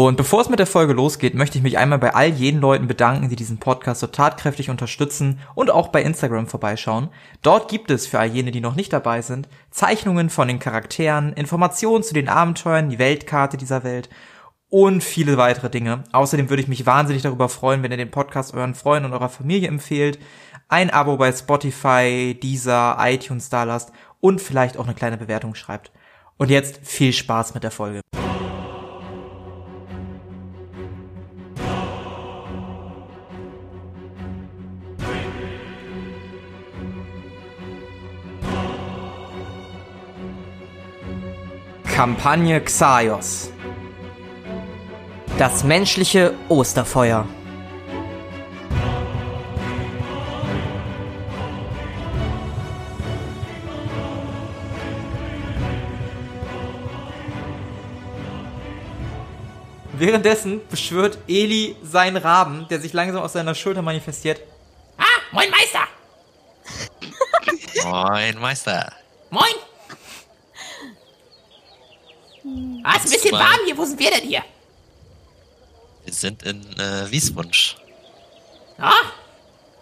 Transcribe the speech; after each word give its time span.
Und 0.00 0.16
bevor 0.16 0.40
es 0.40 0.48
mit 0.48 0.60
der 0.60 0.68
Folge 0.68 0.92
losgeht, 0.92 1.34
möchte 1.34 1.58
ich 1.58 1.64
mich 1.64 1.76
einmal 1.76 1.98
bei 1.98 2.14
all 2.14 2.28
jenen 2.28 2.60
Leuten 2.60 2.86
bedanken, 2.86 3.30
die 3.30 3.34
diesen 3.34 3.58
Podcast 3.58 3.98
so 3.98 4.06
tatkräftig 4.06 4.70
unterstützen 4.70 5.40
und 5.56 5.72
auch 5.72 5.88
bei 5.88 6.04
Instagram 6.04 6.46
vorbeischauen. 6.46 7.08
Dort 7.42 7.68
gibt 7.68 7.90
es 7.90 8.06
für 8.06 8.20
all 8.20 8.28
jene, 8.28 8.52
die 8.52 8.60
noch 8.60 8.76
nicht 8.76 8.92
dabei 8.92 9.22
sind, 9.22 9.48
Zeichnungen 9.72 10.30
von 10.30 10.46
den 10.46 10.60
Charakteren, 10.60 11.32
Informationen 11.32 12.04
zu 12.04 12.14
den 12.14 12.28
Abenteuern, 12.28 12.90
die 12.90 13.00
Weltkarte 13.00 13.56
dieser 13.56 13.82
Welt 13.82 14.08
und 14.68 15.02
viele 15.02 15.36
weitere 15.36 15.68
Dinge. 15.68 16.04
Außerdem 16.12 16.48
würde 16.48 16.62
ich 16.62 16.68
mich 16.68 16.86
wahnsinnig 16.86 17.24
darüber 17.24 17.48
freuen, 17.48 17.82
wenn 17.82 17.90
ihr 17.90 17.96
den 17.96 18.12
Podcast 18.12 18.54
euren 18.54 18.76
Freunden 18.76 19.06
und 19.06 19.14
eurer 19.14 19.28
Familie 19.28 19.66
empfehlt, 19.66 20.20
ein 20.68 20.90
Abo 20.90 21.16
bei 21.16 21.32
Spotify, 21.32 22.38
Deezer, 22.40 22.98
iTunes 23.00 23.50
da 23.50 23.64
lasst 23.64 23.90
und 24.20 24.40
vielleicht 24.40 24.76
auch 24.76 24.84
eine 24.84 24.94
kleine 24.94 25.16
Bewertung 25.16 25.56
schreibt. 25.56 25.90
Und 26.36 26.50
jetzt 26.50 26.86
viel 26.86 27.12
Spaß 27.12 27.54
mit 27.54 27.64
der 27.64 27.72
Folge. 27.72 28.00
Kampagne 41.98 42.60
Xaios. 42.60 43.50
Das 45.36 45.64
menschliche 45.64 46.32
Osterfeuer. 46.48 47.26
Währenddessen 59.94 60.60
beschwört 60.70 61.18
Eli 61.26 61.74
seinen 61.82 62.18
Raben, 62.18 62.68
der 62.70 62.78
sich 62.78 62.92
langsam 62.92 63.22
aus 63.24 63.32
seiner 63.32 63.56
Schulter 63.56 63.82
manifestiert. 63.82 64.40
Ah, 64.98 65.04
moin 65.32 65.50
Meister! 65.50 65.88
Moin, 67.90 68.38
Meister. 68.38 68.92
Moin! 69.30 69.54
Ah, 72.84 72.96
ist 72.96 73.06
ein 73.06 73.10
bisschen 73.10 73.30
Zwei. 73.30 73.38
warm 73.38 73.58
hier. 73.66 73.76
Wo 73.76 73.84
sind 73.84 73.98
wir 73.98 74.10
denn 74.10 74.22
hier? 74.22 74.42
Wir 76.04 76.12
sind 76.14 76.42
in 76.42 76.62
äh, 76.78 77.10
Wieswunsch. 77.10 77.76
Ah, 78.78 78.92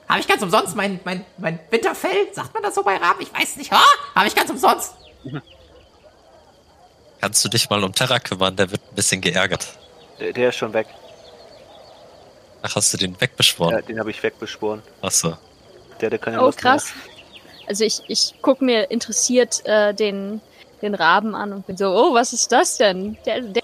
habe 0.08 0.20
ich 0.20 0.26
ganz 0.28 0.42
umsonst 0.42 0.74
mein, 0.76 0.98
mein, 1.04 1.24
mein 1.38 1.58
Winterfell? 1.70 2.32
Sagt 2.32 2.54
man 2.54 2.62
das 2.62 2.74
so 2.74 2.82
bei 2.82 2.96
Raben? 2.96 3.20
Ich 3.22 3.32
weiß 3.32 3.56
nicht. 3.56 3.72
Ah, 3.72 3.82
habe 4.14 4.26
ich 4.28 4.34
ganz 4.34 4.50
umsonst. 4.50 4.94
Kannst 7.20 7.44
du 7.44 7.48
dich 7.48 7.68
mal 7.70 7.82
um 7.82 7.92
Terra 7.92 8.18
kümmern? 8.18 8.54
Der 8.56 8.70
wird 8.70 8.80
ein 8.90 8.94
bisschen 8.94 9.20
geärgert. 9.20 9.66
Der, 10.20 10.32
der 10.32 10.48
ist 10.50 10.56
schon 10.56 10.72
weg. 10.72 10.86
Ach, 12.62 12.74
hast 12.76 12.92
du 12.92 12.96
den 12.98 13.12
Ja, 13.14 13.20
wegbeschworen? 13.20 13.84
den 13.86 13.98
habe 13.98 14.10
ich 14.10 14.22
wegbeschworen. 14.22 14.82
Achso. 15.02 15.36
Der, 16.00 16.10
der 16.10 16.18
kann 16.18 16.34
ja 16.34 16.40
Oh, 16.40 16.46
Lust 16.46 16.62
mehr. 16.62 16.72
krass. 16.74 16.86
Also 17.66 17.84
ich, 17.84 18.00
ich 18.08 18.34
guck 18.42 18.60
mir 18.60 18.90
interessiert 18.90 19.64
äh, 19.66 19.92
den, 19.94 20.40
den 20.82 20.94
Raben 20.94 21.34
an 21.34 21.52
und 21.52 21.66
bin 21.66 21.76
so, 21.76 21.88
oh, 21.88 22.14
was 22.14 22.32
ist 22.32 22.52
das 22.52 22.76
denn? 22.76 23.16
Der, 23.26 23.40
der, 23.40 23.62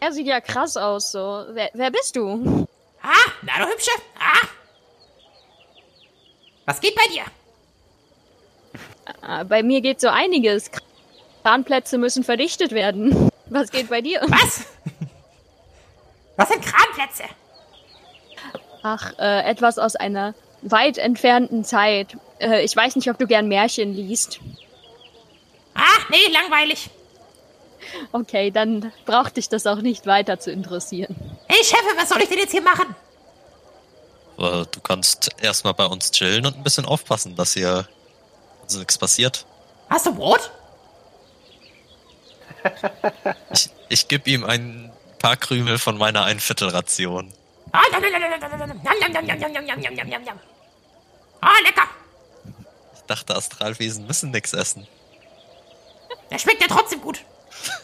der 0.00 0.12
sieht 0.12 0.26
ja 0.26 0.40
krass 0.40 0.76
aus, 0.76 1.12
so. 1.12 1.44
Wer, 1.52 1.70
wer 1.74 1.90
bist 1.90 2.16
du? 2.16 2.66
Ah, 3.02 3.30
na 3.42 3.64
du 3.64 3.70
Hübsche. 3.70 3.90
Ah. 4.18 4.46
Was 6.66 6.80
geht 6.80 6.94
bei 6.94 7.12
dir? 7.12 7.22
Ah, 9.20 9.44
bei 9.44 9.62
mir 9.62 9.80
geht 9.80 10.00
so 10.00 10.08
einiges. 10.08 10.70
Kranplätze 11.42 11.98
müssen 11.98 12.24
verdichtet 12.24 12.72
werden. 12.72 13.28
Was 13.46 13.70
geht 13.70 13.90
bei 13.90 14.00
dir? 14.00 14.20
Was? 14.22 14.64
Was 16.36 16.48
sind 16.48 16.64
Kranplätze? 16.64 17.24
Ach, 18.82 19.12
äh, 19.18 19.42
etwas 19.44 19.78
aus 19.78 19.96
einer 19.96 20.34
weit 20.62 20.98
entfernten 20.98 21.64
Zeit. 21.64 22.16
Äh, 22.38 22.64
ich 22.64 22.74
weiß 22.74 22.96
nicht, 22.96 23.08
ob 23.10 23.18
du 23.18 23.26
gern 23.26 23.48
Märchen 23.48 23.92
liest. 23.94 24.40
Ah, 25.74 25.98
nee, 26.10 26.28
langweilig. 26.32 26.90
Okay, 28.12 28.50
dann 28.50 28.92
braucht 29.04 29.36
dich 29.36 29.48
das 29.48 29.66
auch 29.66 29.80
nicht 29.82 30.06
weiter 30.06 30.38
zu 30.38 30.50
interessieren. 30.50 31.14
Hey, 31.48 31.62
Chefe, 31.62 31.96
was 31.96 32.08
soll 32.08 32.22
ich 32.22 32.28
denn 32.28 32.38
jetzt 32.38 32.52
hier 32.52 32.62
machen? 32.62 32.94
Du 34.36 34.80
kannst 34.82 35.30
erstmal 35.40 35.74
bei 35.74 35.86
uns 35.86 36.10
chillen 36.10 36.44
und 36.46 36.56
ein 36.56 36.62
bisschen 36.64 36.86
aufpassen, 36.86 37.36
dass 37.36 37.52
hier 37.52 37.88
also 38.62 38.78
nichts 38.78 38.98
passiert. 38.98 39.46
Hast 39.88 40.06
du 40.06 40.14
Brot? 40.14 40.50
Ich, 43.52 43.70
ich 43.88 44.08
gebe 44.08 44.28
ihm 44.30 44.44
ein 44.44 44.90
paar 45.18 45.36
Krümel 45.36 45.78
von 45.78 45.98
meiner 45.98 46.24
Einviertelration. 46.24 47.32
Ah, 47.72 47.82
lecker! 51.62 51.82
Ich 52.94 53.02
dachte, 53.06 53.36
Astralwesen 53.36 54.06
müssen 54.06 54.30
nichts 54.30 54.52
essen. 54.54 54.86
Der 56.30 56.38
schmeckt 56.38 56.60
ja 56.62 56.68
trotzdem 56.68 57.00
gut. 57.00 57.24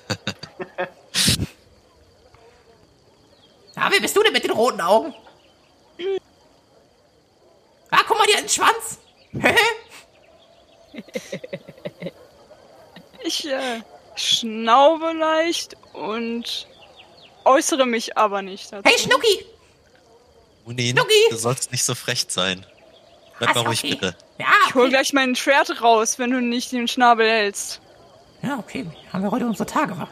Na, 3.76 3.90
wer 3.90 4.00
bist 4.00 4.16
du 4.16 4.22
denn 4.22 4.32
mit 4.32 4.44
den 4.44 4.50
roten 4.50 4.80
Augen? 4.80 5.14
Ah, 7.90 8.00
guck 8.06 8.18
mal 8.18 8.26
dir 8.26 8.38
ins 8.38 8.54
Schwanz. 8.54 8.98
Ich 13.22 13.46
äh, 13.46 13.82
schnaube 14.16 15.12
leicht 15.12 15.76
und 15.92 16.66
äußere 17.44 17.84
mich 17.86 18.16
aber 18.16 18.40
nicht 18.42 18.72
dazu. 18.72 18.82
hey, 18.88 18.98
Schnucki. 18.98 19.44
Munin, 20.64 20.96
Schnucki! 20.96 21.14
du 21.28 21.36
sollst 21.36 21.70
nicht 21.70 21.84
so 21.84 21.94
frech 21.94 22.24
sein. 22.28 22.64
Bleib 23.38 23.50
Ah, 23.50 23.54
mal 23.62 23.66
ruhig, 23.66 23.80
okay. 23.84 23.90
bitte. 23.94 24.16
Ja, 24.38 24.46
Ich 24.68 24.74
hol 24.74 24.82
okay. 24.84 24.90
gleich 24.92 25.12
mein 25.12 25.36
Schwert 25.36 25.82
raus, 25.82 26.18
wenn 26.18 26.30
du 26.30 26.40
nicht 26.40 26.72
den 26.72 26.88
Schnabel 26.88 27.28
hältst. 27.28 27.80
Ja, 28.42 28.58
okay. 28.58 28.86
Haben 29.12 29.22
wir 29.22 29.30
heute 29.30 29.46
unsere 29.46 29.66
Tage, 29.66 29.96
wa? 29.98 30.08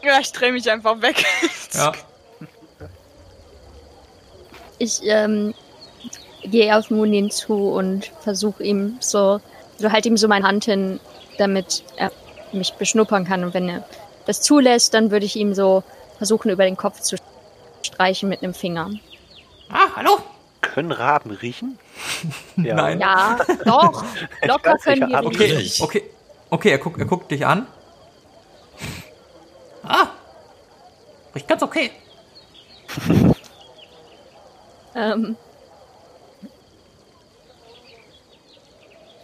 Ja, 0.04 0.20
ich 0.20 0.32
dreh 0.32 0.52
mich 0.52 0.70
einfach 0.70 1.02
weg. 1.02 1.24
Ja. 1.74 1.94
Ich 4.78 5.00
ähm, 5.04 5.54
gehe 6.44 6.76
auf 6.76 6.90
Munin 6.90 7.30
zu 7.30 7.54
und 7.54 8.12
versuche 8.22 8.64
ihm 8.64 8.98
so, 9.00 9.40
so 9.78 9.92
halt 9.92 10.06
ihm 10.08 10.18
so 10.18 10.28
meine 10.28 10.46
Hand 10.46 10.66
hin, 10.66 11.00
damit 11.38 11.84
er 11.98 12.12
mich 12.52 12.74
beschnuppern 12.74 13.26
kann. 13.26 13.44
Und 13.44 13.54
wenn 13.54 13.70
er 13.70 13.86
das 14.26 14.42
zulässt, 14.42 14.94
dann 14.96 15.12
würde 15.12 15.26
ich 15.26 15.36
ihm 15.36 15.54
so 15.54 15.84
versuchen, 16.18 16.50
über 16.50 16.66
den 16.66 16.78
Kopf 16.78 17.00
zu 17.00 17.16
streichen 17.84 18.28
mit 18.28 18.42
einem 18.44 18.56
Finger. 18.56 18.90
Ah, 19.70 19.88
hallo. 19.96 20.18
Können 20.74 20.92
Raben 20.92 21.32
riechen? 21.32 21.78
Ja. 22.58 22.76
Nein. 22.76 23.00
Ja, 23.00 23.38
doch. 23.66 24.04
Locker 24.44 24.78
können 24.78 25.08
die 25.08 25.16
riechen. 25.16 25.84
Okay, 25.84 26.00
okay. 26.02 26.10
Okay, 26.50 26.70
er 26.72 26.78
guckt, 26.78 27.00
er 27.00 27.06
guckt 27.06 27.32
dich 27.32 27.46
an. 27.46 27.66
Ah. 29.84 30.08
Riecht 31.34 31.48
ganz 31.48 31.64
okay. 31.64 31.92
Ähm, 34.94 35.38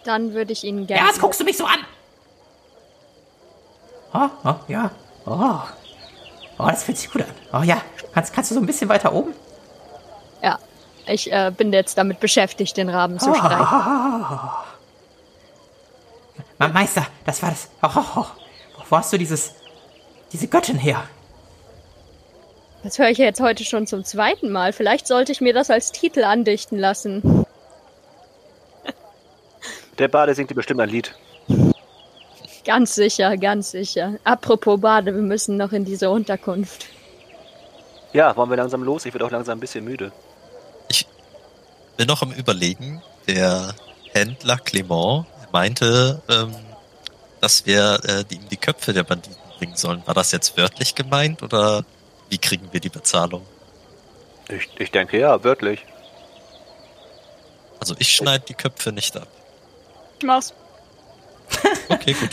dann 0.05 0.33
würde 0.33 0.53
ich 0.53 0.63
ihn 0.63 0.79
Ja, 0.81 0.85
gerne. 0.97 1.09
was 1.09 1.19
guckst 1.19 1.39
du 1.39 1.43
mich 1.43 1.57
so 1.57 1.65
an? 1.65 1.79
Oh, 4.13 4.29
oh, 4.45 4.55
ja. 4.69 4.91
Oh. 5.25 5.59
Oh, 6.59 6.67
das 6.69 6.83
fühlt 6.85 6.97
sich 6.97 7.11
gut 7.11 7.23
an. 7.23 7.27
Oh 7.59 7.63
ja. 7.63 7.81
Kannst, 8.13 8.33
kannst 8.33 8.51
du 8.51 8.55
so 8.55 8.61
ein 8.61 8.65
bisschen 8.65 8.87
weiter 8.89 9.11
oben? 9.13 9.33
Ich 11.07 11.31
äh, 11.31 11.51
bin 11.55 11.71
jetzt 11.73 11.97
damit 11.97 12.19
beschäftigt, 12.19 12.75
den 12.77 12.89
Raben 12.89 13.15
Ah. 13.15 13.19
zu 13.19 13.33
streichen. 13.33 13.67
Ma- 16.59 16.67
Meister, 16.69 17.05
das 17.25 17.41
war 17.41 17.49
das. 17.51 17.69
Oh, 17.81 17.89
oh, 17.95 18.21
oh. 18.21 18.25
Wo 18.89 18.97
hast 18.97 19.11
du 19.13 19.17
dieses. 19.17 19.53
diese 20.31 20.47
Göttin 20.47 20.77
her? 20.77 21.03
Das 22.83 22.99
höre 22.99 23.09
ich 23.09 23.17
jetzt 23.17 23.41
heute 23.41 23.63
schon 23.65 23.87
zum 23.87 24.03
zweiten 24.05 24.51
Mal. 24.51 24.71
Vielleicht 24.73 25.07
sollte 25.07 25.31
ich 25.31 25.41
mir 25.41 25.53
das 25.53 25.69
als 25.69 25.91
Titel 25.91 26.23
andichten 26.23 26.77
lassen. 26.77 27.45
Der 29.97 30.07
Bade 30.07 30.35
singt 30.35 30.51
dir 30.51 30.55
bestimmt 30.55 30.79
ein 30.79 30.89
Lied. 30.89 31.15
Ganz 32.65 32.93
sicher, 32.95 33.35
ganz 33.37 33.71
sicher. 33.71 34.13
Apropos 34.23 34.79
Bade, 34.79 35.13
wir 35.15 35.21
müssen 35.21 35.57
noch 35.57 35.71
in 35.71 35.85
diese 35.85 36.09
Unterkunft. 36.11 36.85
Ja, 38.13 38.35
wollen 38.35 38.49
wir 38.49 38.57
langsam 38.57 38.83
los? 38.83 39.05
Ich 39.05 39.13
werde 39.13 39.25
auch 39.25 39.31
langsam 39.31 39.57
ein 39.57 39.61
bisschen 39.61 39.83
müde. 39.83 40.11
Bin 41.97 42.07
noch 42.07 42.21
am 42.21 42.31
Überlegen. 42.31 43.01
Der 43.27 43.73
Händler 44.13 44.57
Clement 44.57 45.25
meinte, 45.51 46.21
ähm, 46.29 46.55
dass 47.41 47.65
wir 47.65 47.99
äh, 48.05 48.23
die, 48.25 48.35
ihm 48.35 48.49
die 48.49 48.57
Köpfe 48.57 48.93
der 48.93 49.03
Banditen 49.03 49.35
bringen 49.59 49.75
sollen. 49.75 50.01
War 50.05 50.13
das 50.13 50.31
jetzt 50.31 50.55
wörtlich 50.57 50.95
gemeint 50.95 51.43
oder 51.43 51.83
wie 52.29 52.37
kriegen 52.37 52.71
wir 52.71 52.79
die 52.79 52.89
Bezahlung? 52.89 53.45
Ich, 54.49 54.69
ich 54.79 54.91
denke 54.91 55.19
ja, 55.19 55.43
wörtlich. 55.43 55.85
Also 57.79 57.95
ich 57.99 58.13
schneide 58.15 58.45
die 58.47 58.53
Köpfe 58.53 58.91
nicht 58.91 59.15
ab. 59.17 59.27
Ich 60.19 60.25
mach's. 60.25 60.53
Okay, 61.89 62.13
gut. 62.13 62.29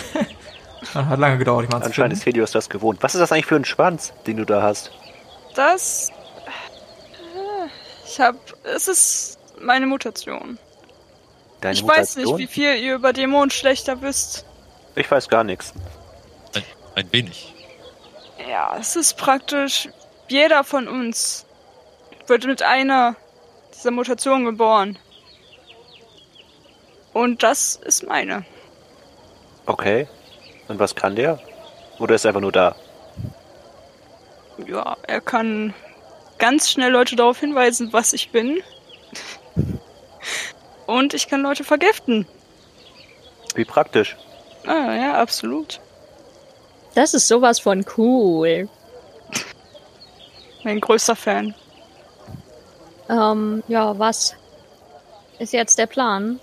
Hat 0.95 1.19
lange 1.19 1.39
gedauert, 1.39 1.65
ich 1.65 1.71
zu 1.71 1.77
Anscheinend 1.77 1.95
finden. 1.95 2.13
ist 2.15 2.27
Helios 2.27 2.51
das 2.51 2.69
gewohnt. 2.69 3.03
Was 3.03 3.15
ist 3.15 3.21
das 3.21 3.31
eigentlich 3.33 3.47
für 3.47 3.57
ein 3.57 3.65
Schwanz, 3.65 4.13
den 4.27 4.37
du 4.37 4.45
da 4.45 4.63
hast? 4.63 4.91
Das. 5.55 6.11
äh, 6.11 7.69
Ich 8.07 8.21
hab. 8.21 8.35
Es 8.65 8.89
ist 8.89 9.39
meine 9.61 9.87
Mutation. 9.87 10.59
Deine 11.61 11.75
ich 11.75 11.83
Mutation? 11.83 12.03
weiß 12.03 12.17
nicht, 12.17 12.39
wie 12.39 12.47
viel 12.47 12.77
ihr 12.77 12.95
über 12.95 13.13
Dämonenschlechter 13.13 14.03
wisst. 14.03 14.45
Ich 14.97 15.11
weiß 15.11 15.29
gar 15.29 15.45
nichts. 15.45 15.73
Ein, 16.55 16.63
ein 16.95 17.13
wenig. 17.13 17.55
Ja, 18.49 18.77
es 18.79 18.97
ist 18.97 19.17
praktisch. 19.17 19.89
Jeder 20.29 20.65
von 20.65 20.89
uns 20.89 21.47
wird 22.27 22.47
mit 22.47 22.63
einer 22.63 23.17
dieser 23.75 23.91
Mutationen 23.91 24.45
geboren. 24.45 24.99
Und 27.13 27.43
das 27.43 27.77
ist 27.77 28.07
meine. 28.07 28.45
Okay. 29.67 30.09
Und 30.69 30.79
was 30.79 30.95
kann 30.95 31.17
der? 31.17 31.39
Oder 31.99 32.15
ist 32.15 32.25
er 32.25 32.31
einfach 32.31 32.41
nur 32.41 32.53
da? 32.53 32.75
Ja, 34.67 34.97
er 35.03 35.21
kann 35.21 35.75
ganz 36.39 36.71
schnell 36.71 36.91
Leute 36.91 37.17
darauf 37.17 37.41
hinweisen, 37.41 37.93
was 37.93 38.13
ich 38.13 38.31
bin. 38.31 38.63
Und 40.87 41.15
ich 41.15 41.29
kann 41.29 41.43
Leute 41.43 41.65
vergiften. 41.65 42.27
Wie 43.55 43.65
praktisch. 43.65 44.17
Ah, 44.67 44.95
ja, 44.95 45.15
absolut. 45.21 45.81
Das 46.95 47.15
ist 47.15 47.29
sowas 47.29 47.59
von 47.61 47.85
cool. 47.97 48.69
Mein 50.63 50.81
größter 50.81 51.17
Fan. 51.17 51.55
Ähm, 53.09 53.63
ja, 53.69 53.99
was 53.99 54.35
ist 55.39 55.53
jetzt 55.53 55.79
der 55.79 55.87
Plan? 55.87 56.41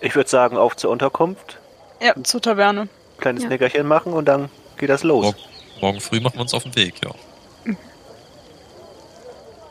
Ich 0.00 0.14
würde 0.14 0.30
sagen, 0.30 0.56
auf 0.56 0.76
zur 0.76 0.90
Unterkunft, 0.90 1.58
Ja, 2.00 2.14
zur 2.22 2.40
Taverne. 2.40 2.88
kleines 3.18 3.42
Ja. 3.42 3.48
Nickerchen 3.50 3.86
machen 3.86 4.12
und 4.12 4.26
dann 4.26 4.48
geht 4.78 4.88
das 4.90 5.02
los. 5.02 5.24
Morgen, 5.24 5.38
morgen 5.80 6.00
früh 6.00 6.20
machen 6.20 6.36
wir 6.36 6.42
uns 6.42 6.54
auf 6.54 6.62
den 6.62 6.74
Weg, 6.76 6.94
ja. 7.04 7.10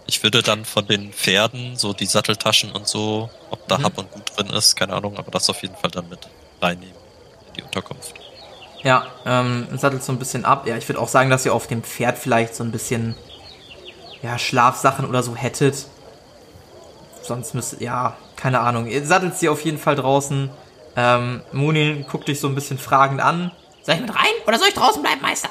Ich 0.07 0.23
würde 0.23 0.41
dann 0.41 0.63
von 0.65 0.87
den 0.87 1.11
Pferden 1.11 1.75
so 1.75 1.93
die 1.93 2.05
Satteltaschen 2.05 2.71
und 2.71 2.87
so, 2.87 3.29
ob 3.51 3.67
da 3.67 3.77
Mhm. 3.77 3.83
Hab 3.83 3.97
und 3.97 4.11
Gut 4.11 4.23
drin 4.35 4.47
ist, 4.47 4.75
keine 4.75 4.93
Ahnung, 4.93 5.17
aber 5.17 5.31
das 5.31 5.49
auf 5.49 5.61
jeden 5.61 5.75
Fall 5.75 5.91
dann 5.91 6.07
mit 6.09 6.19
reinnehmen 6.61 6.95
in 7.49 7.53
die 7.55 7.61
Unterkunft. 7.63 8.13
Ja, 8.83 9.07
ähm, 9.25 9.67
sattelt 9.77 10.03
so 10.03 10.13
ein 10.13 10.19
bisschen 10.19 10.45
ab. 10.45 10.65
Ja, 10.65 10.77
ich 10.77 10.87
würde 10.87 11.01
auch 11.01 11.09
sagen, 11.09 11.29
dass 11.29 11.45
ihr 11.45 11.53
auf 11.53 11.67
dem 11.67 11.83
Pferd 11.83 12.17
vielleicht 12.17 12.55
so 12.55 12.63
ein 12.63 12.71
bisschen, 12.71 13.15
ja, 14.21 14.39
Schlafsachen 14.39 15.05
oder 15.05 15.23
so 15.23 15.35
hättet. 15.35 15.87
Sonst 17.21 17.53
müsst 17.53 17.81
ja, 17.81 18.15
keine 18.37 18.61
Ahnung. 18.61 18.87
Ihr 18.87 19.05
sattelt 19.05 19.37
sie 19.37 19.49
auf 19.49 19.65
jeden 19.65 19.77
Fall 19.77 19.95
draußen. 19.95 20.49
Ähm, 20.95 21.41
Munin 21.51 22.05
guckt 22.07 22.29
dich 22.29 22.39
so 22.39 22.47
ein 22.47 22.55
bisschen 22.55 22.77
fragend 22.77 23.19
an. 23.19 23.51
Soll 23.83 23.95
ich 23.95 24.01
mit 24.01 24.15
rein 24.15 24.31
oder 24.47 24.57
soll 24.57 24.69
ich 24.69 24.73
draußen 24.73 25.01
bleiben, 25.01 25.21
Meister? 25.21 25.49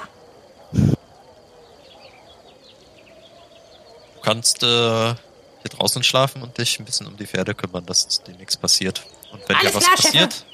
Kannst 4.26 4.64
äh, 4.64 4.66
hier 4.66 5.70
draußen 5.70 6.02
schlafen 6.02 6.42
und 6.42 6.58
dich 6.58 6.80
ein 6.80 6.84
bisschen 6.84 7.06
um 7.06 7.16
die 7.16 7.26
Pferde 7.26 7.54
kümmern, 7.54 7.86
dass 7.86 8.22
dir 8.24 8.34
nichts 8.34 8.56
passiert. 8.56 9.06
Und 9.32 9.48
wenn 9.48 9.56
Alles 9.56 9.70
dir 9.70 9.76
was 9.76 9.84
klar, 9.84 9.96
Chef. 9.96 10.04
passiert, 10.06 10.46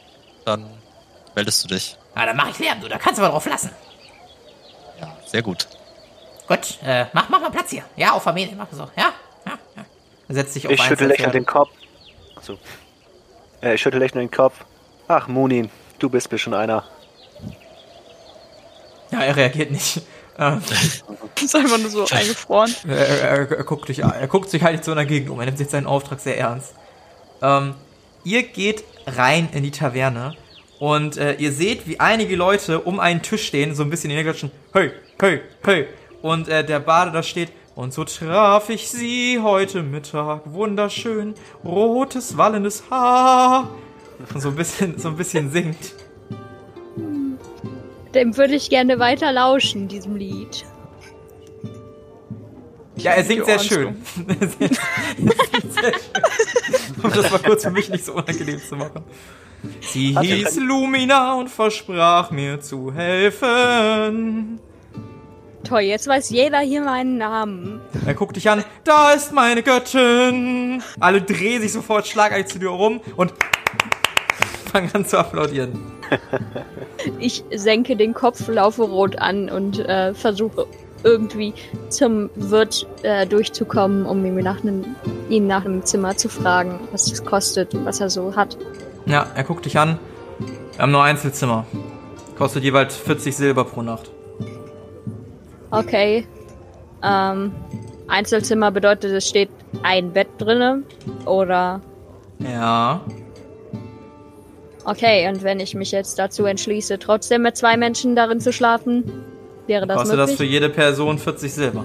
dann 0.44 0.69
meldest 1.34 1.64
du 1.64 1.69
dich. 1.69 1.96
Na, 2.14 2.26
dann 2.26 2.36
mach 2.36 2.50
ich 2.50 2.58
Lärm, 2.58 2.82
du. 2.82 2.88
Da 2.88 2.98
kannst 2.98 3.19
du 3.19 3.22
aber 3.22 3.32
drauf 3.32 3.46
lassen. 3.46 3.70
Ja, 5.00 5.16
sehr 5.26 5.40
gut. 5.40 5.66
Gut, 6.46 6.78
äh, 6.84 7.06
mach, 7.14 7.30
mach 7.30 7.40
mal 7.40 7.50
Platz 7.50 7.70
hier. 7.70 7.84
Ja, 7.96 8.12
auf 8.12 8.22
Familie, 8.22 8.54
mach 8.54 8.66
so. 8.70 8.82
Ja, 8.94 9.14
ja, 9.46 9.58
ja. 9.76 9.84
Setzt 10.28 10.52
sich 10.52 10.66
auf 10.66 10.72
Ich 10.74 10.82
schüttel 10.82 11.08
lächelnd 11.08 11.32
Pferde. 11.32 11.40
den 11.40 11.46
Kopf. 11.46 11.70
So. 12.42 12.58
Äh, 13.62 13.76
ich 13.76 13.80
schüttel 13.80 14.00
lächelnd 14.00 14.30
den 14.30 14.36
Kopf. 14.36 14.66
Ach, 15.08 15.28
Munin, 15.28 15.70
du 15.98 16.10
bist 16.10 16.30
mir 16.30 16.36
schon 16.38 16.52
einer. 16.52 16.84
Ja, 19.10 19.20
er 19.20 19.34
reagiert 19.34 19.70
nicht. 19.70 20.02
Ist 21.43 21.55
einfach 21.55 21.79
nur 21.79 21.90
so 21.90 22.06
eingefroren. 22.11 22.75
er, 22.88 22.96
er, 22.96 23.50
er, 23.50 23.64
guckt 23.64 23.88
dich, 23.88 24.00
er 24.00 24.26
guckt 24.29 24.50
sich 24.50 24.62
halt 24.62 24.75
nicht 24.75 24.84
so 24.84 24.93
in 24.93 24.96
der 24.96 25.06
Gegend 25.06 25.31
um. 25.31 25.40
Er 25.40 25.46
nimmt 25.46 25.58
sich 25.58 25.69
seinen 25.69 25.87
Auftrag 25.87 26.20
sehr 26.20 26.38
ernst. 26.38 26.75
Ähm, 27.43 27.75
ihr 28.25 28.43
geht 28.43 28.84
rein 29.06 29.49
in 29.52 29.62
die 29.62 29.70
Taverne 29.70 30.37
und 30.79 31.17
äh, 31.17 31.34
ihr 31.34 31.52
seht, 31.52 31.87
wie 31.87 32.00
einige 32.00 32.37
Leute 32.37 32.81
um 32.81 32.99
einen 32.99 33.23
Tisch 33.23 33.46
stehen, 33.46 33.75
so 33.75 33.82
ein 33.82 33.90
bisschen 33.90 34.11
in 34.11 34.17
die 34.17 34.23
klatschen. 34.23 34.50
Hey, 34.73 34.93
hey, 35.20 35.43
hey. 35.64 35.87
Und 36.23 36.49
äh, 36.49 36.64
der 36.64 36.81
Bade 36.81 37.12
da 37.12 37.23
steht. 37.23 37.52
Und 37.75 37.94
so 37.94 38.05
traf 38.05 38.69
ich 38.69 38.90
sie 38.90 39.40
heute 39.40 39.82
Mittag. 39.82 40.43
Wunderschön. 40.44 41.34
Rotes, 41.64 42.37
wallendes 42.37 42.84
Haar. 42.90 43.70
Und 44.32 44.40
so 44.40 44.49
ein 44.50 44.56
bisschen, 44.56 44.99
so 44.99 45.08
ein 45.08 45.17
bisschen 45.17 45.50
singt. 45.50 45.94
Dem 48.14 48.37
würde 48.37 48.55
ich 48.55 48.69
gerne 48.70 48.99
weiter 48.99 49.32
lauschen, 49.32 49.88
diesem 49.88 50.17
Lied. 50.17 50.64
Ja, 52.97 53.12
er 53.12 53.25
singt 53.25 53.47
sehr 53.47 53.59
schön. 53.59 53.97
Er 54.29 54.49
singt 54.49 55.73
sehr 55.73 55.93
schön. 55.93 55.93
Um 57.03 57.11
das 57.11 57.31
mal 57.32 57.38
kurz 57.38 57.64
für 57.64 57.70
mich 57.70 57.88
nicht 57.88 58.05
so 58.05 58.12
unangenehm 58.14 58.61
zu 58.61 58.76
machen. 58.76 59.03
Sie 59.81 60.14
Warte, 60.14 60.29
hieß 60.29 60.56
Lumina 60.56 61.35
und 61.35 61.49
versprach 61.49 62.31
mir 62.31 62.61
zu 62.61 62.93
helfen. 62.93 64.61
Toll, 65.65 65.81
jetzt 65.81 66.06
weiß 66.06 66.31
jeder 66.31 66.61
hier 66.61 66.82
meinen 66.82 67.19
Namen. 67.19 67.81
Er 68.06 68.15
guckt 68.15 68.37
dich 68.37 68.49
an. 68.50 68.65
Da 68.85 69.12
ist 69.12 69.32
meine 69.32 69.62
Göttin. 69.62 70.82
Alle 71.00 71.23
drehen 71.23 71.62
sich 71.62 71.73
sofort 71.73 72.06
schlagartig 72.06 72.47
zu 72.47 72.58
dir 72.58 72.69
rum 72.69 73.00
und 73.17 73.32
fangen 74.72 74.90
an 74.94 75.04
zu 75.04 75.19
applaudieren. 75.19 75.72
Ich 77.19 77.42
senke 77.52 77.96
den 77.96 78.14
Kopf, 78.14 78.46
laufe 78.46 78.82
rot 78.82 79.19
an 79.19 79.50
und 79.50 79.80
äh, 79.80 80.14
versuche 80.14 80.66
irgendwie 81.02 81.52
zum 81.88 82.30
Wirt 82.36 82.86
äh, 83.02 83.26
durchzukommen, 83.26 84.06
um 84.06 84.24
ihn 84.24 84.36
nach, 84.36 84.62
einem, 84.62 84.94
ihn 85.28 85.48
nach 85.48 85.64
einem 85.64 85.84
Zimmer 85.84 86.16
zu 86.16 86.28
fragen, 86.28 86.78
was 86.92 87.10
es 87.10 87.24
kostet 87.24 87.74
und 87.74 87.84
was 87.84 88.00
er 88.00 88.08
so 88.08 88.36
hat. 88.36 88.56
Ja, 89.06 89.26
er 89.34 89.42
guckt 89.42 89.64
dich 89.64 89.78
an. 89.78 89.98
Wir 90.74 90.82
haben 90.82 90.92
nur 90.92 91.02
Einzelzimmer. 91.02 91.66
Kostet 92.38 92.62
jeweils 92.62 92.94
40 92.96 93.36
Silber 93.36 93.64
pro 93.64 93.82
Nacht. 93.82 94.12
Okay. 95.72 96.26
Ähm, 97.02 97.52
Einzelzimmer 98.06 98.70
bedeutet, 98.70 99.10
es 99.10 99.28
steht 99.28 99.50
ein 99.82 100.12
Bett 100.12 100.28
drinne 100.38 100.84
oder 101.26 101.80
Ja. 102.38 103.00
Okay, 104.84 105.29
und 105.29 105.43
wenn 105.43 105.61
ich 105.61 105.75
mich 105.75 105.93
jetzt 105.93 106.19
dazu 106.19 106.44
entschließe, 106.44 106.99
trotzdem 106.99 107.43
mit 107.43 107.56
zwei 107.56 107.76
Menschen 107.76 108.17
darin 108.17 108.40
zu 108.40 108.52
schlafen, 108.52 109.05
wäre 109.67 109.86
das 109.86 109.96
Kostet 109.96 110.19
das 110.19 110.31
möglich? 110.31 110.48
für 110.48 110.53
jede 110.53 110.69
Person 110.69 111.19
40 111.19 111.53
Silber. 111.53 111.84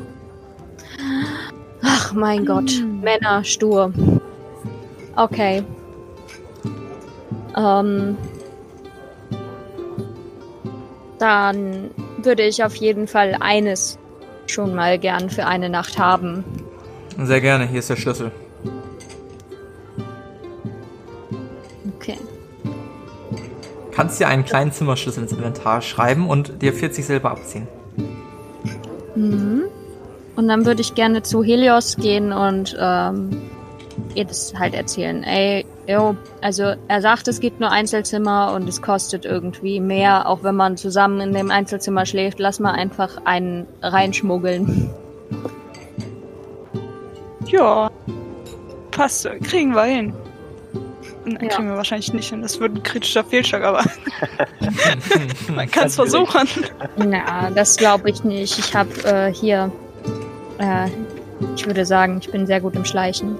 Ach 1.82 2.13
mein 2.13 2.46
Gott, 2.46 2.72
Männer 3.01 3.44
stur. 3.44 3.94
Okay. 5.16 5.63
Ähm, 7.56 8.18
dann 11.20 11.92
würde 12.22 12.44
ich 12.44 12.63
auf 12.63 12.75
jeden 12.75 13.08
Fall 13.08 13.38
eines 13.39 13.98
schon 14.46 14.75
mal 14.75 15.00
gern 15.00 15.30
für 15.30 15.46
eine 15.46 15.70
Nacht 15.70 15.98
haben. 15.98 16.44
Sehr 17.24 17.42
gerne, 17.42 17.66
hier 17.68 17.80
ist 17.80 17.89
der 17.89 17.96
Schlüssel. 17.96 18.32
Kannst 23.98 24.20
dir 24.20 24.27
einen 24.27 24.46
kleinen 24.46 24.72
Zimmerschlüssel 24.72 25.24
ins 25.24 25.32
Inventar 25.32 25.82
schreiben 25.82 26.30
und 26.30 26.62
dir 26.62 26.72
40 26.72 27.04
Silber 27.04 27.32
abziehen. 27.32 27.68
Mhm. 29.16 29.63
Und 30.36 30.48
dann 30.48 30.68
würde 30.68 30.82
ich 30.82 30.94
gerne 30.94 31.24
zu 31.24 31.44
Helios 31.44 31.98
gehen 31.98 32.32
und 32.32 32.77
ähm, 32.80 33.42
ihr 34.13 34.25
das 34.25 34.54
halt 34.56 34.75
erzählen. 34.75 35.24
Ey, 35.24 35.66
jo, 35.88 36.16
also 36.42 36.75
er 36.88 37.01
sagt, 37.01 37.27
es 37.27 37.39
gibt 37.39 37.60
nur 37.60 37.72
Einzelzimmer 37.72 38.54
und 38.54 38.70
es 38.70 38.84
kostet 38.84 39.25
irgendwie 39.25 39.80
mehr, 39.80 40.30
auch 40.30 40.44
wenn 40.44 40.56
man 40.56 40.77
zusammen 40.77 41.20
in 41.20 41.34
dem 41.34 41.50
Einzelzimmer 41.50 42.06
schläft. 42.06 42.38
Lass 42.38 42.60
mal 42.60 42.74
einfach 42.74 43.25
einen 43.25 43.66
reinschmuggeln. 43.82 44.92
Ja. 47.48 47.89
Passt, 48.92 49.27
kriegen 49.42 49.74
wir 49.74 49.86
hin. 49.86 50.13
Nein, 51.29 51.38
Ja. 51.50 51.55
kriegen 51.55 51.67
wir 51.69 51.75
wahrscheinlich 51.75 52.13
nicht 52.13 52.29
hin. 52.29 52.41
Das 52.41 52.60
wird 52.60 52.74
ein 52.75 52.84
kritischer 52.84 53.24
Fehlschlag, 53.24 53.63
aber 53.63 53.84
man 55.53 55.69
kann 55.69 55.88
es 55.88 55.96
versuchen. 55.96 56.48
Na, 56.96 57.51
das 57.51 57.75
glaube 57.77 58.10
ich 58.10 58.24
nicht. 58.24 58.57
Ich 58.57 58.74
habe 58.74 58.89
äh, 59.03 59.34
hier, 59.34 59.69
äh, 60.57 60.88
ich 61.55 61.65
würde 61.65 61.86
sagen, 61.86 62.19
ich 62.22 62.31
bin 62.31 62.48
sehr 62.48 62.62
gut 62.62 62.75
im 62.75 62.86
Schleichen. 62.86 63.36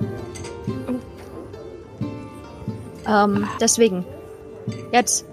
Ähm, 3.08 3.48
deswegen. 3.62 4.06
Jetzt, 4.92 5.26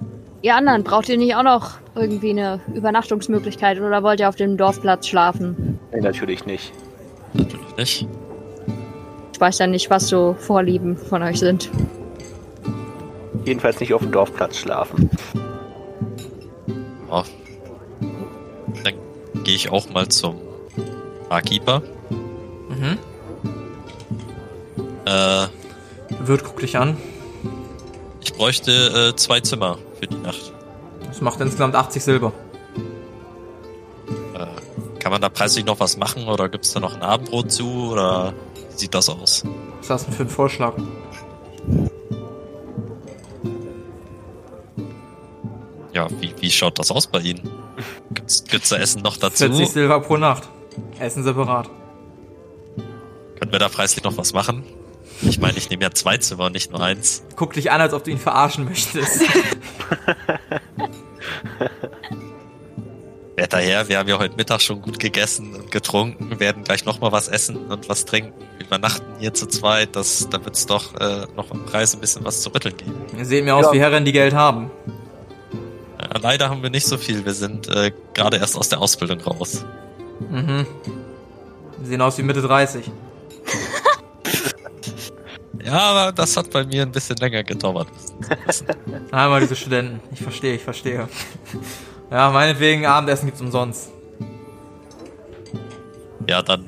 ihr 0.42 0.54
anderen, 0.54 0.84
braucht 0.84 1.08
ihr 1.08 1.18
nicht 1.18 1.34
auch 1.34 1.42
noch 1.42 1.72
irgendwie 1.96 2.30
eine 2.30 2.60
Übernachtungsmöglichkeit 2.72 3.80
oder 3.80 4.02
wollt 4.04 4.20
ihr 4.20 4.28
auf 4.28 4.36
dem 4.36 4.56
Dorfplatz 4.56 5.08
schlafen? 5.08 5.80
Nee, 5.92 6.00
natürlich 6.00 6.46
nicht. 6.46 6.72
Natürlich 7.32 7.76
nicht. 7.76 8.08
Ich 9.32 9.40
weiß 9.40 9.58
ja 9.58 9.66
nicht, 9.66 9.90
was 9.90 10.06
so 10.06 10.36
Vorlieben 10.38 10.96
von 10.96 11.22
euch 11.24 11.40
sind. 11.40 11.68
Jedenfalls 13.44 13.80
nicht 13.80 13.92
auf 13.94 14.02
dem 14.02 14.12
Dorfplatz 14.12 14.56
schlafen. 14.56 15.10
Ja. 17.10 17.24
Dann 18.82 18.94
gehe 19.44 19.54
ich 19.54 19.70
auch 19.70 19.88
mal 19.90 20.08
zum 20.08 20.36
Barkeeper. 21.28 21.82
Mhm. 22.68 22.98
Äh, 25.04 25.46
Wirt 26.26 26.44
guckt 26.44 26.62
dich 26.62 26.76
an. 26.78 26.96
ich 28.22 28.32
bräuchte 28.32 29.10
äh, 29.12 29.16
zwei 29.16 29.40
Zimmer 29.40 29.78
für 30.00 30.06
die 30.06 30.16
Nacht. 30.16 30.52
Das 31.06 31.20
macht 31.20 31.40
insgesamt 31.40 31.74
80 31.76 32.02
Silber. 32.02 32.32
Äh, 34.34 34.46
kann 35.00 35.12
man 35.12 35.20
da 35.20 35.28
preislich 35.28 35.66
noch 35.66 35.80
was 35.80 35.96
machen 35.98 36.26
oder 36.28 36.48
gibt's 36.48 36.72
da 36.72 36.80
noch 36.80 36.94
ein 36.94 37.02
Abendbrot 37.02 37.52
zu 37.52 37.90
oder 37.92 38.32
wie 38.72 38.78
sieht 38.78 38.94
das 38.94 39.08
aus? 39.10 39.44
Was 39.80 39.90
hast 39.90 40.06
du 40.06 40.06
denn 40.08 40.16
für 40.16 40.22
einen 40.22 40.30
Vorschlag? 40.30 40.74
Ja, 45.94 46.08
wie, 46.20 46.34
wie 46.40 46.50
schaut 46.50 46.78
das 46.78 46.90
aus 46.90 47.06
bei 47.06 47.20
Ihnen? 47.20 47.48
Gibt's, 48.12 48.44
gibt's 48.44 48.68
da 48.70 48.76
Essen 48.76 49.02
noch 49.02 49.16
dazu? 49.16 49.44
40 49.44 49.68
Silber 49.68 50.00
pro 50.00 50.16
Nacht. 50.16 50.48
Essen 50.98 51.22
separat. 51.22 51.70
Können 53.38 53.52
wir 53.52 53.58
da 53.60 53.68
preislich 53.68 54.02
noch 54.04 54.16
was 54.16 54.32
machen? 54.32 54.64
Ich 55.22 55.38
meine, 55.38 55.56
ich 55.56 55.70
nehme 55.70 55.82
ja 55.84 55.90
zwei 55.92 56.16
Zimmer 56.18 56.46
und 56.46 56.52
nicht 56.52 56.72
nur 56.72 56.80
eins. 56.82 57.22
Guck 57.36 57.52
dich 57.52 57.70
an, 57.70 57.80
als 57.80 57.94
ob 57.94 58.02
du 58.02 58.10
ihn 58.10 58.18
verarschen 58.18 58.64
möchtest. 58.64 59.22
Wer 63.36 63.46
daher, 63.48 63.88
wir 63.88 63.98
haben 63.98 64.08
ja 64.08 64.18
heute 64.18 64.36
Mittag 64.36 64.60
schon 64.62 64.80
gut 64.80 65.00
gegessen 65.00 65.54
und 65.54 65.70
getrunken, 65.72 66.38
werden 66.38 66.62
gleich 66.62 66.84
nochmal 66.84 67.10
was 67.10 67.26
essen 67.26 67.56
und 67.66 67.88
was 67.88 68.04
trinken, 68.04 68.32
übernachten 68.60 69.04
hier 69.18 69.34
zu 69.34 69.46
zweit, 69.46 69.96
das, 69.96 70.28
da 70.30 70.44
wird's 70.44 70.66
doch 70.66 70.94
äh, 71.00 71.26
noch 71.36 71.50
am 71.50 71.64
Preis 71.66 71.94
ein 71.94 72.00
bisschen 72.00 72.24
was 72.24 72.42
zu 72.42 72.50
rütteln 72.54 72.76
geben. 72.76 72.94
Ihr 73.18 73.24
seht 73.24 73.44
mir 73.44 73.56
aus 73.56 73.66
Ja. 73.66 73.72
wie 73.72 73.80
Herren, 73.80 74.04
die 74.04 74.12
Geld 74.12 74.34
haben. 74.34 74.70
Leider 76.20 76.48
haben 76.48 76.62
wir 76.62 76.70
nicht 76.70 76.86
so 76.86 76.96
viel, 76.96 77.24
wir 77.24 77.34
sind 77.34 77.68
äh, 77.68 77.92
gerade 78.14 78.36
erst 78.36 78.56
aus 78.56 78.68
der 78.68 78.80
Ausbildung 78.80 79.20
raus. 79.20 79.64
Mhm. 80.30 80.66
Die 81.82 81.86
sehen 81.86 82.00
aus 82.00 82.18
wie 82.18 82.22
Mitte 82.22 82.42
30. 82.42 82.90
Ja, 85.64 85.78
aber 85.78 86.12
das 86.12 86.36
hat 86.36 86.50
bei 86.50 86.62
mir 86.64 86.82
ein 86.82 86.92
bisschen 86.92 87.16
länger 87.16 87.42
gedauert. 87.42 87.88
Einmal 89.10 89.40
diese 89.40 89.56
Studenten. 89.56 89.98
Ich 90.12 90.20
verstehe, 90.20 90.56
ich 90.56 90.62
verstehe. 90.62 91.08
Ja, 92.10 92.30
meinetwegen, 92.30 92.84
Abendessen 92.84 93.24
gibt's 93.26 93.40
umsonst. 93.40 93.88
Ja, 96.28 96.42
dann 96.42 96.66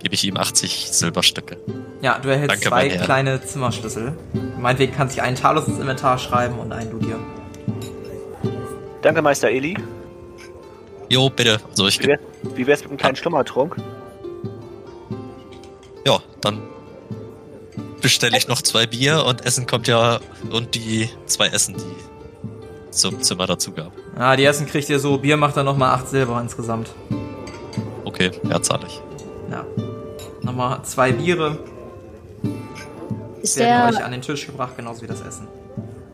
gebe 0.00 0.12
ich 0.12 0.24
ihm 0.24 0.36
80 0.36 0.88
Silberstücke. 0.90 1.56
Ja, 2.02 2.18
du 2.18 2.28
erhältst 2.28 2.56
Danke, 2.56 2.68
zwei 2.68 2.88
kleine 2.88 3.40
Zimmerschlüssel. 3.42 4.16
Meinetwegen 4.58 4.92
kannst 4.96 5.16
du 5.16 5.22
einen 5.22 5.36
Talos 5.36 5.68
ins 5.68 5.78
Inventar 5.78 6.18
schreiben 6.18 6.58
und 6.58 6.72
einen 6.72 6.90
du 6.90 6.98
dir. 6.98 7.20
Danke, 9.02 9.22
Meister 9.22 9.48
Eli. 9.48 9.76
Jo, 11.10 11.30
bitte. 11.30 11.60
Also 11.70 11.86
ich 11.86 12.00
Wie, 12.02 12.08
wär, 12.08 12.18
wie 12.54 12.66
wär's 12.66 12.80
mit 12.82 12.90
einem 12.90 12.98
kleinen 12.98 13.16
Schlummertrunk? 13.16 13.76
Ja, 16.06 16.18
dann 16.40 16.60
bestelle 18.00 18.36
ich 18.36 18.48
noch 18.48 18.62
zwei 18.62 18.86
Bier 18.86 19.24
und 19.26 19.44
Essen 19.44 19.66
kommt 19.66 19.88
ja 19.88 20.20
und 20.50 20.74
die 20.74 21.08
zwei 21.26 21.48
Essen, 21.48 21.76
die 21.76 22.92
zum 22.94 23.22
Zimmer 23.22 23.46
dazu 23.46 23.72
gab. 23.72 23.92
Ja, 24.18 24.36
die 24.36 24.44
Essen 24.44 24.66
kriegt 24.66 24.88
ihr 24.88 24.98
so. 24.98 25.18
Bier 25.18 25.36
macht 25.36 25.56
dann 25.56 25.66
nochmal 25.66 25.94
8 25.94 26.08
Silber 26.08 26.40
insgesamt. 26.40 26.90
Okay, 28.04 28.30
ja, 28.48 28.60
zahle 28.60 28.86
ich. 28.86 29.00
Ja. 29.50 29.64
Nochmal 30.42 30.82
zwei 30.84 31.12
Biere 31.12 31.58
Ist 33.42 33.56
werden 33.58 33.92
der, 33.92 33.98
euch 34.00 34.04
an 34.04 34.12
den 34.12 34.22
Tisch 34.22 34.46
gebracht, 34.46 34.76
genauso 34.76 35.02
wie 35.02 35.06
das 35.06 35.20
Essen. 35.20 35.46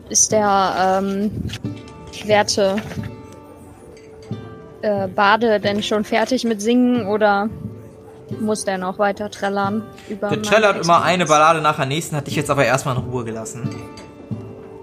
ist 0.09 0.31
der 0.31 0.99
ähm, 1.01 1.31
werte 2.27 2.77
äh, 4.81 5.07
Bade 5.07 5.59
denn 5.59 5.83
schon 5.83 6.03
fertig 6.03 6.43
mit 6.43 6.61
Singen 6.61 7.07
oder 7.07 7.49
muss 8.39 8.65
der 8.65 8.77
noch 8.77 8.97
weiter 8.99 9.29
trällern? 9.29 9.83
Über 10.09 10.29
Der 10.29 10.41
trällert 10.41 10.83
immer 10.83 11.03
eine 11.03 11.25
Ballade 11.25 11.61
nach 11.61 11.75
der 11.77 11.85
nächsten, 11.85 12.15
hat 12.15 12.27
dich 12.27 12.35
jetzt 12.35 12.49
aber 12.49 12.65
erstmal 12.65 12.95
in 12.97 13.03
Ruhe 13.03 13.23
gelassen. 13.23 13.69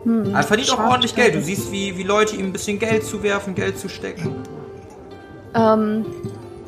Hm, 0.04 0.34
Er 0.34 0.42
verdient 0.42 0.72
auch 0.72 0.78
ordentlich 0.78 1.14
Geld. 1.14 1.34
Du 1.34 1.42
siehst, 1.42 1.70
wie, 1.72 1.96
wie 1.96 2.02
Leute 2.02 2.36
ihm 2.36 2.46
ein 2.46 2.52
bisschen 2.52 2.78
Geld 2.78 3.04
zuwerfen, 3.04 3.54
Geld 3.54 3.78
zustecken. 3.78 4.36
Ähm, 5.54 6.04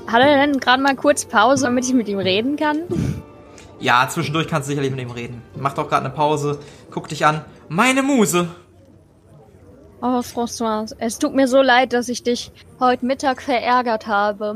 hat 0.07 0.21
er 0.23 0.47
denn 0.47 0.59
gerade 0.61 0.83
mal 0.83 0.95
kurz 0.95 1.25
Pause, 1.25 1.65
damit 1.65 1.85
ich 1.87 1.95
mit 1.95 2.09
ihm 2.09 2.19
reden 2.19 2.57
kann? 2.57 2.83
Ja, 3.81 4.07
zwischendurch 4.09 4.47
kannst 4.49 4.69
du 4.69 4.71
sicherlich 4.71 4.91
mit 4.91 5.01
ihm 5.01 5.11
reden. 5.11 5.43
Macht 5.57 5.79
auch 5.79 5.89
gerade 5.89 6.05
eine 6.07 6.15
Pause, 6.15 6.59
guck 6.91 7.09
dich 7.09 7.25
an. 7.27 7.45
Meine 7.69 8.03
Muse. 8.03 8.49
Oh, 10.07 10.21
François, 10.21 10.95
es 10.99 11.19
tut 11.19 11.35
mir 11.35 11.49
so 11.49 11.63
leid, 11.63 11.95
dass 11.95 12.11
ich 12.11 12.23
dich 12.23 12.53
heute 12.79 13.07
Mittag 13.07 13.41
verärgert 13.41 14.07
habe. 14.07 14.55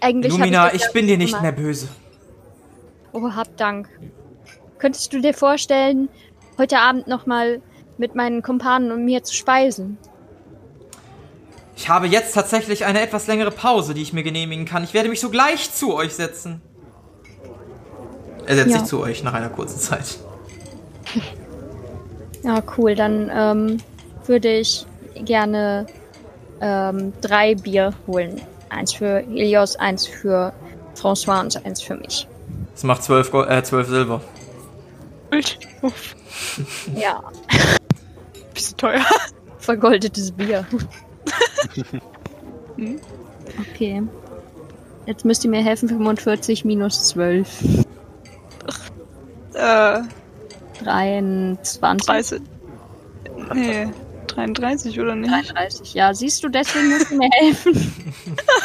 Eigentlich 0.00 0.32
hab 0.32 0.38
Lumina, 0.40 0.68
dir 0.70 0.76
ich 0.76 0.82
das 0.84 0.92
bin 0.94 1.06
dir 1.06 1.18
nicht 1.18 1.36
gemacht. 1.36 1.42
mehr 1.42 1.52
böse. 1.52 1.88
Oh, 3.12 3.30
hab 3.34 3.54
Dank. 3.58 3.90
Könntest 4.78 5.12
du 5.12 5.20
dir 5.20 5.34
vorstellen, 5.34 6.08
heute 6.56 6.78
Abend 6.78 7.08
nochmal 7.08 7.60
mit 7.98 8.14
meinen 8.14 8.40
Kumpanen 8.40 8.90
und 8.90 9.04
mir 9.04 9.22
zu 9.22 9.34
speisen? 9.34 9.98
Ich 11.76 11.90
habe 11.90 12.06
jetzt 12.06 12.32
tatsächlich 12.32 12.86
eine 12.86 13.02
etwas 13.02 13.26
längere 13.26 13.50
Pause, 13.50 13.92
die 13.92 14.00
ich 14.00 14.14
mir 14.14 14.22
genehmigen 14.22 14.64
kann. 14.64 14.82
Ich 14.82 14.94
werde 14.94 15.10
mich 15.10 15.20
sogleich 15.20 15.74
zu 15.74 15.94
euch 15.94 16.14
setzen. 16.14 16.62
Er 18.46 18.56
setzt 18.56 18.70
Ja. 18.70 18.78
sich 18.78 18.88
zu 18.88 19.00
euch 19.00 19.22
nach 19.22 19.34
einer 19.34 19.50
kurzen 19.50 19.78
Zeit. 19.78 20.18
Ja, 22.42 22.62
cool. 22.76 22.94
Dann 22.94 23.30
ähm, 23.34 23.76
würde 24.26 24.48
ich 24.56 24.86
gerne 25.14 25.86
ähm, 26.60 27.12
drei 27.20 27.54
Bier 27.54 27.92
holen. 28.06 28.40
Eins 28.70 28.92
für 28.94 29.18
Helios, 29.20 29.76
eins 29.76 30.06
für 30.06 30.52
François 30.96 31.40
und 31.40 31.64
eins 31.64 31.80
für 31.82 31.96
mich. 31.96 32.26
Das 32.72 32.84
macht 32.84 33.02
zwölf, 33.02 33.30
Go 33.30 33.42
äh, 33.44 33.62
zwölf 33.62 33.88
Silber. 33.88 34.20
Uff, 35.82 36.14
Ja, 36.96 37.22
bisschen 38.52 38.76
teuer. 38.76 39.04
vergoldetes 39.58 40.32
Bier. 40.32 40.66
Hm? 42.76 43.00
okay. 43.70 44.02
Jetzt 45.06 45.24
müsst 45.24 45.44
ihr 45.44 45.50
mir 45.50 45.62
helfen, 45.62 45.88
45 45.88 46.64
minus 46.64 47.04
12. 47.04 47.84
Äh, 49.54 50.00
23. 50.82 52.06
30. 52.06 52.42
Nee, 53.54 53.88
33 54.34 55.00
oder 55.00 55.14
nicht? 55.14 55.32
33. 55.32 55.94
Ja, 55.94 56.12
siehst 56.14 56.42
du, 56.44 56.48
deswegen 56.48 56.90
musst 56.90 57.10
du 57.10 57.16
mir 57.16 57.28
helfen. 57.32 57.92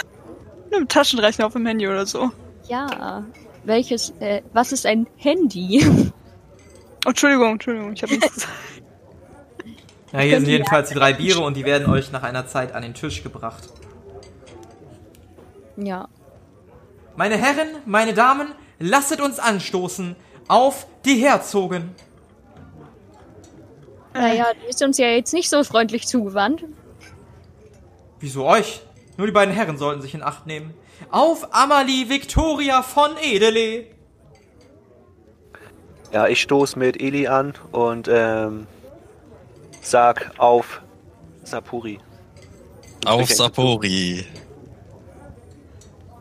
Nimm 0.72 0.88
Taschenrechner 0.88 1.46
auf 1.46 1.54
dem 1.54 1.66
Handy 1.66 1.88
oder 1.88 2.06
so. 2.06 2.32
Ja. 2.68 3.24
Welches, 3.64 4.12
äh, 4.20 4.42
was 4.54 4.72
ist 4.72 4.86
ein 4.86 5.08
Handy? 5.18 5.86
Oh, 7.06 7.10
Entschuldigung, 7.10 7.54
Entschuldigung, 7.54 7.94
ich 7.94 8.04
habe 8.04 8.14
nichts 8.14 8.34
gesagt. 8.34 8.54
Ja, 10.12 10.22
hier 10.22 10.40
sind 10.40 10.50
jedenfalls 10.50 10.90
die 10.90 10.96
drei 10.96 11.14
Biere 11.14 11.42
und 11.42 11.56
die 11.56 11.66
werden 11.66 11.88
euch 11.88 12.12
nach 12.12 12.24
einer 12.24 12.48
Zeit 12.48 12.74
an 12.74 12.82
den 12.82 12.96
Tisch 12.96 13.22
gebracht. 13.22 13.70
ja. 15.78 16.08
Meine 17.16 17.38
Herren, 17.38 17.68
meine 17.86 18.16
Damen, 18.16 18.48
lasset 18.80 19.22
uns 19.22 19.38
anstoßen 19.40 20.16
auf 20.48 20.88
die 21.06 21.16
Herzogen. 21.18 21.94
Naja, 24.20 24.48
du 24.54 24.68
bist 24.68 24.84
uns 24.84 24.98
ja 24.98 25.08
jetzt 25.08 25.34
nicht 25.34 25.50
so 25.50 25.64
freundlich 25.64 26.06
zugewandt. 26.06 26.66
Wieso 28.20 28.46
euch? 28.46 28.82
Nur 29.16 29.28
die 29.28 29.34
beiden 29.34 29.54
Herren 29.54 29.78
sollten 29.78 30.02
sich 30.02 30.14
in 30.14 30.24
Acht 30.24 30.46
nehmen. 30.46 30.74
Auf 31.10 31.54
Amalie 31.54 32.10
Victoria 32.10 32.82
von 32.82 33.12
Edele. 33.22 33.86
Ja, 36.12 36.28
ich 36.28 36.42
stoß 36.42 36.76
mit 36.76 37.02
Eli 37.02 37.28
an 37.28 37.54
und 37.72 38.10
ähm, 38.12 38.68
sag 39.82 40.32
auf 40.38 40.82
Sapuri. 41.44 42.00
Auf 43.06 43.30
Sapori. 43.30 44.26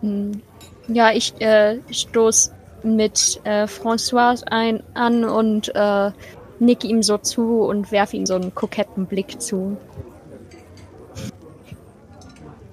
Hm. 0.03 0.41
Ja, 0.87 1.11
ich 1.11 1.41
äh, 1.41 1.81
stoß 1.91 2.53
mit 2.85 3.41
äh, 3.43 3.65
François 3.65 4.41
ein 4.45 4.85
an 4.95 5.25
und 5.25 5.75
äh, 5.75 6.13
nick 6.61 6.85
ihm 6.85 7.03
so 7.03 7.19
zu 7.19 7.63
und 7.63 7.91
werf 7.93 8.15
ihm 8.15 8.27
so 8.27 8.35
einen 8.35 8.55
koketten 8.55 9.07
Blick 9.07 9.41
zu. 9.41 9.77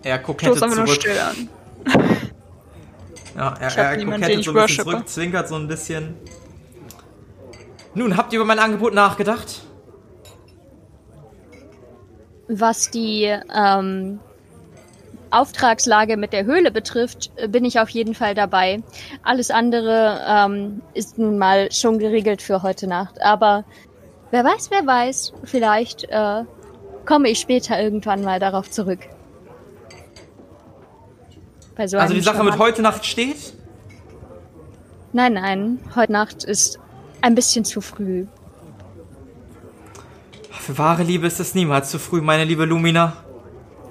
Er 0.04 0.20
kokettet 0.20 0.58
Stoß 0.58 0.64
einfach 0.64 0.78
nur 0.78 0.86
zurück. 0.88 1.02
still 1.02 1.20
an. 1.20 1.50
Ja, 3.36 3.54
er, 3.60 3.68
Ich 3.68 3.78
er 3.78 3.98
niemanden, 3.98 4.22
kokettet 4.22 4.46
so 4.46 4.52
ein 4.52 4.56
bisschen 4.56 4.86
zurück, 4.86 5.10
zwinkert 5.10 5.48
so 5.50 5.56
ein 5.56 5.68
bisschen. 5.68 6.16
Nun, 7.94 8.16
habt 8.16 8.32
ihr 8.32 8.40
über 8.40 8.46
mein 8.46 8.60
Angebot 8.60 8.94
nachgedacht? 8.94 9.62
Was 12.48 12.92
die 12.92 13.24
ähm, 13.54 14.20
Auftragslage 15.36 16.18
mit 16.18 16.34
der 16.34 16.46
Höhle 16.46 16.72
betrifft, 16.72 17.32
äh, 17.36 17.48
bin 17.48 17.66
ich 17.66 17.80
auf 17.80 17.90
jeden 17.90 18.16
Fall 18.16 18.36
dabei. 18.36 18.82
Alles 19.24 19.52
andere 19.52 20.22
ähm, 20.28 20.82
ist 20.94 21.18
nun 21.18 21.38
mal 21.38 21.72
schon 21.72 22.00
geregelt 22.00 22.42
für 22.42 22.64
heute 22.64 22.88
Nacht. 22.88 23.22
Aber 23.22 23.66
wer 24.32 24.44
weiß, 24.44 24.72
wer 24.72 24.86
weiß, 24.86 25.34
vielleicht 25.44 26.06
äh, 26.06 26.44
komme 27.06 27.30
ich 27.30 27.40
später 27.40 27.82
irgendwann 27.82 28.24
mal 28.24 28.40
darauf 28.40 28.72
zurück. 28.72 29.00
So 31.86 31.98
Also 31.98 32.14
die 32.14 32.22
Sache 32.22 32.44
mit 32.44 32.58
heute 32.58 32.82
Nacht 32.82 33.06
steht? 33.06 33.54
Nein, 35.12 35.34
nein, 35.34 35.80
heute 35.96 36.14
Nacht 36.14 36.46
ist 36.46 36.80
ein 37.22 37.36
bisschen 37.36 37.66
zu 37.66 37.82
früh. 37.82 38.28
Für 40.52 40.78
wahre 40.78 41.04
Liebe 41.04 41.28
ist 41.28 41.40
es 41.40 41.54
niemals 41.54 41.92
zu 41.92 42.00
früh, 42.00 42.22
meine 42.22 42.46
liebe 42.46 42.66
Lumina. 42.66 43.25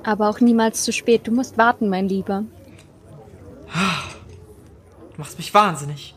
Aber 0.05 0.29
auch 0.29 0.41
niemals 0.41 0.85
zu 0.85 0.93
spät. 0.93 1.27
Du 1.27 1.33
musst 1.33 1.57
warten, 1.59 1.89
mein 1.89 2.09
Lieber. 2.09 2.45
Du 5.13 5.19
machst 5.21 5.39
mich 5.39 5.53
wahnsinnig. 5.53 6.15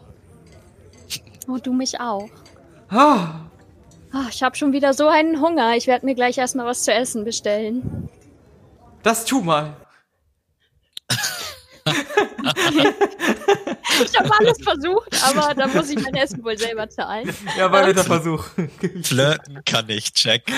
Oh, 1.47 1.57
du 1.57 1.73
mich 1.73 1.99
auch. 1.99 2.29
Ah, 2.89 3.41
ich 4.29 4.43
habe 4.43 4.55
schon 4.55 4.73
wieder 4.73 4.93
so 4.93 5.07
einen 5.07 5.41
Hunger. 5.41 5.75
Ich 5.75 5.87
werde 5.87 6.05
mir 6.05 6.15
gleich 6.15 6.37
erstmal 6.37 6.65
was 6.65 6.83
zu 6.83 6.93
essen 6.93 7.23
bestellen. 7.23 8.09
das 9.03 9.25
tu 9.25 9.41
mal. 9.41 9.75
Ich 14.03 14.19
habe 14.19 14.29
alles 14.39 14.57
versucht, 14.61 15.23
aber 15.23 15.55
da 15.55 15.67
muss 15.67 15.89
ich 15.89 16.01
mein 16.01 16.15
Essen 16.15 16.43
wohl 16.43 16.57
selber 16.57 16.89
zahlen. 16.89 17.33
Ja, 17.57 17.71
war 17.71 17.91
der 17.91 18.03
Versuch. 18.03 18.45
Flirten 19.03 19.63
kann 19.65 19.89
ich, 19.89 20.13
check. 20.13 20.43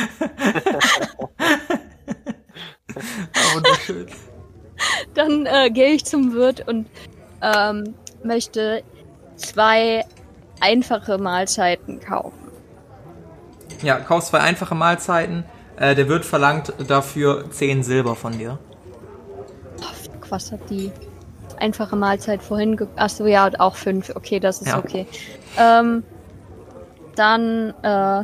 Ah, 2.95 3.55
wunderschön. 3.55 4.07
Dann 5.13 5.45
äh, 5.45 5.69
gehe 5.69 5.89
ich 5.89 6.05
zum 6.05 6.33
Wirt 6.33 6.67
und 6.67 6.87
ähm, 7.41 7.93
möchte 8.23 8.83
zwei 9.35 10.05
einfache 10.61 11.17
Mahlzeiten 11.17 11.99
kaufen. 11.99 12.37
Ja, 13.81 13.99
kaufst 13.99 14.29
zwei 14.29 14.39
einfache 14.39 14.75
Mahlzeiten. 14.75 15.43
Äh, 15.77 15.95
der 15.95 16.07
Wirt 16.09 16.25
verlangt 16.25 16.73
dafür 16.87 17.49
10 17.51 17.83
Silber 17.83 18.15
von 18.15 18.37
dir. 18.37 18.57
Fuck, 19.77 20.31
Was 20.31 20.51
hat 20.51 20.69
die 20.69 20.91
einfache 21.57 21.95
Mahlzeit 21.95 22.41
vorhin? 22.43 22.75
Ge 22.77 22.87
Achso, 22.97 23.25
ja, 23.25 23.49
auch 23.59 23.75
fünf. 23.75 24.11
Okay, 24.15 24.39
das 24.39 24.61
ist 24.61 24.67
Ja. 24.69 24.77
okay. 24.79 25.05
Ähm, 25.57 26.03
dann 27.15 27.73
äh, 27.83 28.23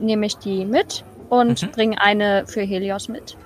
nehme 0.00 0.26
ich 0.26 0.36
die 0.38 0.64
mit 0.64 1.04
und 1.28 1.62
Mhm. 1.62 1.70
bringe 1.72 2.00
eine 2.00 2.46
für 2.46 2.62
Helios 2.62 3.08
mit. 3.08 3.36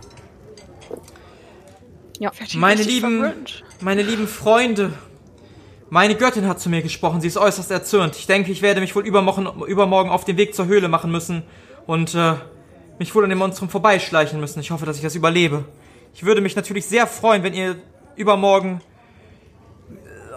Ja. 2.22 2.30
Meine 2.54 2.82
lieben-. 2.82 3.32
Meine 3.80 4.02
lieben 4.02 4.28
Freunde, 4.28 4.92
meine 5.90 6.14
Göttin 6.14 6.46
hat 6.46 6.60
zu 6.60 6.70
mir 6.70 6.80
gesprochen. 6.80 7.20
Sie 7.20 7.26
ist 7.26 7.36
äußerst 7.36 7.68
erzürnt. 7.72 8.14
Ich 8.14 8.28
denke, 8.28 8.52
ich 8.52 8.62
werde 8.62 8.80
mich 8.80 8.94
wohl 8.94 9.04
übermorgen, 9.04 9.48
übermorgen 9.66 10.08
auf 10.08 10.24
den 10.24 10.36
Weg 10.36 10.54
zur 10.54 10.66
Höhle 10.66 10.86
machen 10.86 11.10
müssen 11.10 11.42
und 11.84 12.14
äh, 12.14 12.34
mich 13.00 13.12
wohl 13.16 13.24
an 13.24 13.30
dem 13.30 13.40
Monstrum 13.40 13.68
vorbeischleichen 13.68 14.38
müssen. 14.38 14.60
Ich 14.60 14.70
hoffe, 14.70 14.86
dass 14.86 14.98
ich 14.98 15.02
das 15.02 15.16
überlebe. 15.16 15.64
Ich 16.14 16.22
würde 16.22 16.40
mich 16.40 16.54
natürlich 16.54 16.86
sehr 16.86 17.08
freuen, 17.08 17.42
wenn 17.42 17.54
ihr 17.54 17.74
übermorgen 18.14 18.80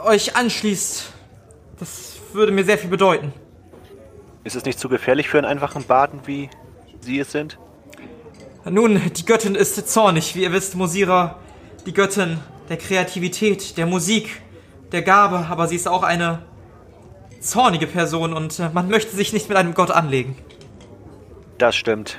äh, 0.03 0.07
euch 0.07 0.35
anschließt. 0.35 1.13
Das 1.77 2.15
würde 2.33 2.51
mir 2.51 2.63
sehr 2.63 2.79
viel 2.79 2.89
bedeuten. 2.89 3.31
Ist 4.43 4.55
es 4.55 4.65
nicht 4.65 4.79
zu 4.79 4.89
gefährlich 4.89 5.29
für 5.29 5.37
einen 5.37 5.45
einfachen 5.45 5.83
Baden, 5.83 6.21
wie 6.25 6.49
Sie 7.01 7.19
es 7.19 7.31
sind? 7.31 7.59
Nun, 8.67 8.99
die 9.15 9.25
Göttin 9.25 9.53
ist 9.53 9.87
zornig. 9.87 10.33
Wie 10.33 10.41
ihr 10.41 10.51
wisst, 10.51 10.73
Mosira, 10.73 11.37
die 11.85 11.93
Göttin 11.93 12.39
der 12.69 12.77
Kreativität, 12.77 13.77
der 13.77 13.85
Musik, 13.85 14.41
der 14.91 15.01
Gabe, 15.01 15.47
aber 15.49 15.67
sie 15.67 15.75
ist 15.75 15.87
auch 15.87 16.03
eine 16.03 16.39
zornige 17.39 17.87
Person 17.87 18.33
und 18.33 18.59
äh, 18.59 18.69
man 18.73 18.89
möchte 18.89 19.15
sich 19.15 19.33
nicht 19.33 19.49
mit 19.49 19.57
einem 19.57 19.73
Gott 19.73 19.91
anlegen. 19.91 20.35
Das 21.57 21.75
stimmt. 21.75 22.17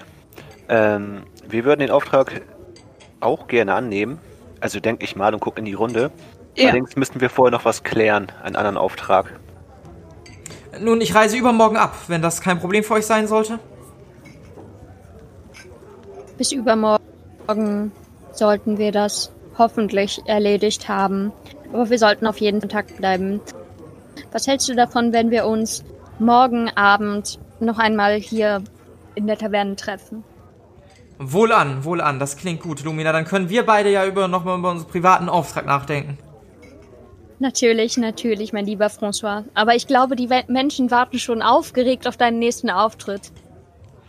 Ähm, 0.69 1.25
wir 1.49 1.65
würden 1.65 1.81
den 1.81 1.91
Auftrag 1.91 2.43
auch 3.21 3.49
gerne 3.49 3.75
annehmen. 3.75 4.19
Also 4.61 4.81
denke 4.81 5.05
ich 5.05 5.17
mal 5.17 5.35
und 5.35 5.41
gucke 5.41 5.59
in 5.59 5.65
die 5.65 5.75
Runde. 5.75 6.11
Ja. 6.55 6.65
Allerdings 6.65 6.97
müssten 6.97 7.21
wir 7.21 7.29
vorher 7.29 7.51
noch 7.51 7.65
was 7.65 7.83
klären, 7.83 8.29
einen 8.43 8.57
anderen 8.57 8.77
Auftrag. 8.77 9.39
Nun, 10.81 11.01
ich 11.01 11.15
reise 11.15 11.37
übermorgen 11.37 11.77
ab, 11.77 11.95
wenn 12.09 12.23
das 12.23 12.41
kein 12.41 12.59
Problem 12.59 12.85
für 12.85 12.95
euch 12.95 13.07
sein 13.07 13.27
sollte. 13.27 13.59
Bis 16.39 16.53
übermorgen 16.53 17.93
sollten 18.33 18.79
wir 18.79 18.93
das 18.93 19.33
hoffentlich 19.59 20.23
erledigt 20.27 20.89
haben. 20.89 21.33
Aber 21.73 21.91
wir 21.91 21.99
sollten 21.99 22.27
auf 22.27 22.39
jeden 22.39 22.61
Kontakt 22.61 22.97
bleiben. 22.97 23.41
Was 24.33 24.47
hältst 24.47 24.69
du 24.69 24.75
davon, 24.75 25.13
wenn 25.13 25.31
wir 25.31 25.47
uns 25.47 25.85
morgen 26.19 26.69
Abend 26.71 27.39
noch 27.61 27.79
einmal 27.79 28.15
hier 28.15 28.63
in 29.15 29.27
der 29.27 29.39
Taverne 29.39 29.77
treffen? 29.77 30.25
Wohlan, 31.19 31.85
wohlan, 31.85 32.19
das 32.19 32.37
klingt 32.37 32.61
gut, 32.61 32.85
Lumina. 32.85 33.13
Dann 33.13 33.25
können 33.25 33.49
wir 33.49 33.65
beide 33.65 33.91
ja 33.91 34.07
über 34.07 34.29
nochmal 34.29 34.59
über 34.59 34.71
unseren 34.71 34.89
privaten 34.89 35.29
Auftrag 35.29 35.65
nachdenken. 35.65 36.19
Natürlich, 37.39 37.97
natürlich, 37.97 38.53
mein 38.53 38.67
lieber 38.67 38.87
François. 38.87 39.45
Aber 39.55 39.75
ich 39.75 39.87
glaube, 39.87 40.17
die 40.17 40.29
Menschen 40.49 40.91
warten 40.91 41.19
schon 41.19 41.43
aufgeregt 41.43 42.07
auf 42.07 42.17
deinen 42.17 42.39
nächsten 42.39 42.71
Auftritt. 42.71 43.33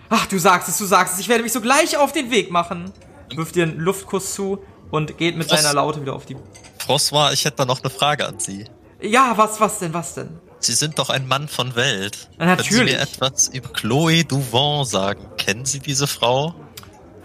Ach, 0.10 0.26
du 0.28 0.38
sagst 0.38 0.70
es, 0.70 0.78
du 0.78 0.86
sagst 0.86 1.16
es. 1.16 1.20
Ich 1.20 1.30
werde 1.30 1.44
mich 1.44 1.52
sogleich 1.52 1.98
auf 1.98 2.14
den 2.14 2.32
Weg 2.32 2.52
machen. 2.52 2.92
Wirft 3.36 3.56
dir 3.56 3.64
einen 3.64 3.80
Luftkuss 3.80 4.34
zu 4.34 4.60
und 4.92 5.18
geht 5.18 5.38
mit 5.38 5.50
Was? 5.52 5.62
seiner 5.62 5.74
Laute 5.74 6.02
wieder 6.02 6.14
auf 6.16 6.26
die. 6.26 6.36
François, 6.86 7.34
ich 7.34 7.46
hätte 7.46 7.58
da 7.58 7.66
noch 7.66 7.82
eine 7.82 7.90
Frage 7.90 8.26
an 8.26 8.40
Sie. 8.40 8.66
Ja, 9.02 9.34
was, 9.36 9.60
was 9.60 9.80
denn, 9.80 9.94
was 9.94 10.14
denn? 10.16 10.40
Sie 10.60 10.74
sind 10.74 10.98
doch 10.98 11.10
ein 11.10 11.28
Mann 11.28 11.48
von 11.48 11.76
Welt. 11.76 12.30
Na, 12.38 12.56
Können 12.56 12.64
Sie 12.64 12.76
natürlich. 12.76 12.94
mir 12.96 13.02
etwas 13.02 13.48
über 13.50 13.70
Chloe 13.70 14.24
Duvant 14.24 14.88
sagen? 14.88 15.22
Kennen 15.38 15.66
Sie 15.66 15.80
diese 15.80 16.08
Frau? 16.08 16.56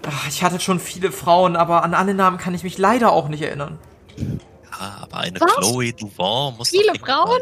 Ach, 0.07 0.29
ich 0.29 0.43
hatte 0.43 0.61
schon 0.61 0.81
viele 0.81 1.13
Frauen, 1.13 1.57
aber 1.57 1.83
an 1.85 1.95
alle 1.95 2.13
Namen 2.13 2.37
kann 2.37 2.55
ich 2.55 2.63
mich 2.65 2.77
leider 2.77 3.13
auch 3.13 3.29
nicht 3.29 3.43
erinnern. 3.43 3.79
Ja, 4.17 4.99
aber 5.03 5.19
eine 5.19 5.41
Was? 5.41 5.55
Chloe 5.55 5.93
Duvant 5.93 6.59
muss 6.59 6.69
Viele 6.71 6.95
Frauen? 6.97 7.41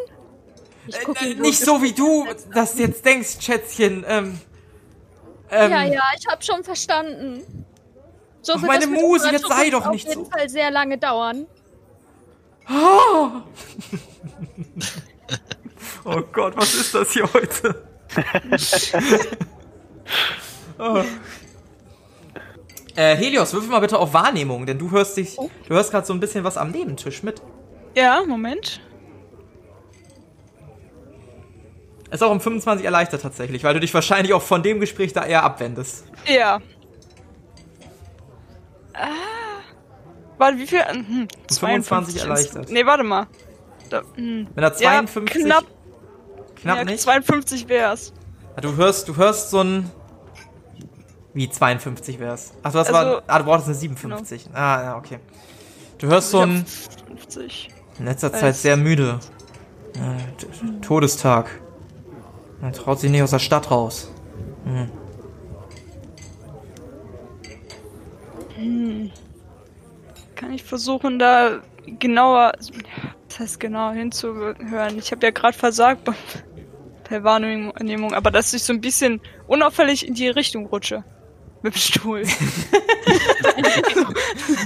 Ich 0.86 1.00
gucke 1.00 1.24
Äh, 1.24 1.34
nicht 1.34 1.58
so 1.60 1.82
wie 1.82 1.92
du 1.92 2.26
das 2.54 2.78
jetzt 2.78 3.04
denkst, 3.04 3.38
Schätzchen. 3.40 4.04
Ähm, 4.06 4.40
ähm, 5.50 5.70
Ja, 5.70 5.82
ja, 5.84 6.02
ich 6.18 6.26
habe 6.28 6.42
schon 6.42 6.62
verstanden. 6.62 7.42
So 8.42 8.54
Ach, 8.54 8.62
wird 8.62 8.66
meine 8.72 8.86
das 8.86 9.02
Muse, 9.02 9.30
jetzt 9.30 9.46
sei 9.46 9.70
doch 9.70 9.86
auf 9.86 9.92
nicht 9.92 10.08
jeden 10.08 10.24
so. 10.24 10.30
Fall 10.30 10.48
sehr 10.48 10.70
lange 10.70 10.98
dauern. 10.98 11.46
Oh 16.04 16.22
Gott, 16.32 16.56
was 16.56 16.74
ist 16.74 16.94
das 16.94 17.12
hier 17.12 17.28
heute? 17.32 17.88
oh. 20.78 21.02
Äh, 22.96 23.16
Helios, 23.16 23.52
würfel 23.54 23.70
mal 23.70 23.78
bitte 23.78 23.98
auf 23.98 24.12
Wahrnehmung, 24.12 24.66
denn 24.66 24.76
du 24.78 24.90
hörst 24.90 25.16
dich, 25.16 25.36
du 25.36 25.74
hörst 25.74 25.92
gerade 25.92 26.04
so 26.06 26.12
ein 26.12 26.18
bisschen 26.20 26.42
was 26.42 26.56
am 26.56 26.70
Nebentisch 26.72 27.22
mit. 27.22 27.40
Ja, 27.94 28.22
Moment. 28.26 28.80
Ist 32.10 32.22
auch 32.22 32.32
um 32.32 32.40
25 32.40 32.84
erleichtert 32.84 33.22
tatsächlich, 33.22 33.62
weil 33.62 33.74
du 33.74 33.80
dich 33.80 33.94
wahrscheinlich 33.94 34.34
auch 34.34 34.42
von 34.42 34.62
dem 34.62 34.80
Gespräch 34.80 35.12
da 35.12 35.24
eher 35.24 35.44
abwendest. 35.44 36.04
Ja. 36.26 36.60
Ah. 38.94 39.08
Warte, 40.38 40.58
wie 40.58 40.66
viel? 40.66 40.80
Hm, 40.80 41.28
25 41.52 42.14
ins- 42.16 42.22
erleichtert. 42.24 42.70
Nee, 42.70 42.86
warte 42.86 43.02
mal. 43.04 43.26
Da, 43.90 44.02
hm. 44.14 44.46
Wenn 44.54 44.64
er 44.64 44.72
52 44.74 45.42
Ja, 45.42 45.46
knapp, 45.46 45.64
knapp 46.56 46.76
ja, 46.78 46.84
nicht. 46.84 47.00
52 47.00 47.68
wär's. 47.68 48.12
Du 48.60 48.74
hörst, 48.76 49.08
du 49.08 49.16
hörst 49.16 49.50
so 49.50 49.60
ein 49.62 49.90
wie 51.34 51.48
52 51.48 52.18
wär's. 52.18 52.52
Ach, 52.62 52.72
das 52.72 52.88
Also- 52.88 52.92
war 53.16 53.22
ah, 53.26 53.38
du 53.38 53.44
brauchst 53.44 53.66
eine 53.66 53.74
57. 53.74 54.48
Ah, 54.52 54.82
ja, 54.82 54.96
okay. 54.96 55.18
Du 55.98 56.06
hörst 56.08 56.30
so 56.30 56.40
ein 56.40 56.64
50. 57.06 57.68
in 57.98 58.04
letzter. 58.06 58.32
Zeit 58.32 58.56
sehr 58.56 58.76
müde. 58.76 59.20
Äh, 59.94 60.80
Todestag. 60.80 61.50
Er 62.62 62.72
traut 62.72 63.00
sich 63.00 63.10
nicht 63.10 63.22
aus 63.22 63.30
der 63.30 63.38
Stadt 63.38 63.70
raus. 63.70 64.10
Kann 70.36 70.52
ich 70.52 70.62
versuchen, 70.62 71.18
da 71.18 71.60
genauer, 71.98 72.52
das 73.28 73.38
heißt 73.38 73.60
genau 73.60 73.90
hinzuhören. 73.92 74.98
Ich 74.98 75.12
habe 75.12 75.26
ja 75.26 75.30
gerade 75.32 75.56
versagt 75.56 76.04
bei- 76.04 76.14
Wahrnehmung, 77.24 78.14
aber 78.14 78.30
dass 78.30 78.52
ich 78.52 78.62
so 78.62 78.72
ein 78.72 78.80
bisschen 78.80 79.20
unauffällig 79.48 80.06
in 80.06 80.14
die 80.14 80.28
Richtung 80.28 80.66
rutsche. 80.66 81.02
Mit 81.62 81.74
dem 81.74 81.78
Stuhl. 81.78 82.22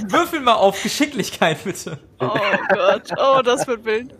Würfel 0.07 0.39
mal 0.41 0.53
auf 0.53 0.81
Geschicklichkeit, 0.81 1.63
bitte. 1.63 1.99
Oh 2.19 2.29
Gott. 2.69 3.11
Oh, 3.17 3.41
das 3.43 3.67
wird 3.67 3.83
wild. 3.83 4.13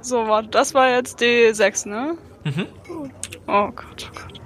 So, 0.00 0.26
warte, 0.28 0.48
das 0.50 0.72
war 0.72 0.88
jetzt 0.90 1.20
D6, 1.20 1.88
ne? 1.88 2.16
Mhm. 2.44 2.66
Oh 3.46 3.68
Gott, 3.74 4.10
oh 4.10 4.14
Gott. 4.14 4.40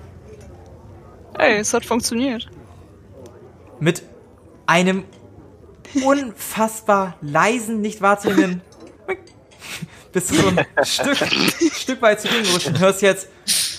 Ey, 1.38 1.58
es 1.58 1.72
hat 1.74 1.84
funktioniert. 1.84 2.48
Mit 3.80 4.02
einem 4.66 5.04
unfassbar 6.04 7.16
leisen, 7.20 7.80
nicht 7.80 8.02
wahrzunehmenden 8.02 8.62
bist 10.12 10.30
du 10.30 10.34
so 10.34 10.48
ein 10.48 10.66
Stück, 10.84 11.16
Stück 11.16 12.02
weit 12.02 12.20
zu 12.20 12.28
ihm 12.28 12.42
gerutscht 12.42 12.68
und 12.68 12.78
hörst 12.78 13.02
jetzt, 13.02 13.28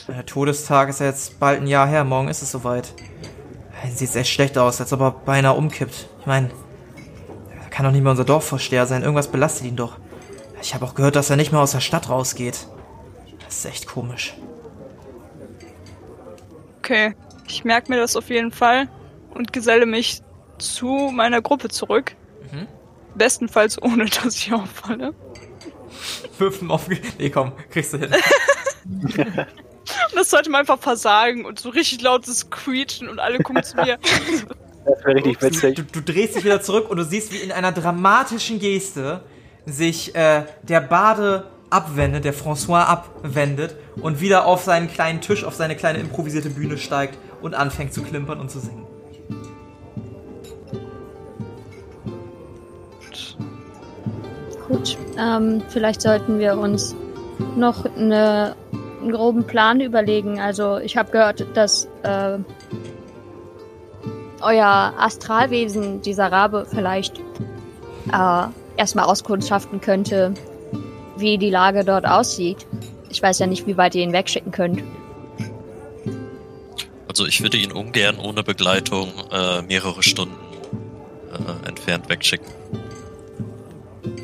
der 0.07 0.25
Todestag 0.25 0.89
ist 0.89 0.99
ja 0.99 1.07
jetzt 1.07 1.39
bald 1.39 1.62
ein 1.62 1.67
Jahr 1.67 1.88
her, 1.88 2.03
morgen 2.03 2.29
ist 2.29 2.41
es 2.41 2.51
soweit. 2.51 2.93
Sieht 3.93 4.15
echt 4.15 4.31
schlecht 4.31 4.57
aus, 4.57 4.81
als 4.81 4.91
ob 4.93 5.01
er 5.01 5.12
beinahe 5.12 5.55
umkippt. 5.55 6.07
Ich 6.19 6.25
meine, 6.25 6.49
er 7.62 7.69
kann 7.69 7.85
doch 7.85 7.91
nicht 7.91 8.01
mehr 8.01 8.12
unser 8.12 8.25
Dorfvorsteher 8.25 8.85
sein. 8.85 9.03
Irgendwas 9.03 9.29
belastet 9.29 9.67
ihn 9.67 9.75
doch. 9.75 9.97
Ich 10.62 10.73
habe 10.73 10.85
auch 10.85 10.95
gehört, 10.95 11.15
dass 11.15 11.29
er 11.29 11.38
nicht 11.38 11.51
mehr 11.51 11.62
aus 11.62 11.71
der 11.71 11.79
Stadt 11.79 12.09
rausgeht. 12.09 12.67
Das 13.45 13.57
ist 13.57 13.65
echt 13.65 13.88
komisch. 13.88 14.35
Okay, 16.79 17.15
ich 17.47 17.63
merke 17.63 17.91
mir 17.91 17.99
das 17.99 18.15
auf 18.15 18.29
jeden 18.29 18.51
Fall 18.51 18.89
und 19.31 19.53
geselle 19.53 19.85
mich 19.85 20.21
zu 20.57 21.11
meiner 21.13 21.41
Gruppe 21.41 21.69
zurück. 21.69 22.15
Mhm. 22.51 22.67
Bestenfalls 23.15 23.81
ohne, 23.81 24.05
dass 24.23 24.35
ich 24.35 24.53
auffalle. 24.53 25.13
Würfen 26.37 26.71
auf. 26.71 26.87
Nee, 27.17 27.29
komm, 27.29 27.51
kriegst 27.69 27.93
du 27.93 27.97
hin. 27.97 28.09
Und 28.85 29.17
das 30.15 30.29
sollte 30.29 30.49
man 30.49 30.61
einfach 30.61 30.79
versagen 30.79 31.45
und 31.45 31.59
so 31.59 31.69
richtig 31.69 32.01
lautes 32.01 32.49
Quietschen 32.49 33.09
und 33.09 33.19
alle 33.19 33.39
gucken 33.39 33.63
zu 33.63 33.77
mir. 33.77 33.97
Das 34.85 35.03
wäre 35.03 35.15
richtig 35.15 35.41
witzig. 35.41 35.75
Du, 35.75 35.83
du 35.83 36.01
drehst 36.01 36.35
dich 36.35 36.43
wieder 36.45 36.61
zurück 36.61 36.89
und 36.89 36.97
du 36.97 37.03
siehst, 37.03 37.31
wie 37.31 37.37
in 37.37 37.51
einer 37.51 37.71
dramatischen 37.71 38.59
Geste 38.59 39.21
sich 39.65 40.15
äh, 40.15 40.43
der 40.63 40.81
Bade 40.81 41.45
abwendet, 41.69 42.25
der 42.25 42.33
François 42.33 42.85
abwendet 42.85 43.75
und 44.01 44.21
wieder 44.21 44.45
auf 44.45 44.63
seinen 44.63 44.89
kleinen 44.91 45.21
Tisch, 45.21 45.43
auf 45.43 45.53
seine 45.53 45.75
kleine 45.75 45.99
improvisierte 45.99 46.49
Bühne 46.49 46.77
steigt 46.77 47.17
und 47.41 47.53
anfängt 47.53 47.93
zu 47.93 48.01
klimpern 48.01 48.39
und 48.39 48.49
zu 48.49 48.59
singen. 48.59 48.87
Gut, 54.69 54.97
ähm, 55.17 55.63
vielleicht 55.69 56.01
sollten 56.03 56.38
wir 56.38 56.55
uns 56.55 56.95
noch 57.55 57.86
eine, 57.86 58.55
einen 59.01 59.12
groben 59.12 59.45
Plan 59.45 59.82
überlegen. 59.82 60.39
Also 60.39 60.77
ich 60.77 60.95
habe 60.95 61.12
gehört, 61.12 61.45
dass 61.58 61.86
äh, 62.03 62.38
euer 64.41 64.93
Astralwesen, 64.95 66.03
dieser 66.03 66.32
Rabe, 66.32 66.67
vielleicht 66.69 67.17
äh, 68.13 68.43
erstmal 68.77 69.05
auskundschaften 69.05 69.82
könnte, 69.82 70.36
wie 71.17 71.39
die 71.39 71.49
Lage 71.49 71.84
dort 71.84 72.05
aussieht. 72.05 72.67
Ich 73.10 73.23
weiß 73.23 73.39
ja 73.39 73.47
nicht, 73.47 73.65
wie 73.65 73.75
weit 73.75 73.95
ihr 73.95 74.03
ihn 74.03 74.13
wegschicken 74.13 74.51
könnt. 74.51 74.84
Also 77.08 77.25
ich 77.25 77.41
würde 77.41 77.58
ihn 77.58 77.71
ungern 77.71 78.19
ohne 78.19 78.43
Begleitung 78.43 79.12
äh, 79.32 79.63
mehrere 79.63 80.03
Stunden 80.03 80.38
äh, 81.34 81.67
entfernt 81.67 82.08
wegschicken. 82.08 82.53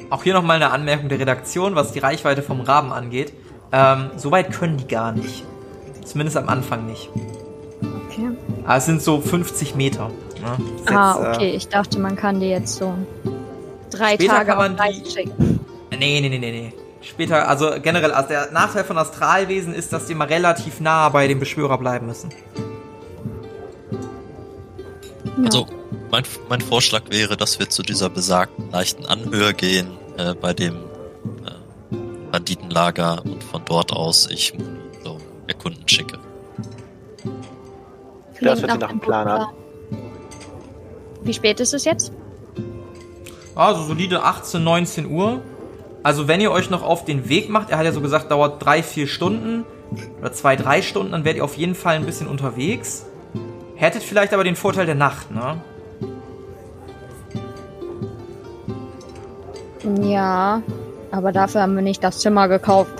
Auch 0.09 0.23
hier 0.23 0.33
nochmal 0.33 0.57
eine 0.57 0.71
Anmerkung 0.71 1.09
der 1.09 1.19
Redaktion, 1.19 1.75
was 1.75 1.91
die 1.91 1.99
Reichweite 1.99 2.41
vom 2.41 2.61
Raben 2.61 2.91
angeht. 2.91 3.33
Ähm, 3.71 4.11
so 4.17 4.31
weit 4.31 4.51
können 4.51 4.77
die 4.77 4.87
gar 4.87 5.11
nicht. 5.11 5.43
Zumindest 6.03 6.37
am 6.37 6.47
Anfang 6.49 6.85
nicht. 6.85 7.09
Okay. 8.07 8.29
Aber 8.63 8.77
es 8.77 8.85
sind 8.85 9.01
so 9.01 9.19
50 9.19 9.75
Meter. 9.75 10.09
Ne? 10.41 10.93
Ah, 10.95 11.15
jetzt, 11.19 11.37
okay. 11.37 11.49
Ich 11.55 11.67
dachte, 11.67 11.99
man 11.99 12.15
kann 12.15 12.39
die 12.39 12.47
jetzt 12.47 12.75
so 12.75 12.93
drei 13.89 14.15
Tage 14.17 14.45
kann 14.45 14.57
man 14.57 14.77
die- 14.77 15.09
schicken. 15.09 15.59
Äh, 15.91 15.97
nee, 15.97 16.21
nee, 16.21 16.29
nee, 16.29 16.37
nee, 16.37 16.51
nee. 16.51 16.73
Später, 17.01 17.47
also 17.47 17.71
generell, 17.81 18.11
also 18.11 18.29
der 18.29 18.51
Nachteil 18.51 18.83
von 18.83 18.97
Astralwesen 18.97 19.73
ist, 19.75 19.93
dass 19.93 20.05
die 20.07 20.13
immer 20.13 20.27
relativ 20.29 20.79
nah 20.79 21.09
bei 21.09 21.27
dem 21.27 21.39
Beschwörer 21.39 21.77
bleiben 21.77 22.07
müssen. 22.07 22.29
Ja. 25.37 25.43
Also 25.45 25.67
mein, 26.15 26.23
mein 26.47 26.61
Vorschlag 26.61 27.03
wäre, 27.09 27.35
dass 27.35 27.59
wir 27.59 27.69
zu 27.69 27.83
dieser 27.83 28.09
besagten 28.09 28.71
leichten 28.71 29.05
Anhöhe 29.05 29.53
gehen 29.53 29.97
äh, 30.17 30.33
bei 30.33 30.53
dem 30.53 30.75
äh, 30.75 31.95
Banditenlager 32.31 33.21
und 33.25 33.43
von 33.43 33.61
dort 33.65 33.91
aus 33.91 34.29
ich 34.31 34.53
so 35.03 35.17
erkunden 35.47 35.85
schicke. 35.89 36.17
Klingt 38.37 38.41
hört 38.41 38.57
sich 38.59 38.67
nach 38.67 38.89
einem 38.89 39.01
Plan 39.01 39.27
an. 39.27 39.47
Wie 41.23 41.33
spät 41.33 41.59
ist 41.59 41.73
es 41.73 41.83
jetzt? 41.83 42.13
Also 43.53 43.83
solide 43.83 44.23
18, 44.23 44.63
19 44.63 45.07
Uhr. 45.07 45.41
Also 46.01 46.29
wenn 46.29 46.39
ihr 46.39 46.51
euch 46.51 46.69
noch 46.69 46.83
auf 46.83 47.03
den 47.03 47.27
Weg 47.27 47.49
macht, 47.49 47.71
er 47.71 47.77
hat 47.77 47.85
ja 47.85 47.91
so 47.91 47.99
gesagt, 47.99 48.31
dauert 48.31 48.63
drei, 48.63 48.83
vier 48.83 49.07
Stunden 49.07 49.65
oder 50.21 50.31
zwei, 50.31 50.55
drei 50.55 50.81
Stunden, 50.81 51.11
dann 51.11 51.25
werdet 51.25 51.39
ihr 51.39 51.43
auf 51.43 51.57
jeden 51.57 51.75
Fall 51.75 51.95
ein 51.95 52.05
bisschen 52.05 52.27
unterwegs. 52.27 53.05
Hättet 53.75 54.01
vielleicht 54.01 54.33
aber 54.33 54.45
den 54.45 54.55
Vorteil 54.55 54.85
der 54.85 54.95
Nacht, 54.95 55.31
ne? 55.31 55.61
Ja, 60.01 60.61
aber 61.11 61.31
dafür 61.31 61.61
haben 61.61 61.75
wir 61.75 61.81
nicht 61.81 62.03
das 62.03 62.19
Zimmer 62.19 62.47
gekauft. 62.47 62.93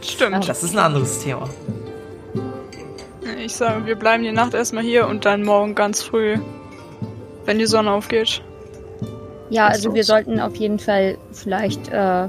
Stimmt. 0.00 0.48
Das 0.48 0.62
ist 0.62 0.74
ein 0.74 0.78
anderes 0.78 1.20
Thema. 1.20 1.48
Ich 3.44 3.54
sage, 3.54 3.86
wir 3.86 3.96
bleiben 3.96 4.22
die 4.22 4.32
Nacht 4.32 4.54
erstmal 4.54 4.82
hier 4.84 5.06
und 5.08 5.24
dann 5.24 5.42
morgen 5.42 5.74
ganz 5.74 6.02
früh, 6.02 6.38
wenn 7.44 7.58
die 7.58 7.66
Sonne 7.66 7.90
aufgeht. 7.90 8.42
Ja, 9.50 9.66
also 9.66 9.94
wir 9.94 10.04
sollten 10.04 10.40
auf 10.40 10.56
jeden 10.56 10.78
Fall 10.78 11.18
vielleicht 11.32 11.88
äh, 11.90 12.28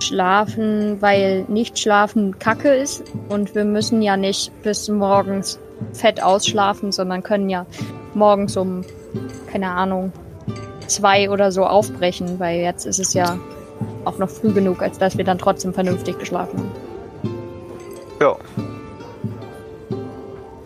schlafen, 0.00 1.00
weil 1.00 1.44
nicht 1.48 1.78
schlafen 1.78 2.38
Kacke 2.38 2.74
ist 2.74 3.04
und 3.28 3.54
wir 3.54 3.64
müssen 3.64 4.02
ja 4.02 4.16
nicht 4.16 4.50
bis 4.62 4.88
morgens 4.88 5.60
fett 5.92 6.22
ausschlafen, 6.22 6.92
sondern 6.92 7.22
können 7.22 7.48
ja 7.48 7.66
morgens 8.14 8.56
um, 8.56 8.84
keine 9.52 9.70
Ahnung, 9.70 10.12
zwei 10.88 11.30
oder 11.30 11.52
so 11.52 11.64
aufbrechen, 11.64 12.38
weil 12.40 12.60
jetzt 12.60 12.86
ist 12.86 12.98
es 12.98 13.14
ja 13.14 13.38
auch 14.04 14.18
noch 14.18 14.28
früh 14.28 14.52
genug, 14.52 14.82
als 14.82 14.98
dass 14.98 15.16
wir 15.16 15.24
dann 15.24 15.38
trotzdem 15.38 15.72
vernünftig 15.72 16.18
geschlafen 16.18 16.58
haben. 16.58 16.70
Ja, 18.20 18.36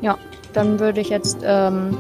Ja, 0.01 0.19
dann 0.55 0.81
würde 0.81 1.01
ich 1.01 1.11
jetzt 1.11 1.39
ähm, 1.45 1.97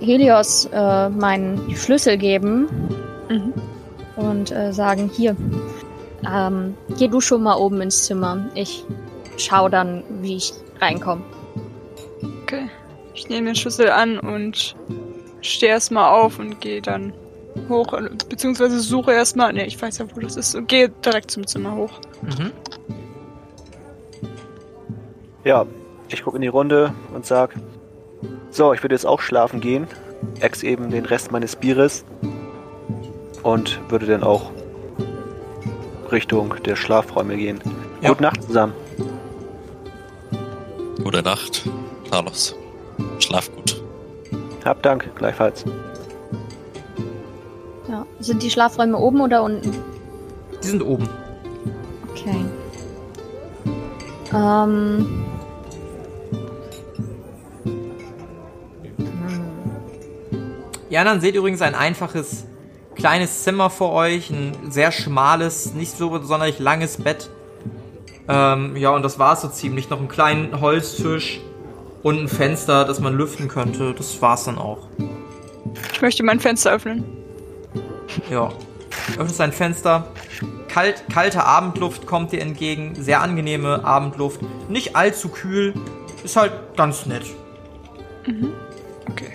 Helios 0.00 0.68
äh, 0.72 1.08
meinen 1.08 1.74
Schlüssel 1.76 2.16
geben 2.16 2.68
Mhm. 3.28 3.52
und 4.16 4.50
äh, 4.50 4.72
sagen, 4.72 5.08
hier, 5.14 5.36
ähm, 6.28 6.74
geh 6.98 7.06
du 7.06 7.20
schon 7.20 7.44
mal 7.44 7.54
oben 7.56 7.80
ins 7.80 8.02
Zimmer. 8.06 8.46
Ich 8.54 8.84
schau 9.36 9.68
dann, 9.68 10.02
wie 10.20 10.36
ich 10.36 10.52
reinkomme. 10.80 11.22
Okay. 12.42 12.68
Ich 13.14 13.28
nehme 13.28 13.46
den 13.46 13.54
Schlüssel 13.54 13.88
an 13.90 14.18
und 14.18 14.74
stehe 15.40 15.72
erstmal 15.72 16.10
auf 16.10 16.38
und 16.38 16.60
gehe 16.60 16.82
dann 16.82 17.12
hoch, 17.68 17.98
beziehungsweise 18.28 18.80
suche 18.80 19.12
erstmal, 19.12 19.52
ne, 19.52 19.66
ich 19.66 19.80
weiß 19.80 19.98
ja, 19.98 20.06
wo 20.14 20.20
das 20.20 20.36
ist, 20.36 20.54
und 20.54 20.68
gehe 20.68 20.88
direkt 20.88 21.30
zum 21.30 21.46
Zimmer 21.46 21.74
hoch. 21.74 22.00
Mhm. 22.22 22.52
ja. 25.44 25.66
Ich 26.12 26.24
gucke 26.24 26.38
in 26.38 26.42
die 26.42 26.48
Runde 26.48 26.92
und 27.14 27.24
sag, 27.24 27.54
so, 28.50 28.72
ich 28.72 28.82
würde 28.82 28.96
jetzt 28.96 29.06
auch 29.06 29.20
schlafen 29.20 29.60
gehen, 29.60 29.86
ex 30.40 30.64
eben 30.64 30.90
den 30.90 31.04
Rest 31.04 31.30
meines 31.30 31.54
Bieres 31.54 32.04
und 33.44 33.78
würde 33.88 34.06
dann 34.06 34.24
auch 34.24 34.50
Richtung 36.10 36.54
der 36.64 36.74
Schlafräume 36.74 37.36
gehen. 37.36 37.60
Ja. 38.02 38.08
Gute 38.08 38.22
Nacht 38.24 38.42
zusammen. 38.42 38.72
Gute 41.02 41.22
Nacht, 41.22 41.68
Carlos. 42.10 42.56
Schlaf 43.20 43.50
gut. 43.54 43.79
Hab 44.64 44.82
Dank, 44.82 45.10
gleichfalls. 45.16 45.64
Ja. 47.88 48.06
Sind 48.20 48.42
die 48.42 48.50
Schlafräume 48.50 48.98
oben 48.98 49.20
oder 49.20 49.42
unten? 49.42 49.74
Die 50.62 50.66
sind 50.66 50.82
oben. 50.82 51.08
Okay. 52.10 52.44
Ähm. 54.32 55.24
Ihr 60.90 61.00
anderen 61.00 61.20
seht 61.20 61.36
übrigens 61.36 61.62
ein 61.62 61.74
einfaches 61.74 62.46
kleines 62.96 63.44
Zimmer 63.44 63.70
vor 63.70 63.92
euch, 63.92 64.30
ein 64.30 64.70
sehr 64.70 64.92
schmales, 64.92 65.72
nicht 65.72 65.96
so 65.96 66.20
sonderlich 66.22 66.58
langes 66.58 66.98
Bett. 66.98 67.30
Ähm, 68.28 68.76
ja, 68.76 68.90
und 68.90 69.02
das 69.02 69.18
war's 69.18 69.40
so 69.40 69.48
ziemlich. 69.48 69.88
Noch 69.88 69.98
einen 69.98 70.08
kleinen 70.08 70.60
Holztisch 70.60 71.40
und 72.02 72.18
ein 72.18 72.28
Fenster, 72.28 72.84
das 72.84 73.00
man 73.00 73.14
lüften 73.14 73.48
könnte. 73.48 73.94
Das 73.94 74.20
war's 74.22 74.44
dann 74.44 74.58
auch. 74.58 74.88
Ich 75.92 76.02
möchte 76.02 76.22
mein 76.22 76.40
Fenster 76.40 76.72
öffnen. 76.72 77.04
Ja. 78.30 78.50
Öffnest 79.18 79.40
ein 79.40 79.52
Fenster. 79.52 80.08
Kalt, 80.68 81.04
kalte 81.12 81.44
Abendluft 81.44 82.06
kommt 82.06 82.32
dir 82.32 82.40
entgegen. 82.40 82.94
Sehr 82.94 83.20
angenehme 83.20 83.84
Abendluft. 83.84 84.40
Nicht 84.68 84.96
allzu 84.96 85.28
kühl. 85.28 85.74
Ist 86.24 86.36
halt 86.36 86.52
ganz 86.76 87.06
nett. 87.06 87.24
Okay. 89.10 89.32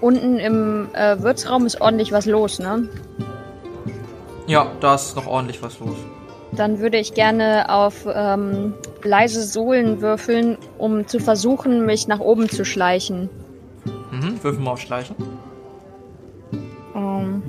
Unten 0.00 0.38
im 0.38 0.88
äh, 0.94 1.20
Wirtsraum 1.22 1.66
ist 1.66 1.80
ordentlich 1.80 2.12
was 2.12 2.26
los, 2.26 2.58
ne? 2.58 2.88
Ja, 4.46 4.70
da 4.80 4.94
ist 4.94 5.16
noch 5.16 5.26
ordentlich 5.26 5.62
was 5.62 5.78
los. 5.80 5.96
Dann 6.56 6.78
würde 6.78 6.98
ich 6.98 7.14
gerne 7.14 7.68
auf 7.68 8.06
ähm, 8.12 8.74
leise 9.02 9.42
Sohlen 9.42 10.00
würfeln, 10.00 10.56
um 10.78 11.06
zu 11.06 11.18
versuchen, 11.18 11.84
mich 11.84 12.06
nach 12.06 12.20
oben 12.20 12.48
zu 12.48 12.64
schleichen. 12.64 13.28
Mhm, 14.10 14.42
würfel 14.42 14.62
mal 14.62 14.72
auf 14.72 14.80
Schleichen. 14.80 15.16
Ähm, 16.94 17.42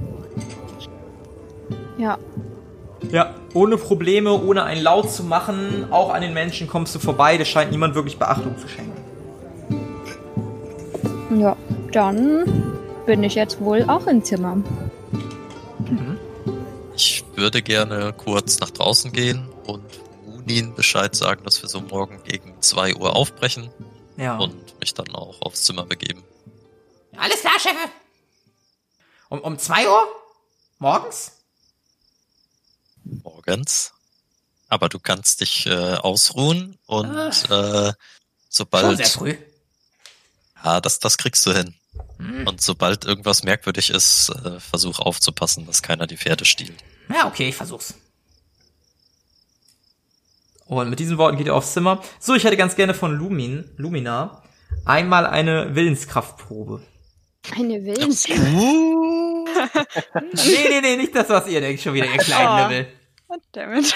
ja. 1.98 2.18
Ja, 3.12 3.36
ohne 3.54 3.78
Probleme, 3.78 4.34
ohne 4.34 4.63
einen 4.63 4.82
Laut 4.82 5.12
zu 5.12 5.24
machen, 5.24 5.88
auch 5.91 6.12
an 6.12 6.22
den 6.22 6.34
Menschen 6.34 6.68
kommst 6.68 6.96
du 6.96 7.00
vorbei. 7.00 7.38
Das 7.38 7.48
scheint 7.48 7.72
niemand 7.72 7.96
wirklich 7.96 8.18
Beachtung 8.18 8.58
zu 8.58 8.68
schenken. 8.68 8.91
Ja, 11.39 11.56
dann 11.91 12.74
bin 13.06 13.24
ich 13.24 13.36
jetzt 13.36 13.62
wohl 13.62 13.84
auch 13.88 14.08
im 14.08 14.24
Zimmer. 14.24 14.58
Ich 17.36 17.41
würde 17.41 17.62
gerne 17.62 18.13
kurz 18.13 18.60
nach 18.62 18.69
draußen 18.69 19.12
gehen 19.12 19.50
und 19.65 19.84
Munin 20.26 20.74
Bescheid 20.74 21.13
sagen, 21.13 21.43
dass 21.43 21.62
wir 21.62 21.67
so 21.67 21.82
morgen 21.82 22.24
gegen 22.24 22.62
2 22.62 22.95
Uhr 22.95 23.13
aufbrechen 23.13 23.69
Ja. 24.15 24.38
und 24.38 24.80
mich 24.80 24.93
dann 24.93 25.13
auch 25.13 25.41
aufs 25.41 25.63
Zimmer 25.63 25.86
begeben. 25.86 26.24
Alles 27.17 27.41
klar, 27.41 27.60
Chefe. 27.60 27.91
Um, 29.28 29.41
um 29.41 29.60
zwei 29.60 29.86
Uhr? 29.86 30.08
Morgens? 30.80 31.34
Morgens. 33.04 33.91
Aber 34.69 34.88
du 34.88 34.98
kannst 34.98 35.41
dich 35.41 35.65
äh, 35.65 35.95
ausruhen 35.95 36.80
und 36.86 37.13
äh, 37.17 37.28
Schon 37.50 37.93
sobald 38.48 38.95
sehr 38.95 39.08
früh. 39.08 39.36
Ja, 40.63 40.80
das, 40.80 41.00
das 41.00 41.17
kriegst 41.17 41.45
du 41.45 41.52
hin. 41.52 41.76
Hm. 42.17 42.48
Und 42.48 42.62
sobald 42.62 43.04
irgendwas 43.04 43.43
merkwürdig 43.43 43.89
ist, 43.89 44.30
äh, 44.30 44.62
versuch 44.62 45.00
aufzupassen, 45.00 45.65
dass 45.65 45.82
keiner 45.82 46.08
die 46.08 46.15
Pferde 46.17 46.45
stiehlt. 46.45 46.82
Ja, 47.13 47.28
okay, 47.28 47.50
ich 47.50 47.56
versuch's. 47.56 47.96
Und 50.68 50.89
mit 50.89 51.00
diesen 51.00 51.18
Worten 51.18 51.38
geht 51.38 51.46
ihr 51.48 51.56
aufs 51.56 51.74
Zimmer. 51.74 52.02
So, 52.20 52.34
ich 52.34 52.44
hätte 52.44 52.58
ganz 52.58 52.76
gerne 52.76 52.94
von 52.94 53.15
Lumin, 53.15 53.70
Lumina 53.78 54.41
einmal 54.86 55.26
eine 55.26 55.76
Willenskraftprobe. 55.76 56.82
Eine 57.56 57.84
Willens. 57.86 58.26
Nee, 60.34 60.68
nee, 60.70 60.82
nee, 60.82 60.96
nicht 60.98 61.15
das, 61.15 61.30
was 61.30 61.48
ihr 61.48 61.62
denkt, 61.62 61.82
schon 61.82 61.94
wieder, 61.94 62.08
ihr 62.08 62.18
kleinen 62.18 62.65
Oh. 62.65 62.68
Level. 62.70 62.88
Goddammit. 63.28 63.96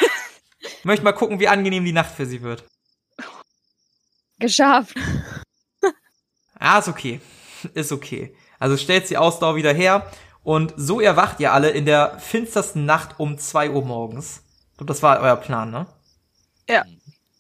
Ich 0.62 0.86
möchte 0.86 1.04
mal 1.04 1.12
gucken, 1.12 1.39
wie 1.39 1.48
angenehm 1.50 1.84
die 1.84 1.91
Nacht 1.91 2.13
für 2.15 2.26
sie 2.26 2.41
wird. 2.41 2.63
Geschafft. 4.39 4.95
Ah, 6.58 6.80
ist 6.80 6.88
okay. 6.88 7.19
Ist 7.74 7.91
okay. 7.91 8.34
Also 8.58 8.78
stellt 8.78 9.08
sie 9.08 9.17
Ausdauer 9.17 9.56
wieder 9.56 9.74
her. 9.74 10.10
Und 10.43 10.73
so 10.78 10.99
erwacht 11.02 11.39
ihr 11.39 11.54
alle 11.54 11.69
in 11.69 11.86
der 11.86 12.17
finstersten 12.19 12.86
Nacht 12.86 13.19
um 13.19 13.38
2 13.38 13.71
Uhr 13.71 13.84
morgens. 13.86 14.43
Ich 14.71 14.78
glaub, 14.78 14.88
das 14.88 15.04
war 15.04 15.19
euer 15.19 15.36
Plan, 15.36 15.69
ne? 15.71 15.86
Ja. 16.67 16.86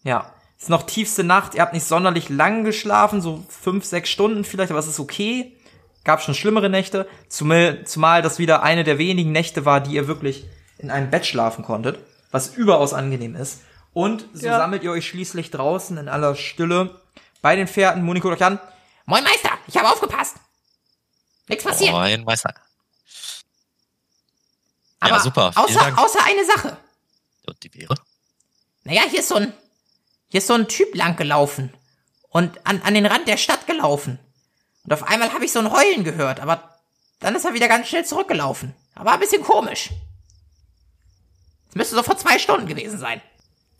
Ja. 0.03 0.33
Es 0.57 0.63
ist 0.63 0.69
noch 0.69 0.83
tiefste 0.83 1.23
Nacht. 1.23 1.55
Ihr 1.55 1.61
habt 1.61 1.73
nicht 1.73 1.85
sonderlich 1.85 2.27
lang 2.29 2.65
geschlafen, 2.65 3.21
so 3.21 3.45
fünf, 3.47 3.85
sechs 3.85 4.09
Stunden 4.09 4.43
vielleicht, 4.43 4.71
aber 4.71 4.79
es 4.79 4.87
ist 4.87 4.99
okay. 4.99 5.55
Gab 6.03 6.21
schon 6.21 6.35
schlimmere 6.35 6.69
Nächte. 6.69 7.07
Zumal, 7.29 7.85
zumal 7.85 8.21
das 8.21 8.39
wieder 8.39 8.61
eine 8.61 8.83
der 8.83 8.97
wenigen 8.97 9.31
Nächte 9.31 9.63
war, 9.65 9.79
die 9.79 9.93
ihr 9.95 10.07
wirklich 10.07 10.45
in 10.77 10.91
einem 10.91 11.09
Bett 11.09 11.25
schlafen 11.25 11.63
konntet. 11.63 11.99
Was 12.31 12.55
überaus 12.55 12.93
angenehm 12.93 13.35
ist. 13.35 13.61
Und 13.93 14.25
so 14.33 14.47
Ja. 14.47 14.57
sammelt 14.57 14.83
ihr 14.83 14.91
euch 14.91 15.07
schließlich 15.07 15.49
draußen 15.51 15.97
in 15.97 16.09
aller 16.09 16.35
Stille 16.35 16.99
bei 17.41 17.55
den 17.55 17.67
Pferden. 17.67 18.03
Moni 18.03 18.19
guckt 18.19 18.35
euch 18.35 18.43
an. 18.45 18.59
Moin 19.05 19.23
Meister, 19.23 19.51
ich 19.67 19.77
habe 19.77 19.87
aufgepasst. 19.89 20.35
Nichts 21.47 21.63
passiert. 21.63 21.91
Moin, 21.91 22.23
Meister. 22.23 22.53
Aber 24.99 25.15
ja, 25.15 25.19
super. 25.19 25.51
Außer, 25.55 25.79
Dank. 25.79 25.97
außer 25.97 26.19
eine 26.25 26.45
Sache. 26.45 26.77
Und 27.47 27.63
die 27.63 27.73
wäre? 27.73 27.95
Naja, 28.83 29.03
hier 29.09 29.19
ist 29.19 29.29
so 29.29 29.35
ein, 29.35 29.53
hier 30.29 30.39
ist 30.39 30.47
so 30.47 30.53
ein 30.53 30.67
Typ 30.67 30.93
lang 30.95 31.15
gelaufen. 31.15 31.73
Und 32.29 32.65
an, 32.65 32.81
an 32.83 32.93
den 32.93 33.05
Rand 33.05 33.27
der 33.27 33.37
Stadt 33.37 33.65
gelaufen. 33.65 34.19
Und 34.83 34.93
auf 34.93 35.03
einmal 35.03 35.33
habe 35.33 35.45
ich 35.45 35.51
so 35.51 35.59
ein 35.59 35.71
Heulen 35.71 36.03
gehört, 36.03 36.39
aber 36.39 36.77
dann 37.19 37.35
ist 37.35 37.45
er 37.45 37.53
wieder 37.53 37.67
ganz 37.67 37.87
schnell 37.87 38.05
zurückgelaufen. 38.05 38.75
Aber 38.95 39.13
ein 39.13 39.19
bisschen 39.19 39.43
komisch. 39.43 39.89
Es 41.69 41.75
müsste 41.75 41.95
so 41.95 42.03
vor 42.03 42.17
zwei 42.17 42.39
Stunden 42.39 42.67
gewesen 42.67 42.97
sein. 42.99 43.21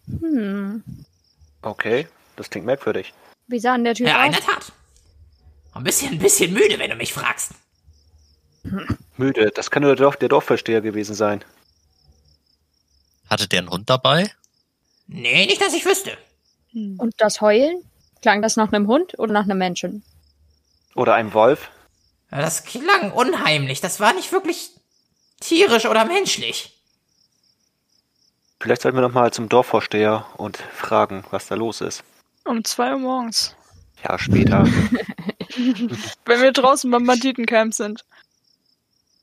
Hm. 0.08 0.84
Okay, 1.62 2.08
das 2.36 2.50
klingt 2.50 2.66
merkwürdig. 2.66 3.14
Wie 3.48 3.60
sah 3.60 3.74
denn 3.74 3.84
der 3.84 3.96
Typ 3.96 4.08
Ja, 4.08 4.24
in 4.26 4.34
aus? 4.34 4.38
der 4.38 4.46
Tat. 4.54 4.72
Ein 5.74 5.84
bisschen, 5.84 6.12
ein 6.14 6.20
bisschen 6.20 6.54
müde, 6.54 6.78
wenn 6.80 6.90
du 6.90 6.96
mich 6.96 7.14
fragst. 7.14 7.52
Müde, 9.18 9.52
das 9.52 9.72
kann 9.72 9.84
nur 9.84 9.96
der, 9.96 10.04
Dorf, 10.04 10.18
der 10.18 10.30
Dorfversteher 10.30 10.82
gewesen 10.82 11.16
sein. 11.16 11.44
Hatte 13.30 13.48
der 13.48 13.60
einen 13.60 13.70
Hund 13.70 13.90
dabei? 13.90 14.32
Nee, 15.08 15.46
nicht, 15.46 15.62
dass 15.62 15.74
ich 15.74 15.86
wüsste. 15.86 16.18
Und 16.74 17.14
das 17.18 17.42
Heulen? 17.42 17.84
Klang 18.22 18.42
das 18.42 18.56
nach 18.56 18.72
einem 18.72 18.88
Hund 18.88 19.18
oder 19.18 19.34
nach 19.34 19.44
einem 19.44 19.58
Menschen? 19.58 20.04
Oder 20.96 21.16
einem 21.16 21.34
Wolf. 21.34 21.70
Ja, 22.32 22.42
Das 22.42 22.64
klang 22.64 23.12
unheimlich. 23.12 23.82
Das 23.82 24.00
war 24.00 24.14
nicht 24.14 24.32
wirklich 24.32 24.72
tierisch 25.40 25.86
oder 25.86 26.06
menschlich. 26.06 26.76
Vielleicht 28.60 28.82
sollten 28.82 28.98
wir 28.98 29.02
noch 29.02 29.14
mal 29.14 29.32
zum 29.32 29.48
Dorfvorsteher 29.48 30.26
und 30.36 30.58
fragen, 30.58 31.24
was 31.32 31.48
da 31.48 31.56
los 31.56 31.82
ist. 31.82 32.04
Um 32.44 32.64
zwei 32.66 32.92
Uhr 32.92 33.00
morgens. 33.00 33.56
Ja, 34.04 34.20
später. 34.20 34.66
Wenn 36.26 36.42
wir 36.42 36.52
draußen 36.52 36.90
beim 36.92 37.06
Banditencamp 37.06 37.74
sind. 37.74 38.06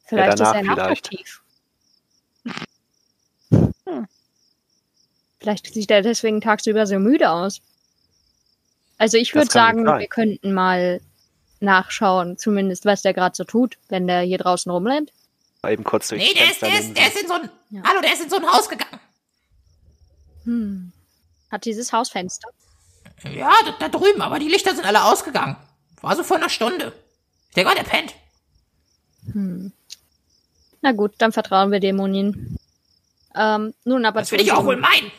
Vielleicht 0.06 0.38
danach 0.40 0.54
ist 0.54 0.56
er 0.56 0.62
vielleicht. 0.62 0.76
nachtaktiv. 0.78 1.42
Vielleicht 5.40 5.72
sieht 5.74 5.90
er 5.90 6.02
deswegen 6.02 6.40
tagsüber 6.40 6.86
so 6.86 6.98
müde 6.98 7.30
aus. 7.30 7.60
Also 8.98 9.16
ich 9.18 9.34
würde 9.34 9.50
sagen, 9.50 9.84
sein. 9.84 10.00
wir 10.00 10.06
könnten 10.08 10.52
mal 10.52 11.00
nachschauen, 11.60 12.38
zumindest 12.38 12.84
was 12.84 13.02
der 13.02 13.14
gerade 13.14 13.36
so 13.36 13.44
tut, 13.44 13.78
wenn 13.88 14.06
der 14.06 14.20
hier 14.22 14.38
draußen 14.38 14.70
rumrennt. 14.70 15.12
Eben 15.66 15.84
kurz 15.84 16.08
durchs 16.08 16.24
Nee, 16.24 16.34
der 16.34 16.50
ist, 16.50 16.58
Fenster 16.58 16.66
der 16.68 16.80
ist, 16.80 16.96
der 16.96 17.06
ist 17.08 17.20
in 17.22 17.28
so 17.28 17.34
ein, 17.34 17.50
Ja. 17.70 17.82
hallo, 17.84 18.00
der 18.00 18.12
ist 18.12 18.22
in 18.22 18.30
so 18.30 18.36
ein 18.36 18.46
Haus 18.46 18.68
gegangen. 18.68 19.00
Hm. 20.44 20.92
Hat 21.50 21.64
dieses 21.64 21.92
Hausfenster? 21.92 22.48
Ja, 23.24 23.52
da, 23.64 23.72
da 23.80 23.88
drüben, 23.88 24.22
aber 24.22 24.38
die 24.38 24.48
Lichter 24.48 24.74
sind 24.74 24.84
alle 24.84 25.04
ausgegangen. 25.04 25.56
War 26.00 26.14
so 26.14 26.22
vor 26.22 26.36
einer 26.36 26.48
Stunde. 26.50 26.92
Ich 27.48 27.54
denke 27.54 27.70
mal, 27.70 27.74
der 27.74 27.88
pennt. 27.88 28.14
Hm. 29.32 29.72
Na 30.86 30.92
gut, 30.92 31.14
dann 31.18 31.32
vertrauen 31.32 31.72
wir 31.72 31.80
Dämonin. 31.80 32.56
Ähm, 33.34 33.74
nun 33.82 34.04
aber 34.04 34.20
Das 34.20 34.30
will 34.30 34.40
ich 34.40 34.52
auch 34.52 34.64
wohl 34.64 34.76
meinen. 34.76 35.10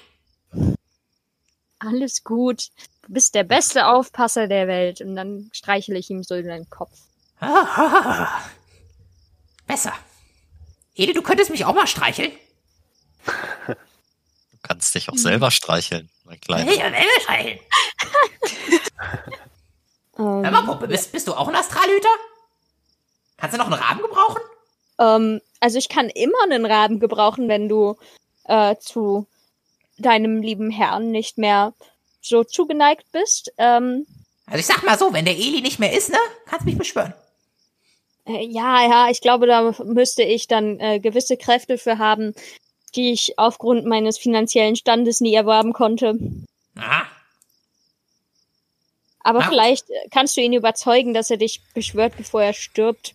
Alles 1.79 2.23
gut. 2.23 2.69
Du 3.01 3.11
bist 3.11 3.35
der 3.35 3.43
beste 3.43 3.85
Aufpasser 3.87 4.47
der 4.47 4.69
Welt. 4.69 5.01
Und 5.01 5.17
dann 5.17 5.49
streichle 5.51 5.99
ich 5.99 6.09
ihm 6.09 6.23
so 6.23 6.35
in 6.35 6.47
den 6.47 6.69
Kopf. 6.69 6.97
Besser. 9.67 9.91
Ede, 10.95 11.11
du 11.11 11.21
könntest 11.21 11.51
mich 11.51 11.65
auch 11.65 11.75
mal 11.75 11.85
streicheln. 11.85 12.31
Du 13.67 14.73
kannst 14.73 14.95
dich 14.95 15.07
auch 15.07 15.15
selber 15.17 15.49
streicheln, 15.49 16.09
mein 16.25 16.41
Kleiner. 16.41 16.69
Hey, 16.69 16.77
selber 16.77 17.21
streicheln. 17.21 17.59
Ähm, 20.17 20.43
Hör 20.43 20.51
mal, 20.51 20.65
Puppe, 20.65 20.87
bist, 20.87 21.11
bist 21.13 21.27
du 21.27 21.33
auch 21.33 21.47
ein 21.47 21.55
Astralhüter? 21.55 22.09
Kannst 23.37 23.53
du 23.53 23.59
noch 23.59 23.67
einen 23.67 23.81
Raben 23.81 24.01
gebrauchen? 24.01 24.41
Ähm, 24.99 25.41
also 25.59 25.77
ich 25.77 25.89
kann 25.89 26.09
immer 26.09 26.41
einen 26.43 26.65
Raben 26.65 26.99
gebrauchen, 26.99 27.47
wenn 27.47 27.67
du 27.69 27.97
äh, 28.45 28.75
zu 28.79 29.27
deinem 29.97 30.41
lieben 30.41 30.69
Herrn 30.71 31.11
nicht 31.11 31.37
mehr 31.37 31.73
so 32.21 32.43
zugeneigt 32.43 33.11
bist. 33.11 33.51
Ähm, 33.57 34.05
Also 34.45 34.59
ich 34.59 34.65
sag 34.65 34.83
mal 34.83 34.97
so, 34.97 35.13
wenn 35.13 35.25
der 35.25 35.35
Eli 35.35 35.61
nicht 35.61 35.79
mehr 35.79 35.91
ist, 35.93 36.09
ne, 36.09 36.17
kannst 36.45 36.65
mich 36.65 36.77
beschwören. 36.77 37.13
äh, 38.25 38.45
ja, 38.45 38.87
ja, 38.87 39.09
ich 39.09 39.21
glaube, 39.21 39.47
da 39.47 39.73
müsste 39.83 40.23
ich 40.23 40.47
dann 40.47 40.79
äh, 40.79 40.99
gewisse 40.99 41.37
Kräfte 41.37 41.77
für 41.77 41.97
haben, 41.97 42.33
die 42.95 43.11
ich 43.11 43.37
aufgrund 43.39 43.85
meines 43.85 44.17
finanziellen 44.17 44.75
Standes 44.75 45.19
nie 45.21 45.33
erwerben 45.33 45.73
konnte. 45.73 46.17
Aha. 46.75 47.05
Aber 49.21 49.41
Ja. 49.41 49.47
vielleicht 49.49 49.85
kannst 50.11 50.37
du 50.37 50.41
ihn 50.41 50.53
überzeugen, 50.53 51.13
dass 51.13 51.29
er 51.29 51.37
dich 51.37 51.61
beschwört, 51.73 52.15
bevor 52.17 52.43
er 52.43 52.53
stirbt. 52.53 53.13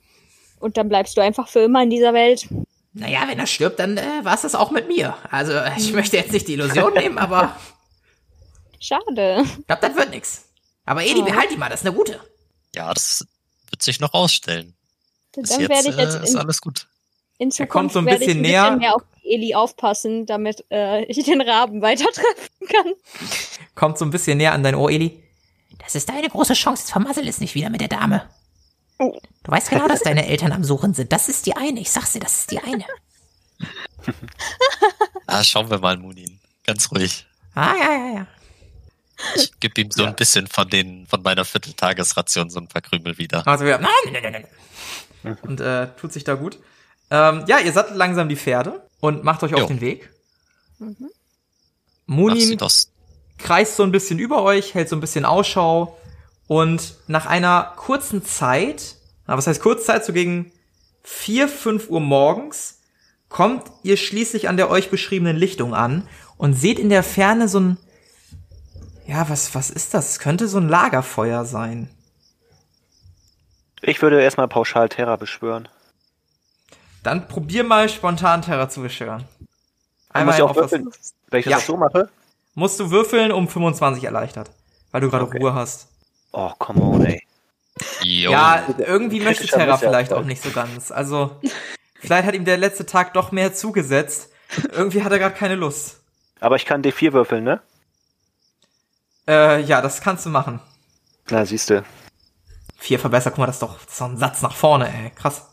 Und 0.62 0.76
dann 0.76 0.88
bleibst 0.88 1.16
du 1.16 1.20
einfach 1.20 1.48
für 1.48 1.60
immer 1.60 1.82
in 1.82 1.90
dieser 1.90 2.14
Welt. 2.14 2.48
Naja, 2.94 3.20
wenn 3.26 3.38
er 3.38 3.46
stirbt, 3.46 3.78
dann 3.78 3.96
äh, 3.96 4.02
war's 4.22 4.42
das 4.42 4.54
auch 4.54 4.70
mit 4.70 4.86
mir. 4.88 5.16
Also 5.30 5.52
ich 5.76 5.92
möchte 5.92 6.16
jetzt 6.16 6.32
nicht 6.32 6.46
die 6.48 6.54
Illusion 6.54 6.92
nehmen, 6.94 7.18
aber 7.18 7.56
Schade. 8.80 9.44
ich 9.44 9.66
glaube, 9.66 9.86
das 9.86 9.96
wird 9.96 10.10
nix. 10.10 10.44
Aber 10.84 11.02
Eli, 11.02 11.20
Oh. 11.20 11.24
behalt 11.24 11.50
die 11.50 11.56
mal, 11.56 11.68
das 11.68 11.80
ist 11.80 11.86
eine 11.86 11.94
gute. 11.96 12.20
Ja, 12.74 12.92
das 12.92 13.24
wird 13.70 13.82
sich 13.82 14.00
noch 14.00 14.12
ausstellen. 14.14 14.74
Bis 15.34 15.50
Dann 15.50 15.60
jetzt 15.60 15.70
werde 15.70 15.88
ich 15.88 15.98
äh, 15.98 16.02
jetzt 16.02 16.14
ist 16.22 16.34
in, 16.34 16.38
alles 16.40 16.60
gut. 16.60 16.86
in 17.38 17.48
Er 17.48 17.52
Zukunft 17.52 17.70
kommt 17.72 17.92
so 17.92 17.98
ein 18.00 18.06
werde 18.06 18.20
ich 18.24 18.26
bisschen 18.26 18.38
ein 18.40 18.42
näher. 18.42 18.62
bisschen 18.64 18.78
mehr 18.80 18.94
auf 18.96 19.02
Eli 19.24 19.54
aufpassen, 19.54 20.26
damit 20.26 20.64
äh, 20.70 21.04
ich 21.04 21.24
den 21.24 21.40
Raben 21.40 21.80
weiter 21.80 22.04
treffen 22.12 22.66
kann. 22.68 22.92
Kommt 23.74 23.98
so 23.98 24.04
ein 24.04 24.10
bisschen 24.10 24.36
näher 24.38 24.52
an 24.52 24.62
dein 24.62 24.74
Ohr, 24.74 24.90
Eli. 24.90 25.22
Das 25.78 25.94
ist 25.94 26.08
deine 26.08 26.28
große 26.28 26.54
Chance. 26.54 26.82
Jetzt 26.82 26.90
vermassel 26.92 27.26
es 27.28 27.40
nicht 27.40 27.54
wieder 27.54 27.70
mit 27.70 27.80
der 27.80 27.88
Dame. 27.88 28.28
Du 29.10 29.50
weißt 29.50 29.70
genau, 29.70 29.88
dass 29.88 30.00
deine 30.00 30.26
Eltern 30.26 30.52
am 30.52 30.64
Suchen 30.64 30.94
sind. 30.94 31.12
Das 31.12 31.28
ist 31.28 31.46
die 31.46 31.56
eine. 31.56 31.80
Ich 31.80 31.90
sag's 31.90 32.12
dir, 32.12 32.20
das 32.20 32.40
ist 32.40 32.50
die 32.50 32.58
eine. 32.58 32.84
Ah, 35.26 35.42
schauen 35.44 35.70
wir 35.70 35.78
mal, 35.78 35.96
Munin. 35.96 36.40
Ganz 36.64 36.90
ruhig. 36.90 37.26
Ah, 37.54 37.74
ja, 37.78 37.92
ja, 37.92 38.14
ja. 38.14 38.26
Ich 39.36 39.52
gebe 39.60 39.80
ihm 39.80 39.90
so 39.90 40.04
ein 40.04 40.16
bisschen 40.16 40.46
von 40.46 40.68
den, 40.68 41.06
von 41.06 41.22
meiner 41.22 41.44
Vierteltagesration 41.44 42.50
so 42.50 42.58
ein 42.60 42.68
paar 42.68 42.82
Krümel 42.82 43.18
wieder. 43.18 43.46
Also 43.46 43.64
wir 43.64 43.78
Nein, 43.78 43.90
nein, 44.12 44.22
nein, 44.22 44.46
nein. 45.22 45.38
und 45.42 45.60
äh, 45.60 45.88
tut 46.00 46.12
sich 46.12 46.24
da 46.24 46.34
gut. 46.34 46.58
Ähm, 47.10 47.44
ja, 47.46 47.58
ihr 47.58 47.72
sattelt 47.72 47.96
langsam 47.96 48.28
die 48.28 48.36
Pferde 48.36 48.82
und 49.00 49.22
macht 49.22 49.42
euch 49.42 49.54
auf 49.54 49.60
Jo. 49.60 49.66
den 49.66 49.80
Weg. 49.80 50.10
Mhm. 50.78 51.10
Munin 52.06 52.58
kreist 53.38 53.76
so 53.76 53.82
ein 53.82 53.92
bisschen 53.92 54.18
über 54.18 54.42
euch, 54.42 54.74
hält 54.74 54.88
so 54.88 54.96
ein 54.96 55.00
bisschen 55.00 55.24
Ausschau 55.24 55.98
und 56.46 56.96
nach 57.06 57.26
einer 57.26 57.72
kurzen 57.76 58.24
Zeit, 58.24 58.96
was 59.26 59.46
heißt 59.46 59.62
Kurzzeit, 59.62 60.04
so 60.04 60.12
gegen 60.12 60.52
4, 61.04 61.48
5 61.48 61.88
Uhr 61.88 62.00
morgens, 62.00 62.80
kommt 63.28 63.64
ihr 63.82 63.96
schließlich 63.96 64.48
an 64.48 64.56
der 64.56 64.70
euch 64.70 64.90
beschriebenen 64.90 65.36
Lichtung 65.36 65.74
an 65.74 66.06
und 66.36 66.54
seht 66.54 66.78
in 66.78 66.90
der 66.90 67.02
Ferne 67.02 67.48
so 67.48 67.60
ein, 67.60 67.76
ja, 69.06 69.28
was, 69.28 69.54
was 69.54 69.70
ist 69.70 69.94
das? 69.94 70.10
Es 70.10 70.18
könnte 70.18 70.48
so 70.48 70.58
ein 70.58 70.68
Lagerfeuer 70.68 71.44
sein. 71.44 71.88
Ich 73.80 74.00
würde 74.00 74.22
erstmal 74.22 74.48
pauschal 74.48 74.88
Terra 74.88 75.16
beschwören. 75.16 75.68
Dann 77.02 77.26
probier 77.26 77.64
mal 77.64 77.88
spontan 77.88 78.42
Terra 78.42 78.68
zu 78.68 78.80
beschwören. 78.82 79.24
Dann 80.12 80.26
muss 80.26 80.40
auf 80.40 80.54
würfeln. 80.54 80.88
Wenn 81.30 81.40
ich 81.40 81.46
Ja. 81.46 81.56
das 81.56 81.66
so 81.66 81.76
mache? 81.76 82.08
Musst 82.54 82.78
du 82.78 82.90
würfeln 82.90 83.32
um 83.32 83.48
25 83.48 84.04
erleichtert, 84.04 84.50
weil 84.90 85.00
du 85.00 85.10
gerade 85.10 85.24
Okay. 85.24 85.38
Ruhe 85.38 85.54
hast. 85.54 85.88
Oh, 86.32 86.50
come 86.58 86.80
on, 86.80 87.04
ey. 87.06 87.22
Jo. 88.02 88.30
Ja, 88.32 88.66
irgendwie 88.78 89.20
möchte 89.20 89.46
Terra 89.46 89.76
vielleicht 89.76 90.12
auch 90.12 90.24
nicht 90.24 90.42
so 90.42 90.50
ganz. 90.50 90.90
Also, 90.90 91.40
vielleicht 92.00 92.26
hat 92.26 92.34
ihm 92.34 92.44
der 92.44 92.58
letzte 92.58 92.86
Tag 92.86 93.14
doch 93.14 93.32
mehr 93.32 93.54
zugesetzt. 93.54 94.30
Irgendwie 94.72 95.02
hat 95.02 95.12
er 95.12 95.18
gerade 95.18 95.34
keine 95.34 95.54
Lust. 95.54 96.00
Aber 96.40 96.56
ich 96.56 96.64
kann 96.66 96.82
D4 96.82 97.12
würfeln, 97.12 97.44
ne? 97.44 97.60
Äh, 99.28 99.60
ja, 99.62 99.80
das 99.80 100.00
kannst 100.00 100.26
du 100.26 100.30
machen. 100.30 100.60
Na, 101.30 101.46
siehste. 101.46 101.84
Vier 102.76 102.98
verbessert, 102.98 103.34
guck 103.34 103.38
mal, 103.40 103.46
das 103.46 103.56
ist 103.56 103.62
doch, 103.62 103.78
das 103.78 103.92
ist 103.92 104.00
doch 104.00 104.08
ein 104.08 104.16
Satz 104.18 104.42
nach 104.42 104.54
vorne, 104.54 104.92
ey. 104.92 105.10
Krass. 105.10 105.46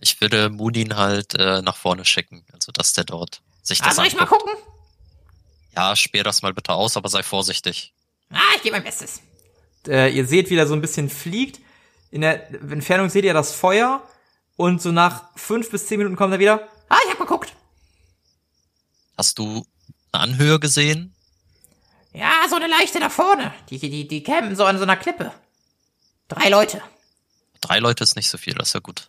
Ich 0.00 0.20
würde 0.20 0.48
Munin 0.50 0.96
halt 0.96 1.34
äh, 1.34 1.60
nach 1.62 1.76
vorne 1.76 2.04
schicken, 2.04 2.44
also 2.52 2.70
dass 2.70 2.92
der 2.92 3.04
dort 3.04 3.40
sich 3.62 3.82
Ah, 3.82 3.86
das 3.86 3.96
soll 3.96 4.06
ich 4.06 4.14
mal 4.14 4.22
anguckt. 4.22 4.42
gucken? 4.42 4.62
Ja, 5.74 5.96
sperr 5.96 6.22
das 6.22 6.42
mal 6.42 6.54
bitte 6.54 6.72
aus, 6.72 6.96
aber 6.96 7.08
sei 7.08 7.22
vorsichtig. 7.22 7.92
Ah, 8.32 8.38
ich 8.56 8.62
gebe 8.62 8.76
mein 8.76 8.84
Bestes. 8.84 9.20
Äh, 9.88 10.10
ihr 10.10 10.26
seht, 10.26 10.50
wie 10.50 10.56
der 10.56 10.66
so 10.66 10.74
ein 10.74 10.80
bisschen 10.80 11.10
fliegt. 11.10 11.60
In 12.10 12.20
der 12.20 12.50
Entfernung 12.50 13.08
seht 13.08 13.24
ihr 13.24 13.34
das 13.34 13.52
Feuer. 13.52 14.02
Und 14.56 14.80
so 14.80 14.90
nach 14.92 15.30
fünf 15.36 15.70
bis 15.70 15.86
zehn 15.86 15.98
Minuten 15.98 16.16
kommt 16.16 16.32
er 16.32 16.38
wieder. 16.38 16.68
Ah, 16.88 16.98
ich 17.04 17.10
hab 17.10 17.18
geguckt. 17.18 17.52
Hast 19.16 19.38
du 19.38 19.66
eine 20.12 20.22
Anhöhe 20.22 20.58
gesehen? 20.58 21.14
Ja, 22.12 22.32
so 22.48 22.56
eine 22.56 22.66
leichte 22.66 22.98
da 23.00 23.10
vorne. 23.10 23.52
Die, 23.68 23.78
die, 23.78 24.08
die 24.08 24.22
campen 24.22 24.56
so 24.56 24.64
an 24.64 24.78
so 24.78 24.84
einer 24.84 24.96
Klippe. 24.96 25.32
Drei 26.28 26.48
Leute. 26.48 26.80
Drei 27.60 27.78
Leute 27.78 28.04
ist 28.04 28.16
nicht 28.16 28.30
so 28.30 28.38
viel, 28.38 28.54
das 28.54 28.68
ist 28.68 28.74
ja 28.74 28.80
gut. 28.80 29.08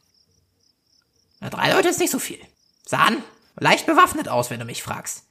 Na, 1.39 1.49
drei 1.49 1.71
Leute 1.71 1.89
ist 1.89 1.99
nicht 1.99 2.11
so 2.11 2.19
viel. 2.19 2.39
Sahen 2.85 3.23
leicht 3.57 3.85
bewaffnet 3.85 4.27
aus, 4.27 4.49
wenn 4.49 4.59
du 4.59 4.65
mich 4.65 4.83
fragst. 4.83 5.23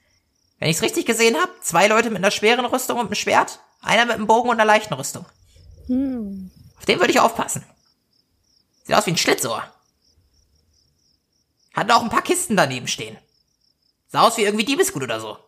Wenn 0.58 0.70
ich's 0.70 0.82
richtig 0.82 1.06
gesehen 1.06 1.36
hab, 1.36 1.62
zwei 1.62 1.86
Leute 1.86 2.10
mit 2.10 2.18
einer 2.18 2.30
schweren 2.30 2.64
Rüstung 2.64 2.98
und 2.98 3.06
einem 3.06 3.14
Schwert, 3.14 3.60
einer 3.80 4.06
mit 4.06 4.14
einem 4.14 4.26
Bogen 4.26 4.48
und 4.48 4.56
einer 4.56 4.64
leichten 4.64 4.94
Rüstung. 4.94 5.26
Hm. 5.86 6.50
Auf 6.78 6.84
den 6.84 6.98
würde 6.98 7.12
ich 7.12 7.20
aufpassen. 7.20 7.64
Sieht 8.84 8.96
aus 8.96 9.06
wie 9.06 9.12
ein 9.12 9.16
Schlitzohr. 9.16 9.64
Hat 11.74 11.90
auch 11.90 12.02
ein 12.02 12.10
paar 12.10 12.22
Kisten 12.22 12.56
daneben 12.56 12.88
stehen. 12.88 13.18
Sah 14.08 14.22
aus 14.22 14.36
wie 14.36 14.42
irgendwie 14.42 14.64
Diebesgut 14.64 15.02
oder 15.02 15.20
so. 15.20 15.38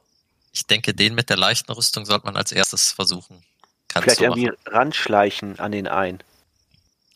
Ich 0.53 0.67
denke, 0.67 0.95
den 0.95 1.15
mit 1.15 1.31
der 1.31 1.37
leichten 1.37 1.73
Rüstung 1.73 2.05
sollte 2.05 2.27
man 2.27 2.37
als 2.37 2.53
erstes 2.53 2.93
versuchen. 2.93 3.43
Kannst 3.89 4.05
Vielleicht 4.05 4.21
du 4.21 4.25
irgendwie 4.25 4.53
ranschleichen 4.67 5.59
an 5.59 5.73
den 5.73 5.87
einen. 5.87 6.23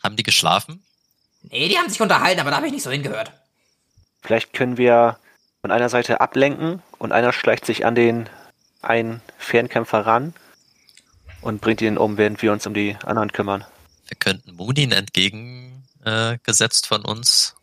Haben 0.03 0.17
die 0.17 0.23
geschlafen? 0.23 0.83
Nee, 1.43 1.69
die 1.69 1.77
haben 1.77 1.91
sich 1.91 2.01
unterhalten, 2.01 2.41
aber 2.41 2.51
da 2.51 2.57
habe 2.57 2.67
ich 2.67 2.73
nicht 2.73 2.85
so 2.85 2.91
hingehört. 2.91 3.33
Vielleicht 4.23 4.53
können 4.53 4.77
wir 4.77 5.19
von 5.61 5.71
einer 5.71 5.89
Seite 5.89 6.21
ablenken 6.21 6.83
und 6.99 7.13
einer 7.13 7.33
schleicht 7.33 7.67
sich 7.67 7.85
an 7.85 7.95
den 7.95 8.29
einen 8.81 9.21
Fernkämpfer 9.39 10.07
ran 10.07 10.35
und 11.43 11.61
bringt 11.61 11.83
ihn 11.83 11.99
um, 11.99 12.17
während 12.17 12.41
wir 12.41 12.53
uns 12.53 12.67
um 12.67 12.75
die 12.75 12.97
anderen 13.05 13.33
kümmern. 13.33 13.65
Wir 14.09 14.17
könnten 14.17 14.55
Munin 14.55 14.93
entgegengesetzt 14.93 16.85
äh, 16.85 16.89
von 16.89 17.05
uns 17.05 17.55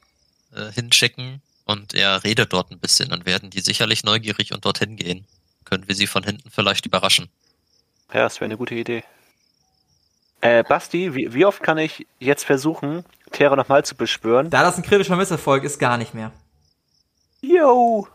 äh, 0.56 0.72
hinschicken 0.72 1.42
und 1.66 1.94
er 1.94 2.24
redet 2.24 2.54
dort 2.54 2.72
ein 2.72 2.80
bisschen. 2.80 3.10
Dann 3.10 3.26
werden 3.26 3.50
die 3.50 3.62
sicherlich 3.62 4.04
neugierig 4.04 4.54
und 4.54 4.66
dorthin 4.66 4.96
gehen. 4.96 5.26
Können 5.66 5.88
wir 5.88 5.96
sie 5.96 6.08
von 6.08 6.24
hinten 6.24 6.50
vielleicht 6.50 6.86
überraschen. 6.86 7.30
Ja, 8.14 8.24
das 8.24 8.36
wäre 8.40 8.46
eine 8.46 8.58
gute 8.58 8.76
Idee. 8.76 9.04
Äh, 10.42 10.64
Basti, 10.64 11.14
wie, 11.14 11.34
wie 11.34 11.46
oft 11.46 11.62
kann 11.62 11.78
ich 11.78 12.08
jetzt 12.18 12.46
versuchen, 12.46 13.04
Terra 13.32 13.56
nochmal 13.56 13.84
zu 13.86 13.96
beschwören? 13.96 14.50
Da 14.50 14.64
das 14.64 14.78
ein 14.78 14.84
kritischer 14.84 15.16
Misserfolg 15.16 15.64
ist, 15.64 15.80
gar 15.80 15.98
nicht 15.98 16.14
mehr. 16.14 16.32
Yo! 17.42 18.08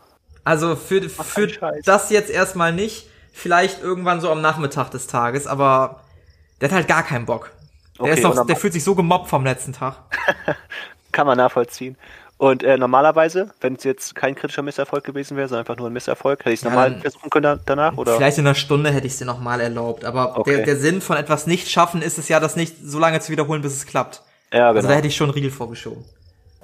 Also 0.43 0.75
für, 0.75 1.09
für 1.09 1.47
das 1.83 2.09
jetzt 2.09 2.29
erstmal 2.29 2.73
nicht. 2.73 3.07
Vielleicht 3.37 3.81
irgendwann 3.83 4.21
so 4.21 4.31
am 4.31 4.41
Nachmittag 4.41 4.91
des 4.91 5.07
Tages, 5.07 5.45
aber 5.45 5.99
der 6.61 6.69
hat 6.69 6.75
halt 6.75 6.87
gar 6.87 7.03
keinen 7.03 7.25
Bock. 7.25 7.51
Der, 7.97 8.05
Okay, 8.05 8.13
ist 8.13 8.23
noch, 8.23 8.45
der 8.47 8.55
fühlt 8.55 8.71
sich 8.73 8.83
so 8.83 8.95
gemobbt 8.95 9.29
vom 9.29 9.43
letzten 9.43 9.73
Tag. 9.73 9.95
Kann 11.11 11.27
man 11.27 11.37
nachvollziehen. 11.37 11.97
Und 12.37 12.63
äh, 12.63 12.77
normalerweise, 12.77 13.51
wenn 13.59 13.75
es 13.75 13.83
jetzt 13.83 14.15
kein 14.15 14.35
kritischer 14.35 14.61
Misserfolg 14.61 15.03
gewesen 15.03 15.35
wäre, 15.35 15.47
sondern 15.49 15.61
einfach 15.65 15.77
nur 15.77 15.89
ein 15.89 15.93
Misserfolg, 15.93 16.39
hätte 16.39 16.51
ich 16.51 16.59
es 16.59 16.63
Ja, 16.63 16.69
nochmal 16.69 16.99
versuchen 17.01 17.29
können 17.29 17.43
da, 17.43 17.59
danach? 17.65 17.97
Oder? 17.97 18.15
Vielleicht 18.15 18.37
in 18.37 18.47
einer 18.47 18.55
Stunde 18.55 18.89
hätte 18.91 19.05
ich 19.07 19.13
es 19.13 19.19
dir 19.19 19.25
nochmal 19.25 19.59
erlaubt. 19.59 20.05
Aber 20.05 20.37
Okay. 20.37 20.55
der, 20.57 20.65
der 20.65 20.77
Sinn 20.77 21.01
von 21.01 21.17
etwas 21.17 21.45
nicht 21.45 21.69
schaffen 21.69 22.01
ist 22.01 22.17
es 22.17 22.29
ja, 22.29 22.39
das 22.39 22.55
nicht 22.55 22.75
so 22.83 22.99
lange 22.99 23.19
zu 23.19 23.31
wiederholen, 23.33 23.61
bis 23.61 23.73
es 23.73 23.85
klappt. 23.85 24.21
Ja, 24.53 24.67
Also 24.67 24.79
genau. 24.79 24.89
da 24.89 24.95
hätte 24.95 25.07
ich 25.07 25.15
schon 25.15 25.25
einen 25.27 25.33
Riegel 25.35 25.51
vorgeschoben. 25.51 26.05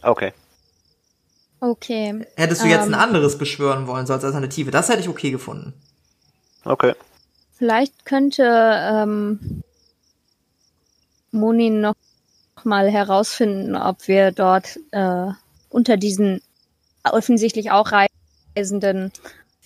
okay. 0.02 0.32
Okay. 1.60 2.26
Hättest 2.38 2.64
du 2.64 2.68
jetzt 2.68 2.88
ein 2.88 2.94
Ähm. 2.94 3.00
anderes 3.00 3.38
beschwören 3.38 3.86
wollen, 3.88 4.08
so 4.08 4.14
als 4.14 4.24
Alternative, 4.24 4.72
das 4.72 4.90
hätte 4.90 5.02
ich 5.02 5.10
okay 5.10 5.30
gefunden. 5.32 5.74
Okay. 6.64 6.94
Vielleicht 7.58 8.06
könnte 8.06 8.44
ähm, 8.44 9.64
Moni 11.32 11.70
noch 11.70 11.96
mal 12.64 12.90
herausfinden, 12.90 13.76
ob 13.76 14.08
wir 14.08 14.32
dort 14.32 14.80
äh, 14.92 15.28
unter 15.70 15.98
diesen 15.98 16.42
offensichtlich 17.04 17.72
auch 17.72 17.92
Reisenden 18.56 19.12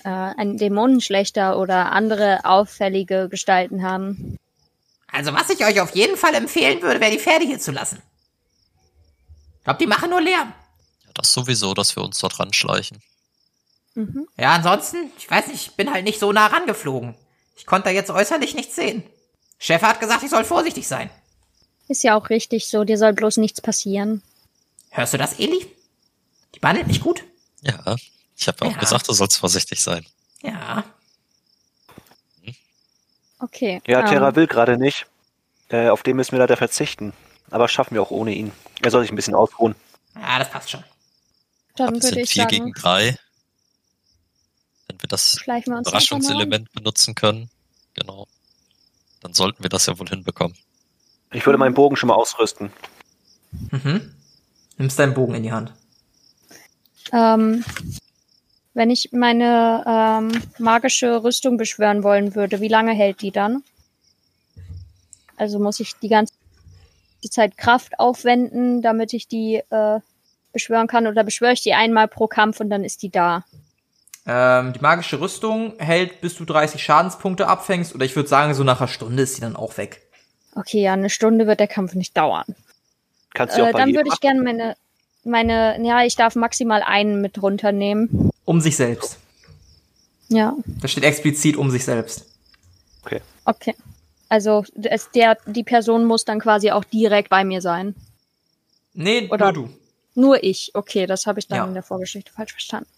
äh, 0.04 0.10
einen 0.10 0.58
Dämonenschlechter 0.58 1.58
oder 1.58 1.92
andere 1.92 2.46
auffällige 2.46 3.28
Gestalten 3.30 3.84
haben. 3.84 4.38
Also 5.08 5.34
was 5.34 5.50
ich 5.50 5.66
euch 5.66 5.82
auf 5.82 5.96
jeden 5.96 6.18
Fall 6.18 6.36
empfehlen 6.36 6.82
würde, 6.82 7.00
wäre 7.00 7.12
die 7.12 7.20
Pferde 7.20 7.46
hier 7.46 7.60
zu 7.60 7.72
lassen. 7.72 8.02
Ich 9.58 9.64
glaube, 9.64 9.80
die 9.80 9.88
machen 9.88 10.10
nur 10.10 10.22
Lärm. 10.22 10.54
Ja, 11.06 11.12
das 11.14 11.34
sowieso, 11.34 11.74
dass 11.74 11.96
wir 11.96 12.04
uns 12.04 12.20
dort 12.20 12.40
ranschleichen. 12.40 13.02
Mhm. 13.96 14.28
Ja, 14.38 14.54
ansonsten, 14.54 15.12
ich 15.18 15.30
weiß 15.30 15.48
nicht, 15.48 15.68
ich 15.68 15.76
bin 15.76 15.92
halt 15.92 16.04
nicht 16.04 16.20
so 16.20 16.32
nah 16.32 16.48
rangeflogen. 16.48 17.16
Ich 17.56 17.66
konnte 17.66 17.86
da 17.90 17.92
jetzt 17.92 18.12
äußerlich 18.12 18.54
nichts 18.54 18.76
sehen. 18.76 19.04
Chef 19.58 19.82
hat 19.82 20.00
gesagt, 20.00 20.24
ich 20.24 20.30
soll 20.30 20.44
vorsichtig 20.44 20.88
sein. 20.88 21.10
Ist 21.88 22.04
ja 22.04 22.16
auch 22.16 22.30
richtig 22.30 22.68
so, 22.68 22.84
dir 22.84 22.98
soll 22.98 23.14
bloß 23.14 23.38
nichts 23.38 23.62
passieren. 23.62 24.22
Hörst 24.90 25.14
du 25.14 25.18
das, 25.18 25.40
Eli? 25.40 25.66
Die 26.54 26.60
behandelt 26.60 26.88
mich 26.88 27.00
gut. 27.02 27.24
Ja, 27.62 27.96
ich 28.36 28.48
habe 28.48 28.66
auch 28.66 28.72
Ja. 28.72 28.78
gesagt, 28.78 29.08
du 29.08 29.14
sollst 29.14 29.38
vorsichtig 29.38 29.82
sein. 29.82 30.06
Ja. 30.42 30.84
Okay. 33.40 33.82
Ja, 33.88 34.00
ähm, 34.02 34.06
Terra 34.08 34.36
will 34.36 34.48
gerade 34.48 34.78
nicht. 34.78 35.06
Äh, 35.70 35.90
auf 35.90 36.04
den 36.04 36.16
müssen 36.16 36.34
wir 36.34 36.40
leider 36.40 36.58
verzichten. 36.58 37.14
Aber 37.52 37.68
schaffen 37.68 37.94
wir 37.96 38.02
auch 38.02 38.12
ohne 38.12 38.34
ihn. 38.34 38.52
Er 38.82 38.92
soll 38.92 39.02
sich 39.02 39.12
ein 39.12 39.16
bisschen 39.16 39.36
ausruhen. 39.36 39.76
Ja, 40.16 40.40
das 40.40 40.50
passt 40.50 40.70
schon. 40.72 40.84
Dann 41.76 42.02
würde 42.02 42.22
ich 42.22 42.32
vier 42.32 42.44
sagen, 42.44 42.50
gegen 42.50 42.74
drei. 42.74 43.18
Wir 45.06 45.10
das. 45.10 45.38
Überraschungselement 45.46 46.72
benutzen 46.72 47.14
können, 47.16 47.50
genau, 47.94 48.28
dann 49.22 49.34
sollten 49.34 49.62
wir 49.64 49.70
das 49.70 49.86
ja 49.86 50.00
wohl 50.00 50.08
hinbekommen. 50.08 50.58
Ich 51.32 51.46
würde 51.46 51.58
meinen 51.58 51.76
Bogen 51.76 51.96
schon 51.96 52.08
mal 52.08 52.16
ausrüsten. 52.16 52.72
Mhm. 53.72 54.16
Nimmst 54.78 54.98
deinen 54.98 55.14
Bogen 55.14 55.36
in 55.36 55.44
die 55.44 55.52
Hand. 55.52 55.74
Ähm, 57.12 57.64
wenn 58.74 58.90
ich 58.90 59.12
meine 59.12 59.84
ähm, 59.88 60.42
magische 60.58 61.24
Rüstung 61.24 61.58
beschwören 61.58 62.04
wollen 62.04 62.36
würde, 62.36 62.62
wie 62.62 62.68
lange 62.68 62.94
hält 62.94 63.22
die 63.22 63.32
dann? 63.32 63.64
Also 65.38 65.60
muss 65.60 65.80
ich 65.80 65.94
die 66.02 66.10
ganze 66.10 66.34
Zeit 67.30 67.58
Kraft 67.58 68.00
aufwenden, 68.00 68.82
damit 68.82 69.14
ich 69.14 69.28
die 69.28 69.62
äh, 69.70 70.00
beschwören 70.52 70.88
kann, 70.88 71.08
oder 71.08 71.24
beschwöre 71.24 71.54
ich 71.54 71.62
die 71.62 71.74
einmal 71.74 72.08
pro 72.08 72.28
Kampf 72.28 72.60
und 72.60 72.70
dann 72.70 72.84
ist 72.84 73.02
die 73.02 73.10
da? 73.10 73.46
Ähm, 74.28 74.74
die 74.74 74.80
magische 74.80 75.20
Rüstung 75.20 75.74
hält, 75.78 76.22
bis 76.22 76.36
du 76.36 76.46
30 76.46 76.82
Schadenspunkte 76.84 77.48
abfängst. 77.48 77.94
Oder 77.94 78.06
ich 78.06 78.16
würde 78.16 78.28
sagen, 78.30 78.54
so 78.54 78.64
nach 78.64 78.80
einer 78.82 78.88
Stunde 78.88 79.24
ist 79.24 79.36
sie 79.36 79.42
dann 79.42 79.56
auch 79.56 79.78
weg. 79.78 80.02
Okay, 80.56 80.82
ja, 80.82 80.94
eine 80.94 81.10
Stunde 81.10 81.46
wird 81.48 81.60
der 81.60 81.68
Kampf 81.68 81.94
nicht 81.94 82.16
dauern. 82.18 82.46
Kannst 83.34 83.58
du 83.58 83.64
auch 83.64 83.68
Äh, 83.68 83.72
bei 83.74 83.80
dann 83.80 83.94
würde 83.94 84.10
ich 84.12 84.20
gerne 84.22 84.42
meine, 84.42 84.76
meine, 85.24 85.78
ja, 85.86 86.04
ich 86.04 86.16
darf 86.16 86.36
maximal 86.36 86.82
einen 86.82 87.22
mit 87.22 87.42
runternehmen. 87.42 88.32
Um 88.46 88.62
sich 88.62 88.76
selbst. 88.78 89.18
Ja, 90.30 90.56
Da 90.82 90.88
steht 90.88 91.04
explizit 91.04 91.56
um 91.58 91.70
sich 91.70 91.84
selbst. 91.86 92.26
okay. 93.46 93.76
Also 94.28 94.66
es, 94.82 95.12
der, 95.12 95.38
die 95.46 95.64
Person 95.64 96.06
muss 96.06 96.26
dann 96.26 96.40
quasi 96.40 96.72
auch 96.72 96.84
direkt 96.84 97.30
bei 97.30 97.44
mir 97.44 97.62
sein. 97.62 97.94
Nee, 98.94 99.28
Oder- 99.30 99.52
nur 99.52 99.68
du. 99.68 99.70
Nur 100.16 100.44
ich. 100.44 100.72
Okay, 100.74 101.06
das 101.06 101.28
habe 101.28 101.40
ich 101.40 101.48
dann 101.48 101.58
Ja. 101.60 101.66
in 101.66 101.74
der 101.76 101.84
Vorgeschichte 101.84 102.32
falsch 102.32 102.54
verstanden. 102.54 102.90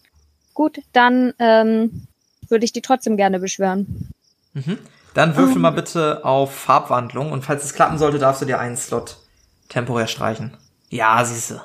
Gut, 0.58 0.80
dann 0.92 1.34
ähm, 1.38 2.08
würde 2.48 2.64
ich 2.64 2.72
die 2.72 2.82
trotzdem 2.82 3.16
gerne 3.16 3.38
beschwören. 3.38 4.10
Mhm. 4.54 4.76
Dann 5.14 5.36
würfel 5.36 5.60
mal 5.60 5.70
bitte 5.70 6.24
auf 6.24 6.52
Farbwandlung 6.52 7.30
und 7.30 7.44
falls 7.44 7.64
es 7.64 7.74
klappen 7.74 7.96
sollte, 7.96 8.18
darfst 8.18 8.42
du 8.42 8.44
dir 8.44 8.58
einen 8.58 8.76
Slot 8.76 9.18
temporär 9.68 10.08
streichen. 10.08 10.56
Ja, 10.90 11.24
siehste. 11.24 11.62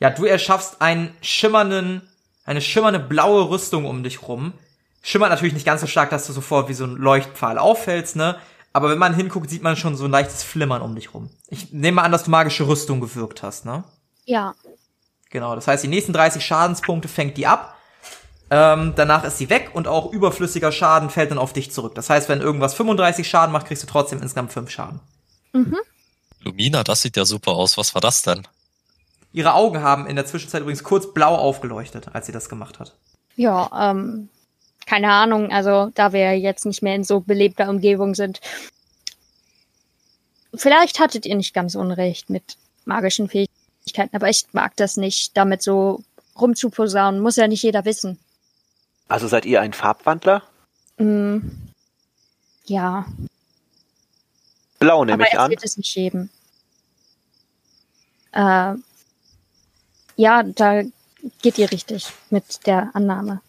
Ja, 0.00 0.10
du 0.10 0.24
erschaffst 0.24 0.82
einen 0.82 1.14
schimmernden, 1.20 2.02
eine 2.44 2.62
schimmernde 2.62 2.98
blaue 2.98 3.48
Rüstung 3.48 3.84
um 3.84 4.02
dich 4.02 4.26
rum. 4.26 4.54
Schimmert 5.00 5.30
natürlich 5.30 5.54
nicht 5.54 5.64
ganz 5.64 5.80
so 5.80 5.86
stark, 5.86 6.10
dass 6.10 6.26
du 6.26 6.32
sofort 6.32 6.68
wie 6.68 6.74
so 6.74 6.82
ein 6.82 6.96
Leuchtpfahl 6.96 7.58
auffällst, 7.58 8.16
ne? 8.16 8.40
Aber 8.72 8.90
wenn 8.90 8.98
man 8.98 9.14
hinguckt, 9.14 9.50
sieht 9.50 9.62
man 9.62 9.76
schon 9.76 9.94
so 9.94 10.06
ein 10.06 10.10
leichtes 10.10 10.42
Flimmern 10.42 10.82
um 10.82 10.96
dich 10.96 11.14
rum. 11.14 11.30
Ich 11.46 11.72
nehme 11.72 11.94
mal 11.94 12.02
an, 12.02 12.10
dass 12.10 12.24
du 12.24 12.32
magische 12.32 12.66
Rüstung 12.66 13.00
gewirkt 13.00 13.44
hast, 13.44 13.66
ne? 13.66 13.84
Ja. 14.24 14.56
Genau, 15.30 15.54
das 15.54 15.66
heißt, 15.66 15.84
die 15.84 15.88
nächsten 15.88 16.12
30 16.12 16.44
Schadenspunkte 16.44 17.08
fängt 17.08 17.36
die 17.36 17.46
ab. 17.46 17.76
Ähm, 18.50 18.94
danach 18.96 19.24
ist 19.24 19.36
sie 19.36 19.50
weg 19.50 19.70
und 19.74 19.86
auch 19.86 20.10
überflüssiger 20.12 20.72
Schaden 20.72 21.10
fällt 21.10 21.30
dann 21.30 21.38
auf 21.38 21.52
dich 21.52 21.70
zurück. 21.70 21.94
Das 21.94 22.08
heißt, 22.08 22.28
wenn 22.30 22.40
irgendwas 22.40 22.74
35 22.74 23.28
Schaden 23.28 23.52
macht, 23.52 23.66
kriegst 23.66 23.82
du 23.82 23.86
trotzdem 23.86 24.22
insgesamt 24.22 24.52
5 24.52 24.70
Schaden. 24.70 25.00
Mhm. 25.52 25.76
Lumina, 26.40 26.82
das 26.82 27.02
sieht 27.02 27.16
ja 27.16 27.26
super 27.26 27.52
aus. 27.52 27.76
Was 27.76 27.94
war 27.94 28.00
das 28.00 28.22
denn? 28.22 28.46
Ihre 29.32 29.52
Augen 29.52 29.82
haben 29.82 30.06
in 30.06 30.16
der 30.16 30.24
Zwischenzeit 30.24 30.62
übrigens 30.62 30.82
kurz 30.82 31.12
blau 31.12 31.34
aufgeleuchtet, 31.34 32.08
als 32.14 32.26
sie 32.26 32.32
das 32.32 32.48
gemacht 32.48 32.78
hat. 32.78 32.96
Ja, 33.36 33.90
ähm, 33.90 34.30
keine 34.86 35.12
Ahnung, 35.12 35.52
also 35.52 35.90
da 35.94 36.12
wir 36.14 36.38
jetzt 36.38 36.64
nicht 36.64 36.82
mehr 36.82 36.94
in 36.94 37.04
so 37.04 37.20
belebter 37.20 37.68
Umgebung 37.68 38.14
sind. 38.14 38.40
Vielleicht 40.54 40.98
hattet 40.98 41.26
ihr 41.26 41.36
nicht 41.36 41.52
ganz 41.52 41.74
unrecht 41.74 42.30
mit 42.30 42.56
magischen 42.86 43.28
Fähigkeiten, 43.28 43.57
aber 44.12 44.28
ich 44.28 44.46
mag 44.52 44.76
das 44.76 44.96
nicht, 44.96 45.36
damit 45.36 45.62
so 45.62 46.02
rumzuposaunen. 46.38 47.20
Muss 47.20 47.36
ja 47.36 47.48
nicht 47.48 47.62
jeder 47.62 47.84
wissen. 47.84 48.18
Also 49.08 49.28
seid 49.28 49.44
ihr 49.46 49.60
ein 49.60 49.72
Farbwandler? 49.72 50.42
Mm, 50.98 51.38
ja, 52.66 53.06
Blau 54.78 55.04
nehme 55.04 55.24
aber 55.24 55.32
ich 55.32 55.38
an. 55.38 55.50
wird 55.50 55.64
es 55.64 55.76
nicht 55.76 55.92
geben. 55.94 56.30
Äh, 58.32 58.74
ja, 60.16 60.42
da 60.42 60.82
geht 61.42 61.58
ihr 61.58 61.70
richtig 61.70 62.06
mit 62.30 62.66
der 62.66 62.90
Annahme. 62.94 63.40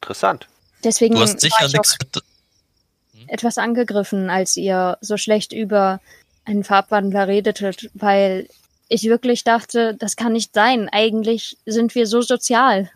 Interessant. 0.00 0.46
Deswegen 0.84 1.14
Du 1.14 1.20
hast 1.22 1.40
sicher 1.40 1.66
ich 1.66 1.72
nichts 1.72 1.96
mit. 1.98 2.22
etwas 3.28 3.58
angegriffen, 3.58 4.28
als 4.30 4.56
ihr 4.56 4.98
so 5.00 5.16
schlecht 5.16 5.52
über 5.52 6.00
einen 6.44 6.62
Farbwandler 6.62 7.26
redetet, 7.26 7.90
weil 7.94 8.48
ich 8.94 9.04
wirklich 9.04 9.44
dachte, 9.44 9.94
das 9.94 10.16
kann 10.16 10.32
nicht 10.32 10.54
sein. 10.54 10.88
Eigentlich 10.90 11.58
sind 11.66 11.94
wir 11.94 12.06
so 12.06 12.22
sozial. 12.22 12.90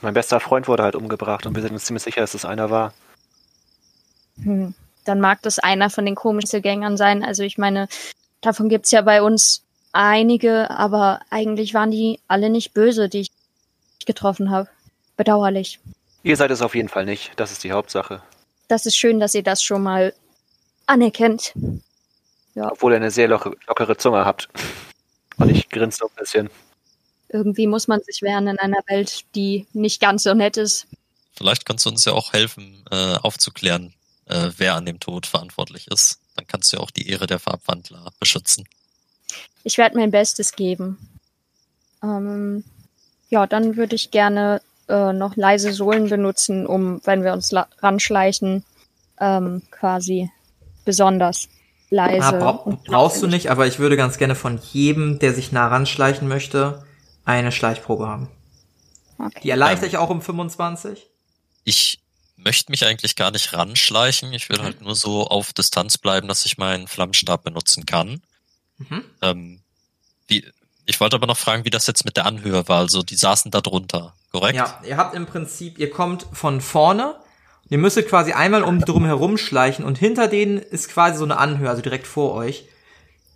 Mein 0.00 0.14
bester 0.14 0.40
Freund 0.40 0.68
wurde 0.68 0.82
halt 0.82 0.96
umgebracht 0.96 1.46
und 1.46 1.54
wir 1.54 1.62
sind 1.62 1.72
uns 1.72 1.84
ziemlich 1.84 2.02
sicher, 2.02 2.20
dass 2.20 2.34
es 2.34 2.44
einer 2.44 2.70
war. 2.70 2.92
Hm. 4.42 4.74
Dann 5.04 5.20
mag 5.20 5.42
das 5.42 5.58
einer 5.58 5.90
von 5.90 6.06
den 6.06 6.14
komischen 6.14 6.62
Gängern 6.62 6.96
sein. 6.96 7.24
Also 7.24 7.42
ich 7.42 7.58
meine, 7.58 7.88
davon 8.40 8.68
gibt's 8.68 8.90
ja 8.90 9.02
bei 9.02 9.22
uns 9.22 9.62
einige, 9.92 10.70
aber 10.70 11.20
eigentlich 11.30 11.74
waren 11.74 11.90
die 11.90 12.20
alle 12.28 12.50
nicht 12.50 12.72
böse, 12.72 13.08
die 13.08 13.20
ich 13.20 13.30
getroffen 14.06 14.50
habe. 14.50 14.68
Bedauerlich. 15.16 15.78
Ihr 16.22 16.36
seid 16.36 16.50
es 16.50 16.62
auf 16.62 16.74
jeden 16.74 16.88
Fall 16.88 17.04
nicht. 17.04 17.32
Das 17.36 17.52
ist 17.52 17.64
die 17.64 17.72
Hauptsache. 17.72 18.22
Das 18.68 18.86
ist 18.86 18.96
schön, 18.96 19.20
dass 19.20 19.34
ihr 19.34 19.42
das 19.42 19.62
schon 19.62 19.82
mal 19.82 20.14
anerkennt. 20.86 21.52
Obwohl 22.54 22.92
ihr 22.92 22.96
eine 22.96 23.10
sehr 23.10 23.28
lockere 23.28 23.96
Zunge 23.96 24.24
habt. 24.24 24.48
Und 25.42 25.50
ich 25.50 25.68
grinse 25.68 25.98
so 25.98 26.06
ein 26.06 26.14
bisschen. 26.16 26.50
Irgendwie 27.28 27.66
muss 27.66 27.88
man 27.88 28.00
sich 28.02 28.22
wehren 28.22 28.46
in 28.46 28.58
einer 28.58 28.82
Welt, 28.86 29.24
die 29.34 29.66
nicht 29.72 30.00
ganz 30.00 30.22
so 30.22 30.34
nett 30.34 30.56
ist. 30.56 30.86
Vielleicht 31.34 31.64
kannst 31.64 31.86
du 31.86 31.90
uns 31.90 32.04
ja 32.04 32.12
auch 32.12 32.32
helfen, 32.32 32.84
äh, 32.90 33.16
aufzuklären, 33.16 33.94
äh, 34.26 34.50
wer 34.56 34.74
an 34.74 34.86
dem 34.86 35.00
Tod 35.00 35.26
verantwortlich 35.26 35.88
ist. 35.88 36.20
Dann 36.36 36.46
kannst 36.46 36.72
du 36.72 36.76
ja 36.76 36.82
auch 36.82 36.90
die 36.90 37.08
Ehre 37.08 37.26
der 37.26 37.38
Farbwandler 37.38 38.12
beschützen. 38.20 38.68
Ich 39.64 39.78
werde 39.78 39.96
mein 39.96 40.10
Bestes 40.10 40.52
geben. 40.52 40.98
Ähm, 42.02 42.64
ja, 43.30 43.46
dann 43.46 43.76
würde 43.76 43.96
ich 43.96 44.10
gerne 44.10 44.60
äh, 44.88 45.12
noch 45.12 45.36
leise 45.36 45.72
Sohlen 45.72 46.08
benutzen, 46.08 46.66
um, 46.66 47.00
wenn 47.04 47.24
wir 47.24 47.32
uns 47.32 47.52
ranschleichen, 47.80 48.64
ähm, 49.18 49.62
quasi 49.70 50.30
besonders 50.84 51.48
leise. 51.92 52.26
Ah, 52.26 52.32
bra 52.32 52.78
brauchst 52.84 53.22
du 53.22 53.26
nicht, 53.26 53.50
aber 53.50 53.66
ich 53.66 53.78
würde 53.78 53.96
ganz 53.96 54.18
gerne 54.18 54.34
von 54.34 54.58
jedem, 54.72 55.18
der 55.18 55.34
sich 55.34 55.52
nah 55.52 55.68
ranschleichen 55.68 56.26
möchte, 56.26 56.84
eine 57.24 57.52
Schleichprobe 57.52 58.08
haben. 58.08 58.28
Okay. 59.18 59.40
Die 59.44 59.50
erleichtert 59.50 59.90
ich 59.90 59.98
auch 59.98 60.10
um 60.10 60.22
25. 60.22 61.06
Ich 61.64 62.00
möchte 62.36 62.72
mich 62.72 62.84
eigentlich 62.84 63.14
gar 63.14 63.30
nicht 63.30 63.52
ranschleichen. 63.52 64.32
Ich 64.32 64.48
will 64.48 64.60
halt 64.60 64.80
nur 64.80 64.96
so 64.96 65.26
auf 65.28 65.52
Distanz 65.52 65.98
bleiben, 65.98 66.26
dass 66.26 66.44
ich 66.44 66.58
meinen 66.58 66.88
Flammenstab 66.88 67.44
benutzen 67.44 67.86
kann. 67.86 68.22
Mhm. 68.78 69.04
Ähm, 69.20 69.60
wie, 70.26 70.44
ich 70.86 70.98
wollte 70.98 71.16
aber 71.16 71.26
noch 71.26 71.38
fragen, 71.38 71.64
wie 71.64 71.70
das 71.70 71.86
jetzt 71.86 72.04
mit 72.04 72.16
der 72.16 72.26
Anhöhe 72.26 72.66
war. 72.68 72.80
Also 72.80 73.02
die 73.02 73.14
saßen 73.14 73.50
da 73.52 73.60
drunter, 73.60 74.14
korrekt? 74.32 74.56
Ja, 74.56 74.80
ihr 74.84 74.96
habt 74.96 75.14
im 75.14 75.26
Prinzip, 75.26 75.78
ihr 75.78 75.90
kommt 75.90 76.26
von 76.32 76.60
vorne, 76.60 77.16
ihr 77.72 77.78
müsstet 77.78 78.06
quasi 78.06 78.32
einmal 78.32 78.64
um 78.64 78.78
die 78.80 78.84
drum 78.84 79.06
herum 79.06 79.38
schleichen 79.38 79.86
und 79.86 79.96
hinter 79.96 80.28
denen 80.28 80.58
ist 80.58 80.90
quasi 80.90 81.16
so 81.16 81.24
eine 81.24 81.38
Anhöhe, 81.38 81.70
also 81.70 81.80
direkt 81.80 82.06
vor 82.06 82.34
euch. 82.34 82.68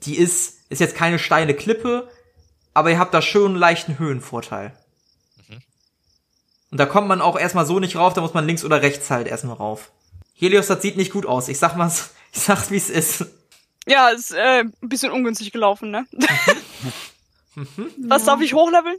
Die 0.02 0.18
ist, 0.18 0.60
ist 0.68 0.80
jetzt 0.80 0.94
keine 0.94 1.18
steile 1.18 1.54
Klippe, 1.54 2.10
aber 2.74 2.90
ihr 2.90 2.98
habt 2.98 3.14
da 3.14 3.22
schon 3.22 3.52
einen 3.52 3.56
leichten 3.56 3.98
Höhenvorteil. 3.98 4.76
Mhm. 5.48 5.62
Und 6.70 6.78
da 6.78 6.84
kommt 6.84 7.08
man 7.08 7.22
auch 7.22 7.38
erstmal 7.38 7.64
so 7.64 7.80
nicht 7.80 7.96
rauf, 7.96 8.12
da 8.12 8.20
muss 8.20 8.34
man 8.34 8.46
links 8.46 8.62
oder 8.62 8.82
rechts 8.82 9.08
halt 9.10 9.26
erstmal 9.26 9.56
rauf. 9.56 9.90
Helios, 10.34 10.66
das 10.66 10.82
sieht 10.82 10.98
nicht 10.98 11.12
gut 11.12 11.24
aus. 11.24 11.48
Ich 11.48 11.58
sag 11.58 11.74
mal, 11.76 11.90
ich 12.32 12.40
sag's 12.40 12.70
wie 12.70 12.76
es 12.76 12.90
ist. 12.90 13.24
Ja, 13.86 14.10
ist 14.10 14.32
äh, 14.32 14.64
ein 14.64 14.74
bisschen 14.82 15.12
ungünstig 15.12 15.50
gelaufen, 15.50 15.90
ne? 15.90 16.06
Was 18.06 18.26
darf 18.26 18.42
ich 18.42 18.52
hochleveln? 18.52 18.98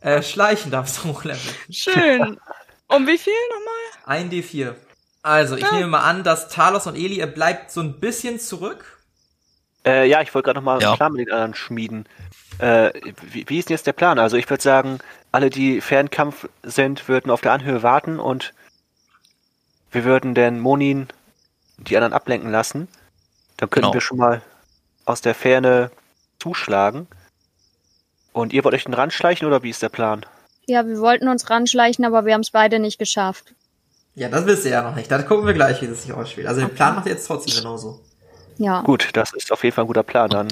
Äh, 0.00 0.22
schleichen 0.22 0.70
darfst 0.70 0.98
du 0.98 1.08
hochleveln. 1.08 1.56
Schön. 1.70 2.38
Um 2.86 3.06
wie 3.06 3.18
viel 3.18 3.32
nochmal? 3.50 3.83
Ein 4.04 4.30
D4. 4.30 4.74
Also, 5.22 5.56
ich 5.56 5.62
Ja. 5.62 5.72
nehme 5.72 5.86
mal 5.88 6.02
an, 6.02 6.22
dass 6.24 6.48
Talos 6.48 6.86
und 6.86 6.96
Eli, 6.96 7.18
ihr 7.18 7.26
bleibt 7.26 7.70
so 7.70 7.80
ein 7.80 7.98
bisschen 8.00 8.38
zurück. 8.38 8.98
Äh, 9.86 10.06
ja, 10.08 10.20
ich 10.20 10.34
wollte 10.34 10.46
gerade 10.46 10.58
nochmal 10.58 10.80
Ja. 10.82 10.88
einen 10.90 10.96
Plan 10.96 11.12
mit 11.12 11.26
den 11.26 11.32
anderen 11.32 11.54
schmieden. 11.54 12.06
Äh, 12.58 12.90
wie, 13.22 13.44
wie 13.48 13.58
ist 13.58 13.68
denn 13.68 13.74
jetzt 13.74 13.86
der 13.86 13.92
Plan? 13.94 14.18
Also 14.18 14.36
ich 14.36 14.48
würde 14.48 14.62
sagen, 14.62 14.98
alle, 15.32 15.50
die 15.50 15.80
Fernkampf 15.80 16.48
sind, 16.62 17.08
würden 17.08 17.30
auf 17.30 17.40
der 17.40 17.52
Anhöhe 17.52 17.82
warten 17.82 18.18
und 18.20 18.52
wir 19.90 20.04
würden 20.04 20.34
den 20.34 20.60
Monin 20.60 21.08
die 21.78 21.96
anderen 21.96 22.12
ablenken 22.12 22.50
lassen. 22.50 22.88
Dann 23.56 23.70
könnten 23.70 23.86
Genau. 23.86 23.94
wir 23.94 24.00
schon 24.00 24.18
mal 24.18 24.42
aus 25.04 25.20
der 25.20 25.34
Ferne 25.34 25.90
zuschlagen. 26.38 27.06
Und 28.32 28.52
ihr 28.52 28.64
wollt 28.64 28.74
euch 28.74 28.84
den 28.84 28.94
ranschleichen 28.94 29.46
oder 29.46 29.62
wie 29.62 29.70
ist 29.70 29.82
der 29.82 29.88
Plan? 29.88 30.24
Ja, 30.66 30.86
wir 30.86 30.98
wollten 30.98 31.28
uns 31.28 31.50
ranschleichen, 31.50 32.04
aber 32.04 32.24
wir 32.24 32.34
haben 32.34 32.40
es 32.40 32.50
beide 32.50 32.78
nicht 32.78 32.98
geschafft. 32.98 33.54
Ja, 34.14 34.28
das 34.28 34.46
wisst 34.46 34.64
ihr 34.64 34.70
ja 34.72 34.82
noch 34.82 34.94
nicht. 34.94 35.10
Da 35.10 35.20
gucken 35.22 35.46
wir 35.46 35.54
gleich, 35.54 35.82
wie 35.82 35.86
das 35.88 36.02
sich 36.02 36.12
ausspielt. 36.12 36.46
Also 36.46 36.60
den 36.60 36.74
Plan 36.74 36.94
macht 36.94 37.06
ihr 37.06 37.12
jetzt 37.12 37.26
trotzdem 37.26 37.54
genauso. 37.54 38.00
Ja. 38.58 38.82
Gut, 38.82 39.08
das 39.14 39.32
ist 39.32 39.50
auf 39.50 39.64
jeden 39.64 39.74
Fall 39.74 39.84
ein 39.84 39.88
guter 39.88 40.02
Plan. 40.04 40.30
Dann 40.30 40.48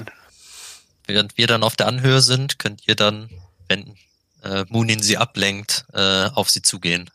Während 1.05 1.37
wir 1.37 1.47
dann 1.47 1.63
auf 1.63 1.75
der 1.75 1.87
Anhöhe 1.87 2.21
sind, 2.21 2.59
könnt 2.59 2.87
ihr 2.87 2.95
dann, 2.95 3.29
wenn 3.67 3.97
äh, 4.43 4.65
Munin 4.69 5.01
sie 5.01 5.17
ablenkt, 5.17 5.85
äh, 5.93 6.29
auf 6.33 6.49
sie 6.49 6.61
zugehen. 6.61 7.09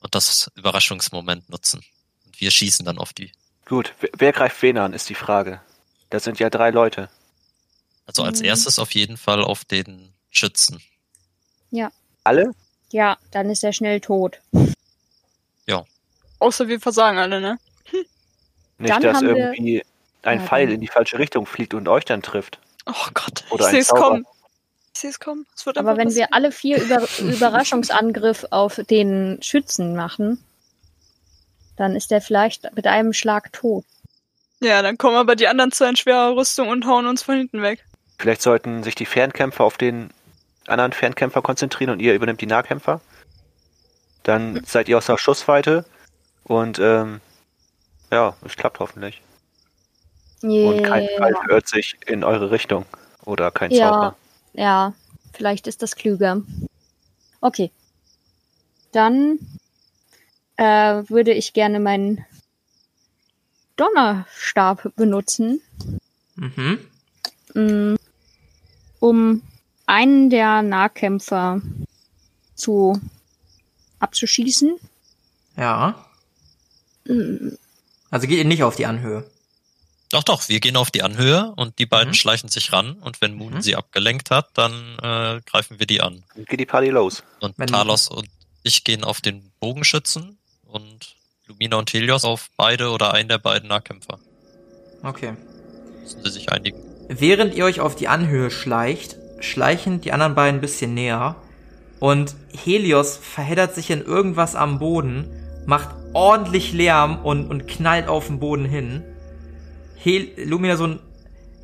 Und 0.00 0.14
das 0.14 0.50
Überraschungsmoment 0.54 1.48
nutzen. 1.50 1.84
Und 2.26 2.40
wir 2.40 2.50
schießen 2.50 2.84
dann 2.84 2.98
auf 2.98 3.12
die. 3.12 3.32
gut. 3.66 3.94
Wer, 4.00 4.10
wer 4.16 4.32
greift 4.32 4.60
wen 4.62 4.78
an, 4.78 4.92
ist 4.92 5.08
die 5.08 5.14
Frage. 5.16 5.60
Das 6.10 6.24
sind 6.24 6.38
ja 6.38 6.50
drei 6.50 6.70
Leute. 6.70 7.08
Also 8.06 8.22
als 8.22 8.38
Mhm. 8.40 8.46
erstes 8.46 8.78
auf 8.78 8.92
jeden 8.92 9.16
Fall 9.16 9.42
auf 9.42 9.64
den 9.64 10.12
Schützen. 10.30 10.80
Alle? 12.24 12.54
Ja, 12.92 13.16
dann 13.30 13.48
ist 13.48 13.64
er 13.64 13.72
schnell 13.72 14.00
tot. 14.00 14.38
Außer 16.38 16.68
wir 16.68 16.80
versagen 16.80 17.18
alle, 17.18 17.40
ne? 17.40 17.58
Nicht, 18.78 18.90
Dann 18.94 19.02
dass 19.02 19.16
haben 19.16 19.26
wir- 19.26 19.36
irgendwie 19.36 19.82
ein 20.22 20.40
Ja, 20.40 20.46
Pfeil 20.46 20.66
dann- 20.66 20.74
in 20.76 20.80
die 20.80 20.86
falsche 20.88 21.18
Richtung 21.18 21.46
fliegt 21.46 21.74
und 21.74 21.88
euch 21.88 22.04
dann 22.04 22.22
trifft. 22.22 22.58
Oh 22.86 22.92
Gott, 23.14 23.44
Oder 23.50 23.62
ich 23.62 23.66
ein 23.66 23.70
sehe 23.72 23.80
es 23.80 23.86
Zauber. 23.88 24.00
kommen. 24.02 24.26
Ich 24.94 25.00
sehe 25.00 25.10
es 25.10 25.20
kommen. 25.20 25.46
Es 25.56 25.66
wird 25.66 25.78
Aber 25.78 25.90
wenn 25.96 26.08
wir 26.08 26.26
passieren. 26.26 26.28
alle 26.32 26.52
vier 26.52 26.82
Über 26.82 27.02
Überraschungsangriff 27.18 28.46
auf 28.50 28.80
den 28.88 29.38
Schützen 29.42 29.94
machen, 29.96 30.42
dann 31.76 31.94
ist 31.96 32.10
er 32.12 32.20
vielleicht 32.20 32.74
mit 32.74 32.86
einem 32.86 33.12
Schlag 33.12 33.52
tot. 33.52 33.84
Ja, 34.60 34.82
dann 34.82 34.98
kommen 34.98 35.16
aber 35.16 35.36
die 35.36 35.46
anderen 35.46 35.70
zwei 35.70 35.88
in 35.90 35.96
schwerer 35.96 36.34
Rüstung 36.36 36.68
und 36.68 36.84
hauen 36.86 37.06
uns 37.06 37.22
von 37.22 37.36
hinten 37.36 37.62
weg. 37.62 37.84
Vielleicht 38.18 38.42
sollten 38.42 38.82
sich 38.82 38.96
die 38.96 39.06
Fernkämpfer 39.06 39.62
auf 39.62 39.76
den 39.78 40.10
anderen 40.66 40.92
Fernkämpfer 40.92 41.42
konzentrieren 41.42 41.90
und 41.90 42.00
ihr 42.00 42.14
übernimmt 42.14 42.40
die 42.40 42.46
Nahkämpfer. 42.46 43.00
Dann 44.24 44.62
seid 44.66 44.88
ihr 44.88 44.98
aus 44.98 45.06
der 45.06 45.16
Schussweite 45.18 45.84
und 46.48 46.78
ähm, 46.78 47.20
ja, 48.10 48.34
es 48.44 48.56
klappt 48.56 48.80
hoffentlich. 48.80 49.22
Und 50.42 50.82
kein 50.84 51.06
Pfeil 51.16 51.34
verirrt 51.34 51.68
sich 51.68 51.96
in 52.06 52.24
eure 52.24 52.50
Richtung. 52.50 52.86
Oder 53.24 53.50
kein 53.50 53.70
Ja, 53.70 53.90
Zauber. 53.90 54.16
ja, 54.54 54.94
vielleicht 55.32 55.66
ist 55.66 55.82
das 55.82 55.96
klüger. 55.96 56.42
Okay. 57.40 57.70
Dann 58.92 59.38
äh, 60.56 61.02
würde 61.08 61.32
ich 61.32 61.52
gerne 61.52 61.80
meinen 61.80 62.24
Donnerstab 63.76 64.92
benutzen, 64.96 65.60
Mhm. 66.36 66.78
mh, 67.54 67.96
um 69.00 69.42
einen 69.86 70.30
der 70.30 70.62
Nahkämpfer 70.62 71.60
zu 72.54 73.00
abzuschießen. 73.98 74.76
Ja. 75.56 76.04
Also 78.10 78.26
geht 78.26 78.38
ihr 78.38 78.44
nicht 78.44 78.62
auf 78.62 78.76
die 78.76 78.86
Anhöhe. 78.86 79.24
Doch, 80.10 80.22
doch, 80.22 80.48
wir 80.48 80.60
gehen 80.60 80.76
auf 80.76 80.90
die 80.90 81.02
Anhöhe 81.02 81.52
und 81.56 81.78
die 81.78 81.84
beiden 81.86 82.10
Mhm. 82.10 82.14
schleichen 82.14 82.48
sich 82.48 82.72
ran 82.72 82.92
und 82.94 83.20
wenn 83.20 83.34
Moon 83.34 83.54
Mhm. 83.54 83.62
sie 83.62 83.76
abgelenkt 83.76 84.30
hat, 84.30 84.48
dann 84.54 84.72
äh, 85.02 85.40
greifen 85.44 85.78
wir 85.78 85.86
die 85.86 86.00
an. 86.00 86.22
Dann 86.34 86.44
geht 86.46 86.60
die 86.60 86.66
Party 86.66 86.88
los. 86.88 87.22
Und 87.40 87.58
Wenn- 87.58 87.66
Talos 87.66 88.08
und 88.08 88.26
ich 88.62 88.84
gehen 88.84 89.04
auf 89.04 89.20
den 89.20 89.50
Bogenschützen 89.60 90.38
und 90.66 91.14
Lumina 91.46 91.76
und 91.76 91.92
Helios 91.92 92.24
auf 92.24 92.48
beide 92.56 92.90
oder 92.90 93.12
einen 93.12 93.28
der 93.28 93.38
beiden 93.38 93.68
Nahkämpfer. 93.68 94.18
Okay. 95.02 95.34
Müssen 96.02 96.24
sie 96.24 96.30
sich 96.30 96.50
einigen. 96.50 96.78
Während 97.08 97.54
ihr 97.54 97.64
euch 97.66 97.80
auf 97.80 97.94
die 97.94 98.08
Anhöhe 98.08 98.50
schleicht, 98.50 99.16
schleichen 99.40 100.00
die 100.00 100.12
anderen 100.12 100.34
beiden 100.34 100.58
ein 100.58 100.60
bisschen 100.62 100.94
näher 100.94 101.36
und 102.00 102.34
Helios 102.52 103.16
verheddert 103.18 103.74
sich 103.74 103.90
in 103.90 104.02
irgendwas 104.02 104.54
am 104.54 104.78
Boden, 104.78 105.26
macht 105.66 105.90
ordentlich 106.12 106.72
Lärm 106.72 107.24
und, 107.24 107.48
und 107.50 107.66
knallt 107.68 108.08
auf 108.08 108.26
den 108.26 108.38
Boden 108.40 108.64
hin. 108.64 109.02
Hel 109.96 110.30
Lumina 110.36 110.76
so 110.76 110.86
ein 110.86 111.00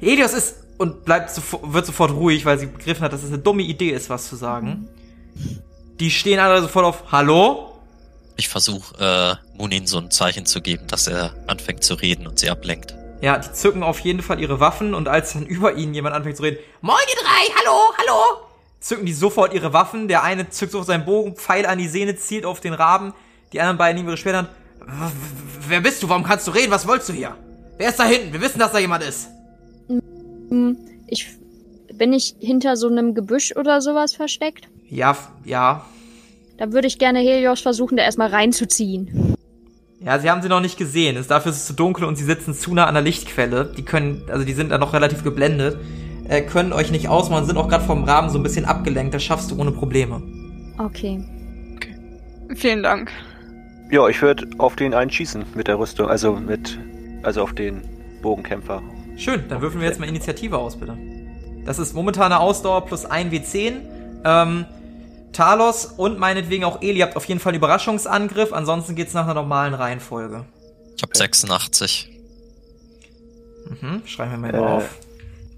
Helios 0.01 0.33
ist 0.33 0.57
und 0.79 1.05
bleibt 1.05 1.31
sofort, 1.31 1.73
wird 1.73 1.87
sofort 1.87 2.13
ruhig, 2.13 2.45
weil 2.45 2.59
sie 2.59 2.67
begriffen 2.67 3.03
hat, 3.03 3.13
dass 3.13 3.23
es 3.23 3.29
eine 3.29 3.39
dumme 3.39 3.63
Idee 3.63 3.91
ist, 3.91 4.11
was 4.11 4.29
zu 4.29 4.37
sagen. 4.37 4.89
Die 6.01 6.11
stehen 6.11 6.39
alle 6.39 6.61
sofort 6.61 6.85
auf 6.85 7.13
Hallo? 7.13 7.71
Ich 8.37 8.49
versuche 8.49 9.39
äh, 9.55 9.57
Munin 9.57 9.87
so 9.87 9.99
ein 9.99 10.11
Zeichen 10.11 10.45
zu 10.45 10.61
geben, 10.61 10.87
dass 10.89 11.07
er 11.07 11.33
anfängt 11.47 11.85
zu 11.85 11.95
reden 11.95 12.27
und 12.27 12.39
sie 12.39 12.51
ablenkt. 12.51 12.95
Ja, 13.21 13.39
die 13.39 13.53
zücken 13.53 13.83
auf 13.85 14.01
jeden 14.01 14.23
Fall 14.23 14.41
ihre 14.41 14.59
Waffen 14.59 14.93
und 14.93 15.07
als 15.09 15.35
dann 15.35 15.47
über 15.47 15.75
ihnen 15.75 15.95
jemand 15.95 16.15
anfängt 16.15 16.37
zu 16.37 16.43
reden, 16.43 16.59
Moin, 16.81 16.99
ihr 17.09 17.23
drei, 17.23 17.61
hallo, 17.61 17.81
hallo. 17.97 18.47
zücken 18.81 19.07
die 19.07 19.13
sofort 19.13 19.55
ihre 19.55 19.73
Waffen. 19.73 20.09
Der 20.09 20.25
eine 20.25 20.51
zückt 20.51 20.73
sofort 20.73 20.89
seinen 20.89 21.05
Bogen, 21.05 21.37
Pfeil 21.37 21.65
an 21.65 21.79
die 21.79 21.89
Sehne, 21.89 22.17
zielt 22.17 22.45
auf 22.45 22.61
den 22.61 22.75
Raben. 22.75 23.15
Die 23.55 23.61
anderen 23.61 23.79
beiden 23.79 23.97
nehmen 23.97 24.09
ihre 24.09 24.17
Schwerter. 24.17 24.41
an. 24.41 24.49
Wer 25.69 25.81
bist 25.81 26.03
du? 26.03 26.09
Warum 26.09 26.25
kannst 26.25 26.47
du 26.49 26.51
reden? 26.51 26.73
Was 26.73 26.87
wolltest 26.89 27.09
du 27.09 27.13
hier? 27.13 27.37
Wer 27.79 27.89
ist 27.91 27.99
da 28.01 28.05
hinten? 28.05 28.33
Wir 28.33 28.41
wissen, 28.41 28.59
dass 28.59 28.73
da 28.73 28.79
jemand 28.81 29.05
ist. 29.05 29.29
mm, 30.51 30.73
Ich 31.07 31.29
bin 31.97 32.13
ich 32.13 32.35
hinter 32.41 32.77
so 32.77 32.89
einem 32.89 33.15
Gebüsch 33.15 33.55
oder 33.57 33.81
sowas 33.81 34.13
versteckt. 34.15 34.69
Ja, 34.89 35.17
ja. 35.45 35.85
Da 36.59 36.73
würde 36.73 36.89
ich 36.89 36.99
gerne 36.99 37.21
Helios 37.21 37.61
versuchen, 37.61 37.97
da 37.97 38.03
erstmal 38.03 38.29
reinzuziehen. 38.29 39.37
Ja, 40.01 40.19
sie 40.19 40.29
haben 40.31 40.43
sie 40.43 40.49
noch 40.49 40.61
nicht 40.61 40.77
gesehen. 40.77 41.17
Es, 41.17 41.29
dafür 41.29 41.53
ist 41.53 41.59
es 41.59 41.67
zu 41.67 41.73
dunkel 41.75 42.05
und 42.05 42.17
sie 42.17 42.25
sitzen 42.25 42.55
zu 42.55 42.75
nah 42.75 42.87
an 42.87 42.95
der 42.95 43.03
Lichtquelle. 43.05 43.73
Die 43.77 43.85
können, 43.85 44.23
also 44.29 44.45
die 44.45 44.53
sind 44.53 44.71
da 44.71 44.79
noch 44.79 44.93
relativ 44.93 45.23
geblendet. 45.23 45.79
Äh, 46.29 46.43
können 46.43 46.73
euch 46.73 46.91
nicht 46.91 47.07
ausmachen, 47.09 47.47
sind 47.47 47.57
auch 47.57 47.69
gerade 47.69 47.85
vom 47.85 48.03
Rahmen 48.03 48.31
so 48.31 48.39
ein 48.39 48.43
bisschen 48.43 48.65
abgelenkt. 48.65 49.15
Das 49.15 49.23
schaffst 49.23 49.53
du 49.53 49.59
ohne 49.61 49.71
Probleme. 49.71 50.21
Okay. 50.79 51.25
Vielen 52.57 52.83
Dank. 52.83 53.11
Ja, 53.91 54.09
ich 54.09 54.21
würde 54.23 54.49
auf 54.59 54.77
den 54.77 54.95
einen 54.95 55.11
schießen 55.11 55.45
mit 55.55 55.69
der 55.69 55.79
Rüstung, 55.79 56.09
also 56.09 56.35
mit, 56.35 56.79
also 57.23 57.43
auf 57.43 57.53
den 57.53 57.83
Bogenkämpfer. 58.23 58.83
Schön, 59.17 59.45
dann 59.49 59.61
würfeln 59.61 59.81
wir 59.81 59.89
jetzt 59.89 60.01
mal 60.01 60.09
Initiative 60.09 60.59
aus, 60.59 60.77
bitte. 60.77 60.97
Das 61.65 61.79
ist 61.79 61.95
momentane 61.95 62.41
Ausdauer 62.41 62.87
plus 62.87 63.05
1 63.05 63.33
W10. 63.33 63.75
Ähm, 64.25 64.67
Talos 65.33 65.87
und 65.87 66.19
meinetwegen 66.19 66.65
auch 66.65 66.81
Eli 66.83 67.01
habt 67.01 67.17
auf 67.17 67.25
jeden 67.25 67.41
Fall 67.41 67.51
einen 67.53 67.59
Überraschungsangriff. 67.59 68.53
Ansonsten 68.53 68.95
geht's 68.95 69.15
nach 69.15 69.25
einer 69.25 69.35
normalen 69.35 69.75
Reihenfolge. 69.75 70.45
Ich 70.97 71.03
habe 71.03 71.17
86. 71.17 72.11
Mhm, 73.81 74.03
schreiben 74.07 74.31
wir 74.33 74.39
mal 74.39 74.55
Äh, 74.55 74.59
auf. 74.59 74.99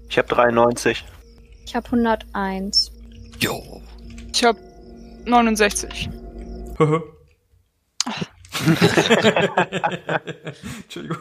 Ich 0.09 0.17
habe 0.17 0.27
93. 0.27 1.03
Ich 1.65 1.75
habe 1.75 1.85
101. 1.85 2.91
Jo. 3.39 3.81
Ich 4.33 4.43
habe 4.43 4.59
69. 5.25 6.09
Entschuldigung. 10.83 11.17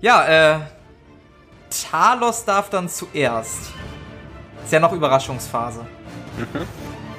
Ja, 0.00 0.54
äh, 0.54 0.60
Talos 1.90 2.44
darf 2.44 2.70
dann 2.70 2.88
zuerst. 2.88 3.72
Ist 4.64 4.72
ja 4.72 4.80
noch 4.80 4.92
Überraschungsphase. 4.92 5.86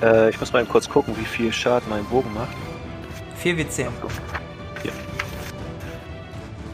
Äh, 0.01 0.30
ich 0.30 0.39
muss 0.39 0.51
mal 0.51 0.61
eben 0.61 0.69
kurz 0.69 0.89
gucken, 0.89 1.15
wie 1.17 1.26
viel 1.26 1.51
Schaden 1.51 1.89
mein 1.89 2.03
Bogen 2.05 2.34
macht. 2.34 2.55
4 3.38 3.55
W10. 3.55 3.88
Hier. 4.82 4.91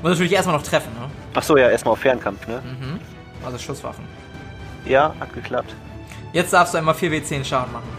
Muss 0.01 0.11
natürlich 0.11 0.33
erstmal 0.33 0.57
noch 0.57 0.63
treffen, 0.63 0.93
ne? 0.93 1.09
Ach 1.33 1.43
so, 1.43 1.57
ja, 1.57 1.69
erstmal 1.69 1.93
auf 1.93 1.99
Fernkampf, 1.99 2.47
ne? 2.47 2.61
Mhm. 2.63 2.99
Also 3.45 3.57
Schusswaffen. 3.57 4.05
Ja, 4.85 5.13
hat 5.19 5.33
geklappt. 5.33 5.75
Jetzt 6.33 6.53
darfst 6.53 6.73
du 6.73 6.77
einmal 6.77 6.95
4W10 6.95 7.43
Schaden 7.43 7.73
machen. 7.73 7.89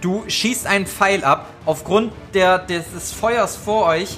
Du 0.00 0.24
schießt 0.28 0.66
einen 0.66 0.86
Pfeil 0.86 1.24
ab. 1.24 1.46
Aufgrund 1.66 2.12
der, 2.34 2.58
des, 2.58 3.12
Feuers 3.12 3.56
vor 3.56 3.86
euch 3.86 4.16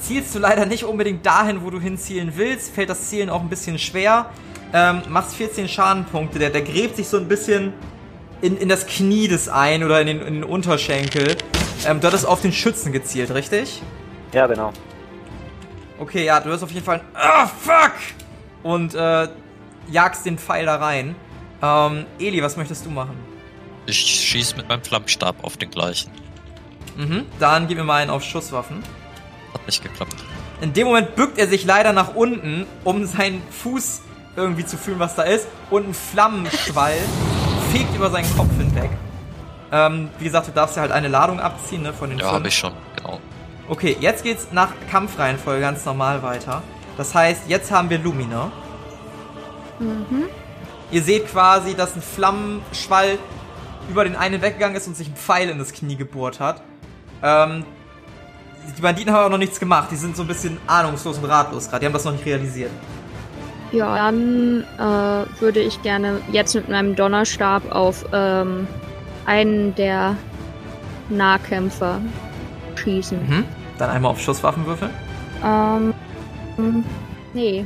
zielst 0.00 0.34
du 0.34 0.38
leider 0.38 0.64
nicht 0.64 0.84
unbedingt 0.84 1.26
dahin, 1.26 1.64
wo 1.64 1.70
du 1.70 1.80
hinzielen 1.80 2.32
willst. 2.36 2.72
Fällt 2.72 2.90
das 2.90 3.08
Zielen 3.08 3.28
auch 3.28 3.40
ein 3.40 3.48
bisschen 3.48 3.78
schwer. 3.78 4.26
Ähm, 4.72 5.02
machst 5.08 5.34
14 5.34 5.68
Schadenpunkte. 5.68 6.38
Der, 6.38 6.50
der 6.50 6.62
gräbt 6.62 6.96
sich 6.96 7.08
so 7.08 7.16
ein 7.16 7.26
bisschen 7.26 7.72
in, 8.40 8.56
in 8.56 8.68
das 8.68 8.86
Knie 8.86 9.26
des 9.26 9.48
einen 9.48 9.82
oder 9.82 10.00
in 10.00 10.06
den, 10.06 10.20
in 10.20 10.34
den 10.34 10.44
Unterschenkel. 10.44 11.36
Ähm, 11.86 12.00
du 12.00 12.06
hattest 12.06 12.26
auf 12.26 12.40
den 12.40 12.52
Schützen 12.52 12.92
gezielt, 12.92 13.32
richtig? 13.32 13.82
Ja, 14.32 14.46
genau. 14.46 14.72
Okay, 15.98 16.24
ja, 16.24 16.38
du 16.38 16.52
hast 16.52 16.62
auf 16.62 16.70
jeden 16.70 16.84
Fall. 16.84 17.00
Ah, 17.14 17.46
fuck! 17.46 17.92
Und 18.62 18.94
äh, 18.94 19.28
jagst 19.90 20.26
den 20.26 20.38
Pfeil 20.38 20.66
da 20.66 20.76
rein. 20.76 21.16
Ähm, 21.60 22.06
Eli, 22.20 22.40
was 22.40 22.56
möchtest 22.56 22.86
du 22.86 22.90
machen? 22.90 23.16
Ich 23.88 23.96
schieß 23.96 24.54
mit 24.56 24.68
meinem 24.68 24.82
Flammstab 24.82 25.42
auf 25.42 25.56
den 25.56 25.70
gleichen. 25.70 26.10
Mhm, 26.98 27.24
dann 27.38 27.68
gib 27.68 27.78
mir 27.78 27.84
mal 27.84 28.02
einen 28.02 28.10
auf 28.10 28.22
Schusswaffen. 28.22 28.82
Hat 29.54 29.66
nicht 29.66 29.82
geklappt. 29.82 30.14
In 30.60 30.74
dem 30.74 30.88
Moment 30.88 31.16
bückt 31.16 31.38
er 31.38 31.46
sich 31.48 31.64
leider 31.64 31.94
nach 31.94 32.14
unten, 32.14 32.66
um 32.84 33.06
seinen 33.06 33.42
Fuß 33.50 34.02
irgendwie 34.36 34.66
zu 34.66 34.76
fühlen, 34.76 34.98
was 34.98 35.14
da 35.14 35.22
ist. 35.22 35.48
Und 35.70 35.88
ein 35.88 35.94
Flammenschwall 35.94 36.98
fegt 37.72 37.96
über 37.96 38.10
seinen 38.10 38.30
Kopf 38.36 38.50
hinweg. 38.58 38.90
Ähm, 39.72 40.10
wie 40.18 40.24
gesagt, 40.24 40.48
du 40.48 40.52
darfst 40.52 40.76
ja 40.76 40.82
halt 40.82 40.92
eine 40.92 41.08
Ladung 41.08 41.40
abziehen, 41.40 41.80
ne, 41.80 41.94
von 41.94 42.10
den 42.10 42.18
Ja, 42.18 42.32
habe 42.32 42.48
ich 42.48 42.58
schon, 42.58 42.74
genau. 42.94 43.20
Okay, 43.68 43.96
jetzt 44.00 44.22
geht's 44.22 44.48
nach 44.52 44.72
Kampfreihenfolge 44.90 45.62
ganz 45.62 45.86
normal 45.86 46.22
weiter. 46.22 46.62
Das 46.98 47.14
heißt, 47.14 47.42
jetzt 47.48 47.70
haben 47.70 47.88
wir 47.88 47.98
Lumina. 47.98 48.52
Mhm. 49.78 50.24
Ihr 50.90 51.02
seht 51.02 51.28
quasi, 51.28 51.74
dass 51.74 51.96
ein 51.96 52.02
Flammenschwall 52.02 53.18
über 53.88 54.04
den 54.04 54.16
einen 54.16 54.42
weggegangen 54.42 54.76
ist 54.76 54.86
und 54.86 54.96
sich 54.96 55.08
ein 55.08 55.16
Pfeil 55.16 55.48
in 55.48 55.58
das 55.58 55.72
Knie 55.72 55.96
gebohrt 55.96 56.40
hat. 56.40 56.62
Ähm, 57.22 57.64
die 58.76 58.82
Banditen 58.82 59.12
haben 59.12 59.20
aber 59.20 59.30
noch 59.30 59.38
nichts 59.38 59.58
gemacht. 59.58 59.88
Die 59.90 59.96
sind 59.96 60.16
so 60.16 60.22
ein 60.22 60.28
bisschen 60.28 60.58
ahnungslos 60.66 61.18
und 61.18 61.24
ratlos 61.24 61.68
gerade. 61.68 61.80
Die 61.80 61.86
haben 61.86 61.92
das 61.92 62.04
noch 62.04 62.12
nicht 62.12 62.26
realisiert. 62.26 62.70
Ja, 63.72 63.96
dann 63.96 64.64
äh, 64.78 65.40
würde 65.40 65.60
ich 65.60 65.82
gerne 65.82 66.20
jetzt 66.32 66.54
mit 66.54 66.68
meinem 66.68 66.96
Donnerstab 66.96 67.70
auf 67.70 68.04
ähm, 68.12 68.66
einen 69.26 69.74
der 69.74 70.16
Nahkämpfer 71.10 72.00
schießen. 72.76 73.18
Mhm. 73.18 73.44
Dann 73.78 73.90
einmal 73.90 74.12
auf 74.12 74.20
Schusswaffen 74.20 74.66
würfeln. 74.66 74.90
Ähm, 75.44 75.94
nee. 77.34 77.64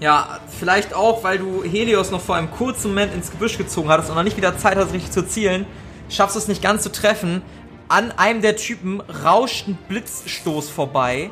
Ja, 0.00 0.38
vielleicht 0.58 0.94
auch, 0.94 1.24
weil 1.24 1.38
du 1.38 1.64
Helios 1.64 2.10
noch 2.10 2.20
vor 2.20 2.36
einem 2.36 2.50
kurzen 2.50 2.88
Moment 2.88 3.12
ins 3.12 3.30
Gebüsch 3.30 3.58
gezogen 3.58 3.88
hattest 3.88 4.10
und 4.10 4.16
noch 4.16 4.22
nicht 4.22 4.36
wieder 4.36 4.56
Zeit 4.56 4.76
hast, 4.76 4.92
richtig 4.92 5.10
zu 5.10 5.26
zielen, 5.26 5.66
schaffst 6.08 6.36
du 6.36 6.38
es 6.38 6.46
nicht 6.46 6.62
ganz 6.62 6.82
zu 6.82 6.92
treffen. 6.92 7.42
An 7.88 8.12
einem 8.12 8.40
der 8.40 8.56
Typen 8.56 9.00
rauscht 9.00 9.66
ein 9.66 9.76
Blitzstoß 9.88 10.70
vorbei. 10.70 11.30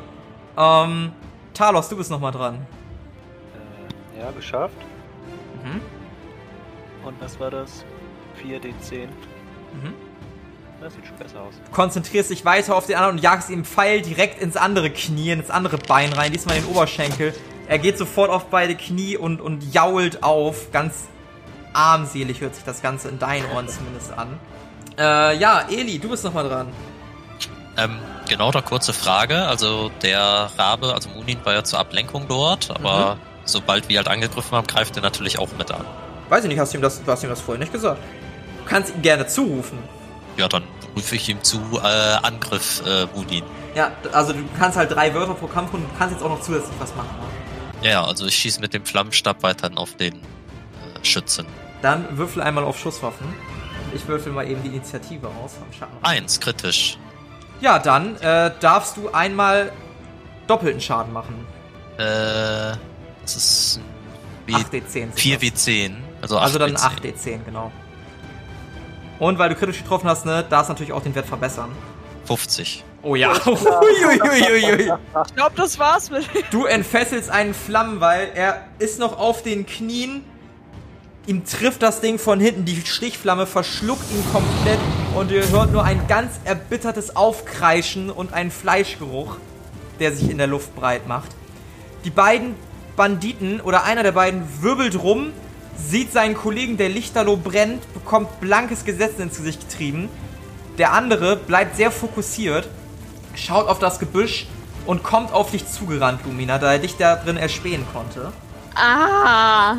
Ähm, 0.57 1.11
Talos, 1.53 1.87
du 1.87 1.95
bist 1.95 2.11
nochmal 2.11 2.31
dran. 2.31 2.65
Äh, 4.15 4.19
ja, 4.19 4.31
geschafft. 4.31 4.77
Mhm. 5.63 5.81
Und 7.05 7.21
was 7.21 7.39
war 7.39 7.51
das? 7.51 7.85
4d10. 8.43 9.07
Mhm. 9.81 9.93
Das 10.81 10.93
sieht 10.93 11.07
schon 11.07 11.17
besser 11.17 11.41
aus. 11.41 11.55
konzentrierst 11.71 12.29
dich 12.29 12.45
weiter 12.45 12.75
auf 12.75 12.85
den 12.85 12.97
anderen 12.97 13.15
und 13.15 13.23
jagst 13.23 13.49
ihm 13.49 13.65
Pfeil 13.65 14.01
direkt 14.01 14.41
ins 14.41 14.55
andere 14.55 14.91
Knie, 14.91 15.31
ins 15.31 15.49
andere 15.49 15.77
Bein 15.77 16.13
rein, 16.13 16.31
diesmal 16.31 16.57
in 16.57 16.63
den 16.63 16.71
Oberschenkel. 16.71 17.33
Er 17.67 17.79
geht 17.79 17.97
sofort 17.97 18.29
auf 18.29 18.45
beide 18.45 18.75
Knie 18.75 19.17
und, 19.17 19.41
und 19.41 19.73
jault 19.73 20.23
auf. 20.23 20.71
Ganz 20.71 21.07
armselig 21.73 22.41
hört 22.41 22.55
sich 22.55 22.63
das 22.63 22.81
Ganze 22.81 23.09
in 23.09 23.19
deinen 23.19 23.49
Ohren 23.51 23.67
zumindest 23.67 24.13
an. 24.17 24.39
Äh, 24.97 25.37
ja, 25.37 25.65
Eli, 25.69 25.99
du 25.99 26.09
bist 26.09 26.23
nochmal 26.23 26.47
dran. 26.47 26.67
Ähm, 27.77 27.99
genau, 28.27 28.51
da 28.51 28.61
kurze 28.61 28.93
Frage. 28.93 29.43
Also 29.43 29.91
der 30.01 30.49
Rabe, 30.57 30.93
also 30.93 31.09
Munin 31.09 31.39
war 31.43 31.53
ja 31.53 31.63
zur 31.63 31.79
Ablenkung 31.79 32.27
dort, 32.27 32.71
aber 32.71 33.17
sobald 33.45 33.89
wir 33.89 33.97
halt 33.97 34.07
angegriffen 34.07 34.57
haben, 34.57 34.67
greift 34.67 34.95
er 34.95 35.03
natürlich 35.03 35.37
auch 35.37 35.49
mit 35.57 35.71
an. 35.71 35.85
Weiß 36.29 36.43
ich 36.43 36.49
nicht, 36.49 36.59
hast 36.59 36.73
du 36.73 36.77
ihm 36.77 36.81
das, 36.81 37.03
du 37.03 37.11
hast 37.11 37.23
ihm 37.23 37.29
das 37.29 37.41
vorher 37.41 37.59
nicht 37.59 37.71
gesagt. 37.71 38.01
Du 38.63 38.69
kannst 38.69 38.95
ihm 38.95 39.01
gerne 39.01 39.27
zurufen. 39.27 39.77
Ja, 40.37 40.47
dann 40.47 40.63
rufe 40.95 41.15
ich 41.15 41.29
ihm 41.29 41.43
zu, 41.43 41.59
äh, 41.83 42.17
Angriff, 42.23 42.81
äh, 42.85 43.07
Wudin. 43.15 43.43
Ja, 43.75 43.91
also 44.11 44.33
du 44.33 44.39
kannst 44.57 44.77
halt 44.77 44.91
drei 44.91 45.13
Wörter 45.13 45.35
pro 45.35 45.47
Kampf 45.47 45.73
und 45.73 45.81
du 45.81 45.97
kannst 45.97 46.15
jetzt 46.15 46.23
auch 46.23 46.29
noch 46.29 46.41
zusätzlich 46.41 46.75
was 46.79 46.95
machen. 46.95 47.09
Ne? 47.21 47.36
Ja, 47.81 47.89
ja, 47.91 48.03
also 48.05 48.25
ich 48.25 48.35
schieße 48.35 48.59
mit 48.59 48.73
dem 48.73 48.85
Flammenstab 48.85 49.43
weiterhin 49.43 49.77
auf 49.77 49.95
den 49.95 50.15
äh, 50.15 50.19
Schützen. 51.03 51.45
Dann 51.81 52.17
würfel 52.17 52.41
einmal 52.41 52.63
auf 52.63 52.79
Schusswaffen. 52.79 53.27
Ich 53.93 54.07
würfel 54.07 54.31
mal 54.31 54.49
eben 54.49 54.61
die 54.63 54.69
Initiative 54.69 55.27
aus 55.27 55.53
vom 55.53 55.71
Schatten. 55.71 55.95
Eins, 56.01 56.39
kritisch. 56.39 56.97
Ja, 57.61 57.79
dann 57.79 58.15
äh, 58.17 58.51
darfst 58.59 58.97
du 58.97 59.09
einmal 59.11 59.71
doppelten 60.47 60.81
Schaden 60.81 61.13
machen. 61.13 61.45
Äh, 61.97 62.75
das 63.21 63.35
ist 63.35 63.79
wie 64.45 64.55
8d10. 64.55 64.87
sind 64.87 65.19
4 65.19 65.33
das. 65.35 65.41
wie 65.41 65.53
10. 65.53 65.97
Also 66.21 66.37
8 66.37 66.43
Also 66.43 66.59
dann 66.59 66.71
wie 66.71 66.75
10. 67.13 67.39
8d10, 67.39 67.45
genau. 67.45 67.71
Und 69.19 69.39
weil 69.39 69.49
du 69.49 69.55
kritisch 69.55 69.79
getroffen 69.79 70.07
hast, 70.09 70.25
ne, 70.25 70.45
darfst 70.47 70.69
natürlich 70.69 70.93
auch 70.93 71.01
den 71.01 71.15
Wert 71.15 71.25
verbessern. 71.25 71.71
50. 72.25 72.83
Oh 73.07 73.15
ja. 73.15 73.31
Uiuiuiui. 73.45 74.91
Ich 75.27 75.35
glaube, 75.35 75.55
das 75.55 75.79
war's 75.79 76.11
mit. 76.11 76.27
Du 76.51 76.65
entfesselst 76.65 77.29
einen 77.29 77.53
Flammenwall. 77.53 78.27
Er 78.35 78.65
ist 78.79 78.99
noch 78.99 79.17
auf 79.17 79.43
den 79.43 79.65
Knien. 79.65 80.25
Ihm 81.25 81.45
trifft 81.45 81.81
das 81.83 82.01
Ding 82.01 82.19
von 82.19 82.41
hinten. 82.41 82.65
Die 82.65 82.85
Stichflamme 82.85 83.45
verschluckt 83.45 84.11
ihn 84.11 84.23
komplett. 84.33 84.79
Und 85.15 85.31
ihr 85.31 85.47
hört 85.49 85.71
nur 85.71 85.85
ein 85.85 86.05
ganz 86.09 86.33
erbittertes 86.43 87.15
Aufkreischen 87.15 88.09
und 88.09 88.33
einen 88.33 88.51
Fleischgeruch, 88.51 89.37
der 90.01 90.11
sich 90.11 90.29
in 90.29 90.37
der 90.37 90.47
Luft 90.47 90.75
breit 90.75 91.07
macht. 91.07 91.29
Die 92.03 92.09
beiden 92.09 92.55
Banditen 92.97 93.61
oder 93.61 93.85
einer 93.85 94.03
der 94.03 94.11
beiden 94.11 94.43
wirbelt 94.61 95.01
rum, 95.01 95.31
sieht 95.77 96.11
seinen 96.11 96.35
Kollegen, 96.35 96.75
der 96.75 96.89
Lichterloh 96.89 97.37
brennt, 97.37 97.81
bekommt 97.93 98.41
blankes 98.41 98.83
Gesetz 98.83 99.17
ins 99.17 99.37
Gesicht 99.37 99.69
getrieben. 99.69 100.09
Der 100.77 100.91
andere 100.91 101.37
bleibt 101.37 101.77
sehr 101.77 101.89
fokussiert, 101.89 102.67
schaut 103.37 103.67
auf 103.67 103.79
das 103.79 103.99
Gebüsch 103.99 104.47
und 104.85 105.03
kommt 105.03 105.31
auf 105.33 105.51
dich 105.51 105.67
zugerannt, 105.69 106.21
Lumina, 106.25 106.57
da 106.57 106.73
er 106.73 106.79
dich 106.79 106.97
da 106.97 107.15
drin 107.15 107.37
erspähen 107.37 107.85
konnte. 107.93 108.31
Ah. 108.75 109.75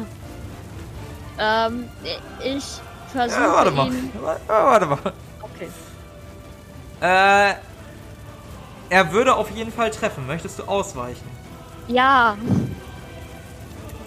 Ähm, 1.39 1.89
ich 2.45 2.65
versuche 3.13 3.41
Ja, 3.41 3.53
warte 3.53 3.71
mal. 3.71 3.91
warte 4.47 4.87
mal. 4.87 4.99
Okay. 5.41 5.69
Äh, 7.01 7.55
er 8.91 9.13
würde 9.13 9.35
auf 9.37 9.51
jeden 9.51 9.73
Fall 9.73 9.91
treffen. 9.91 10.27
Möchtest 10.27 10.59
du 10.59 10.65
ausweichen? 10.65 11.27
Ja. 11.87 12.37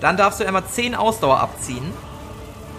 Dann 0.02 0.18
darfst 0.18 0.39
du 0.39 0.45
einmal 0.45 0.66
10 0.66 0.95
Ausdauer 0.95 1.39
abziehen. 1.39 1.93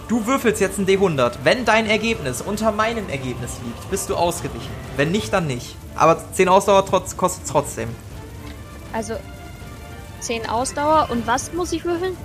Du 0.07 0.25
würfelst 0.27 0.61
jetzt 0.61 0.77
ein 0.77 0.85
D100. 0.85 1.39
Wenn 1.43 1.65
dein 1.65 1.89
Ergebnis 1.89 2.41
unter 2.41 2.71
meinem 2.71 3.09
Ergebnis 3.09 3.57
liegt, 3.63 3.89
bist 3.89 4.09
du 4.09 4.15
ausgewichen. 4.15 4.71
Wenn 4.97 5.11
nicht, 5.11 5.33
dann 5.33 5.47
nicht. 5.47 5.75
Aber 5.95 6.17
10 6.33 6.49
Ausdauer 6.49 6.85
trotz, 6.85 7.15
kostet 7.17 7.47
trotzdem. 7.47 7.89
Also 8.91 9.15
10 10.21 10.47
Ausdauer 10.49 11.07
und 11.11 11.27
was 11.27 11.53
muss 11.53 11.71
ich 11.71 11.83
würfeln? 11.85 12.15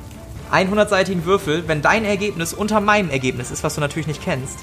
100-seitigen 0.52 1.24
Würfel, 1.24 1.68
wenn 1.68 1.82
dein 1.82 2.04
Ergebnis 2.04 2.54
unter 2.54 2.80
meinem 2.80 3.10
Ergebnis 3.10 3.50
ist, 3.50 3.62
was 3.64 3.74
du 3.74 3.80
natürlich 3.80 4.06
nicht 4.06 4.22
kennst, 4.22 4.58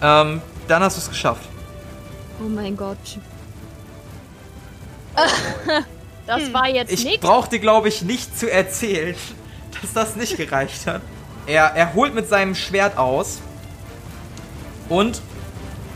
ähm, 0.00 0.40
dann 0.68 0.82
hast 0.82 0.96
du 0.96 1.00
es 1.00 1.08
geschafft. 1.08 1.42
Oh 2.40 2.48
mein 2.48 2.76
Gott. 2.76 2.96
das 6.26 6.52
war 6.52 6.68
jetzt 6.68 6.92
Ich 6.92 7.04
nichts. 7.04 7.26
brauch 7.26 7.48
dir, 7.48 7.58
glaube 7.58 7.88
ich, 7.88 8.02
nicht 8.02 8.38
zu 8.38 8.50
erzählen, 8.50 9.16
dass 9.82 9.92
das 9.92 10.16
nicht 10.16 10.36
gereicht 10.36 10.86
hat. 10.86 11.02
Er, 11.46 11.64
er 11.74 11.94
holt 11.94 12.14
mit 12.14 12.28
seinem 12.28 12.54
Schwert 12.54 12.96
aus 12.98 13.38
und 14.88 15.20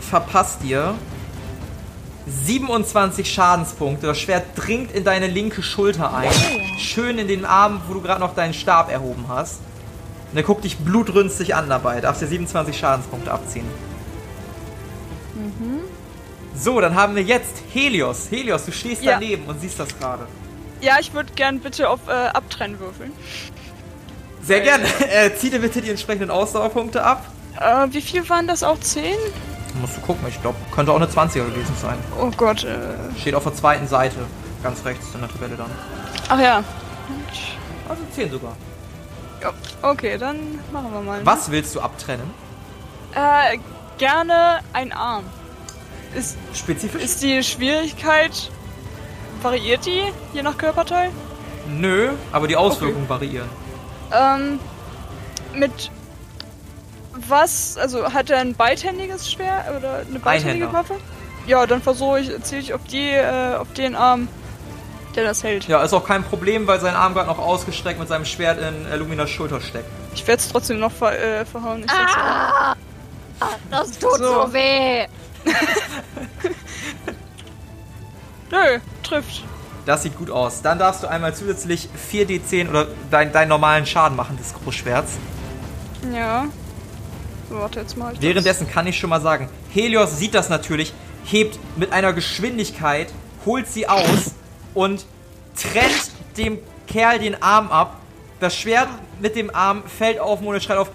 verpasst 0.01 0.63
dir 0.63 0.95
27 2.27 3.31
Schadenspunkte. 3.31 4.07
Das 4.07 4.17
Schwert 4.19 4.45
dringt 4.55 4.91
in 4.91 5.03
deine 5.03 5.27
linke 5.27 5.61
Schulter 5.61 6.13
ein. 6.13 6.31
Schön 6.77 7.17
in 7.17 7.27
den 7.27 7.45
Arm, 7.45 7.81
wo 7.87 7.93
du 7.93 8.01
gerade 8.01 8.19
noch 8.19 8.33
deinen 8.35 8.53
Stab 8.53 8.91
erhoben 8.91 9.25
hast. 9.27 9.59
Und 10.31 10.37
er 10.37 10.43
guckt 10.43 10.63
dich 10.63 10.77
blutrünstig 10.77 11.53
an 11.55 11.69
dabei. 11.69 12.01
Darfst 12.01 12.21
dir 12.21 12.27
27 12.27 12.77
Schadenspunkte 12.77 13.31
abziehen. 13.31 13.65
So, 16.55 16.79
dann 16.79 16.95
haben 16.95 17.15
wir 17.15 17.23
jetzt 17.23 17.61
Helios. 17.73 18.27
Helios, 18.29 18.65
du 18.65 18.71
stehst 18.71 19.03
Ja. 19.03 19.13
daneben 19.13 19.45
und 19.45 19.59
siehst 19.59 19.79
das 19.79 19.89
gerade. 19.97 20.27
Ja, 20.81 20.97
ich 20.99 21.13
würde 21.13 21.31
gern 21.33 21.59
bitte 21.59 21.89
auf 21.89 21.99
äh, 22.07 22.11
Abtrennen 22.11 22.79
würfeln. 22.79 23.11
Sehr 24.43 24.61
gerne. 24.61 24.85
Äh, 25.11 25.31
zieh 25.35 25.49
dir 25.49 25.59
bitte 25.59 25.81
die 25.81 25.89
entsprechenden 25.89 26.29
Ausdauerpunkte 26.31 27.03
ab. 27.03 27.25
Äh, 27.59 27.87
wie 27.91 28.01
viel 28.01 28.27
waren 28.29 28.47
das 28.47 28.63
auch? 28.63 28.79
10? 28.79 29.15
Musst 29.81 29.97
du 29.97 30.01
gucken, 30.01 30.27
ich 30.27 30.39
glaube, 30.41 30.57
könnte 30.73 30.91
auch 30.91 30.97
eine 30.97 31.07
20er 31.07 31.45
gewesen 31.45 31.75
sein. 31.81 31.97
Oh 32.19 32.29
Gott, 32.37 32.63
äh. 32.63 32.77
Steht 33.19 33.33
auf 33.35 33.43
der 33.43 33.55
zweiten 33.55 33.87
Seite. 33.87 34.17
Ganz 34.61 34.85
rechts 34.85 35.07
in 35.13 35.21
der 35.21 35.29
Tabelle 35.29 35.55
dann. 35.55 35.71
Ach 36.29 36.39
ja. 36.39 36.63
Also 37.89 38.01
10 38.15 38.31
sogar. 38.31 38.55
ja. 39.41 39.51
Okay, 39.81 40.17
dann 40.17 40.37
machen 40.71 40.91
wir 40.93 41.01
mal. 41.01 41.25
Was 41.25 41.49
willst 41.51 41.75
du 41.75 41.81
abtrennen? 41.81 42.29
Äh, 43.13 43.57
gerne 43.97 44.59
ein 44.73 44.91
Arm. 44.93 45.23
Ist, 46.15 46.37
Spezifisch? 46.53 47.01
ist 47.01 47.21
die 47.23 47.43
Schwierigkeit. 47.43 48.51
Variiert 49.41 49.85
die 49.85 50.03
je 50.33 50.41
nach 50.43 50.57
Körperteil? 50.57 51.09
Nö, 51.67 52.11
aber 52.31 52.47
die 52.47 52.55
Auswirkungen 52.55 53.09
variieren. 53.09 53.49
Ähm, 54.11 54.59
mit 55.55 55.91
was? 57.27 57.77
Also 57.77 58.11
hat 58.13 58.29
er 58.29 58.39
ein 58.39 58.53
beidhändiges 58.55 59.31
Schwert 59.31 59.65
oder 59.77 60.01
eine 60.09 60.19
beidhändige 60.19 60.67
Einhänder. 60.67 60.73
Waffe? 60.73 60.95
Ja, 61.45 61.65
dann 61.65 61.81
versuche 61.81 62.19
ich, 62.21 62.41
ziele 62.43 62.61
ich 62.61 62.73
auf 62.73 62.81
die, 62.85 63.09
äh, 63.09 63.55
auf 63.55 63.71
den 63.73 63.95
Arm, 63.95 64.27
der 65.15 65.25
das 65.25 65.43
hält. 65.43 65.67
Ja, 65.67 65.83
ist 65.83 65.93
auch 65.93 66.05
kein 66.05 66.23
Problem, 66.23 66.65
weil 66.67 66.79
sein 66.79 66.95
Arm 66.95 67.13
gerade 67.13 67.27
noch 67.27 67.39
ausgestreckt 67.39 67.99
mit 67.99 68.07
seinem 68.07 68.25
Schwert 68.25 68.59
in 68.61 68.85
äh, 68.91 68.95
Luminas 68.95 69.29
Schulter 69.29 69.59
steckt. 69.61 69.85
Ich 70.15 70.25
werde 70.27 70.41
es 70.41 70.49
trotzdem 70.49 70.79
noch 70.79 70.91
ver 70.91 71.17
äh, 71.19 71.45
verhauen. 71.45 71.83
Ich 71.83 71.91
sag's 71.91 72.13
Ah, 73.39 73.47
das 73.69 73.91
tut 73.99 74.17
so, 74.19 74.45
So. 74.45 74.53
weh. 74.53 75.05
Nö, 78.51 78.79
trifft. 79.03 79.43
Das 79.85 80.03
sieht 80.03 80.17
gut 80.17 80.29
aus. 80.29 80.61
Dann 80.61 80.79
darfst 80.79 81.03
du 81.03 81.07
einmal 81.07 81.35
zusätzlich 81.35 81.89
4d10 82.11 82.69
oder 82.69 82.87
dein, 83.11 83.33
deinen 83.33 83.49
normalen 83.49 83.85
Schaden 83.85 84.15
machen 84.15 84.37
des 84.37 84.53
Großschwerts. 84.53 85.13
Ja. 86.13 86.45
Warte, 87.53 87.81
jetzt 87.81 87.97
mal. 87.97 88.13
Währenddessen 88.19 88.67
kann 88.67 88.87
ich 88.87 88.97
schon 88.97 89.09
mal 89.09 89.21
sagen, 89.21 89.47
Helios 89.71 90.17
sieht 90.17 90.33
das 90.33 90.49
natürlich, 90.49 90.93
hebt 91.25 91.59
mit 91.75 91.93
einer 91.93 92.13
Geschwindigkeit, 92.13 93.07
holt 93.45 93.67
sie 93.67 93.87
aus 93.87 94.31
und 94.73 95.05
trennt 95.55 96.11
dem 96.37 96.59
Kerl 96.87 97.19
den 97.19 97.41
Arm 97.41 97.69
ab. 97.69 97.99
Das 98.39 98.55
Schwert 98.55 98.89
mit 99.21 99.35
dem 99.35 99.53
Arm 99.53 99.83
fällt 99.85 100.19
auf 100.19 100.41
und 100.41 100.61
schreit 100.63 100.77
auf 100.77 100.89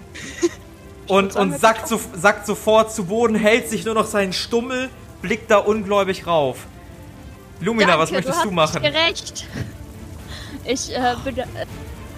und, 1.07 1.33
sagen, 1.33 1.53
und 1.53 1.59
sackt, 1.59 1.87
so, 1.87 1.99
sackt 2.13 2.45
sofort 2.45 2.93
zu 2.93 3.05
Boden, 3.05 3.35
hält 3.35 3.69
sich 3.69 3.85
nur 3.85 3.95
noch 3.95 4.05
seinen 4.05 4.33
Stummel, 4.33 4.89
blickt 5.21 5.49
da 5.49 5.57
ungläubig 5.57 6.27
rauf. 6.27 6.57
Lumina, 7.61 7.97
was 7.97 8.09
Danke, 8.09 8.27
möchtest 8.27 8.45
du 8.45 8.49
du 8.49 8.55
machen? 8.55 8.81
gerecht. 8.81 9.47
Ich 10.65 10.95
äh, 10.95 11.15
bin, 11.23 11.43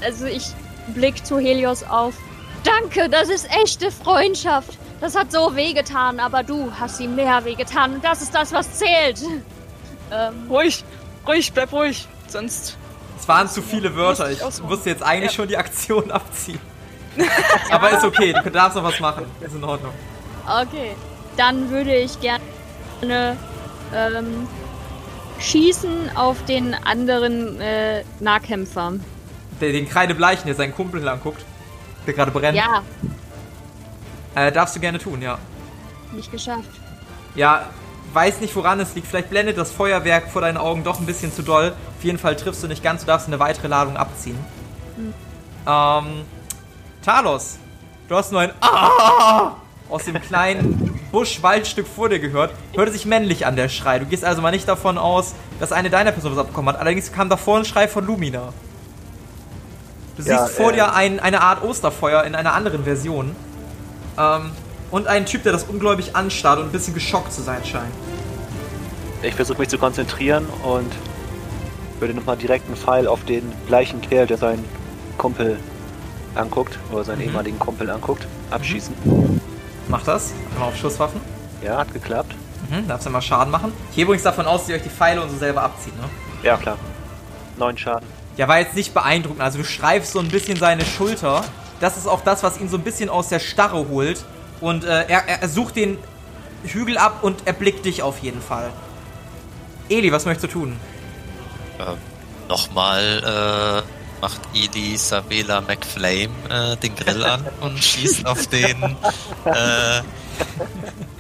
also 0.02 0.26
ich 0.26 0.48
blick 0.94 1.26
zu 1.26 1.40
Helios 1.40 1.84
auf. 1.84 2.16
Danke, 2.64 3.10
das 3.10 3.30
ist 3.30 3.48
echte 3.64 3.92
Freundschaft. 3.92 4.78
Das 5.00 5.16
hat 5.16 5.32
so 5.32 5.56
wehgetan, 5.56 6.20
aber 6.20 6.44
du 6.44 6.72
hast 6.80 7.00
ihm 7.00 7.16
mehr 7.16 7.44
wehgetan 7.44 7.96
und 7.96 8.04
das 8.06 8.22
ist 8.22 8.36
das, 8.36 8.52
was 8.54 8.72
zählt. 8.74 9.22
Ähm, 10.12 10.34
Ruhig, 10.50 10.84
ruhig, 11.28 11.52
bleib 11.54 11.72
ruhig. 11.74 12.08
Sonst. 12.28 12.78
Es 13.20 13.28
waren 13.28 13.48
zu 13.48 13.62
viele 13.62 13.96
Wörter. 13.96 14.30
Ich 14.32 14.40
musste 14.64 14.90
jetzt 14.90 15.04
eigentlich 15.04 15.32
Ja. 15.32 15.36
schon 15.38 15.48
die 15.48 15.58
Aktion 15.58 16.12
abziehen. 16.12 16.60
Aber 17.72 17.92
ist 17.92 18.04
okay, 18.06 18.34
du 18.44 18.50
darfst 18.52 18.76
noch 18.76 18.84
was 18.84 19.00
machen. 19.00 19.26
Ist 19.42 19.56
in 19.56 19.64
Ordnung. 19.64 19.94
okay, 20.48 20.96
dann 21.38 21.70
würde 21.70 21.96
ich 21.96 22.20
gerne 22.22 23.38
ähm, 23.94 24.48
schießen 25.40 26.16
auf 26.16 26.44
den 26.46 26.74
anderen 26.86 27.60
äh, 27.60 28.04
Nahkämpfer. 28.20 28.94
Der, 29.60 29.72
den 29.72 29.90
Kreidebleichen, 29.90 30.46
der 30.46 30.56
seinen 30.56 30.74
Kumpel 30.76 31.08
anguckt, 31.08 31.44
der 32.06 32.14
gerade 32.14 32.32
brennt. 32.32 32.58
Ja, 32.58 32.82
Äh, 34.36 34.52
darfst 34.52 34.76
du 34.76 34.80
gerne 34.80 34.98
tun, 35.00 35.22
ja. 35.22 35.38
nicht 36.14 36.32
geschafft. 36.32 36.70
Ja, 37.36 37.68
weiß 38.14 38.40
nicht, 38.42 38.56
woran 38.56 38.80
es 38.80 38.94
liegt. 38.96 39.08
Vielleicht 39.08 39.30
blendet 39.30 39.58
das 39.58 39.72
Feuerwerk 39.72 40.30
vor 40.30 40.42
deinen 40.42 40.58
Augen 40.58 40.84
doch 40.84 41.00
ein 41.00 41.06
bisschen 41.06 41.34
zu 41.34 41.42
doll. 41.44 41.74
Auf 41.98 42.04
jeden 42.04 42.18
Fall 42.18 42.36
triffst 42.36 42.64
du 42.64 42.68
nicht 42.68 42.84
ganz. 42.84 43.02
Du 43.02 43.08
darfst 43.08 43.28
eine 43.28 43.40
weitere 43.40 43.68
Ladung 43.68 43.96
abziehen. 43.98 44.38
Ähm, 45.68 46.26
Talos, 47.06 47.58
du 48.08 48.16
hast 48.16 48.32
nur 48.32 48.42
ein 48.42 48.52
Ah 48.62 49.52
aus 49.90 50.06
dem 50.06 50.22
kleinen 50.22 51.00
Busch-Waldstück 51.12 51.86
vor 51.86 52.08
dir 52.10 52.20
gehört. 52.20 52.54
Hörte 52.74 52.92
sich 52.94 53.06
männlich 53.06 53.46
an, 53.46 53.56
der 53.58 53.68
Schrei. 53.68 54.00
Du 54.00 54.06
gehst 54.06 54.24
also 54.24 54.42
mal 54.42 54.52
nicht 54.52 54.68
davon 54.68 54.98
aus, 54.98 55.34
dass 55.60 55.72
eine 55.74 55.90
deiner 55.90 56.12
Personen 56.14 56.36
was 56.36 56.42
abbekommen 56.42 56.74
hat. 56.74 56.80
Allerdings 56.80 57.12
kam 57.12 57.28
davor 57.30 57.58
ein 57.58 57.66
Schrei 57.66 57.88
von 57.90 58.06
Lumina. 58.06 58.54
Du 60.18 60.24
Ja, 60.24 60.46
siehst 60.46 60.58
vor 60.58 60.72
äh, 60.72 60.76
dir 60.76 60.94
ein, 60.94 61.20
eine 61.20 61.42
Art 61.42 61.64
Osterfeuer 61.64 62.24
in 62.24 62.36
einer 62.36 62.54
anderen 62.54 62.84
Version. 62.84 63.36
Ähm, 64.18 64.52
und 64.92 65.08
einen 65.08 65.26
Typ, 65.26 65.44
der 65.44 65.54
das 65.54 65.64
ungläubig 65.64 66.16
anstarrt 66.16 66.60
und 66.60 66.66
ein 66.66 66.72
bisschen 66.72 66.94
geschockt 66.94 67.32
zu 67.32 67.42
sein 67.42 67.64
scheint. 67.64 67.94
Ich 69.22 69.36
versuche 69.36 69.60
mich 69.60 69.70
zu 69.70 69.78
konzentrieren 69.78 70.46
und 70.64 70.92
würde 72.00 72.14
nochmal 72.14 72.36
direkt 72.36 72.66
einen 72.68 72.76
Pfeil 72.76 73.08
auf 73.08 73.24
den 73.24 73.50
gleichen 73.68 74.02
Kerl, 74.02 74.28
der 74.28 74.38
seinen 74.38 74.66
Kumpel 75.18 75.58
anguckt, 76.36 76.78
oder 76.92 77.04
seinen 77.04 77.20
Mhm. 77.20 77.26
ehemaligen 77.26 77.60
Kumpel 77.60 77.90
anguckt, 77.90 78.28
abschießen. 78.50 78.94
Mach 79.88 80.04
das. 80.04 80.32
Einmal 80.54 80.70
auf 80.70 80.78
Schusswaffen. 80.78 81.22
Ja, 81.64 81.78
hat 81.78 81.94
geklappt. 81.94 82.34
Mhm, 82.70 82.88
darfst 82.88 83.06
du 83.06 83.12
mal 83.12 83.22
Schaden 83.22 83.52
machen. 83.52 83.72
Ich 83.92 83.96
gehe 83.98 84.04
übrigens 84.06 84.24
davon 84.24 84.46
aus, 84.46 84.62
dass 84.62 84.70
ihr 84.70 84.76
euch 84.76 84.84
die 84.84 84.90
Pfeile 84.90 85.22
und 85.22 85.30
so 85.30 85.38
selber 85.38 85.62
abzieht, 85.64 85.96
ne? 85.98 86.10
Ja, 86.44 86.58
klar. 86.58 86.78
Neun 87.58 87.78
Schaden. 87.78 88.08
Ja, 88.38 88.48
war 88.48 88.60
jetzt 88.60 88.76
nicht 88.76 88.94
beeindruckend. 88.94 89.42
Also 89.42 89.60
du 89.60 89.64
streifst 89.64 90.14
so 90.14 90.20
ein 90.20 90.30
bisschen 90.30 90.58
seine 90.58 90.86
Schulter. 90.86 91.44
Das 91.80 91.98
ist 91.98 92.08
auch 92.08 92.22
das, 92.22 92.44
was 92.44 92.60
ihn 92.60 92.70
so 92.70 92.78
ein 92.78 92.84
bisschen 92.84 93.10
aus 93.10 93.30
der 93.30 93.40
Starre 93.40 93.88
holt. 93.90 94.24
Und 94.62 94.84
äh, 94.84 95.08
er, 95.08 95.28
er 95.28 95.50
sucht 95.50 95.76
den 95.76 95.98
Hügel 96.64 96.98
ab 96.98 97.20
und 97.24 97.48
erblickt 97.48 97.86
dich 97.86 98.04
auf 98.04 98.20
jeden 98.20 98.42
Fall. 98.42 98.72
Eli, 99.90 100.12
was 100.12 100.26
möchtest 100.26 100.54
du 100.54 100.60
tun? 100.60 100.78
Ähm, 101.80 101.98
Nochmal 102.52 103.84
äh, 103.86 104.22
macht 104.22 104.42
Eli 104.54 104.98
Sabela 104.98 105.62
McFlame 105.62 106.30
äh, 106.50 106.76
den 106.76 106.96
Grill 106.98 107.24
an 107.24 107.48
und 107.62 107.82
schießt 107.82 108.26
auf 108.26 108.46
den, 108.48 108.84
äh, 109.46 110.02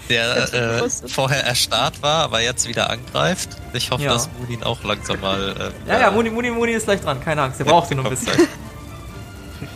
der 0.10 0.54
äh, 0.54 0.90
vorher 1.08 1.46
erstarrt 1.46 2.02
war, 2.02 2.24
aber 2.24 2.42
jetzt 2.42 2.68
wieder 2.68 2.90
angreift. 2.90 3.50
Ich 3.74 3.92
hoffe, 3.92 4.04
Ja. 4.04 4.14
dass 4.14 4.30
Moon 4.48 4.64
auch 4.64 4.84
langsam 4.84 5.20
mal. 5.22 5.72
Äh, 5.88 5.90
Ja, 5.90 6.00
ja, 6.00 6.12
Muni, 6.12 6.30
Muni, 6.30 6.50
Muni 6.52 6.72
ist 6.74 6.86
gleich 6.86 7.02
dran. 7.02 7.20
Keine 7.24 7.42
Angst, 7.44 7.60
der 7.60 7.66
braucht 7.66 7.90
ihn 7.92 7.98
noch 7.98 8.06
ein 8.06 8.10
bisschen. 8.12 8.34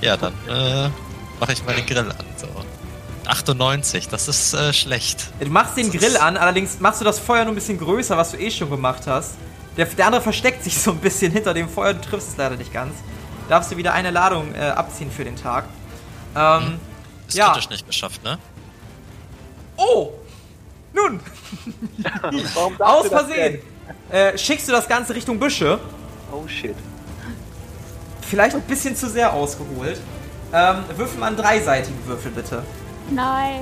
Ja, 0.01 0.17
dann 0.17 0.33
äh, 0.49 0.89
mache 1.39 1.53
ich 1.53 1.63
mal 1.65 1.75
den 1.75 1.85
Grill 1.85 1.99
an. 1.99 2.13
So. 2.37 2.47
98, 3.27 4.07
das 4.09 4.27
ist 4.27 4.53
äh, 4.53 4.73
schlecht. 4.73 5.31
Du 5.39 5.47
machst 5.49 5.77
den 5.77 5.91
Grill 5.91 6.17
an, 6.17 6.37
allerdings 6.37 6.79
machst 6.79 7.01
du 7.01 7.05
das 7.05 7.19
Feuer 7.19 7.43
nur 7.43 7.53
ein 7.53 7.55
bisschen 7.55 7.79
größer, 7.79 8.17
was 8.17 8.31
du 8.31 8.37
eh 8.37 8.51
schon 8.51 8.69
gemacht 8.69 9.03
hast. 9.07 9.33
Der, 9.77 9.85
der 9.85 10.05
andere 10.07 10.21
versteckt 10.21 10.63
sich 10.63 10.77
so 10.81 10.91
ein 10.91 10.97
bisschen 10.99 11.31
hinter 11.31 11.53
dem 11.53 11.69
Feuer, 11.69 11.93
du 11.93 12.01
triffst 12.01 12.29
es 12.29 12.37
leider 12.37 12.55
nicht 12.55 12.73
ganz. 12.73 12.93
Darfst 13.49 13.71
du 13.71 13.77
wieder 13.77 13.93
eine 13.93 14.11
Ladung 14.11 14.53
äh, 14.55 14.59
abziehen 14.69 15.11
für 15.11 15.23
den 15.23 15.35
Tag. 15.35 15.65
Ähm, 16.35 16.79
Ist 17.27 17.37
Ja. 17.37 17.51
kritisch 17.51 17.69
nicht 17.69 17.85
geschafft, 17.87 18.23
ne? 18.23 18.37
Oh! 19.77 20.11
Nun, 20.93 21.19
aus 22.79 23.07
Versehen! 23.07 23.59
Äh, 24.09 24.37
schickst 24.37 24.67
du 24.67 24.71
das 24.71 24.87
Ganze 24.87 25.13
Richtung 25.13 25.39
Büsche. 25.39 25.79
Oh 26.31 26.47
shit. 26.47 26.75
Vielleicht 28.21 28.55
ein 28.55 28.61
bisschen 28.61 28.95
zu 28.95 29.09
sehr 29.09 29.33
ausgeholt. 29.33 29.99
Ähm, 30.53 30.83
würfel 30.95 31.19
mal 31.19 31.27
einen 31.27 31.37
dreiseitigen 31.37 32.05
Würfel, 32.05 32.31
bitte. 32.31 32.63
Nein. 33.11 33.61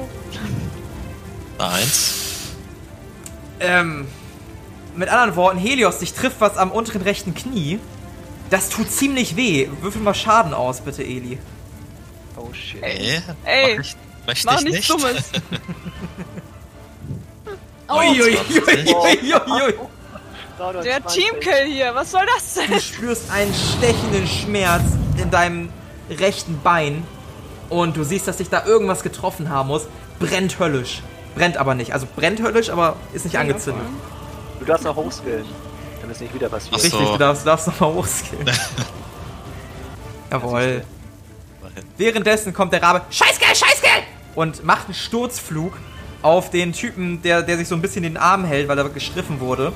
Eins. 1.58 2.54
Ähm, 3.60 4.08
mit 4.96 5.10
anderen 5.10 5.36
Worten, 5.36 5.58
Helios, 5.58 6.00
dich 6.00 6.14
trifft 6.14 6.40
was 6.40 6.58
am 6.58 6.72
unteren 6.72 7.02
rechten 7.02 7.34
Knie. 7.34 7.80
Das 8.50 8.70
tut 8.70 8.92
ziemlich 8.92 9.36
weh. 9.36 9.68
Würfel 9.82 10.02
mal 10.02 10.14
Schaden 10.14 10.54
aus, 10.54 10.82
bitte, 10.82 11.04
Eli. 11.04 11.40
Oh 12.38 12.54
shit. 12.54 12.84
Ey, 12.84 13.22
Ey, 13.46 13.76
mach 13.78 13.84
ich, 13.84 13.96
möchte 14.26 14.46
Mach 14.46 14.58
ich 14.60 14.64
nichts 14.66 14.78
nicht. 14.78 14.90
Dummes. 14.90 15.32
Oh, 17.90 17.98
Uiuiuiuiui. 17.98 19.74
Gerade 20.58 20.82
Der 20.82 21.02
20. 21.02 21.24
Teamkill 21.24 21.66
hier, 21.66 21.96
was 21.96 22.12
soll 22.12 22.26
das 22.36 22.54
denn? 22.54 22.72
Du 22.72 22.80
spürst 22.80 23.30
einen 23.32 23.54
stechenden 23.54 24.28
Schmerz 24.28 24.84
in 25.22 25.30
deinem 25.32 25.70
rechten 26.10 26.60
Bein. 26.62 27.06
Und 27.70 27.98
du 27.98 28.04
siehst, 28.04 28.28
dass 28.28 28.38
dich 28.38 28.50
da 28.50 28.66
irgendwas 28.66 29.04
getroffen 29.04 29.50
haben 29.50 29.68
muss. 29.70 29.88
Brennt 30.20 30.60
höllisch. 30.60 31.02
Brennt 31.36 31.58
aber 31.58 31.74
nicht. 31.76 31.94
Also 31.94 32.08
brennt 32.16 32.42
höllisch, 32.42 32.70
aber 32.70 32.96
ist 33.14 33.26
nicht 33.26 33.38
angezündet. 33.38 33.84
Du 34.60 34.66
darfst 34.66 34.86
noch 34.86 34.96
hochskillen, 34.96 35.46
damit 36.02 36.16
es 36.16 36.22
nicht 36.22 36.34
wieder 36.34 36.50
passiert. 36.50 36.76
Ach 36.76 36.80
so. 36.80 36.98
Richtig, 36.98 37.12
du 37.14 37.18
darfst, 37.18 37.42
du 37.44 37.46
darfst 37.48 37.68
nochmal 37.68 37.94
hochskillen. 37.94 38.52
Jawohl. 40.32 40.84
Währenddessen 41.98 42.54
kommt 42.54 42.74
der 42.74 42.82
Rabe 42.82 43.02
Scheißgeld, 43.10 43.58
Scheißgeld! 43.58 44.04
und 44.36 44.64
macht 44.64 44.86
einen 44.86 44.94
Sturzflug 44.94 45.74
auf 46.22 46.50
den 46.50 46.74
Typen, 46.74 47.22
der, 47.22 47.42
der 47.42 47.58
sich 47.58 47.68
so 47.68 47.76
ein 47.76 47.82
bisschen 47.82 48.04
den 48.04 48.18
Arm 48.18 48.46
hält, 48.46 48.68
weil 48.68 48.78
er 48.78 48.90
gestriffen 48.90 49.40
wurde. 49.40 49.74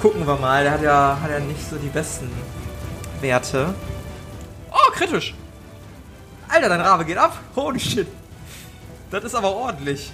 Gucken 0.00 0.26
wir 0.26 0.36
mal, 0.36 0.62
der 0.62 0.72
hat 0.72 0.82
ja, 0.82 1.18
hat 1.20 1.30
ja 1.30 1.40
nicht 1.40 1.68
so 1.68 1.76
die 1.76 1.88
besten 1.88 2.30
Werte. 3.20 3.74
Oh, 4.70 4.90
kritisch. 4.92 5.34
Alter, 6.48 6.68
dein 6.68 6.80
Rabe 6.80 7.04
geht 7.04 7.18
ab. 7.18 7.36
Holy 7.56 7.80
shit. 7.80 8.06
Das 9.10 9.24
ist 9.24 9.34
aber 9.34 9.54
ordentlich. 9.54 10.12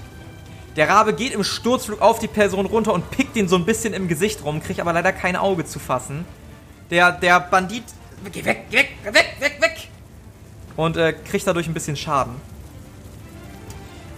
Der 0.77 0.89
Rabe 0.89 1.15
geht 1.15 1.33
im 1.33 1.45
Sturzflug 1.45 2.01
auf 2.01 2.19
die 2.19 2.27
Person 2.27 2.67
runter 2.67 2.93
und 2.93 3.11
pickt 3.11 3.37
ihn 3.37 3.47
so 3.47 3.57
ein 3.57 3.65
bisschen 3.65 3.95
im 3.95 4.09
Gesicht 4.09 4.43
rum, 4.45 4.61
kriegt 4.61 4.81
aber 4.81 4.93
leider 4.93 5.13
kein 5.13 5.37
Auge 5.37 5.65
zu 5.65 5.79
fassen. 5.79 6.25
Der, 6.91 7.13
der 7.13 7.39
Bandit. 7.41 7.85
Geh 8.33 8.45
weg, 8.45 8.65
geh 8.71 8.79
weg, 8.79 8.89
weg, 9.05 9.37
weg, 9.39 9.57
weg! 9.61 9.89
Und 10.77 10.97
äh, 10.97 11.13
kriegt 11.13 11.47
dadurch 11.47 11.67
ein 11.69 11.75
bisschen 11.75 11.97
Schaden. 11.97 12.35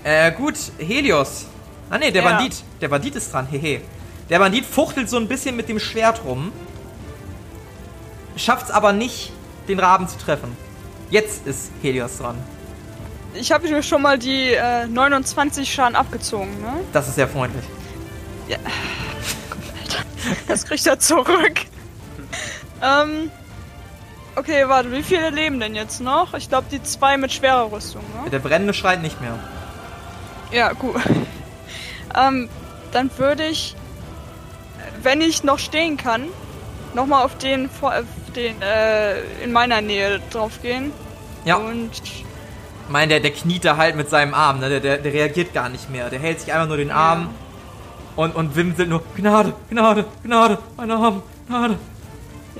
Äh, 0.04 0.32
gut, 0.32 0.54
Helios. 0.78 1.46
Ah 1.90 1.98
ne, 1.98 2.10
der 2.12 2.22
Ja. 2.22 2.30
Bandit. 2.30 2.62
Der 2.80 2.88
Bandit 2.88 3.16
ist 3.16 3.32
dran, 3.32 3.46
hehe. 3.46 3.80
Der 4.30 4.38
Bandit 4.38 4.64
fuchtelt 4.64 5.08
so 5.10 5.16
ein 5.18 5.28
bisschen 5.28 5.56
mit 5.56 5.68
dem 5.68 5.78
Schwert 5.78 6.24
rum. 6.24 6.52
Schafft's 8.36 8.70
aber 8.70 8.92
nicht, 8.92 9.32
den 9.68 9.78
Raben 9.78 10.08
zu 10.08 10.18
treffen. 10.18 10.56
Jetzt 11.10 11.46
ist 11.46 11.70
Helios 11.82 12.18
dran. 12.18 12.36
Ich 13.34 13.52
habe 13.52 13.68
mir 13.68 13.82
schon 13.82 14.02
mal 14.02 14.18
die 14.18 14.52
äh, 14.52 14.86
29 14.86 15.70
Schaden 15.72 15.94
abgezogen, 15.94 16.60
ne? 16.60 16.72
Das 16.92 17.06
ist 17.08 17.16
sehr 17.16 17.28
freundlich. 17.28 17.64
Das 20.48 20.64
kriegt 20.64 20.86
er 20.86 20.98
zurück. 20.98 21.60
ähm. 22.82 23.30
Okay, 24.36 24.68
warte, 24.68 24.92
wie 24.92 25.02
viele 25.02 25.30
leben 25.30 25.58
denn 25.60 25.74
jetzt 25.74 26.00
noch? 26.00 26.34
Ich 26.34 26.48
glaube, 26.50 26.66
die 26.70 26.82
zwei 26.82 27.16
mit 27.16 27.32
schwerer 27.32 27.72
Rüstung, 27.72 28.02
ne? 28.22 28.30
Der 28.30 28.38
brennende 28.38 28.74
schreit 28.74 29.00
nicht 29.00 29.18
mehr. 29.20 29.38
Ja, 30.52 30.72
gut. 30.72 30.96
ähm, 32.16 32.48
dann 32.92 33.10
würde 33.16 33.46
ich, 33.46 33.74
wenn 35.02 35.22
ich 35.22 35.42
noch 35.42 35.58
stehen 35.58 35.96
kann, 35.96 36.26
nochmal 36.94 37.24
auf 37.24 37.38
den, 37.38 37.70
auf 37.80 38.04
den 38.34 38.60
äh, 38.60 39.20
in 39.42 39.52
meiner 39.52 39.80
Nähe 39.80 40.20
drauf 40.30 40.60
gehen. 40.60 40.92
Ja. 41.46 41.56
Und 41.56 41.90
Ich 41.94 42.24
meine, 42.88 43.08
der, 43.08 43.20
der 43.20 43.30
kniet 43.30 43.64
da 43.64 43.78
halt 43.78 43.96
mit 43.96 44.10
seinem 44.10 44.34
Arm, 44.34 44.60
ne? 44.60 44.68
Der, 44.68 44.80
der, 44.80 44.98
der 44.98 45.12
reagiert 45.14 45.54
gar 45.54 45.70
nicht 45.70 45.88
mehr. 45.90 46.10
Der 46.10 46.18
hält 46.18 46.40
sich 46.40 46.52
einfach 46.52 46.68
nur 46.68 46.76
den 46.76 46.90
Arm 46.90 47.30
und, 48.16 48.36
und 48.36 48.54
wimselt 48.54 48.90
nur 48.90 49.02
Gnade, 49.16 49.54
Gnade, 49.70 50.04
Gnade, 50.22 50.58
mein 50.76 50.90
Arm, 50.90 51.22
Gnade. 51.48 51.78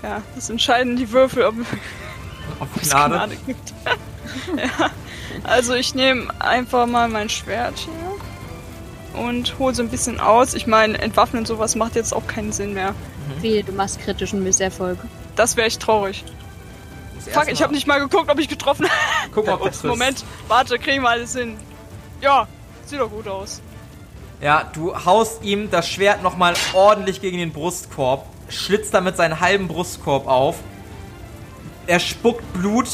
Ja, 0.07 0.23
das 0.35 0.51
entscheiden 0.51 0.97
die 0.97 1.11
Würfel, 1.11 1.45
ob 1.45 1.55
Auf 2.61 2.69
es 2.81 2.91
Gnade. 2.91 3.15
Gnade 3.15 3.37
gibt. 3.47 3.75
ja. 4.57 4.91
Also 5.43 5.75
ich 5.75 5.95
nehme 5.95 6.29
einfach 6.39 6.87
mal 6.87 7.09
mein 7.09 7.29
Schwert 7.29 7.79
hier 7.79 9.21
und 9.21 9.59
hole 9.59 9.75
so 9.75 9.83
ein 9.83 9.89
bisschen 9.89 10.21
aus. 10.21 10.55
Ich 10.55 10.67
meine, 10.67 10.99
entwaffnen 10.99 11.41
und 11.41 11.47
sowas 11.47 11.75
macht 11.75 11.97
jetzt 11.97 12.15
auch 12.15 12.27
keinen 12.27 12.53
Sinn 12.53 12.75
mehr. 12.75 12.95
Wehe, 13.41 13.65
du 13.65 13.73
machst 13.73 14.01
kritischen 14.01 14.43
Misserfolg. 14.45 14.99
Das 15.35 15.57
wäre 15.57 15.67
echt 15.67 15.81
traurig. 15.81 16.25
Fuck, 17.33 17.49
ich 17.51 17.63
habe 17.63 17.75
nicht 17.75 17.89
mal 17.89 17.99
geguckt, 17.99 18.31
ob 18.31 18.39
ich 18.39 18.49
getroffen 18.49 18.87
habe. 18.87 19.31
Guck 19.35 19.47
mal, 19.47 19.55
ob 19.55 19.63
du 19.63 19.69
Ups. 19.69 19.83
Moment, 19.83 20.25
warte, 20.47 20.79
kriegen 20.79 21.03
wir 21.03 21.11
alles 21.11 21.35
hin. 21.35 21.57
Ja, 22.21 22.47
sieht 22.85 23.01
doch 23.01 23.11
gut 23.11 23.27
aus. 23.27 23.61
Ja, 24.41 24.71
du 24.73 24.95
haust 25.05 25.43
ihm 25.43 25.71
das 25.71 25.89
Schwert 25.89 26.23
nochmal 26.23 26.55
ordentlich 26.73 27.21
gegen 27.21 27.39
den 27.39 27.53
Brustkorb, 27.53 28.27
schlitzt 28.49 28.95
damit 28.95 29.17
seinen 29.17 29.41
halben 29.41 29.69
Brustkorb 29.69 30.27
auf. 30.27 30.57
Er 31.87 32.01
spuckt 32.01 32.53
Blut 32.53 32.89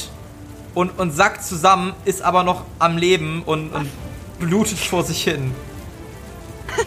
und, 0.75 0.99
und 0.99 1.13
sackt 1.13 1.45
zusammen, 1.45 1.95
ist 2.05 2.23
aber 2.23 2.43
noch 2.43 2.65
am 2.79 2.97
Leben 2.97 3.43
und, 3.45 3.71
und 3.71 3.89
blutet 4.39 4.79
vor 4.79 5.03
sich 5.03 5.25
hin. 5.25 5.55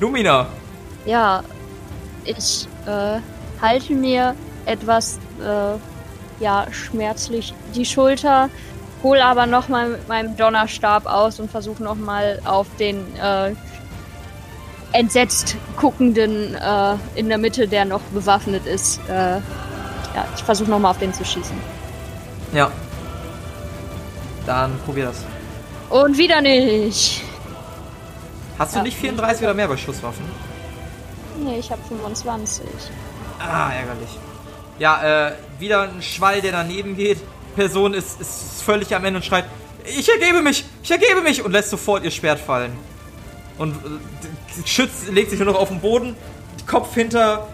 Lumina, 0.00 0.46
Ja, 1.06 1.42
ich 2.24 2.68
äh, 2.86 3.20
halte 3.62 3.94
mir 3.94 4.34
etwas 4.66 5.18
äh, 5.40 5.78
ja, 6.42 6.66
schmerzlich 6.70 7.54
die 7.74 7.84
Schulter, 7.86 8.50
hol 9.02 9.20
aber 9.20 9.46
nochmal 9.46 9.88
mit 9.88 10.08
meinem 10.08 10.36
Donnerstab 10.36 11.06
aus 11.06 11.40
und 11.40 11.50
versuche 11.50 11.82
nochmal 11.82 12.40
auf 12.44 12.66
den 12.78 12.98
äh, 13.16 13.54
entsetzt 14.98 15.56
guckenden 15.76 16.54
äh, 16.54 16.94
in 17.14 17.28
der 17.28 17.38
Mitte, 17.38 17.68
der 17.68 17.84
noch 17.84 18.00
bewaffnet 18.12 18.66
ist. 18.66 19.00
Äh, 19.08 19.36
ja, 19.36 19.40
ich 20.34 20.42
versuche 20.42 20.70
nochmal 20.70 20.90
auf 20.92 20.98
den 20.98 21.12
zu 21.12 21.24
schießen. 21.24 21.56
ja. 22.52 22.70
Dann 24.46 24.78
probier 24.84 25.06
das. 25.06 25.24
Und 25.90 26.16
wieder 26.18 26.40
nicht. 26.40 27.22
Hast 28.58 28.74
du 28.74 28.78
Ja. 28.78 28.82
nicht 28.84 28.96
34 28.96 29.42
oder 29.42 29.54
mehr 29.54 29.66
bei 29.66 29.76
Schusswaffen? 29.76 30.24
Nee, 31.42 31.58
ich 31.58 31.70
habe 31.70 31.82
25. 31.88 32.64
Ah, 33.40 33.70
ärgerlich. 33.72 34.08
Ja, 34.78 35.28
äh, 35.28 35.32
wieder 35.58 35.82
ein 35.82 36.00
Schwall, 36.00 36.40
der 36.40 36.52
daneben 36.52 36.96
geht. 36.96 37.18
Person 37.56 37.92
ist, 37.94 38.20
ist 38.20 38.62
völlig 38.62 38.94
am 38.94 39.04
Ende 39.04 39.18
und 39.18 39.24
schreit: 39.24 39.46
ich 39.84 40.08
ergebe 40.08 40.42
mich, 40.42 40.64
ich 40.82 40.90
ergebe 40.92 41.22
mich 41.22 41.44
und 41.44 41.50
lässt 41.50 41.70
sofort 41.70 42.04
ihr 42.04 42.10
Schwert 42.12 42.38
fallen. 42.38 42.72
Und 43.58 43.74
äh, 43.74 43.78
schützt, 44.64 45.08
legt 45.08 45.30
sich 45.30 45.38
nur 45.38 45.52
noch 45.52 45.58
auf 45.60 45.68
den 45.68 45.80
Boden, 45.80 46.16
Kopf 46.66 46.94
hinter, 46.94 47.48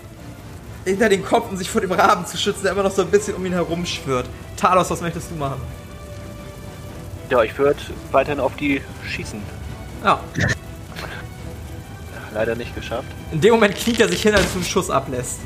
hinter 0.84 1.09
den 1.09 1.24
Kopf, 1.24 1.50
um 1.50 1.57
sich 1.57 1.70
vor 1.70 1.80
dem 1.80 1.92
Raben 1.92 2.26
zu 2.26 2.36
schützen, 2.36 2.62
der 2.62 2.72
immer 2.72 2.82
noch 2.82 2.90
so 2.92 3.03
ein 3.03 3.11
bisschen 3.11 3.34
um 3.34 3.44
ihn 3.46 3.53
herum 3.53 3.84
schwirrt. 3.86 4.26
Talos, 4.57 4.90
was 4.90 5.00
möchtest 5.00 5.30
du 5.30 5.34
machen? 5.36 5.61
Ja, 7.30 7.42
ich 7.42 7.57
würde 7.59 7.78
weiterhin 8.11 8.40
auf 8.40 8.55
die 8.57 8.82
schießen. 9.09 9.40
Ja, 10.05 10.20
Leider 12.34 12.55
nicht 12.55 12.74
geschafft. 12.74 13.09
in 13.30 13.40
dem 13.42 13.53
Moment 13.53 13.74
kniet 13.76 14.00
er 14.00 14.09
sich 14.09 14.22
hin, 14.22 14.34
als 14.34 14.50
du 14.53 14.59
einen 14.59 14.64
Schuss 14.66 14.88
ablässt, 14.90 15.40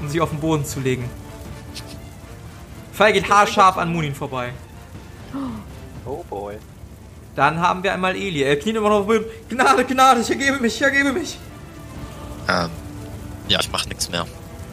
um 0.00 0.08
sich 0.08 0.20
auf 0.20 0.30
den 0.30 0.38
Boden 0.38 0.64
zu 0.64 0.78
legen. 0.80 1.10
Pfeil 2.92 3.12
geht 3.12 3.28
haarscharf 3.28 3.76
an 3.76 3.92
Munin 3.92 4.14
vorbei. 4.14 4.52
Oh 6.06 6.24
boy. 6.30 6.56
Dann 7.38 7.60
haben 7.60 7.84
wir 7.84 7.94
einmal 7.94 8.16
Eli. 8.16 8.42
Er 8.42 8.58
kniet 8.58 8.74
immer 8.74 8.88
noch 8.88 9.02
auf 9.02 9.06
Boden. 9.06 9.24
Gnade, 9.48 9.84
Gnade, 9.84 10.22
ich 10.22 10.28
ergebe 10.28 10.58
mich, 10.58 10.74
ich 10.74 10.82
ergebe 10.82 11.12
mich. 11.12 11.38
Ähm, 12.48 12.68
ja, 13.46 13.60
ich 13.60 13.70
mache 13.70 13.88
nichts 13.88 14.10
mehr. 14.10 14.26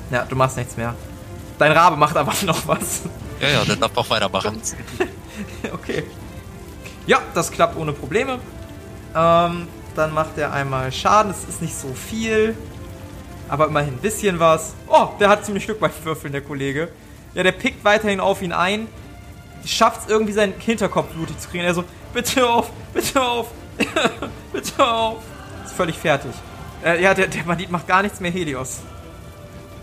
Ja, 0.09 0.25
du 0.27 0.35
machst 0.35 0.57
nichts 0.57 0.75
mehr. 0.75 0.95
Dein 1.59 1.73
Rabe 1.73 1.95
macht 1.95 2.17
aber 2.17 2.33
noch 2.43 2.67
was. 2.67 3.03
Ja, 3.39 3.49
ja, 3.49 3.65
der 3.65 3.75
darf 3.75 3.95
auch 3.95 4.09
weitermachen. 4.09 4.59
okay. 5.73 6.05
Ja, 7.05 7.19
das 7.35 7.51
klappt 7.51 7.77
ohne 7.77 7.93
Probleme. 7.93 8.39
Ähm, 9.15 9.67
dann 9.95 10.13
macht 10.15 10.35
er 10.39 10.51
einmal 10.51 10.91
Schaden. 10.91 11.29
Es 11.29 11.47
ist 11.47 11.61
nicht 11.61 11.75
so 11.75 11.93
viel. 11.93 12.57
Aber 13.47 13.67
immerhin 13.67 13.93
ein 13.93 13.99
bisschen 13.99 14.39
was. 14.39 14.73
Oh, 14.87 15.09
der 15.19 15.29
hat 15.29 15.45
ziemlich 15.45 15.65
Glück 15.65 15.79
beim 15.79 15.91
Würfeln, 16.03 16.33
der 16.33 16.41
Kollege. 16.41 16.89
Ja, 17.35 17.43
der 17.43 17.51
pickt 17.51 17.85
weiterhin 17.85 18.19
auf 18.19 18.41
ihn 18.41 18.53
ein. 18.53 18.87
Schafft 19.67 20.01
es 20.01 20.07
irgendwie 20.09 20.33
seinen 20.33 20.53
Hinterkopf 20.57 21.09
blutig 21.09 21.37
zu 21.37 21.49
kriegen. 21.49 21.63
Er 21.63 21.75
so, 21.75 21.83
bitte 22.15 22.47
auf, 22.49 22.71
bitte 22.93 23.21
auf, 23.21 23.47
bitte 24.53 24.87
auf. 24.87 25.17
Ist 25.63 25.73
völlig 25.75 25.97
fertig. 25.97 26.31
Äh, 26.83 27.03
ja, 27.03 27.13
der, 27.13 27.27
der 27.27 27.43
Bandit 27.43 27.69
macht 27.69 27.87
gar 27.87 28.01
nichts 28.01 28.19
mehr 28.19 28.31
Helios. 28.31 28.79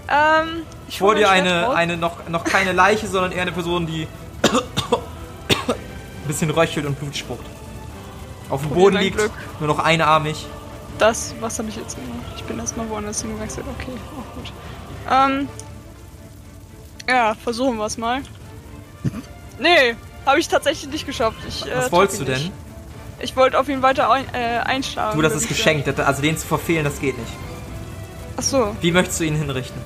Ähm, 0.09 0.63
ich 0.89 0.99
Vor 0.99 1.15
dir 1.15 1.31
eine, 1.31 1.65
raus. 1.65 1.77
eine 1.77 1.97
noch, 1.97 2.29
noch 2.29 2.45
keine 2.45 2.73
Leiche, 2.73 3.07
sondern 3.07 3.33
eher 3.33 3.43
eine 3.43 3.53
Person, 3.53 3.87
die 3.87 4.09
ein 4.49 6.27
bisschen 6.27 6.51
röchelt 6.51 6.87
und 6.87 6.99
Blut 6.99 7.17
spuckt. 7.17 7.47
Auf 8.49 8.63
dem 8.63 8.71
Boden 8.71 8.97
liegt, 8.97 9.17
Glück. 9.19 9.33
nur 9.61 9.69
noch 9.69 9.79
einarmig. 9.79 10.47
Das, 10.99 11.35
was 11.41 11.59
habe 11.59 11.69
ich 11.69 11.77
jetzt 11.77 11.97
gemacht? 11.97 12.33
Ich 12.37 12.45
bin 12.45 12.59
erstmal 12.59 12.89
woanders 12.89 13.23
hingewechselt. 13.23 13.67
Okay, 13.79 13.93
auch 14.19 14.37
gut. 14.37 14.53
Ähm. 15.11 15.49
Ja, 17.09 17.35
versuchen 17.35 17.77
wir 17.79 17.87
es 17.87 17.99
mal. 17.99 18.23
Nee, 19.59 19.97
habe 20.27 20.39
ich 20.41 20.49
tatsächlich 20.49 20.91
nicht 20.91 21.07
geschafft. 21.07 21.39
Ich, 21.49 21.67
äh, 21.67 21.77
Was 21.77 21.93
wolltest 21.93 22.21
du 22.21 22.25
nicht. 22.25 22.47
denn? 22.47 22.53
Ich 23.21 23.37
wollte 23.37 23.59
auf 23.59 23.69
ihn 23.69 23.83
weiter 23.83 24.11
ein, 24.11 24.25
äh, 24.35 24.59
einschlagen. 24.65 25.17
Du, 25.17 25.23
das 25.23 25.35
ist 25.35 25.49
geschenkt. 25.49 25.87
Das- 25.87 25.99
Also 26.07 26.23
den 26.23 26.37
zu 26.37 26.47
verfehlen, 26.47 26.85
das 26.85 26.99
geht 27.01 27.17
nicht. 27.19 27.33
Ach 28.37 28.43
so. 28.43 28.77
Wie 28.81 28.91
möchtest 28.93 29.21
du 29.21 29.25
ihn 29.25 29.37
hinrichten? 29.37 29.81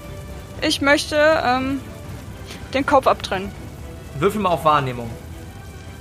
Ich 0.63 0.81
möchte, 0.81 1.17
ähm, 1.45 1.81
den 2.73 2.87
Kopf 2.87 3.07
abtrennen. 3.07 3.51
Würfel 4.19 4.41
mal 4.41 4.51
auf 4.51 4.65
Wahrnehmung. 4.65 5.11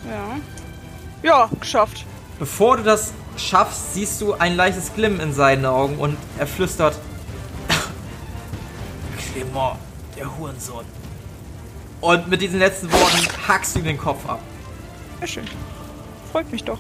Ja. 0.10 0.38
Ja, 1.24 1.50
geschafft. 1.60 2.06
Bevor 2.40 2.78
du 2.78 2.84
das 2.84 3.12
schaffst, 3.38 3.94
siehst 3.96 4.22
du 4.22 4.34
ein 4.34 4.56
leichtes 4.56 4.94
Glimmen 4.94 5.20
in 5.20 5.34
seinen 5.34 5.66
Augen 5.66 5.98
und 5.98 6.16
er 6.38 6.48
flüstert. 6.48 6.96
Clement, 9.34 9.78
der 10.16 10.38
Hurensohn. 10.38 10.86
Und 12.06 12.28
mit 12.28 12.40
diesen 12.40 12.60
letzten 12.60 12.92
Worten 12.92 13.28
hackst 13.48 13.74
du 13.74 13.80
ihm 13.80 13.86
den 13.86 13.98
Kopf 13.98 14.30
ab. 14.30 14.40
Sehr 15.18 15.28
schön. 15.28 15.46
Freut 16.32 16.52
mich 16.52 16.64
doch. 16.64 16.78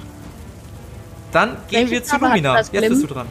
Dann 1.31 1.57
gehen 1.67 1.79
Welche 1.79 1.91
wir 1.91 2.03
zu 2.03 2.11
Farbe 2.11 2.25
hat 2.25 2.31
Lumina. 2.33 2.53
das 2.55 2.71
Jetzt 2.71 2.89
bist 2.89 3.03
du 3.03 3.07
dran. 3.07 3.27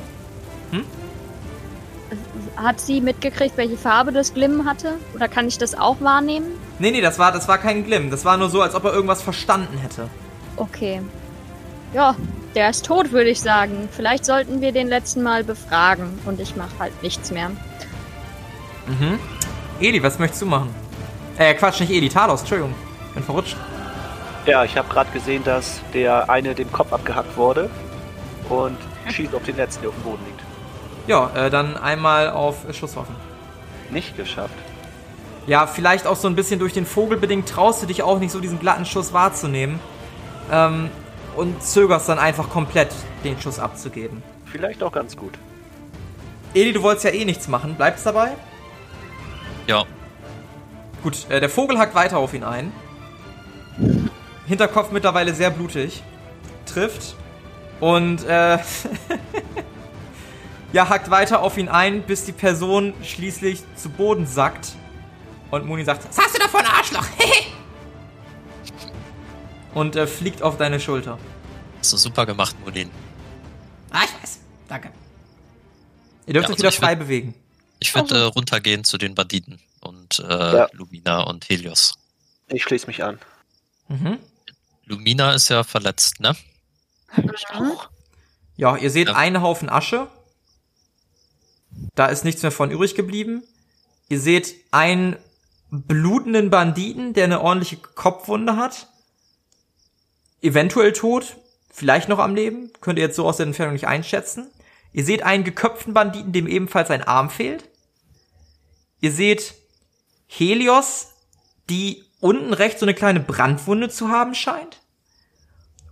Hat 2.56 2.80
sie 2.80 3.00
mitgekriegt, 3.00 3.56
welche 3.56 3.76
Farbe 3.76 4.10
das 4.10 4.34
Glimmen 4.34 4.64
hatte? 4.64 4.94
Oder 5.14 5.28
kann 5.28 5.46
ich 5.46 5.56
das 5.58 5.76
auch 5.76 6.00
wahrnehmen? 6.00 6.46
Nee, 6.80 6.90
nee, 6.90 7.00
das 7.00 7.20
war, 7.20 7.30
das 7.30 7.46
war 7.46 7.58
kein 7.58 7.84
Glimm. 7.84 8.10
Das 8.10 8.24
war 8.24 8.36
nur 8.38 8.50
so, 8.50 8.60
als 8.60 8.74
ob 8.74 8.84
er 8.84 8.92
irgendwas 8.92 9.22
verstanden 9.22 9.78
hätte. 9.78 10.08
Okay. 10.56 11.00
Ja, 11.92 12.16
der 12.56 12.70
ist 12.70 12.86
tot, 12.86 13.12
würde 13.12 13.30
ich 13.30 13.40
sagen. 13.40 13.88
Vielleicht 13.92 14.24
sollten 14.24 14.60
wir 14.60 14.72
den 14.72 14.88
letzten 14.88 15.22
Mal 15.22 15.44
befragen 15.44 16.18
und 16.26 16.40
ich 16.40 16.56
mache 16.56 16.76
halt 16.80 17.02
nichts 17.04 17.30
mehr. 17.30 17.50
Mhm. 18.88 19.20
Eli, 19.80 20.02
was 20.02 20.18
möchtest 20.18 20.42
du 20.42 20.46
machen? 20.46 20.74
Äh, 21.38 21.54
Quatsch, 21.54 21.80
nicht 21.80 21.90
Eli, 21.90 22.08
Talos, 22.08 22.40
Entschuldigung. 22.40 22.74
Bin 23.14 23.22
verrutscht. 23.22 23.56
Ja, 24.46 24.64
ich 24.64 24.76
habe 24.76 24.88
gerade 24.88 25.10
gesehen, 25.10 25.42
dass 25.42 25.80
der 25.92 26.28
eine 26.30 26.54
dem 26.54 26.70
Kopf 26.70 26.92
abgehackt 26.92 27.36
wurde 27.36 27.70
und 28.48 28.76
schießt 29.10 29.34
auf 29.34 29.42
den 29.42 29.56
letzten, 29.56 29.82
der 29.82 29.90
auf 29.90 29.96
dem 29.96 30.02
Boden 30.04 30.24
liegt. 30.26 30.40
Ja, 31.06 31.30
äh, 31.34 31.50
dann 31.50 31.76
einmal 31.76 32.30
auf 32.30 32.66
Schusswaffen. 32.72 33.16
Nicht 33.90 34.16
geschafft. 34.16 34.54
Ja, 35.46 35.66
vielleicht 35.66 36.06
auch 36.06 36.16
so 36.16 36.28
ein 36.28 36.36
bisschen 36.36 36.58
durch 36.58 36.72
den 36.72 36.86
Vogel 36.86 37.18
bedingt 37.18 37.48
traust 37.48 37.82
du 37.82 37.86
dich 37.86 38.02
auch 38.02 38.18
nicht 38.18 38.30
so 38.32 38.40
diesen 38.40 38.58
glatten 38.58 38.86
Schuss 38.86 39.12
wahrzunehmen. 39.12 39.80
Ähm, 40.52 40.90
und 41.36 41.62
zögerst 41.62 42.08
dann 42.08 42.18
einfach 42.18 42.48
komplett, 42.48 42.90
den 43.24 43.40
Schuss 43.40 43.58
abzugeben. 43.58 44.22
Vielleicht 44.44 44.82
auch 44.82 44.92
ganz 44.92 45.16
gut. 45.16 45.34
Eli, 46.54 46.72
du 46.72 46.82
wolltest 46.82 47.04
ja 47.04 47.10
eh 47.10 47.24
nichts 47.24 47.48
machen. 47.48 47.74
Bleibst 47.74 48.06
dabei? 48.06 48.32
Ja, 49.66 49.84
Gut, 51.04 51.28
äh, 51.28 51.38
der 51.38 51.50
Vogel 51.50 51.78
hackt 51.78 51.94
weiter 51.94 52.16
auf 52.16 52.32
ihn 52.32 52.42
ein. 52.42 52.72
Hinterkopf 54.46 54.90
mittlerweile 54.90 55.34
sehr 55.34 55.50
blutig. 55.50 56.02
Trifft. 56.64 57.14
Und, 57.78 58.24
äh, 58.24 58.58
ja, 60.72 60.88
hackt 60.88 61.10
weiter 61.10 61.42
auf 61.42 61.58
ihn 61.58 61.68
ein, 61.68 62.04
bis 62.04 62.24
die 62.24 62.32
Person 62.32 62.94
schließlich 63.02 63.62
zu 63.76 63.90
Boden 63.90 64.26
sackt. 64.26 64.72
Und 65.50 65.66
Muni 65.66 65.84
sagt, 65.84 66.08
Was 66.08 66.24
hast 66.24 66.34
du 66.34 66.40
davon, 66.40 66.62
Arschloch? 66.64 67.04
und 69.74 69.96
äh, 69.96 70.06
fliegt 70.06 70.42
auf 70.42 70.56
deine 70.56 70.80
Schulter. 70.80 71.18
hast 71.80 71.92
du 71.92 71.98
super 71.98 72.24
gemacht, 72.24 72.56
Molin. 72.64 72.90
ah, 73.90 74.00
ich 74.04 74.22
weiß. 74.22 74.38
Danke. 74.68 74.90
Ihr 76.26 76.32
dürft 76.32 76.48
Ja, 76.48 76.54
euch 76.54 76.58
also 76.58 76.62
wieder 76.62 76.72
frei 76.72 76.94
bewegen. 76.94 77.34
Ich 77.78 77.94
würde 77.94 78.16
äh, 78.16 78.22
runtergehen 78.22 78.84
zu 78.84 78.96
den 78.96 79.14
Banditen 79.14 79.60
und 80.04 80.18
äh, 80.28 80.56
Ja. 80.56 80.68
Lumina 80.72 81.22
und 81.22 81.48
Helios. 81.48 81.94
Ich 82.48 82.62
schließe 82.62 82.86
mich 82.86 83.02
an. 83.02 83.18
Mhm. 83.88 84.18
Lumina 84.84 85.32
ist 85.34 85.48
ja 85.48 85.64
verletzt, 85.64 86.20
ne? 86.20 86.36
Ja, 88.56 88.76
ihr 88.76 88.90
seht 88.90 89.08
Ja. 89.08 89.14
einen 89.16 89.40
Haufen 89.42 89.68
Asche. 89.70 90.08
Da 91.94 92.06
ist 92.06 92.24
nichts 92.24 92.42
mehr 92.42 92.52
von 92.52 92.70
übrig 92.70 92.94
geblieben. 92.94 93.42
Ihr 94.08 94.20
seht 94.20 94.54
einen 94.70 95.16
blutenden 95.70 96.50
Banditen, 96.50 97.14
der 97.14 97.24
eine 97.24 97.40
ordentliche 97.40 97.76
Kopfwunde 97.78 98.56
hat. 98.56 98.88
Eventuell 100.40 100.92
tot, 100.92 101.36
vielleicht 101.70 102.08
noch 102.08 102.18
am 102.18 102.34
Leben. 102.34 102.70
Könnt 102.80 102.98
ihr 102.98 103.04
jetzt 103.06 103.16
so 103.16 103.26
aus 103.26 103.38
der 103.38 103.46
Entfernung 103.46 103.72
nicht 103.72 103.86
einschätzen. 103.88 104.50
Ihr 104.92 105.04
seht 105.04 105.22
einen 105.22 105.42
geköpften 105.42 105.94
Banditen, 105.94 106.32
dem 106.32 106.46
ebenfalls 106.46 106.90
ein 106.90 107.02
Arm 107.02 107.30
fehlt. 107.30 107.68
Ihr 109.00 109.10
seht 109.10 109.54
Helios, 110.38 111.08
die 111.70 112.02
unten 112.20 112.52
rechts 112.52 112.80
so 112.80 112.86
eine 112.86 112.94
kleine 112.94 113.20
Brandwunde 113.20 113.88
zu 113.88 114.08
haben 114.08 114.34
scheint. 114.34 114.78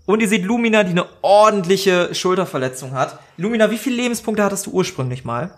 Und 0.06 0.20
ihr 0.20 0.28
seht 0.28 0.44
Lumina, 0.44 0.82
die 0.82 0.90
eine 0.90 1.06
ordentliche 1.22 2.14
Schulterverletzung 2.14 2.92
hat. 2.92 3.18
Lumina, 3.36 3.70
wie 3.70 3.78
viele 3.78 3.96
Lebenspunkte 3.96 4.42
hattest 4.42 4.66
du 4.66 4.72
ursprünglich 4.72 5.24
mal? 5.24 5.56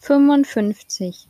55 0.00 1.26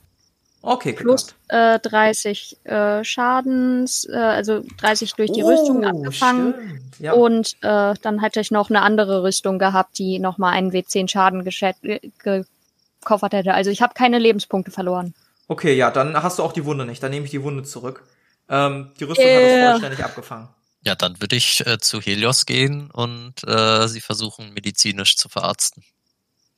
Okay, 0.66 0.94
plus 0.94 1.34
äh, 1.48 1.78
30 1.78 2.56
äh, 2.64 3.04
Schadens, 3.04 4.08
äh, 4.10 4.16
also 4.16 4.62
30 4.78 5.12
durch 5.12 5.30
die 5.30 5.42
Oh, 5.44 5.48
Rüstung 5.48 5.84
abgefangen. 5.84 6.54
stimmt, 6.54 7.00
Ja. 7.00 7.12
Und 7.12 7.56
äh, 7.60 7.94
dann 8.00 8.20
hätte 8.20 8.40
ich 8.40 8.50
noch 8.50 8.70
eine 8.70 8.80
andere 8.80 9.22
Rüstung 9.22 9.58
gehabt, 9.58 9.98
die 9.98 10.18
nochmal 10.18 10.54
einen 10.54 10.70
W10 10.72 11.08
Schaden 11.10 11.44
gekoffert 11.44 13.32
hätte. 13.34 13.52
Also 13.52 13.70
ich 13.70 13.82
habe 13.82 13.92
keine 13.92 14.18
Lebenspunkte 14.18 14.70
verloren. 14.70 15.12
Okay, 15.48 15.74
ja, 15.76 15.90
dann 15.90 16.20
hast 16.22 16.38
du 16.38 16.42
auch 16.42 16.52
die 16.52 16.64
Wunde 16.64 16.86
nicht. 16.86 17.02
Dann 17.02 17.10
nehme 17.10 17.24
ich 17.26 17.30
die 17.30 17.42
Wunde 17.42 17.62
zurück. 17.64 18.04
Ähm, 18.48 18.92
die 18.98 19.04
Rüstung 19.04 19.24
hat 19.24 19.30
Yeah. 19.32 19.64
es 19.64 19.70
vollständig 19.70 20.04
abgefangen. 20.04 20.48
Ja, 20.82 20.94
dann 20.94 21.20
würde 21.20 21.36
ich 21.36 21.66
äh, 21.66 21.78
zu 21.78 22.00
Helios 22.00 22.44
gehen 22.46 22.90
und 22.90 23.42
äh, 23.46 23.86
sie 23.88 24.00
versuchen, 24.02 24.52
medizinisch 24.52 25.16
zu 25.16 25.28
verarzten. 25.28 25.82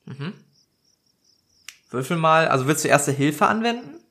Mhm. 0.05 0.33
Würfel 1.89 2.17
mal, 2.17 2.47
also 2.49 2.67
willst 2.67 2.83
du 2.83 2.89
erste 2.89 3.11
Hilfe 3.13 3.47
anwenden? 3.47 4.01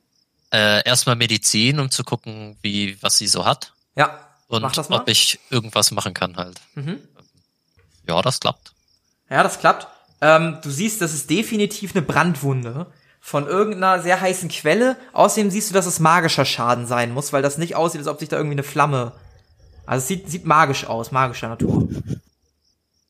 Äh, 0.51 0.83
erstmal 0.87 1.15
Medizin, 1.15 1.79
um 1.79 1.91
zu 1.91 2.03
gucken, 2.03 2.57
wie, 2.61 3.01
was 3.03 3.17
sie 3.17 3.27
so 3.27 3.45
hat. 3.45 3.73
Ja, 3.95 4.27
Und 4.47 4.61
mach 4.63 4.71
das 4.71 4.89
mal. 4.89 5.01
ob 5.01 5.07
ich 5.09 5.39
irgendwas 5.51 5.91
machen 5.91 6.13
kann 6.13 6.37
halt. 6.37 6.59
Mhm. 6.75 6.99
Ja, 8.07 8.21
das 8.21 8.39
klappt. 8.39 8.71
Ja, 9.29 9.43
das 9.43 9.59
klappt. 9.59 9.87
Ähm, 10.21 10.57
du 10.63 10.71
siehst, 10.71 11.01
das 11.01 11.13
ist 11.13 11.29
definitiv 11.29 11.93
eine 11.95 12.01
Brandwunde 12.01 12.87
von 13.27 13.45
irgendeiner 13.45 14.01
sehr 14.01 14.21
heißen 14.21 14.47
Quelle. 14.47 14.95
Außerdem 15.11 15.51
siehst 15.51 15.69
du, 15.69 15.73
dass 15.73 15.85
es 15.85 15.99
magischer 15.99 16.45
Schaden 16.45 16.87
sein 16.87 17.11
muss, 17.11 17.33
weil 17.33 17.41
das 17.41 17.57
nicht 17.57 17.75
aussieht, 17.75 17.99
als 17.99 18.07
ob 18.07 18.19
sich 18.21 18.29
da 18.29 18.37
irgendwie 18.37 18.53
eine 18.53 18.63
Flamme 18.63 19.11
Also 19.85 20.01
es 20.01 20.07
sieht, 20.07 20.31
sieht 20.31 20.45
magisch 20.45 20.85
aus, 20.85 21.11
magischer 21.11 21.49
Natur. 21.49 21.89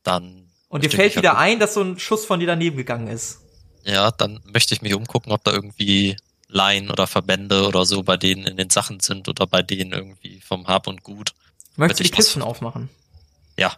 Dann. 0.01 0.49
Und 0.69 0.83
dir 0.83 0.89
fällt 0.89 1.15
wieder 1.15 1.37
ein, 1.37 1.59
dass 1.59 1.75
so 1.75 1.83
ein 1.83 1.99
Schuss 1.99 2.25
von 2.25 2.39
dir 2.39 2.47
daneben 2.47 2.77
gegangen 2.77 3.09
ist. 3.09 3.41
Ja, 3.83 4.09
dann 4.09 4.41
möchte 4.43 4.73
ich 4.73 4.81
mich 4.81 4.95
umgucken, 4.95 5.31
ob 5.31 5.43
da 5.43 5.51
irgendwie 5.51 6.17
Laien 6.47 6.89
oder 6.89 7.05
Verbände 7.05 7.67
oder 7.67 7.85
so 7.85 8.01
bei 8.01 8.17
denen 8.17 8.47
in 8.47 8.57
den 8.57 8.71
Sachen 8.71 8.99
sind 9.01 9.29
oder 9.29 9.45
bei 9.45 9.61
denen 9.61 9.91
irgendwie 9.91 10.41
vom 10.41 10.65
Hab 10.65 10.87
und 10.87 11.03
Gut. 11.03 11.35
Möchtest 11.75 11.99
du 11.99 12.03
die 12.05 12.09
Kisten 12.09 12.41
aufmachen? 12.41 12.89
Ja. 13.55 13.77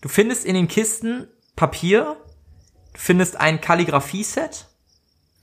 Du 0.00 0.08
findest 0.08 0.44
in 0.44 0.56
den 0.56 0.66
Kisten 0.66 1.28
Papier, 1.54 2.16
du 2.92 2.98
findest 2.98 3.36
ein 3.36 3.60
Kalligrafie-Set, 3.60 4.66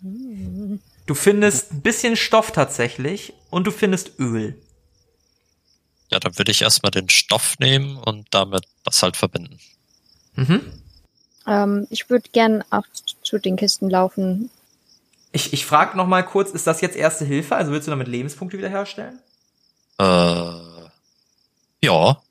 du 0.02 1.14
findest 1.14 1.72
ein 1.72 1.82
bisschen 1.82 2.16
Stoff 2.16 2.52
tatsächlich 2.52 3.34
und 3.50 3.66
du 3.68 3.72
findest 3.72 4.20
Öl. 4.20 4.56
Ja, 6.10 6.20
dann 6.20 6.38
würde 6.38 6.52
ich 6.52 6.62
erstmal 6.62 6.92
den 6.92 7.10
Stoff 7.10 7.58
nehmen 7.60 7.98
und 7.98 8.28
damit 8.32 8.66
das 8.84 9.02
halt 9.02 9.16
verbinden. 9.16 9.60
Mhm. 10.36 10.62
Ähm, 11.48 11.88
ich 11.90 12.10
würde 12.10 12.30
gern 12.32 12.64
auch 12.70 12.86
zu 13.24 13.40
den 13.40 13.56
Kisten 13.56 13.90
laufen. 13.90 14.50
Ich, 15.32 15.54
ich 15.54 15.66
frage 15.66 15.96
noch 15.96 16.08
mal 16.08 16.24
kurz, 16.24 16.52
ist 16.52 16.68
das 16.68 16.82
jetzt 16.82 16.98
Erste 16.98 17.24
Hilfe? 17.24 17.56
Also 17.56 17.72
willst 17.72 17.88
du 17.88 17.92
damit 17.92 18.08
Lebenspunkte 18.08 18.58
wiederherstellen? 18.58 19.20
Äh, 19.98 20.44
ja. 21.82 22.22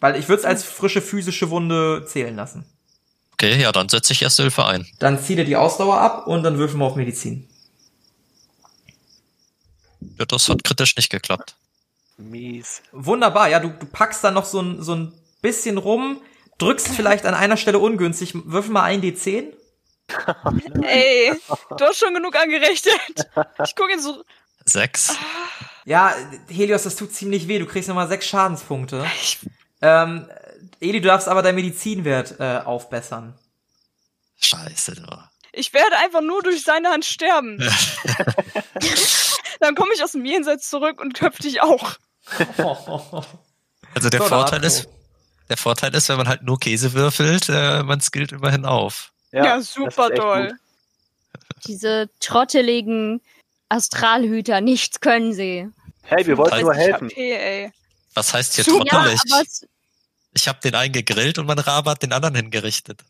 Weil 0.00 0.16
ich 0.16 0.28
würde 0.28 0.40
es 0.40 0.46
als 0.46 0.62
frische 0.64 1.00
physische 1.00 1.50
Wunde 1.50 2.04
zählen 2.06 2.36
lassen. 2.36 2.64
Okay, 3.34 3.60
ja, 3.60 3.72
dann 3.72 3.88
setze 3.88 4.12
ich 4.12 4.22
erste 4.22 4.42
Hilfe 4.42 4.64
ein. 4.64 4.86
Dann 5.00 5.20
zieh 5.20 5.34
dir 5.34 5.44
die 5.44 5.56
Ausdauer 5.56 5.98
ab 5.98 6.26
und 6.28 6.44
dann 6.44 6.56
würfeln 6.56 6.78
wir 6.78 6.86
auf 6.86 6.94
Medizin. 6.94 7.48
Ja, 10.18 10.24
das 10.24 10.48
hat 10.48 10.62
kritisch 10.62 10.94
nicht 10.96 11.10
geklappt. 11.10 11.56
Mies. 12.16 12.80
Wunderbar, 12.92 13.48
ja, 13.48 13.58
du, 13.58 13.70
du 13.70 13.86
packst 13.86 14.22
da 14.22 14.30
noch 14.30 14.44
so 14.44 14.60
ein, 14.60 14.82
so 14.82 14.94
ein 14.94 15.12
bisschen 15.42 15.78
rum, 15.78 16.22
drückst 16.58 16.88
vielleicht 16.88 17.26
an 17.26 17.34
einer 17.34 17.56
Stelle 17.56 17.80
ungünstig, 17.80 18.34
würfel 18.34 18.70
mal 18.70 18.84
ein 18.84 19.02
D10. 19.02 19.52
Ey, 20.82 21.32
du 21.76 21.84
hast 21.84 21.98
schon 21.98 22.14
genug 22.14 22.36
angerechnet. 22.36 23.28
Ich 23.64 23.74
gucke 23.74 23.90
jetzt 23.90 24.04
so. 24.04 24.22
Sechs. 24.64 25.16
Ja, 25.84 26.14
Helios, 26.48 26.84
das 26.84 26.94
tut 26.94 27.12
ziemlich 27.12 27.48
weh, 27.48 27.58
du 27.58 27.66
kriegst 27.66 27.88
nochmal 27.88 28.06
sechs 28.06 28.26
Schadenspunkte. 28.26 29.04
Ähm, 29.82 30.28
Eli, 30.84 31.00
du 31.00 31.08
darfst 31.08 31.28
aber 31.28 31.42
deinen 31.42 31.56
Medizinwert 31.56 32.36
äh, 32.38 32.60
aufbessern. 32.64 33.34
Scheiße, 34.40 34.96
du. 34.96 35.02
Ich 35.52 35.72
werde 35.72 35.96
einfach 35.98 36.20
nur 36.20 36.42
durch 36.42 36.64
seine 36.64 36.88
Hand 36.88 37.04
sterben. 37.04 37.58
Dann 39.60 39.74
komme 39.74 39.92
ich 39.94 40.02
aus 40.02 40.12
dem 40.12 40.24
Jenseits 40.24 40.68
zurück 40.68 41.00
und 41.00 41.14
köpf 41.14 41.38
dich 41.38 41.62
auch. 41.62 41.92
Also 43.94 44.10
der 44.10 44.20
So, 44.20 44.28
Vorteil 44.28 44.64
ist, 44.64 44.88
der 45.48 45.56
Vorteil 45.56 45.94
ist, 45.94 46.08
wenn 46.08 46.16
man 46.16 46.28
halt 46.28 46.42
nur 46.42 46.58
Käse 46.58 46.92
würfelt, 46.92 47.48
äh, 47.48 47.82
man 47.82 48.00
skillt 48.00 48.32
immerhin 48.32 48.64
auf. 48.64 49.12
Ja, 49.32 49.56
das 49.56 49.72
super 49.72 50.12
toll. 50.14 50.52
Diese 51.66 52.10
trotteligen 52.20 53.20
Astralhüter, 53.68 54.60
nichts 54.60 55.00
können 55.00 55.32
sie. 55.32 55.68
Hey, 56.02 56.26
wir 56.26 56.36
wollten 56.36 56.60
nur 56.60 56.74
helfen. 56.74 57.08
HP. 57.08 57.72
Was 58.14 58.32
heißt 58.32 58.54
hier 58.54 58.64
Super. 58.64 58.84
Ja, 58.86 58.92
trottelig? 58.92 59.20
aber 59.32 59.42
es, 59.42 59.66
ich 60.34 60.48
habe 60.48 60.58
den 60.62 60.74
einen 60.74 60.92
gegrillt 60.92 61.38
und 61.38 61.46
mein 61.46 61.58
Rabe 61.58 61.90
hat 61.90 62.02
den 62.02 62.12
anderen 62.12 62.34
hingerichtet. 62.34 63.00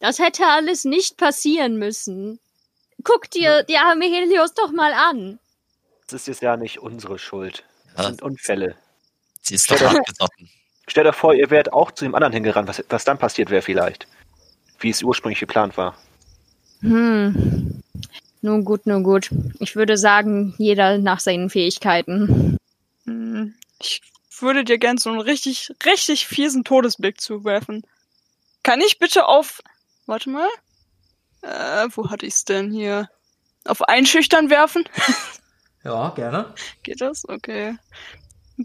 das 0.00 0.18
hätte 0.18 0.46
alles 0.46 0.84
nicht 0.84 1.16
passieren 1.18 1.76
müssen. 1.76 2.40
Guck 3.04 3.30
dir 3.30 3.62
die 3.64 3.76
arme 3.76 4.04
Helios 4.06 4.54
doch 4.54 4.72
mal 4.72 4.92
an. 4.94 5.38
Das 6.06 6.22
ist 6.22 6.26
jetzt 6.28 6.42
ja 6.42 6.56
nicht 6.56 6.78
unsere 6.80 7.18
Schuld. 7.18 7.64
Das 7.94 8.04
Ja. 8.04 8.08
sind 8.10 8.22
Unfälle. 8.22 8.76
Sie 9.42 9.54
ist 9.54 9.70
doch 9.70 9.80
Ja. 9.80 9.90
abgesotten. 9.90 10.50
Stell 10.88 11.04
dir 11.04 11.12
vor, 11.12 11.34
ihr 11.34 11.50
wärt 11.50 11.72
auch 11.72 11.90
zu 11.92 12.04
dem 12.04 12.14
anderen 12.14 12.32
hingerannt, 12.32 12.68
was, 12.68 12.82
was 12.88 13.04
dann 13.04 13.18
passiert 13.18 13.50
wäre 13.50 13.62
vielleicht. 13.62 14.06
Wie 14.80 14.90
es 14.90 15.02
ursprünglich 15.02 15.40
geplant 15.40 15.76
war. 15.76 15.96
Hm. 16.80 17.82
Nun 18.42 18.64
gut, 18.64 18.86
nun 18.86 19.02
gut. 19.04 19.30
Ich 19.60 19.76
würde 19.76 19.98
sagen, 19.98 20.54
jeder 20.58 20.98
nach 20.98 21.20
seinen 21.20 21.50
Fähigkeiten. 21.50 22.56
Hm, 23.04 23.54
Ich 23.78 24.00
würde 24.42 24.64
dir 24.64 24.78
gern 24.78 24.98
so 24.98 25.10
einen 25.10 25.20
richtig, 25.20 25.72
richtig 25.84 26.26
fiesen 26.26 26.64
Todesblick 26.64 27.20
zuwerfen. 27.20 27.82
Kann 28.62 28.80
ich 28.80 28.98
bitte 28.98 29.26
auf. 29.26 29.62
Warte 30.06 30.30
mal. 30.30 30.48
Äh, 31.42 31.88
wo 31.94 32.10
hatte 32.10 32.26
ich's 32.26 32.44
denn 32.44 32.70
hier? 32.70 33.08
Auf 33.64 33.82
Einschüchtern 33.82 34.50
werfen? 34.50 34.84
Ja, 35.82 36.10
gerne. 36.10 36.52
Geht 36.82 37.00
das? 37.00 37.26
Okay. 37.26 37.74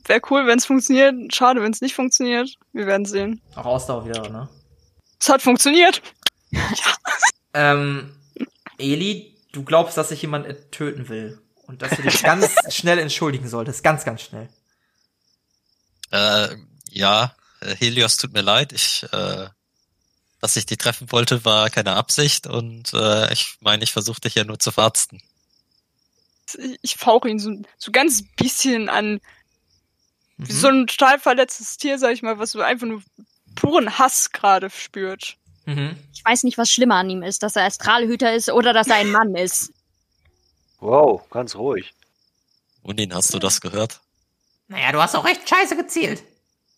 Wäre 0.05 0.21
cool, 0.30 0.47
wenn 0.47 0.57
es 0.57 0.65
funktioniert. 0.65 1.34
Schade, 1.34 1.61
wenn 1.63 1.71
es 1.71 1.80
nicht 1.80 1.95
funktioniert. 1.95 2.57
Wir 2.73 2.88
werden 2.88 3.05
sehen. 3.05 3.41
Auch 3.55 3.65
Ausdauer 3.65 4.05
wieder, 4.05 4.28
ne? 4.30 4.49
Es 5.19 5.30
hat 5.30 5.41
funktioniert. 5.41 6.01
Ähm, 7.57 8.13
Eli, 8.78 9.34
du 9.53 9.63
glaubst, 9.63 9.97
dass 9.97 10.09
sich 10.09 10.21
jemand 10.21 10.45
töten 10.71 11.07
will. 11.07 11.39
Und 11.67 11.82
dass 11.82 11.95
du 11.95 12.01
dich 12.01 12.21
ganz 12.23 12.53
schnell 12.67 12.99
entschuldigen 12.99 13.47
solltest. 13.47 13.82
Ganz, 13.82 14.03
ganz 14.03 14.23
schnell. 14.23 14.49
Äh, 16.12 16.56
ja, 16.89 17.36
äh, 17.62 17.76
Helios, 17.76 18.18
tut 18.18 18.34
mir 18.34 18.41
leid. 18.41 18.74
Ich, 18.74 19.03
äh, 19.12 19.47
dass 20.41 20.56
ich 20.56 20.66
dich 20.66 20.78
treffen 20.78 21.12
wollte, 21.12 21.43
war 21.45 21.70
keine 21.70 21.93
Absicht 21.95 22.47
und 22.47 22.93
äh, 22.93 23.32
ich 23.34 23.58
meine, 23.62 23.84
ich 23.84 23.91
versuchte 23.91 24.28
dich 24.28 24.36
ja 24.36 24.43
nur 24.43 24.60
zu 24.60 24.72
verarzten. 24.72 25.22
Ich, 26.84 26.95
fauche 26.97 27.28
ihn 27.28 27.39
so, 27.39 27.51
so 27.78 27.91
ganz 27.91 28.24
bisschen 28.36 28.89
an. 28.89 29.20
Wie 30.38 30.53
Mhm. 30.53 30.58
so 30.58 30.68
ein 30.68 30.89
stahlverletztes 30.89 31.78
Tier, 31.78 31.97
sag 31.97 32.12
ich 32.12 32.22
mal, 32.22 32.38
was 32.38 32.51
so 32.51 32.62
einfach 32.62 32.86
nur 32.86 33.01
puren 33.56 33.97
Hass 33.97 34.32
gerade 34.32 34.70
spürt. 34.70 35.38
Mhm. 35.66 35.97
Ich 36.14 36.24
weiß 36.24 36.43
nicht, 36.43 36.58
was 36.58 36.70
schlimmer 36.70 36.95
an 36.95 37.10
ihm 37.10 37.24
ist, 37.24 37.41
dass 37.41 37.56
er 37.56 37.64
Astralhüter 37.66 38.34
ist 38.36 38.49
oder 38.49 38.74
dass 38.74 38.88
er 38.88 38.97
ein 38.97 39.12
Mann 39.12 39.34
ist. 39.36 39.72
Wow, 40.80 41.28
ganz 41.30 41.56
ruhig. 41.56 41.93
Unin, 42.84 43.14
hast 43.16 43.34
du 43.34 43.39
das 43.39 43.62
gehört? 43.62 44.01
Naja, 44.68 44.91
du 44.91 45.01
hast 45.01 45.16
auch 45.16 45.26
recht 45.26 45.47
scheiße 45.47 45.76
gezielt. 45.76 46.24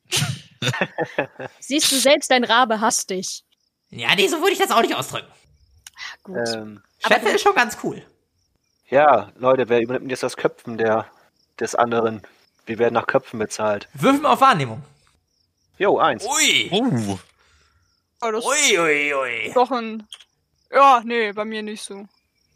Siehst 1.59 1.91
du 1.91 1.95
selbst, 1.97 2.31
dein 2.31 2.43
Rabe 2.43 2.81
hasst 2.81 3.09
dich. 3.09 3.43
Ja, 3.89 4.15
nee, 4.15 4.27
so 4.27 4.39
würde 4.39 4.51
ich 4.51 4.59
das 4.59 4.71
auch 4.71 4.81
nicht 4.81 4.95
ausdrücken. 4.95 5.31
Gut. 6.23 6.37
Ähm, 6.53 6.81
Scheffel 6.99 7.35
ist 7.35 7.41
schon 7.41 7.55
ganz 7.55 7.77
cool. 7.83 8.05
ja, 8.89 9.31
Leute, 9.37 9.69
wer 9.69 9.81
übernimmt 9.81 10.09
jetzt 10.11 10.23
das 10.23 10.35
Köpfen 10.37 10.77
der, 10.77 11.05
des 11.59 11.75
anderen? 11.75 12.21
Wir 12.65 12.79
werden 12.79 12.95
nach 12.95 13.07
Köpfen 13.07 13.39
bezahlt. 13.39 13.87
Würfel 13.93 14.21
mal 14.21 14.33
auf 14.33 14.41
Wahrnehmung. 14.41 14.83
Jo, 15.77 15.97
eins. 15.99 16.25
Ui. 16.25 16.69
Uh, 16.71 17.17
Aber 18.19 18.31
das 18.33 18.45
Ui, 18.45 18.77
ui, 18.79 19.13
ui. 19.13 19.47
ist 19.47 19.55
doch 19.55 19.71
ein. 19.71 20.05
Ja, 20.71 21.01
nee, 21.05 21.31
bei 21.31 21.45
mir 21.45 21.61
nicht 21.63 21.83
so. 21.83 22.05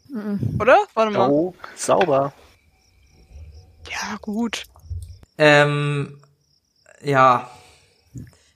Mhm. 0.08 0.58
Oder? 0.60 0.78
Warte 0.92 1.12
mal. 1.16 1.30
Oh, 1.30 1.54
sauber. 1.76 2.34
Ja, 3.88 4.16
gut. 4.20 4.64
Ähm, 5.44 6.20
ja. 7.02 7.50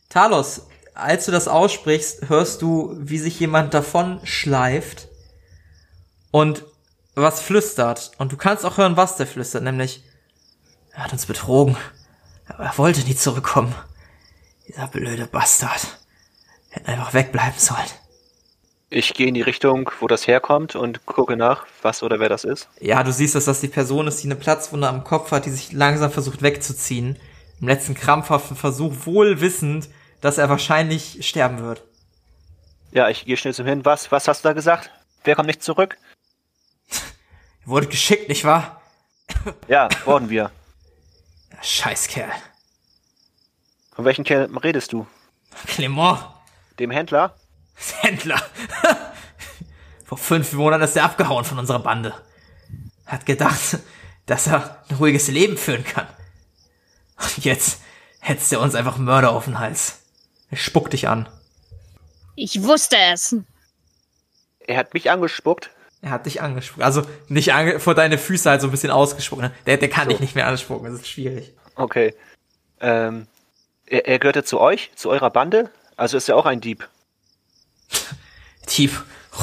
Talos, 0.08 0.68
als 0.94 1.24
du 1.24 1.32
das 1.32 1.48
aussprichst, 1.48 2.28
hörst 2.28 2.62
du, 2.62 2.96
wie 3.00 3.18
sich 3.18 3.40
jemand 3.40 3.74
davon 3.74 4.24
schleift 4.24 5.08
und 6.30 6.64
was 7.16 7.40
flüstert. 7.40 8.12
Und 8.18 8.30
du 8.30 8.36
kannst 8.36 8.64
auch 8.64 8.78
hören, 8.78 8.96
was 8.96 9.16
der 9.16 9.26
flüstert, 9.26 9.64
nämlich, 9.64 10.04
er 10.92 11.02
hat 11.02 11.12
uns 11.12 11.26
betrogen. 11.26 11.76
Aber 12.46 12.62
er 12.62 12.78
wollte 12.78 13.00
nie 13.00 13.16
zurückkommen. 13.16 13.74
Dieser 14.68 14.86
blöde 14.86 15.26
Bastard. 15.26 15.98
Wir 16.68 16.76
hätten 16.76 16.90
einfach 16.90 17.14
wegbleiben 17.14 17.58
sollen. 17.58 17.90
Ich 18.88 19.14
gehe 19.14 19.26
in 19.26 19.34
die 19.34 19.42
Richtung, 19.42 19.90
wo 19.98 20.06
das 20.06 20.28
herkommt 20.28 20.76
und 20.76 21.06
gucke 21.06 21.36
nach, 21.36 21.66
was 21.82 22.04
oder 22.04 22.20
wer 22.20 22.28
das 22.28 22.44
ist. 22.44 22.68
Ja, 22.80 23.02
du 23.02 23.12
siehst, 23.12 23.34
dass 23.34 23.46
das 23.46 23.60
die 23.60 23.68
Person 23.68 24.06
ist, 24.06 24.22
die 24.22 24.28
eine 24.28 24.36
Platzwunde 24.36 24.88
am 24.88 25.02
Kopf 25.02 25.32
hat, 25.32 25.44
die 25.44 25.50
sich 25.50 25.72
langsam 25.72 26.12
versucht 26.12 26.42
wegzuziehen. 26.42 27.18
Im 27.60 27.66
letzten 27.66 27.94
krampfhaften 27.94 28.56
Versuch, 28.56 28.94
wohl 29.04 29.40
wissend, 29.40 29.88
dass 30.20 30.38
er 30.38 30.48
wahrscheinlich 30.48 31.26
sterben 31.26 31.58
wird. 31.58 31.82
Ja, 32.92 33.08
ich 33.08 33.24
gehe 33.24 33.36
schnell 33.36 33.54
zum 33.54 33.66
hin. 33.66 33.84
Was? 33.84 34.12
Was 34.12 34.28
hast 34.28 34.44
du 34.44 34.48
da 34.48 34.52
gesagt? 34.52 34.90
Wer 35.24 35.34
kommt 35.34 35.48
nicht 35.48 35.64
zurück? 35.64 35.96
Er 36.88 37.66
wurde 37.66 37.88
geschickt, 37.88 38.28
nicht 38.28 38.44
wahr? 38.44 38.80
Ja, 39.66 39.88
wurden 40.04 40.30
wir. 40.30 40.52
Scheißkerl. 41.60 42.30
Von 43.96 44.04
welchem 44.04 44.24
Kerl 44.24 44.48
redest 44.58 44.92
du? 44.92 45.06
Clement, 45.66 46.18
Dem 46.78 46.92
Händler? 46.92 47.34
Händler. 48.00 48.40
Vor 50.04 50.18
fünf 50.18 50.52
Monaten 50.52 50.82
ist 50.84 50.96
er 50.96 51.04
abgehauen 51.04 51.44
von 51.44 51.58
unserer 51.58 51.80
Bande. 51.80 52.14
Hat 53.06 53.26
gedacht, 53.26 53.78
dass 54.26 54.46
er 54.46 54.82
ein 54.88 54.96
ruhiges 54.96 55.28
Leben 55.28 55.56
führen 55.56 55.84
kann. 55.84 56.06
Und 57.20 57.44
jetzt 57.44 57.80
hetzt 58.20 58.52
er 58.52 58.60
uns 58.60 58.74
einfach 58.74 58.98
Mörder 58.98 59.30
auf 59.30 59.44
den 59.44 59.58
Hals. 59.58 60.00
Er 60.50 60.56
spuckt 60.56 60.92
dich 60.92 61.08
an. 61.08 61.28
Ich 62.34 62.62
wusste 62.62 62.96
es. 63.12 63.36
Er 64.60 64.76
hat 64.78 64.94
mich 64.94 65.10
angespuckt. 65.10 65.70
Er 66.02 66.10
hat 66.10 66.26
dich 66.26 66.40
angespuckt. 66.42 66.82
Also 66.84 67.02
nicht 67.28 67.52
ange 67.54 67.80
vor 67.80 67.94
deine 67.94 68.18
Füße 68.18 68.48
halt 68.50 68.60
so 68.60 68.68
ein 68.68 68.70
bisschen 68.70 68.90
ausgespuckt. 68.90 69.42
Ne? 69.42 69.52
Der, 69.66 69.76
der 69.76 69.88
kann 69.88 70.04
So. 70.04 70.10
dich 70.10 70.20
nicht 70.20 70.34
mehr 70.34 70.46
anspucken, 70.46 70.90
das 70.90 71.00
ist 71.00 71.08
schwierig. 71.08 71.52
Okay. 71.74 72.14
Ähm, 72.80 73.26
Er, 73.86 74.06
er 74.06 74.18
gehörte 74.18 74.44
zu 74.44 74.60
euch, 74.60 74.90
zu 74.96 75.08
eurer 75.10 75.30
Bande? 75.30 75.70
Also 75.96 76.16
ist 76.16 76.28
er 76.28 76.36
auch 76.36 76.46
ein 76.46 76.60
Dieb. 76.60 76.88
Dieb, 78.76 78.92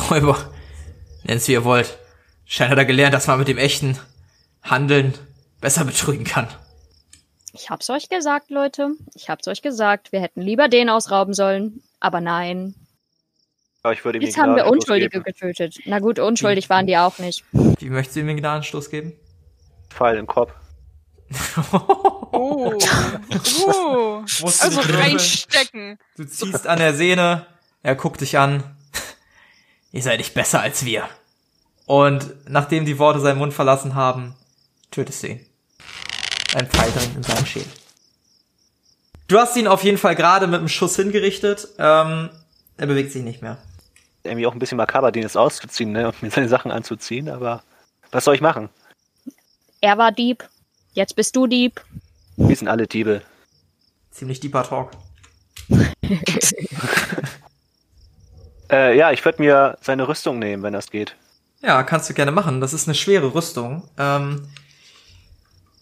Räuber, 0.10 0.52
nennt's 1.24 1.48
wie 1.48 1.54
ihr 1.54 1.64
wollt. 1.64 1.98
Scheint 2.46 2.72
hat 2.72 2.78
er 2.78 2.86
gelernt, 2.86 3.14
dass 3.14 3.28
man 3.28 3.40
mit 3.40 3.48
dem 3.48 3.58
echten 3.58 3.98
Handeln 4.62 5.14
besser 5.62 5.86
betrügen 5.86 6.26
kann. 6.26 6.48
Ich 7.54 7.70
hab's 7.70 7.90
euch 7.90 8.10
gesagt, 8.10 8.50
Leute. 8.50 8.92
Ich 9.16 9.30
hab's 9.30 9.48
euch 9.48 9.62
gesagt. 9.62 10.12
Wir 10.12 10.22
hätten 10.22 10.42
lieber 10.42 10.68
den 10.68 10.90
ausrauben 10.90 11.34
sollen. 11.34 11.82
Aber 12.00 12.20
nein. 12.20 12.76
Aber 13.84 13.94
ich 13.94 14.04
würde 14.04 14.18
ihm 14.18 14.24
Jetzt 14.24 14.38
haben 14.38 14.56
wir 14.56 14.66
Unschuldige 14.66 15.10
geben. 15.10 15.24
getötet. 15.24 15.78
Na 15.86 16.00
gut, 16.00 16.18
unschuldig 16.20 16.70
waren 16.70 16.88
die 16.88 16.98
auch 16.98 17.20
nicht. 17.20 17.44
Wie 17.52 17.90
möchtest 17.90 18.16
du 18.16 18.22
ihm 18.22 18.28
den 18.28 18.38
Gnadenstoß 18.38 18.90
geben? 18.90 19.14
Pfeil 19.90 20.18
im 20.18 20.28
Kopf. 20.28 20.52
Oh. 22.36 22.80
Musst 23.32 23.62
du 23.62 24.46
Also 24.46 24.82
reinstecken. 24.82 26.00
Du 26.18 26.26
ziehst 26.26 26.66
an 26.66 26.80
der 26.80 26.96
Sehne, 26.96 27.46
er 27.84 27.96
guckt 27.96 28.22
dich 28.22 28.38
an. 28.38 28.64
Ihr 29.92 30.02
seid 30.02 30.18
nicht 30.18 30.34
besser 30.34 30.62
als 30.62 30.86
wir. 30.86 31.08
Und 31.86 32.34
nachdem 32.50 32.86
die 32.86 32.98
Worte 32.98 33.20
seinen 33.20 33.38
Mund 33.38 33.54
verlassen 33.54 33.94
haben, 33.94 34.36
tötest 34.90 35.24
du 35.24 35.28
ihn. 35.28 35.46
Ein 36.56 36.68
Pfeil 36.68 36.92
drin 36.92 37.16
in 37.18 37.24
seinem 37.24 37.46
Schädel. 37.46 37.72
Du 39.28 39.38
hast 39.38 39.56
ihn 39.58 39.68
auf 39.68 39.84
jeden 39.84 39.98
Fall 39.98 40.16
gerade 40.16 40.48
mit 40.48 40.60
einem 40.60 40.70
Schuss 40.70 40.96
hingerichtet. 40.96 41.68
Ähm, 41.78 42.30
er 42.78 42.88
bewegt 42.88 43.12
sich 43.12 43.24
nicht 43.24 43.42
mehr. 43.42 43.58
Irgendwie 44.24 44.48
auch 44.48 44.54
ein 44.54 44.60
bisschen 44.60 44.78
makaber, 44.78 45.12
den 45.12 45.24
jetzt 45.24 45.38
auszuziehen, 45.38 45.92
ne? 45.92 46.08
Und 46.08 46.22
mir 46.22 46.32
seine 46.32 46.48
Sachen 46.48 46.72
anzuziehen, 46.72 47.30
aber 47.30 47.64
was 48.12 48.24
soll 48.24 48.36
ich 48.36 48.42
machen? 48.42 48.70
Er 49.82 49.98
war 49.98 50.12
Dieb. 50.12 50.48
Jetzt 50.94 51.16
bist 51.16 51.36
du 51.36 51.48
Dieb. 51.48 51.82
Wir 52.38 52.56
sind 52.56 52.68
alle 52.68 52.88
Diebe. 52.88 53.22
Ziemlich 54.12 54.40
deeper 54.40 54.64
Talk. 54.64 54.92
Äh, 58.74 58.98
ja, 58.98 59.12
ich 59.12 59.24
würde 59.24 59.40
mir 59.40 59.78
seine 59.82 60.08
Rüstung 60.08 60.40
nehmen, 60.40 60.64
wenn 60.64 60.74
das 60.74 60.90
geht. 60.90 61.16
Ja, 61.62 61.84
kannst 61.84 62.10
du 62.10 62.16
gerne 62.16 62.32
machen. 62.32 62.60
Das 62.60 62.74
ist 62.74 62.88
eine 62.88 62.96
schwere 62.96 63.36
Rüstung. 63.36 63.88
Ähm, 64.00 64.48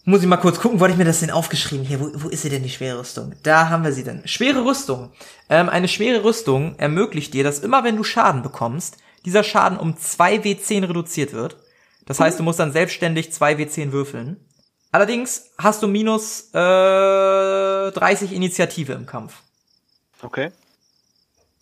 muss 0.04 0.20
ich 0.20 0.26
mal 0.26 0.36
kurz 0.36 0.60
gucken, 0.60 0.78
wo 0.78 0.84
hatte 0.84 0.92
ich 0.92 0.98
mir 0.98 1.06
das 1.06 1.20
denn 1.20 1.30
aufgeschrieben 1.30 1.86
hier? 1.86 2.00
Wo, 2.00 2.10
wo 2.14 2.28
ist 2.28 2.42
sie 2.42 2.50
denn, 2.50 2.62
die 2.62 2.68
schwere 2.68 2.98
Rüstung? 3.00 3.34
Da 3.44 3.70
haben 3.70 3.82
wir 3.82 3.92
sie 3.92 4.04
denn. 4.04 4.26
Schwere 4.28 4.64
Rüstung. 4.66 5.10
Ähm, 5.48 5.70
eine 5.70 5.88
schwere 5.88 6.22
Rüstung 6.22 6.78
ermöglicht 6.78 7.32
dir, 7.32 7.44
dass 7.44 7.60
immer 7.60 7.82
wenn 7.82 7.96
du 7.96 8.04
Schaden 8.04 8.42
bekommst, 8.42 8.98
dieser 9.24 9.42
Schaden 9.42 9.78
um 9.78 9.96
2 9.96 10.36
W10 10.36 10.88
reduziert 10.88 11.32
wird. 11.32 11.56
Das 12.04 12.20
heißt, 12.20 12.38
du 12.38 12.42
musst 12.42 12.58
dann 12.58 12.72
selbstständig 12.72 13.32
2 13.32 13.54
W10 13.54 13.92
würfeln. 13.92 14.36
Allerdings 14.90 15.50
hast 15.56 15.82
du 15.82 15.88
minus 15.88 16.50
äh, 16.52 16.58
30 17.90 18.32
Initiative 18.32 18.92
im 18.92 19.06
Kampf. 19.06 19.40
Okay. 20.20 20.50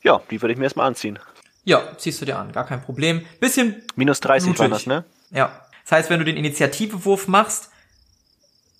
Ja, 0.02 0.20
die 0.30 0.40
würde 0.40 0.52
ich 0.52 0.58
mir 0.58 0.64
erstmal 0.64 0.86
anziehen. 0.86 1.18
Ja, 1.64 1.96
ziehst 1.96 2.20
du 2.20 2.24
dir 2.24 2.38
an, 2.38 2.52
gar 2.52 2.66
kein 2.66 2.82
Problem. 2.82 3.26
Bisschen 3.38 3.82
Minus 3.96 4.20
30 4.20 4.48
waren 4.58 4.70
Blutig. 4.70 4.70
das, 4.70 4.86
ne? 4.86 5.04
Ja. 5.30 5.66
Das 5.84 5.92
heißt, 5.92 6.10
wenn 6.10 6.18
du 6.20 6.24
den 6.24 6.36
Initiativewurf 6.36 7.28
machst, 7.28 7.70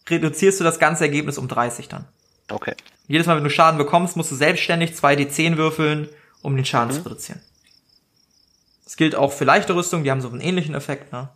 reduzierst 0.09 0.61
du 0.61 0.65
das 0.65 0.79
ganze 0.79 1.05
Ergebnis 1.05 1.39
um 1.39 1.49
30 1.49 1.89
dann. 1.89 2.07
Okay. 2.51 2.75
Jedes 3.07 3.27
Mal, 3.27 3.37
wenn 3.37 3.45
du 3.45 3.51
Schaden 3.51 3.79
bekommst, 3.79 4.17
musst 4.17 4.31
du 4.31 4.35
selbstständig 4.35 4.93
2d10 4.93 5.57
würfeln, 5.57 6.09
um 6.43 6.57
den 6.57 6.65
Schaden 6.65 6.93
zu 6.93 7.03
reduzieren. 7.03 7.41
Das 8.85 8.97
gilt 8.97 9.15
auch 9.15 9.33
für 9.33 9.45
leichte 9.45 9.75
Rüstungen, 9.75 10.05
die 10.05 10.11
haben 10.11 10.21
so 10.21 10.29
einen 10.29 10.41
ähnlichen 10.41 10.75
Effekt, 10.75 11.13
ne? 11.13 11.29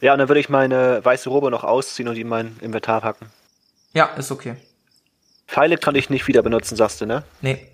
Ja, 0.00 0.12
und 0.12 0.20
dann 0.20 0.28
würde 0.28 0.40
ich 0.40 0.48
meine 0.48 1.04
weiße 1.04 1.28
Robe 1.28 1.50
noch 1.50 1.64
ausziehen 1.64 2.08
und 2.08 2.14
die 2.14 2.20
in 2.20 2.28
mein 2.28 2.56
Inventar 2.60 3.00
packen. 3.00 3.30
Ja, 3.94 4.06
ist 4.14 4.30
okay. 4.30 4.56
Pfeile 5.48 5.76
kann 5.76 5.96
ich 5.96 6.08
nicht 6.08 6.28
wieder 6.28 6.42
benutzen, 6.42 6.76
sagst 6.76 7.00
du, 7.00 7.06
ne? 7.06 7.24
Nee. 7.40 7.68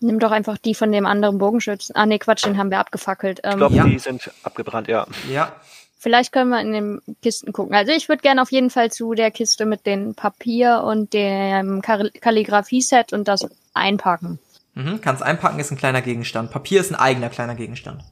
Nimm 0.00 0.18
doch 0.20 0.30
einfach 0.30 0.58
die 0.58 0.74
von 0.74 0.92
dem 0.92 1.06
anderen 1.06 1.38
Bogenschützen. 1.38 1.96
Ah, 1.96 2.06
nee, 2.06 2.18
Quatsch, 2.18 2.44
den 2.44 2.56
haben 2.56 2.70
wir 2.70 2.78
abgefackelt. 2.78 3.40
Ich 3.44 3.50
Ähm, 3.50 3.58
glaube, 3.58 3.74
Ja. 3.74 3.84
die 3.84 3.98
sind 3.98 4.30
abgebrannt, 4.42 4.86
ja. 4.88 5.06
Ja. 5.30 5.52
Vielleicht 6.00 6.30
können 6.32 6.50
wir 6.50 6.60
in 6.60 6.72
den 6.72 7.02
Kisten 7.22 7.52
gucken. 7.52 7.74
Also 7.74 7.90
ich 7.92 8.08
würde 8.08 8.22
gerne 8.22 8.40
auf 8.40 8.52
jeden 8.52 8.70
Fall 8.70 8.92
zu 8.92 9.14
der 9.14 9.32
Kiste 9.32 9.66
mit 9.66 9.84
dem 9.86 10.14
Papier 10.14 10.84
und 10.84 11.12
dem 11.12 11.82
Kal- 11.82 12.12
Kalligrafie-Set 12.12 13.12
und 13.12 13.26
das 13.26 13.48
einpacken. 13.74 14.38
Mhm. 14.74 15.00
Kannst 15.00 15.24
einpacken, 15.24 15.58
ist 15.58 15.72
ein 15.72 15.76
kleiner 15.76 16.00
Gegenstand. 16.02 16.52
Papier 16.52 16.80
ist 16.80 16.92
ein 16.92 16.94
eigener 16.94 17.30
kleiner 17.30 17.56
Gegenstand. 17.56 18.04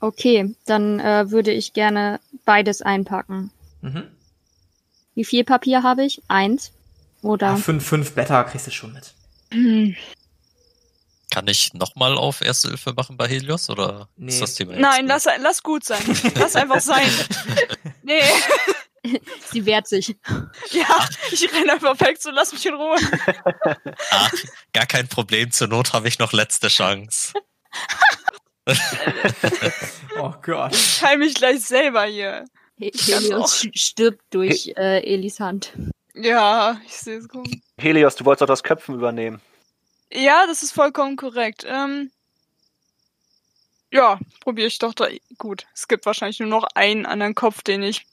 Okay, 0.00 0.54
dann 0.66 1.00
äh, 1.00 1.30
würde 1.32 1.50
ich 1.50 1.72
gerne 1.72 2.20
beides 2.44 2.82
einpacken. 2.82 3.50
Mhm. 3.82 4.04
Wie 5.16 5.24
viel 5.24 5.42
Papier 5.44 5.82
habe 5.82 6.04
ich? 6.04 6.22
Eins? 6.28 6.70
Oder? 7.22 7.48
Ja, 7.48 7.56
fünf, 7.56 7.84
fünf 7.84 8.12
Blätter 8.14 8.44
kriegst 8.44 8.68
du 8.68 8.70
schon 8.70 8.92
mit. 8.92 9.12
Kann 11.30 11.46
ich 11.46 11.72
nochmal 11.74 12.16
auf 12.18 12.40
Erste 12.40 12.68
Hilfe 12.68 12.92
machen 12.94 13.16
bei 13.16 13.28
Helios 13.28 13.70
oder 13.70 14.08
Nee. 14.16 14.30
ist 14.32 14.42
das 14.42 14.54
Thema 14.56 14.72
jetzt 14.72 14.80
Nein, 14.80 15.06
lass, 15.06 15.26
lass 15.38 15.62
gut 15.62 15.84
sein. 15.84 16.02
Lass 16.34 16.56
einfach 16.56 16.80
sein. 16.80 17.08
Nee, 18.02 18.22
Sie 19.50 19.64
wehrt 19.66 19.86
sich. 19.88 20.16
ja, 20.72 21.08
ich 21.30 21.50
renne 21.52 21.74
einfach 21.74 21.98
weg, 22.00 22.16
so 22.20 22.30
lass 22.30 22.52
mich 22.52 22.66
in 22.66 22.74
Ruhe. 22.74 22.96
Ah, 24.10 24.28
gar 24.72 24.86
kein 24.86 25.06
Problem, 25.08 25.50
zur 25.52 25.68
Not 25.68 25.92
habe 25.92 26.08
ich 26.08 26.18
noch 26.18 26.32
letzte 26.32 26.68
Chance. 26.68 27.32
Oh 30.18 30.32
Gott. 30.42 30.74
Ich 30.74 31.02
heil 31.02 31.18
mich 31.18 31.34
gleich 31.34 31.60
selber 31.62 32.04
hier. 32.04 32.44
He- 32.76 32.92
Helios 32.94 33.66
stirbt 33.74 34.22
durch 34.30 34.72
äh, 34.76 35.00
Elis 35.14 35.40
Hand. 35.40 35.72
Ja, 36.14 36.80
ich 36.86 36.92
sehe 36.96 37.18
es 37.18 37.28
kommen. 37.28 37.62
Helios, 37.78 38.16
du 38.16 38.24
wolltest 38.24 38.42
auch 38.42 38.46
das 38.46 38.62
Köpfen 38.62 38.94
übernehmen. 38.96 39.40
Ja, 40.12 40.46
das 40.46 40.62
ist 40.62 40.72
vollkommen 40.72 41.16
korrekt. 41.16 41.64
Ähm, 41.66 42.10
ja, 43.92 44.18
probiere 44.40 44.68
ich 44.68 44.78
doch 44.78 44.94
da. 44.94 45.08
Gut, 45.38 45.66
es 45.74 45.88
gibt 45.88 46.06
wahrscheinlich 46.06 46.40
nur 46.40 46.48
noch 46.48 46.64
einen 46.74 47.06
anderen 47.06 47.34
Kopf, 47.34 47.62
den 47.62 47.82
ich, 47.82 48.06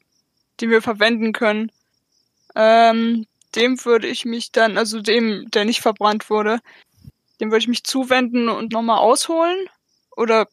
den 0.59 0.69
wir 0.69 0.81
verwenden 0.81 1.33
können. 1.33 1.71
Ähm, 2.55 3.27
dem 3.55 3.83
würde 3.85 4.07
ich 4.07 4.25
mich 4.25 4.51
dann, 4.51 4.77
also 4.77 5.01
dem, 5.01 5.49
der 5.51 5.65
nicht 5.65 5.81
verbrannt 5.81 6.29
wurde, 6.29 6.59
dem 7.39 7.49
würde 7.51 7.59
ich 7.61 7.67
mich 7.67 7.83
zuwenden 7.83 8.49
und 8.49 8.71
nochmal 8.71 8.99
ausholen. 8.99 9.69
Oder 10.15 10.47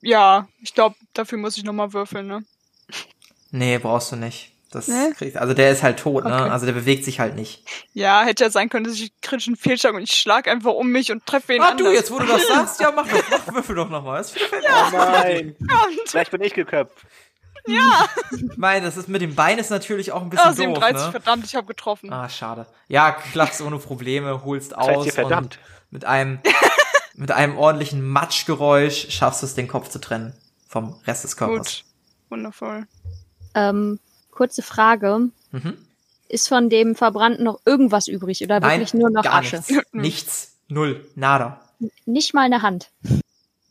ja, 0.00 0.48
ich 0.60 0.74
glaube, 0.74 0.96
dafür 1.12 1.38
muss 1.38 1.56
ich 1.56 1.64
nochmal 1.64 1.92
würfeln, 1.92 2.26
ne? 2.26 2.44
Nee, 3.50 3.78
brauchst 3.78 4.12
du 4.12 4.16
nicht. 4.16 4.52
Das 4.70 4.86
Nee? 4.86 5.10
kriegst, 5.16 5.36
also 5.36 5.52
der 5.52 5.72
ist 5.72 5.82
halt 5.82 5.98
tot, 5.98 6.24
ne? 6.24 6.32
Okay. 6.32 6.48
Also 6.50 6.64
der 6.64 6.72
bewegt 6.72 7.04
sich 7.04 7.18
halt 7.18 7.34
nicht. 7.34 7.64
Ja, 7.92 8.22
hätte 8.22 8.44
ja 8.44 8.50
sein 8.50 8.68
können, 8.68 8.84
dass 8.84 8.94
ich 8.94 9.12
kritischen 9.20 9.56
Fehlschlag 9.56 9.94
und 9.94 10.02
ich 10.02 10.12
schlag 10.12 10.46
einfach 10.46 10.72
um 10.72 10.88
mich 10.88 11.10
und 11.10 11.26
treffe 11.26 11.54
ihn 11.54 11.62
Ah, 11.62 11.70
anders. 11.70 11.86
du, 11.88 11.92
jetzt 11.92 12.10
wo 12.12 12.18
du 12.20 12.26
das 12.26 12.46
sagst, 12.48 12.80
ja, 12.80 12.92
mach 12.94 13.08
doch, 13.08 13.22
mach, 13.46 13.54
würfel 13.54 13.74
doch 13.74 13.88
nochmal. 13.90 14.22
Mir. 14.22 14.40
Oh 14.92 14.96
nein! 14.96 15.56
Und, 15.58 16.08
Vielleicht 16.08 16.30
bin 16.30 16.40
ich 16.42 16.54
geköpft. 16.54 17.04
Ich 17.66 18.56
meine, 18.56 18.86
das 18.86 18.96
ist 18.96 19.08
mit 19.08 19.20
dem 19.22 19.34
Bein 19.34 19.58
ist 19.58 19.70
natürlich 19.70 20.12
auch 20.12 20.22
ein 20.22 20.30
bisschen 20.30 20.46
ah, 20.46 20.50
doof, 20.50 20.56
37, 20.56 21.06
ne? 21.06 21.10
verdammt, 21.12 21.44
ich 21.44 21.54
habe 21.54 21.66
getroffen. 21.66 22.12
Ah, 22.12 22.28
schade. 22.28 22.66
Ja, 22.88 23.12
klappst 23.12 23.60
ohne 23.60 23.78
Probleme, 23.78 24.44
holst 24.44 24.72
Das 24.72 24.78
aus 24.78 25.04
hier 25.04 25.12
verdammt. 25.12 25.58
und 25.58 25.92
mit 25.92 26.04
einem 26.04 26.38
mit 27.14 27.32
einem 27.32 27.58
ordentlichen 27.58 28.02
Matschgeräusch 28.06 29.08
schaffst 29.10 29.42
du 29.42 29.46
es, 29.46 29.54
den 29.54 29.68
Kopf 29.68 29.88
zu 29.90 30.00
trennen 30.00 30.32
vom 30.68 30.94
Rest 31.06 31.24
des 31.24 31.36
Körpers. 31.36 31.58
Gut, 31.82 31.84
wundervoll. 32.30 32.86
Ähm, 33.54 33.98
kurze 34.40 34.62
Frage. 34.62 35.28
Mhm. 35.52 35.76
Ist 36.28 36.48
von 36.48 36.70
dem 36.70 36.94
Verbrannten 36.96 37.44
noch 37.44 37.60
irgendwas 37.66 38.08
übrig 38.08 38.42
oder 38.42 38.58
Nein, 38.60 38.80
wirklich 38.80 38.94
nur 38.94 39.10
noch 39.10 39.22
gar 39.22 39.34
Asche? 39.34 39.56
nichts. 39.56 39.84
nichts, 39.92 40.52
null, 40.68 41.06
nada. 41.14 41.60
Nicht 42.06 42.32
mal 42.32 42.42
eine 42.46 42.62
Hand. 42.62 42.90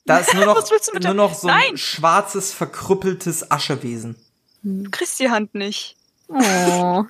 Da 0.05 0.19
ist 0.19 0.31
nur 0.35 0.45
noch, 0.49 0.57
Was 0.57 0.69
willst 0.69 0.89
du 0.89 0.93
mit 0.93 1.03
nur 1.05 1.15
noch 1.15 1.33
so 1.33 1.47
ein 1.47 1.55
Nein! 1.57 1.77
schwarzes, 1.77 2.53
verkrüppeltes 2.53 3.49
Aschewesen. 3.49 4.15
Du 4.61 4.91
kriegst 4.91 5.19
die 5.19 5.31
Hand 5.31 5.55
nicht. 5.55 5.95
Oh. 6.27 7.03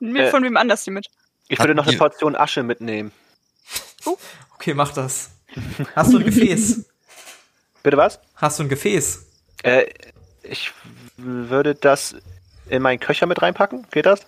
Mir 0.00 0.24
Äh, 0.26 0.30
von 0.30 0.42
wem 0.42 0.58
anders 0.58 0.84
die 0.84 0.90
mit. 0.90 1.06
Ich 1.48 1.58
würde 1.58 1.74
noch 1.74 1.86
eine 1.86 1.96
Portion 1.96 2.36
Asche 2.36 2.62
mitnehmen. 2.62 3.12
Okay, 4.56 4.74
mach 4.74 4.92
das. 4.92 5.30
Hast 5.96 6.12
du 6.12 6.18
ein 6.18 6.24
Gefäß? 6.24 6.84
Bitte 7.82 7.96
was? 7.96 8.20
Hast 8.34 8.58
du 8.58 8.64
ein 8.64 8.68
Gefäß? 8.68 9.26
Äh, 9.62 9.86
ich 10.42 10.72
würde 11.16 11.74
das 11.74 12.16
in 12.68 12.82
meinen 12.82 13.00
Köcher 13.00 13.26
mit 13.26 13.40
reinpacken. 13.42 13.86
Geht 13.90 14.06
das? 14.06 14.20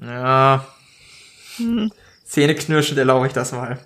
Ja, 0.00 0.66
Hm. 1.56 1.90
zähneknirschend 2.24 2.98
erlaube 2.98 3.26
ich 3.26 3.32
das 3.32 3.52
mal. 3.52 3.78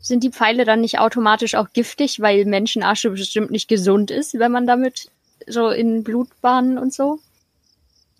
Sind 0.00 0.22
die 0.24 0.30
Pfeile 0.30 0.64
dann 0.64 0.80
nicht 0.80 0.98
automatisch 0.98 1.54
auch 1.54 1.72
giftig, 1.72 2.20
weil 2.20 2.44
Menschenasche 2.44 3.10
bestimmt 3.10 3.50
nicht 3.50 3.68
gesund 3.68 4.10
ist, 4.10 4.34
wenn 4.38 4.52
man 4.52 4.66
damit 4.66 5.10
so 5.46 5.68
in 5.70 6.02
Blutbahnen 6.04 6.78
und 6.78 6.92
so? 6.94 7.20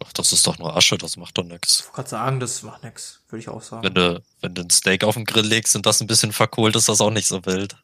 Ach, 0.04 0.12
das 0.12 0.32
ist 0.32 0.46
doch 0.46 0.58
nur 0.58 0.76
Asche, 0.76 0.98
das 0.98 1.16
macht 1.16 1.38
doch 1.38 1.44
nix. 1.44 1.80
Ich 1.80 1.84
wollte 1.86 1.94
gerade 1.96 2.08
sagen, 2.10 2.40
das 2.40 2.62
macht 2.62 2.84
nix, 2.84 3.20
würde 3.30 3.40
ich 3.40 3.48
auch 3.48 3.62
sagen. 3.62 3.82
Wenn 3.84 3.94
du, 3.94 4.22
wenn 4.42 4.54
du 4.54 4.62
ein 4.62 4.70
Steak 4.70 5.04
auf 5.04 5.14
den 5.14 5.24
Grill 5.24 5.46
legst 5.46 5.74
und 5.74 5.86
das 5.86 6.00
ein 6.00 6.06
bisschen 6.06 6.32
verkohlt, 6.32 6.76
ist 6.76 6.88
das 6.88 7.00
auch 7.00 7.10
nicht 7.10 7.26
so 7.26 7.44
wild. 7.46 7.76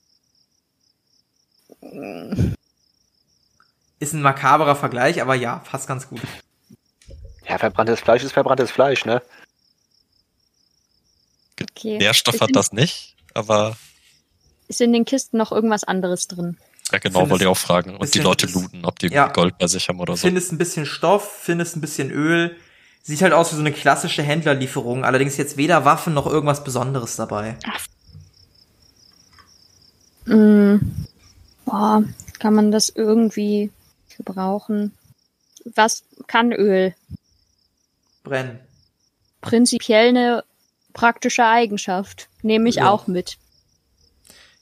Ist 4.02 4.14
ein 4.14 4.22
makaberer 4.22 4.74
Vergleich, 4.74 5.22
aber 5.22 5.36
ja, 5.36 5.58
passt 5.58 5.86
ganz 5.86 6.08
gut. 6.08 6.20
Ja, 7.48 7.56
verbranntes 7.58 8.00
Fleisch 8.00 8.24
ist 8.24 8.32
verbranntes 8.32 8.72
Fleisch, 8.72 9.04
ne? 9.04 9.22
Okay. 11.60 11.98
Nährstoff 11.98 12.40
hat 12.40 12.50
das 12.54 12.72
nicht, 12.72 13.14
aber 13.32 13.76
Ist 14.66 14.80
in 14.80 14.92
den 14.92 15.04
Kisten 15.04 15.36
noch 15.36 15.52
irgendwas 15.52 15.84
anderes 15.84 16.26
drin? 16.26 16.56
ja 16.90 16.98
genau, 16.98 17.20
Findest- 17.20 17.30
wollte 17.30 17.44
ich 17.44 17.48
auch 17.48 17.56
fragen. 17.56 17.96
Und 17.96 18.12
die 18.12 18.18
Leute 18.18 18.46
looten, 18.46 18.84
ob 18.84 18.98
die 18.98 19.06
Ja. 19.06 19.28
Gold 19.28 19.56
bei 19.58 19.68
sich 19.68 19.88
haben 19.88 20.00
oder 20.00 20.16
so. 20.16 20.26
Findest 20.26 20.50
ein 20.50 20.58
bisschen 20.58 20.84
Stoff, 20.84 21.30
findest 21.42 21.76
ein 21.76 21.80
bisschen 21.80 22.10
Öl. 22.10 22.56
Sieht 23.04 23.22
halt 23.22 23.32
aus 23.32 23.52
wie 23.52 23.56
so 23.56 23.60
eine 23.60 23.70
klassische 23.72 24.24
Händlerlieferung, 24.24 25.04
allerdings 25.04 25.36
jetzt 25.36 25.56
weder 25.56 25.84
Waffen 25.84 26.12
noch 26.12 26.26
irgendwas 26.26 26.64
Besonderes 26.64 27.14
dabei. 27.14 27.56
Mm, 30.26 30.76
boah, 31.64 32.02
kann 32.40 32.54
man 32.54 32.72
das 32.72 32.88
irgendwie 32.88 33.70
gebrauchen? 34.16 34.92
Was 35.64 36.04
kann 36.26 36.52
Öl? 36.52 36.94
Brennen. 38.24 38.58
Prinzipiell 39.40 40.08
eine 40.08 40.44
praktische 40.92 41.44
Eigenschaft. 41.44 42.28
Nehme 42.42 42.68
ich 42.68 42.76
Ja. 42.76 42.90
auch 42.90 43.06
mit. 43.06 43.38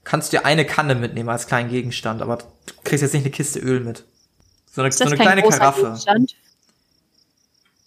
Kannst 0.05 0.33
dir 0.33 0.47
eine 0.47 0.65
Kanne 0.65 0.95
mitnehmen 0.95 1.29
als 1.29 1.47
kleinen 1.47 1.69
Gegenstand, 1.71 2.23
aber 2.23 2.37
du 2.39 2.75
kriegst 2.85 3.03
jetzt 3.03 3.13
nicht 3.13 3.23
eine 3.25 3.31
Kiste 3.31 3.59
Öl 3.59 3.81
mit. 3.81 4.05
So 4.73 4.83
eine, 4.83 4.93
so 4.93 5.05
eine 5.05 5.17
kleine 5.17 5.43
Karaffe. 5.43 5.83
Gegenstand? 5.83 6.37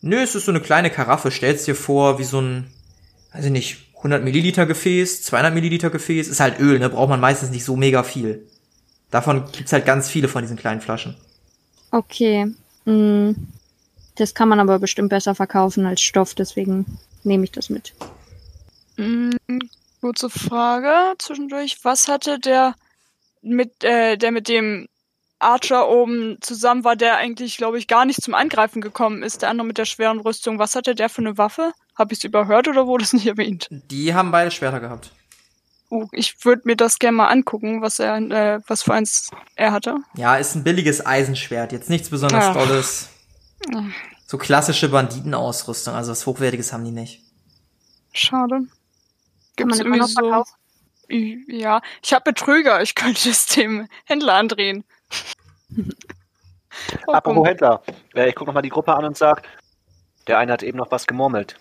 Nö, 0.02 0.22
es 0.22 0.36
ist 0.36 0.46
so 0.46 0.52
eine 0.52 0.62
kleine 0.62 0.90
Karaffe. 0.90 1.32
Stellst 1.32 1.66
dir 1.66 1.76
vor, 1.76 2.20
wie 2.20 2.24
so 2.26 2.40
ein, 2.42 2.72
weiß 3.34 3.46
ich 3.46 3.52
nicht, 3.52 3.78
100 3.98 4.22
Milliliter 4.24 4.66
Gefäß, 4.66 5.24
200 5.24 5.54
Milliliter 5.54 5.90
Gefäß. 5.90 6.28
Ist 6.28 6.42
halt 6.42 6.60
Öl, 6.60 6.78
ne? 6.80 6.90
Braucht 6.90 7.10
man 7.10 7.22
meistens 7.22 7.52
nicht 7.52 7.64
so 7.64 7.76
mega 7.78 8.04
viel. 8.04 8.46
Davon 9.12 9.50
gibt's 9.52 9.72
halt 9.72 9.86
ganz 9.86 10.10
viele 10.10 10.28
von 10.28 10.42
diesen 10.44 10.58
kleinen 10.58 10.82
Flaschen. 10.82 11.16
Okay. 11.94 12.48
Mm, 12.86 13.34
das 14.16 14.34
kann 14.34 14.50
man 14.50 14.60
aber 14.60 14.80
bestimmt 14.80 15.10
besser 15.10 15.36
verkaufen 15.36 15.86
als 15.86 16.02
Stoff, 16.02 16.34
deswegen 16.34 16.98
nehme 17.24 17.44
ich 17.44 17.52
das 17.52 17.70
mit. 17.70 17.94
Mm, 18.98 19.30
kurze 20.02 20.32
Frage 20.32 21.14
zwischendurch. 21.20 21.78
Was 21.84 22.08
hatte 22.08 22.40
der 22.40 22.74
mit, 23.44 23.84
äh, 23.84 24.18
der 24.18 24.32
mit 24.32 24.48
dem 24.48 24.88
Archer 25.38 25.88
oben 25.88 26.38
zusammen 26.42 26.84
war, 26.84 26.96
der 26.96 27.18
eigentlich, 27.18 27.58
glaube 27.58 27.78
ich, 27.78 27.88
gar 27.88 28.06
nicht 28.06 28.24
zum 28.24 28.34
Angreifen 28.34 28.82
gekommen 28.82 29.22
ist, 29.22 29.44
der 29.44 29.50
andere 29.50 29.68
mit 29.68 29.78
der 29.78 29.86
schweren 29.86 30.20
Rüstung. 30.20 30.58
Was 30.58 30.74
hatte 30.74 30.96
der 30.96 31.10
für 31.10 31.22
eine 31.22 31.38
Waffe? 31.38 31.74
Habe 31.96 32.14
ich 32.14 32.20
es 32.20 32.24
überhört 32.24 32.68
oder 32.68 32.88
wurde 32.88 33.04
es 33.04 33.14
nicht 33.14 33.28
erwähnt? 33.28 33.68
Die 33.70 34.16
haben 34.16 34.32
beide 34.32 34.50
Schwerter 34.50 34.80
gehabt. 34.80 35.12
Uh, 35.94 36.08
ich 36.12 36.44
würde 36.44 36.64
mir 36.66 36.76
das 36.76 36.98
gerne 36.98 37.18
mal 37.18 37.28
angucken, 37.28 37.84
was 37.84 38.00
er, 38.00 38.18
äh, 38.18 38.60
was 38.66 38.82
für 38.82 38.96
eins 38.96 39.30
er 39.56 39.72
hatte. 39.72 39.98
Ja, 40.18 40.38
ist 40.38 40.56
ein 40.56 40.64
billiges 40.64 41.06
Eisenschwert. 41.06 41.72
Jetzt 41.72 41.88
nichts 41.88 42.10
besonders 42.10 42.46
Ach. 42.46 42.54
Tolles. 42.54 43.10
So 44.26 44.40
klassische 44.40 44.90
Banditenausrüstung, 44.90 45.94
also 45.94 46.12
was 46.12 46.26
Hochwertiges 46.26 46.74
haben 46.74 46.84
die 46.84 46.90
nicht. 46.92 47.22
Schade. 48.12 48.56
Kann 48.56 48.70
Gibt's 49.56 49.78
man 49.78 49.86
immer 49.86 49.98
noch 49.98 50.08
so-? 50.08 50.44
Ja, 51.10 51.80
ich 52.02 52.12
habe 52.12 52.24
Betrüger. 52.32 52.82
Ich 52.82 52.96
könnte 52.96 53.30
es 53.30 53.46
dem 53.46 53.88
Händler 54.06 54.34
andrehen. 54.34 54.84
Oh, 57.06 57.14
Apropos 57.14 57.36
komm. 57.36 57.46
Händler. 57.46 57.84
Äh, 58.16 58.30
ich 58.30 58.36
gucke 58.36 58.50
nochmal 58.50 58.64
die 58.64 58.70
Gruppe 58.70 58.96
an 58.96 59.06
und 59.06 59.16
sag, 59.16 59.44
der 60.26 60.40
eine 60.40 60.52
hat 60.52 60.64
eben 60.64 60.80
noch 60.80 60.90
was 60.90 61.06
gemurmelt. 61.06 61.60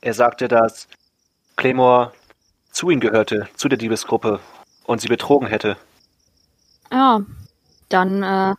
Er 0.00 0.14
sagte, 0.14 0.46
dass 0.46 0.86
Claymore 1.56 2.12
zu 2.76 2.90
ihm 2.90 3.00
gehörte, 3.00 3.48
zu 3.56 3.68
der 3.70 3.78
Diebesgruppe 3.78 4.38
und 4.84 5.00
sie 5.00 5.08
betrogen 5.08 5.48
hätte. 5.48 5.78
Ja, 6.92 7.24
dann 7.88 8.22
äh, 8.22 8.54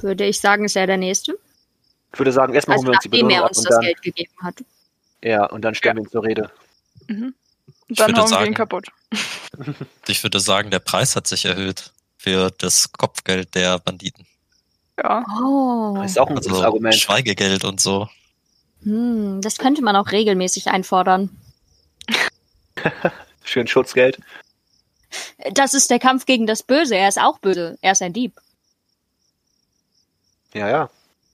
würde 0.00 0.24
ich 0.26 0.40
sagen, 0.40 0.64
ist 0.64 0.76
er 0.76 0.86
der 0.86 0.96
Nächste. 0.96 1.36
Ich 2.12 2.18
würde 2.20 2.30
sagen, 2.32 2.54
erstmal 2.54 2.76
Also 2.76 2.86
holen 2.86 2.92
wir 2.92 2.96
uns 2.96 3.02
die 3.02 3.08
nachdem 3.08 3.26
Belohnung 3.28 3.36
er 3.36 3.44
ab 3.44 3.48
uns 3.50 3.58
und 3.58 3.64
das 3.66 3.74
dann, 3.74 3.84
Geld 3.84 4.02
gegeben 4.02 4.32
hat. 4.42 4.54
ja, 5.24 5.44
und 5.46 5.62
dann 5.62 5.74
stellen 5.74 5.96
wir 5.96 6.04
ihn 6.04 6.08
zur 6.10 6.22
Rede. 6.22 6.50
Mhm. 7.08 7.34
Dann 7.88 8.06
hauen 8.16 8.16
wir 8.16 8.22
ihn 8.22 8.28
sagen- 8.28 8.54
kaputt. 8.54 8.86
Ich 10.06 10.22
würde 10.22 10.38
sagen, 10.40 10.70
der 10.70 10.78
Preis 10.78 11.16
hat 11.16 11.26
sich 11.26 11.44
erhöht 11.46 11.90
für 12.16 12.50
das 12.58 12.92
Kopfgeld 12.92 13.54
der 13.56 13.78
Banditen. 13.80 14.24
Ja. 14.98 15.24
Oh, 15.42 15.96
Das 16.00 16.12
ist 16.12 16.18
auch 16.20 16.28
ein 16.28 16.34
gutes 16.36 16.48
Also 16.52 16.62
Argument. 16.64 16.94
Schweigegeld 16.94 17.64
und 17.64 17.80
so. 17.80 18.08
hm, 18.84 19.40
das 19.42 19.58
könnte 19.58 19.82
man 19.82 19.96
auch 19.96 20.12
regelmäßig 20.12 20.68
einfordern. 20.68 21.30
Schön 23.48 23.66
Schutzgeld. 23.66 24.18
Das 25.52 25.72
ist 25.74 25.90
der 25.90 25.98
Kampf 25.98 26.26
gegen 26.26 26.46
das 26.46 26.62
Böse. 26.62 26.94
Er 26.96 27.08
ist 27.08 27.18
auch 27.18 27.38
böse. 27.38 27.78
Er 27.80 27.92
ist 27.92 28.02
ein 28.02 28.12
Dieb. 28.12 28.38
Ja, 30.54 30.68
ja. 30.68 30.90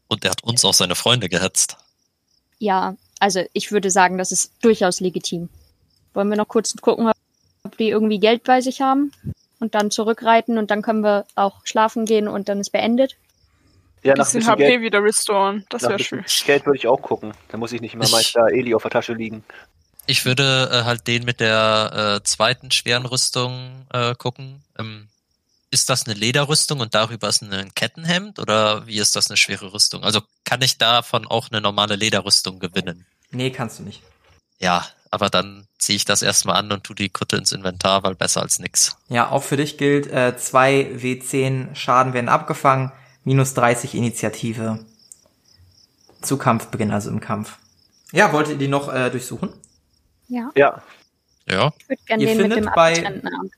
Und 0.09 0.25
er 0.25 0.31
hat 0.31 0.45
uns 0.45 0.65
auch 0.65 0.75
seine 0.75 0.95
Freunde 0.95 1.29
gehetzt. 1.29 1.77
Ja, 2.59 2.97
also 3.19 3.43
ich 3.53 3.73
würde 3.73 3.91
sagen, 3.91 4.19
das 4.19 4.33
ist 4.33 4.53
durchaus 4.63 5.01
legitim. 5.01 5.49
Wollen 6.13 6.29
wir 6.31 6.37
noch 6.37 6.49
kurz 6.49 6.75
gucken, 6.77 7.11
ob 7.65 7.77
die 7.79 7.89
irgendwie 7.89 8.21
Geld 8.21 8.45
bei 8.45 8.61
sich 8.61 8.81
haben? 8.81 9.13
Und 9.61 9.75
dann 9.75 9.91
zurückreiten 9.91 10.59
und 10.59 10.71
dann 10.71 10.83
können 10.83 11.03
wir 11.03 11.27
auch 11.37 11.65
schlafen 11.65 12.05
gehen 12.05 12.29
und 12.29 12.49
dann 12.49 12.61
ist 12.61 12.71
beendet. 12.71 13.17
Ja, 14.03 14.13
nach 14.15 14.27
ein 14.27 14.27
bisschen 14.27 14.41
bisschen 14.41 14.53
HP 14.53 14.67
Geld, 14.67 14.83
wieder 14.83 15.03
restoren. 15.03 15.65
Das 15.71 15.85
ein 15.85 15.91
wäre 15.91 15.99
schön. 16.05 16.25
Geld 16.45 16.67
würde 16.67 16.77
ich 16.77 16.87
auch 16.87 17.01
gucken. 17.01 17.33
Da 17.49 17.57
muss 17.57 17.73
ich 17.73 17.81
nicht 17.81 17.95
immer 17.95 18.05
Ich- 18.05 18.13
Meister 18.13 18.49
Eli 18.53 18.75
auf 18.75 18.83
der 18.83 18.91
Tasche 18.91 19.15
liegen. 19.15 19.43
Ich 20.07 20.25
würde 20.25 20.71
äh, 20.71 20.85
halt 20.85 21.07
den 21.07 21.25
mit 21.25 21.41
der 21.41 22.19
äh, 22.21 22.25
zweiten 22.25 22.71
schweren 22.71 23.07
Rüstung 23.07 23.87
äh, 23.93 24.15
gucken. 24.15 24.63
Ähm, 24.79 25.09
ist 25.71 25.89
das 25.89 26.07
eine 26.07 26.15
Lederrüstung 26.15 26.81
und 26.81 26.95
darüber 26.95 27.29
ist 27.29 27.43
ein 27.43 27.75
Kettenhemd 27.75 28.39
oder 28.39 28.87
wie 28.87 28.99
ist 28.99 29.17
das 29.17 29.29
eine 29.29 29.37
schwere 29.37 29.73
Rüstung? 29.73 30.05
Also 30.05 30.21
kann 30.45 30.63
ich 30.63 30.79
davon 30.79 31.27
auch 31.27 31.51
eine 31.51 31.61
normale 31.61 31.97
Lederrüstung 31.97 32.61
gewinnen? 32.61 33.07
Nee, 33.31 33.51
kannst 33.51 33.81
du 33.81 33.83
nicht. 33.83 34.03
Ja, 34.61 34.87
aber 35.11 35.31
dann 35.31 35.67
ziehe 35.79 35.97
ich 35.97 36.05
das 36.05 36.23
erstmal 36.23 36.57
an 36.57 36.71
und 36.71 36.85
tu 36.85 36.95
die 36.95 37.09
Kutte 37.09 37.37
ins 37.37 37.51
Inventar, 37.51 38.03
weil 38.05 38.15
besser 38.15 38.43
als 38.43 38.59
nix. 38.59 38.97
Ja, 39.09 39.31
auch 39.31 39.43
für 39.43 39.57
dich 39.57 39.77
gilt, 39.79 40.07
äh, 40.07 40.37
2 40.37 40.93
W10 40.97 41.75
Schaden 41.75 42.13
werden 42.13 42.29
abgefangen, 42.29 42.93
minus 43.25 43.55
30 43.55 43.95
Initiative. 43.95 44.85
Zu 46.23 46.37
Kampfbeginn, 46.37 46.93
also 46.93 47.11
im 47.11 47.21
Kampf. 47.21 47.59
Ja, 48.13 48.33
wolltet 48.33 48.53
ihr 48.53 48.59
die 48.59 48.69
noch 48.69 48.93
äh, 48.93 49.11
durchsuchen? 49.11 49.53
Ja, 50.35 50.51
Ja, 50.55 50.83
Ja, 51.49 51.73
ich 51.79 51.89
würde 51.89 52.03
gerne 52.07 52.23
Ihr 52.23 52.29
den 52.29 52.37
mit 52.39 52.43
findet 52.53 52.59
dem 52.65 52.73
bei- 52.75 52.91
abgetrennten 52.93 53.29
Arm. 53.35 53.51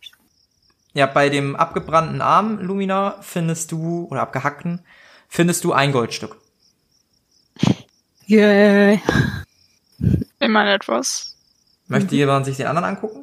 Ja, 0.95 1.07
bei 1.07 1.29
dem 1.29 1.57
abgebrannten 1.57 2.21
Arm, 2.23 2.59
Lumina, 2.59 3.17
findest 3.21 3.71
du, 3.73 4.07
oder 4.11 4.23
abgehackten, 4.23 4.81
findest 5.29 5.63
du 5.65 5.73
ein 5.73 5.93
Goldstück. 5.93 6.37
Yeah. 8.29 8.99
Immerhin 10.41 10.69
etwas. 10.73 11.37
Möchte 11.87 12.17
jemand 12.17 12.47
sich 12.47 12.57
den 12.57 12.67
anderen 12.67 12.85
angucken? 12.89 13.23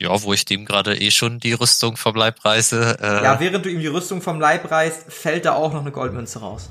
ja, 0.00 0.20
wo 0.24 0.32
ich 0.32 0.44
dem 0.44 0.64
gerade 0.64 0.96
eh 0.98 1.12
schon 1.12 1.38
die 1.38 1.52
Rüstung 1.52 1.96
vom 1.96 2.16
Leib 2.16 2.44
reiße. 2.44 2.98
Äh, 3.00 3.22
Ja, 3.22 3.38
während 3.38 3.64
du 3.64 3.70
ihm 3.70 3.78
die 3.78 3.86
Rüstung 3.86 4.20
vom 4.20 4.40
Leib 4.40 4.68
reißt, 4.68 5.12
fällt 5.12 5.44
da 5.44 5.52
auch 5.52 5.72
noch 5.72 5.82
eine 5.82 5.92
Goldmünze 5.92 6.40
raus. 6.40 6.70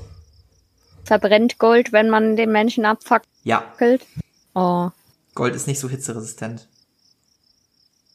Verbrennt 1.05 1.57
Gold, 1.57 1.93
wenn 1.93 2.09
man 2.09 2.35
den 2.35 2.51
Menschen 2.51 2.83
abfackelt. 2.85 3.29
Ja, 3.43 3.63
Oh, 4.53 4.89
Gold 5.35 5.55
ist 5.55 5.67
nicht 5.67 5.79
so 5.79 5.89
hitzeresistent. 5.89 6.67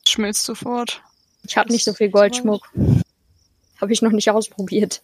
Schmilzt 0.06 0.44
sofort. 0.44 1.02
ich 1.44 1.56
habe 1.56 1.72
nicht 1.72 1.84
so 1.84 1.92
viel 1.92 2.10
Goldschmuck. 2.10 2.68
Habe 3.80 3.92
ich 3.92 4.02
noch 4.02 4.12
nicht 4.12 4.30
ausprobiert. 4.30 5.02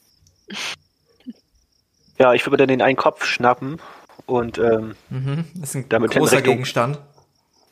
ja, 2.18 2.32
ich 2.34 2.44
würde 2.46 2.58
dann 2.58 2.68
den 2.68 2.82
einen 2.82 2.96
Kopf 2.96 3.24
schnappen 3.24 3.80
und 4.26 4.58
ähm, 4.58 4.94
Mhm, 5.10 5.44
ist 5.62 5.74
ein 5.74 5.88
Damit 5.88 6.12
großer 6.12 6.36
Richtung- 6.38 6.52
Gegenstand. 6.54 6.98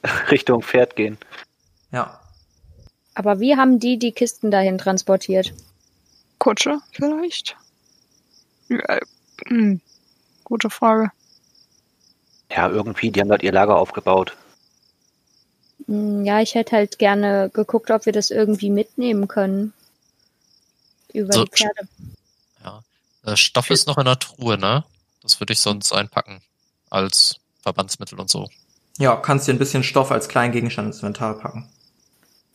Richtung 0.30 0.62
Pferd 0.62 0.96
gehen. 0.96 1.18
Ja. 1.92 2.20
Aber 3.14 3.38
wie 3.40 3.56
haben 3.56 3.78
die 3.78 3.98
die 3.98 4.12
Kisten 4.12 4.50
dahin 4.50 4.78
transportiert? 4.78 5.52
Kutsche 6.38 6.78
vielleicht? 6.92 7.56
Ja, 8.68 8.98
hm. 9.46 9.80
Gute 10.44 10.70
Frage. 10.70 11.10
Ja, 12.50 12.68
irgendwie, 12.68 13.10
die 13.10 13.20
haben 13.20 13.28
dort 13.28 13.42
ihr 13.42 13.52
Lager 13.52 13.76
aufgebaut. 13.76 14.36
Hm, 15.86 16.24
Ja, 16.24 16.40
ich 16.40 16.54
hätte 16.54 16.76
halt 16.76 16.98
gerne 16.98 17.50
geguckt, 17.52 17.90
ob 17.90 18.06
wir 18.06 18.12
das 18.12 18.30
irgendwie 18.30 18.70
mitnehmen 18.70 19.28
können. 19.28 19.72
Über 21.12 21.32
So, 21.32 21.44
die 21.44 21.50
Pferde. 21.50 21.88
ja. 22.64 22.82
Äh, 23.24 23.36
Stoff 23.36 23.70
ist 23.70 23.86
noch 23.86 23.98
in 23.98 24.04
der 24.04 24.18
Truhe, 24.18 24.58
ne? 24.58 24.84
Das 25.22 25.40
würde 25.40 25.52
ich 25.52 25.60
sonst 25.60 25.92
einpacken. 25.92 26.40
Als 26.88 27.36
Verbandsmittel 27.62 28.18
und 28.18 28.30
so. 28.30 28.48
Ja, 28.98 29.16
kannst 29.16 29.46
dir 29.48 29.52
ein 29.52 29.58
bisschen 29.58 29.82
Stoff 29.84 30.10
als 30.10 30.28
kleinen 30.28 30.52
Gegenstand 30.52 30.86
ins 30.88 30.96
Inventar 30.98 31.38
packen. 31.38 31.68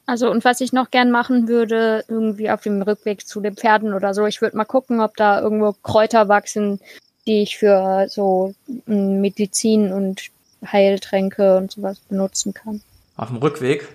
Also, 0.08 0.30
und 0.30 0.46
was 0.46 0.62
ich 0.62 0.72
noch 0.72 0.92
gern 0.92 1.10
machen 1.10 1.48
würde, 1.48 2.06
irgendwie 2.08 2.52
auf 2.52 2.62
dem 2.62 2.82
Rückweg 2.82 3.26
zu 3.28 3.42
den 3.42 3.56
Pferden 3.56 3.94
oder 3.94 4.14
so, 4.14 4.26
ich 4.28 4.42
würde 4.42 4.56
mal 4.56 4.66
gucken, 4.66 5.00
ob 5.02 5.16
da 5.18 5.42
irgendwo 5.42 5.74
Kräuter 5.74 6.28
wachsen, 6.28 6.80
die 7.28 7.42
ich 7.44 7.58
für 7.58 8.08
so 8.10 8.54
mm, 8.86 9.20
Medizin 9.22 9.92
und 9.92 10.22
Heiltränke 10.66 11.58
und 11.58 11.72
sowas 11.72 12.00
benutzen 12.00 12.54
kann. 12.54 12.82
Auf 13.18 13.30
dem 13.30 13.38
Rückweg. 13.38 13.88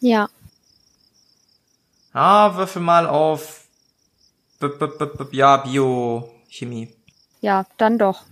Ja, 0.00 0.28
Ah, 2.12 2.56
würfel 2.56 2.82
mal 2.82 3.06
auf. 3.06 3.64
B 4.58 4.66
-b 4.66 4.86
-b 4.98 5.16
-b 5.16 5.28
ja, 5.30 5.56
Biochemie. 5.58 6.88
ja, 7.40 7.64
dann 7.78 7.98
doch. 7.98 8.22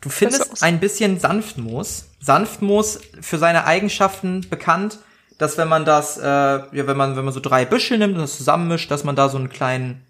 Du 0.00 0.08
findest 0.08 0.62
ein 0.62 0.80
bisschen 0.80 1.20
Sanftmoos. 1.20 2.06
Sanftmoos 2.20 3.00
für 3.20 3.38
seine 3.38 3.64
Eigenschaften 3.64 4.46
bekannt, 4.48 4.98
dass 5.38 5.58
wenn 5.58 5.68
man 5.68 5.84
das, 5.84 6.16
äh, 6.18 6.22
ja, 6.22 6.86
wenn 6.86 6.96
man, 6.96 7.16
wenn 7.16 7.24
man 7.24 7.34
so 7.34 7.40
drei 7.40 7.64
Büschel 7.64 7.98
nimmt 7.98 8.14
und 8.14 8.20
das 8.22 8.36
zusammenmischt, 8.36 8.90
dass 8.90 9.04
man 9.04 9.14
da 9.16 9.28
so 9.28 9.38
einen 9.38 9.50
kleinen, 9.50 10.04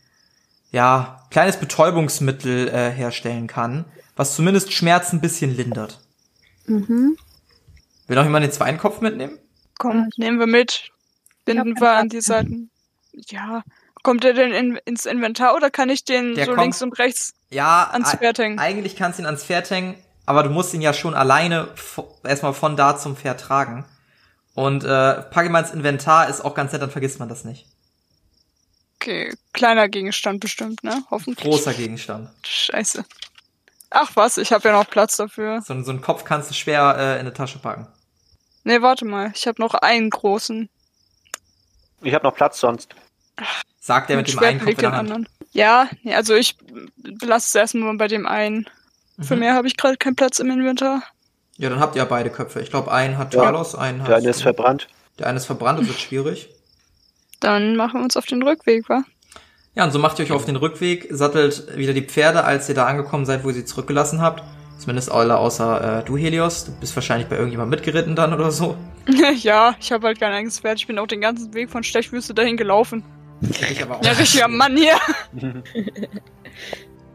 ja, 0.71 1.23
kleines 1.31 1.57
Betäubungsmittel 1.59 2.69
äh, 2.69 2.91
herstellen 2.91 3.47
kann, 3.47 3.85
was 4.17 4.35
zumindest 4.35 4.73
Schmerzen 4.73 5.17
ein 5.17 5.21
bisschen 5.21 5.57
lindert. 5.57 6.01
Mhm. 6.67 7.17
Will 8.07 8.17
noch 8.17 8.25
jemand 8.25 8.45
den 8.45 8.53
zweiten 8.53 8.79
Kopf 8.79 9.01
mitnehmen? 9.01 9.39
Komm, 9.79 10.09
nehmen 10.17 10.39
wir 10.39 10.47
mit. 10.47 10.91
Binden 11.45 11.79
wir 11.81 11.93
an 11.93 12.09
die 12.09 12.21
Seiten. 12.21 12.71
Ja. 13.13 13.63
Kommt 14.03 14.25
der 14.25 14.33
denn 14.33 14.53
in, 14.53 14.79
ins 14.85 15.07
Inventar 15.07 15.55
oder 15.55 15.71
kann 15.71 15.89
ich 15.89 16.05
den 16.05 16.35
Der 16.35 16.45
so 16.47 16.53
kommt- 16.53 16.63
links 16.63 16.83
und 16.83 16.99
rechts 16.99 17.35
Ja, 17.51 17.89
ans 17.91 18.13
Pferd 18.15 18.39
hängen? 18.39 18.59
eigentlich 18.59 18.97
kannst 18.97 19.19
du 19.19 19.23
ihn 19.23 19.27
ans 19.27 19.45
Pferd 19.45 19.71
hängen, 19.71 19.95
aber 20.25 20.43
du 20.43 20.51
musst 20.51 20.73
ihn 20.73 20.81
ja 20.81 20.93
schon 20.93 21.15
alleine 21.15 21.69
erstmal 22.25 22.55
von 22.55 22.77
da 22.77 22.97
zum 22.97 23.17
Pferd 23.17 23.41
tragen. 23.41 23.85
Und 24.55 24.85
äh, 24.85 25.23
pack 25.23 25.47
ihn 25.47 25.53
mal 25.53 25.61
ins 25.61 25.71
Inventar, 25.73 26.29
ist 26.29 26.45
auch 26.45 26.55
ganz 26.55 26.73
nett, 26.73 26.83
dann 26.83 26.91
vergisst 26.91 27.19
man 27.19 27.29
das 27.29 27.45
nicht. 27.45 27.67
Okay, 29.01 29.33
kleiner 29.53 29.89
Gegenstand 29.89 30.41
bestimmt, 30.41 30.83
ne? 30.83 31.05
Hoffentlich. 31.11 31.49
Großer 31.49 31.73
Gegenstand. 31.73 32.31
Scheiße. 32.45 33.05
Ach 33.91 34.11
was, 34.15 34.37
ich 34.39 34.53
habe 34.53 34.69
ja 34.69 34.75
noch 34.77 34.91
Platz 34.91 35.17
dafür. 35.17 35.63
So, 35.63 35.81
so 35.83 35.91
einen 35.91 36.01
Kopf 36.03 36.25
kannst 36.25 36.51
du 36.51 36.55
schwer 36.55 36.97
äh, 36.99 37.13
in 37.15 37.21
eine 37.21 37.33
Tasche 37.33 37.59
packen. 37.59 37.87
Nee, 38.65 38.83
warte 38.83 39.05
mal, 39.05 39.33
ich 39.35 39.47
habe 39.47 39.63
noch 39.63 39.75
einen 39.75 40.11
großen. 40.11 40.69
Ich 42.03 42.13
habe 42.13 42.25
noch 42.27 42.35
Platz 42.35 42.59
sonst. 42.61 42.95
Sagt 43.81 44.11
er 44.11 44.17
mit, 44.17 44.27
dem 44.27 44.33
Schwert 44.33 44.45
einen 44.51 44.59
Kopf 44.59 44.69
in 44.71 44.77
der 44.77 44.91
den 44.91 44.97
Hand. 44.97 45.11
anderen. 45.11 45.29
Ja, 45.53 45.89
nee, 46.03 46.15
also 46.15 46.35
ich 46.35 46.57
lasse 47.23 47.47
es 47.49 47.55
erstmal 47.55 47.97
bei 47.97 48.09
dem 48.09 48.27
einen. 48.27 48.69
Für 49.21 49.35
Mhm. 49.35 49.41
mehr 49.41 49.55
habe 49.55 49.67
ich 49.69 49.77
gerade 49.77 49.97
keinen 49.97 50.17
Platz 50.17 50.39
im 50.41 50.51
Inventar. 50.51 51.03
Ja, 51.57 51.71
dann 51.71 51.81
habt 51.81 51.97
ihr 51.97 52.05
beide 52.05 52.31
Köpfe. 52.31 52.61
Ich 52.61 52.71
glaube, 52.71 52.93
einen 52.93 53.17
hat 53.17 53.33
Ja. 53.35 53.43
Talos, 53.45 53.75
einen 53.75 54.03
hat. 54.03 54.09
Der 54.09 54.17
eine 54.19 54.29
ist 54.31 54.43
verbrannt. 54.43 54.89
der 55.19 55.27
eine 55.29 55.39
ist 55.39 55.47
verbrannt, 55.47 55.81
das 55.81 55.89
wird 55.89 55.99
schwierig. 55.99 56.51
Dann 57.41 57.77
machen 57.77 58.01
wir 58.01 58.05
uns 58.05 58.17
auf 58.17 58.27
den 58.27 58.43
Rückweg, 58.43 58.89
wa? 58.89 59.03
Ja, 59.75 59.85
und 59.85 59.93
so 59.93 59.99
macht 59.99 60.19
ihr 60.19 60.25
euch 60.25 60.33
auf 60.33 60.45
den 60.45 60.57
Rückweg, 60.57 61.07
sattelt 61.11 61.77
wieder 61.77 61.93
die 61.93 62.03
Pferde, 62.03 62.45
als 62.45 62.69
ihr 62.69 62.75
da 62.75 62.87
angekommen 62.87 63.27
seid, 63.27 63.45
wo 63.45 63.49
ihr 63.49 63.55
sie 63.55 63.65
zurückgelassen 63.65 64.21
habt. 64.21 64.43
Zumindest 64.79 65.11
alle 65.11 65.37
außer 65.37 66.01
äh, 66.01 66.05
du, 66.05 66.17
Helios. 66.17 66.65
Du 66.65 66.73
bist 66.73 66.95
wahrscheinlich 66.97 67.29
bei 67.29 67.37
irgendjemandem 67.37 67.79
mitgeritten 67.79 68.17
dann 68.17 68.33
oder 68.33 68.51
so. 68.51 68.77
ja, 69.37 69.75
ich 69.81 69.93
habe 69.93 70.07
halt 70.07 70.21
kein 70.21 70.33
eigenes 70.33 70.61
Pferd. 70.61 70.79
Ich 70.79 70.87
bin 70.87 70.99
auch 70.99 71.07
den 71.07 71.21
ganzen 71.21 71.53
Weg 71.55 71.71
von 71.71 71.83
Stechwüste 71.83 72.35
dahin 72.35 72.57
gelaufen. 72.57 73.05
Ich 73.41 73.83
aber 73.83 73.99
auch. 73.99 74.05
Ja, 74.05 74.13
richtiger 74.13 74.49
Mann 74.49 74.77
hier. 74.77 74.97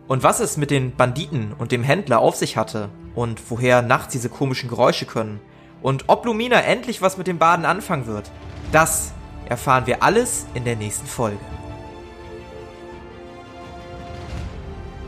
Und 0.08 0.24
was 0.24 0.40
es 0.40 0.58
mit 0.58 0.70
den 0.70 0.96
Banditen 0.96 1.54
und 1.58 1.72
dem 1.72 1.84
Händler 1.84 2.20
auf 2.20 2.36
sich 2.36 2.58
hatte 2.58 2.90
und 3.16 3.42
woher 3.50 3.82
nachts 3.82 4.12
diese 4.12 4.30
komischen 4.30 4.70
Geräusche 4.70 5.06
können 5.06 5.40
und 5.82 6.06
ob 6.08 6.26
Lumina 6.26 6.62
endlich 6.62 7.02
was 7.02 7.18
mit 7.18 7.26
dem 7.26 7.40
Baden 7.40 7.66
anfangen 7.66 8.06
wird, 8.06 8.30
das 8.74 9.14
erfahren 9.54 9.86
wir 9.86 10.02
alles 10.02 10.48
in 10.56 10.64
der 10.66 10.76
nächsten 10.76 11.06
Folge. 11.06 11.38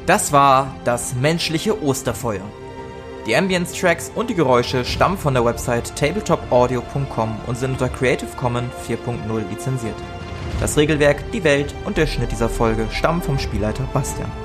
Das 0.05 0.31
war 0.31 0.76
das 0.84 1.15
menschliche 1.15 1.81
Osterfeuer. 1.84 2.43
Die 3.26 3.35
Ambience-Tracks 3.35 4.11
und 4.13 4.30
die 4.30 4.35
Geräusche 4.35 4.85
stammen 4.85 5.17
von 5.17 5.34
der 5.34 5.43
Website 5.43 5.95
tabletopaudio.com 5.95 7.39
und 7.47 7.57
sind 7.57 7.72
unter 7.72 7.89
Creative 7.89 8.30
Commons 8.38 8.72
4.0 8.88 9.49
lizenziert. 9.49 9.95
Das 10.59 10.77
Regelwerk, 10.77 11.31
die 11.31 11.43
Welt 11.43 11.73
und 11.85 11.97
der 11.97 12.05
Schnitt 12.05 12.31
dieser 12.31 12.49
Folge 12.49 12.88
stammen 12.91 13.23
vom 13.23 13.39
Spielleiter 13.39 13.89
Bastian. 13.93 14.44